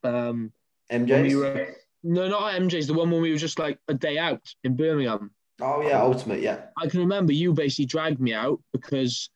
Um, 0.02 0.52
when 0.90 1.06
we 1.06 1.34
were 1.34 1.74
no, 2.02 2.28
not 2.28 2.52
MJ's. 2.52 2.86
The 2.86 2.94
one 2.94 3.10
when 3.10 3.22
we 3.22 3.30
were 3.30 3.38
just 3.38 3.58
like 3.58 3.78
a 3.88 3.94
day 3.94 4.18
out 4.18 4.42
in 4.62 4.76
Birmingham. 4.76 5.30
Oh 5.60 5.80
yeah, 5.80 6.02
ultimate, 6.02 6.40
yeah. 6.40 6.66
I 6.76 6.86
can 6.88 7.00
remember 7.00 7.32
you 7.32 7.52
basically 7.54 7.86
dragged 7.86 8.20
me 8.20 8.34
out 8.34 8.60
because 8.72 9.30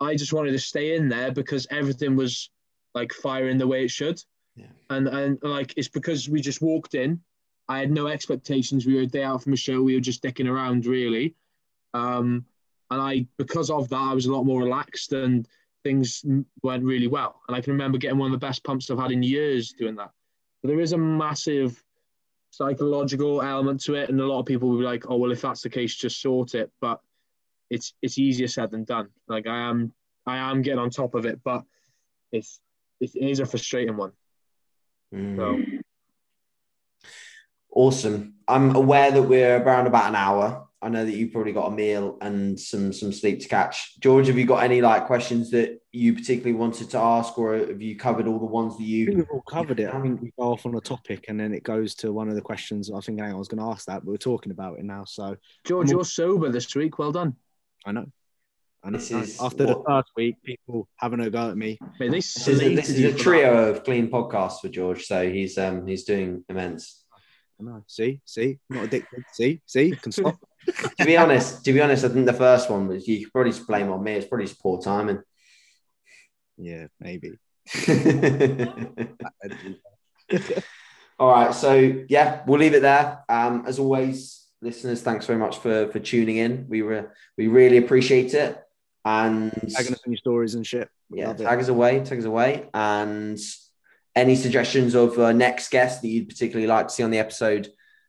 I 0.00 0.14
just 0.14 0.32
wanted 0.32 0.52
to 0.52 0.58
stay 0.58 0.94
in 0.94 1.08
there 1.08 1.32
because 1.32 1.66
everything 1.70 2.14
was 2.14 2.50
like 2.94 3.12
firing 3.12 3.58
the 3.58 3.66
way 3.66 3.84
it 3.84 3.90
should. 3.90 4.22
Yeah. 4.54 4.66
And 4.90 5.08
and 5.08 5.38
like 5.42 5.74
it's 5.76 5.88
because 5.88 6.28
we 6.28 6.40
just 6.40 6.62
walked 6.62 6.94
in. 6.94 7.20
I 7.68 7.78
had 7.78 7.90
no 7.90 8.06
expectations. 8.06 8.86
We 8.86 8.94
were 8.94 9.02
a 9.02 9.06
day 9.06 9.22
out 9.22 9.42
from 9.42 9.52
a 9.52 9.56
show. 9.56 9.82
We 9.82 9.94
were 9.94 10.00
just 10.00 10.22
dicking 10.22 10.50
around 10.50 10.86
really. 10.86 11.34
Um, 11.94 12.44
and 12.90 13.00
I 13.00 13.26
because 13.36 13.70
of 13.70 13.88
that 13.88 13.96
I 13.96 14.14
was 14.14 14.26
a 14.26 14.32
lot 14.32 14.44
more 14.44 14.62
relaxed 14.62 15.12
and 15.12 15.48
things 15.82 16.24
went 16.62 16.84
really 16.84 17.08
well. 17.08 17.40
And 17.48 17.56
I 17.56 17.60
can 17.60 17.72
remember 17.72 17.98
getting 17.98 18.18
one 18.18 18.32
of 18.32 18.40
the 18.40 18.46
best 18.46 18.64
pumps 18.64 18.90
I've 18.90 18.98
had 18.98 19.12
in 19.12 19.22
years 19.22 19.72
doing 19.72 19.96
that. 19.96 20.10
But 20.62 20.68
there 20.68 20.80
is 20.80 20.92
a 20.92 20.98
massive 20.98 21.82
psychological 22.50 23.42
element 23.42 23.82
to 23.82 23.94
it, 23.94 24.08
and 24.08 24.20
a 24.20 24.26
lot 24.26 24.40
of 24.40 24.46
people 24.46 24.68
will 24.68 24.78
be 24.78 24.84
like, 24.84 25.04
"Oh, 25.08 25.16
well, 25.16 25.32
if 25.32 25.42
that's 25.42 25.62
the 25.62 25.70
case, 25.70 25.94
just 25.94 26.20
sort 26.20 26.54
it." 26.54 26.70
But 26.80 27.00
it's 27.70 27.94
it's 28.02 28.18
easier 28.18 28.48
said 28.48 28.70
than 28.70 28.84
done. 28.84 29.08
Like 29.28 29.46
I 29.46 29.68
am 29.68 29.92
I 30.26 30.38
am 30.38 30.62
getting 30.62 30.78
on 30.78 30.90
top 30.90 31.14
of 31.14 31.26
it, 31.26 31.40
but 31.44 31.64
it's 32.32 32.60
it 33.00 33.14
is 33.14 33.40
a 33.40 33.46
frustrating 33.46 33.96
one. 33.96 34.12
Mm. 35.14 35.36
So 35.36 35.75
Awesome. 37.70 38.34
I'm 38.48 38.74
aware 38.76 39.10
that 39.10 39.22
we're 39.22 39.60
around 39.62 39.86
about 39.86 40.08
an 40.08 40.14
hour. 40.14 40.62
I 40.80 40.88
know 40.88 41.04
that 41.04 41.12
you've 41.12 41.32
probably 41.32 41.52
got 41.52 41.72
a 41.72 41.74
meal 41.74 42.16
and 42.20 42.58
some 42.60 42.92
some 42.92 43.10
sleep 43.12 43.40
to 43.40 43.48
catch. 43.48 43.98
George, 43.98 44.28
have 44.28 44.38
you 44.38 44.46
got 44.46 44.62
any 44.62 44.80
like 44.80 45.06
questions 45.06 45.50
that 45.50 45.80
you 45.90 46.14
particularly 46.14 46.52
wanted 46.52 46.90
to 46.90 46.98
ask, 46.98 47.36
or 47.38 47.56
have 47.56 47.82
you 47.82 47.96
covered 47.96 48.28
all 48.28 48.38
the 48.38 48.44
ones 48.46 48.76
that 48.76 48.84
I 48.84 48.86
think 48.86 49.08
you? 49.08 49.16
we've 49.16 49.30
all 49.32 49.42
covered 49.48 49.80
it. 49.80 49.92
I 49.92 50.00
think 50.00 50.20
we 50.20 50.32
go 50.38 50.52
off 50.52 50.64
on 50.64 50.74
a 50.76 50.80
topic 50.80 51.24
and 51.28 51.40
then 51.40 51.52
it 51.54 51.64
goes 51.64 51.94
to 51.96 52.12
one 52.12 52.28
of 52.28 52.34
the 52.34 52.40
questions. 52.42 52.90
I 52.94 53.00
think 53.00 53.20
I 53.20 53.32
was 53.34 53.48
going 53.48 53.58
to 53.58 53.70
ask 53.70 53.86
that, 53.86 54.04
but 54.04 54.10
we're 54.10 54.16
talking 54.18 54.52
about 54.52 54.78
it 54.78 54.84
now. 54.84 55.04
So 55.04 55.36
George, 55.64 55.90
you're 55.90 56.04
sober 56.04 56.50
this 56.50 56.72
week. 56.76 56.98
Well 56.98 57.12
done. 57.12 57.34
I 57.84 57.92
know. 57.92 58.06
I 58.84 58.90
know. 58.90 58.98
This 58.98 59.10
is 59.10 59.40
After 59.40 59.66
the 59.66 59.78
what- 59.78 59.86
first 59.88 60.10
week, 60.16 60.36
people 60.44 60.88
having 60.98 61.20
a 61.20 61.30
go 61.30 61.50
at 61.50 61.56
me. 61.56 61.78
Mate, 61.98 62.10
they 62.10 62.18
This 62.18 62.46
is 62.46 62.62
a, 62.62 62.74
this 62.76 62.90
is 62.90 63.02
a 63.02 63.16
trio 63.18 63.70
of 63.70 63.82
clean 63.82 64.08
podcasts 64.08 64.60
for 64.60 64.68
George, 64.68 65.06
so 65.06 65.28
he's 65.28 65.58
um 65.58 65.86
he's 65.86 66.04
doing 66.04 66.44
immense. 66.48 67.02
I 67.58 67.64
know. 67.64 67.82
See, 67.86 68.20
see, 68.24 68.58
not 68.68 68.84
addicted. 68.84 69.24
See, 69.32 69.60
see, 69.64 69.92
can 69.92 70.12
stop. 70.12 70.38
to 70.98 71.04
be 71.06 71.16
honest, 71.16 71.64
to 71.64 71.72
be 71.72 71.80
honest, 71.80 72.04
I 72.04 72.08
think 72.08 72.26
the 72.26 72.32
first 72.32 72.68
one 72.70 72.88
was 72.88 73.08
you 73.08 73.24
could 73.24 73.32
probably 73.32 73.52
just 73.52 73.66
blame 73.66 73.90
on 73.90 74.02
me. 74.02 74.12
It's 74.12 74.26
probably 74.26 74.46
just 74.46 74.60
poor 74.60 74.80
timing. 74.80 75.22
yeah, 76.58 76.88
maybe. 77.00 77.38
All 81.18 81.30
right, 81.30 81.54
so 81.54 82.04
yeah, 82.08 82.42
we'll 82.46 82.60
leave 82.60 82.74
it 82.74 82.82
there. 82.82 83.24
Um, 83.28 83.64
as 83.66 83.78
always, 83.78 84.46
listeners, 84.60 85.00
thanks 85.00 85.24
very 85.24 85.38
much 85.38 85.58
for 85.58 85.88
for 85.88 85.98
tuning 85.98 86.36
in. 86.36 86.66
We 86.68 86.82
were 86.82 87.14
we 87.38 87.46
really 87.46 87.78
appreciate 87.78 88.34
it, 88.34 88.58
and 89.04 89.50
Tagging 89.70 89.94
us 89.94 90.02
in 90.04 90.12
your 90.12 90.18
stories 90.18 90.54
and 90.54 90.66
shit. 90.66 90.90
We 91.08 91.20
yeah, 91.20 91.28
love 91.28 91.40
it. 91.40 91.44
tag 91.44 91.60
us 91.60 91.68
away, 91.68 92.04
tag 92.04 92.18
us 92.18 92.26
away, 92.26 92.68
and 92.74 93.38
any 94.16 94.34
suggestions 94.34 94.94
of 94.94 95.18
uh, 95.18 95.32
next 95.32 95.70
guests 95.70 96.00
that 96.00 96.08
you'd 96.08 96.28
particularly 96.28 96.66
like 96.66 96.88
to 96.88 96.94
see 96.94 97.02
on 97.02 97.10
the 97.10 97.18
episode, 97.18 97.68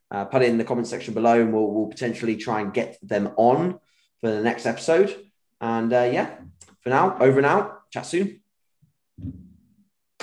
uh, 0.09 0.25
put 0.25 0.41
it 0.41 0.49
in 0.49 0.57
the 0.57 0.63
comment 0.63 0.87
section 0.87 1.13
below, 1.13 1.41
and 1.41 1.53
we'll 1.53 1.69
we'll 1.69 1.87
potentially 1.87 2.37
try 2.37 2.61
and 2.61 2.73
get 2.73 2.97
them 3.03 3.29
on 3.35 3.79
for 4.21 4.31
the 4.31 4.41
next 4.41 4.65
episode. 4.65 5.15
And 5.59 5.91
uh, 5.91 6.09
yeah, 6.11 6.33
for 6.79 6.89
now, 6.89 7.17
over 7.19 7.37
and 7.37 7.45
out. 7.45 7.91
Chat 7.91 8.05
soon. 8.05 8.41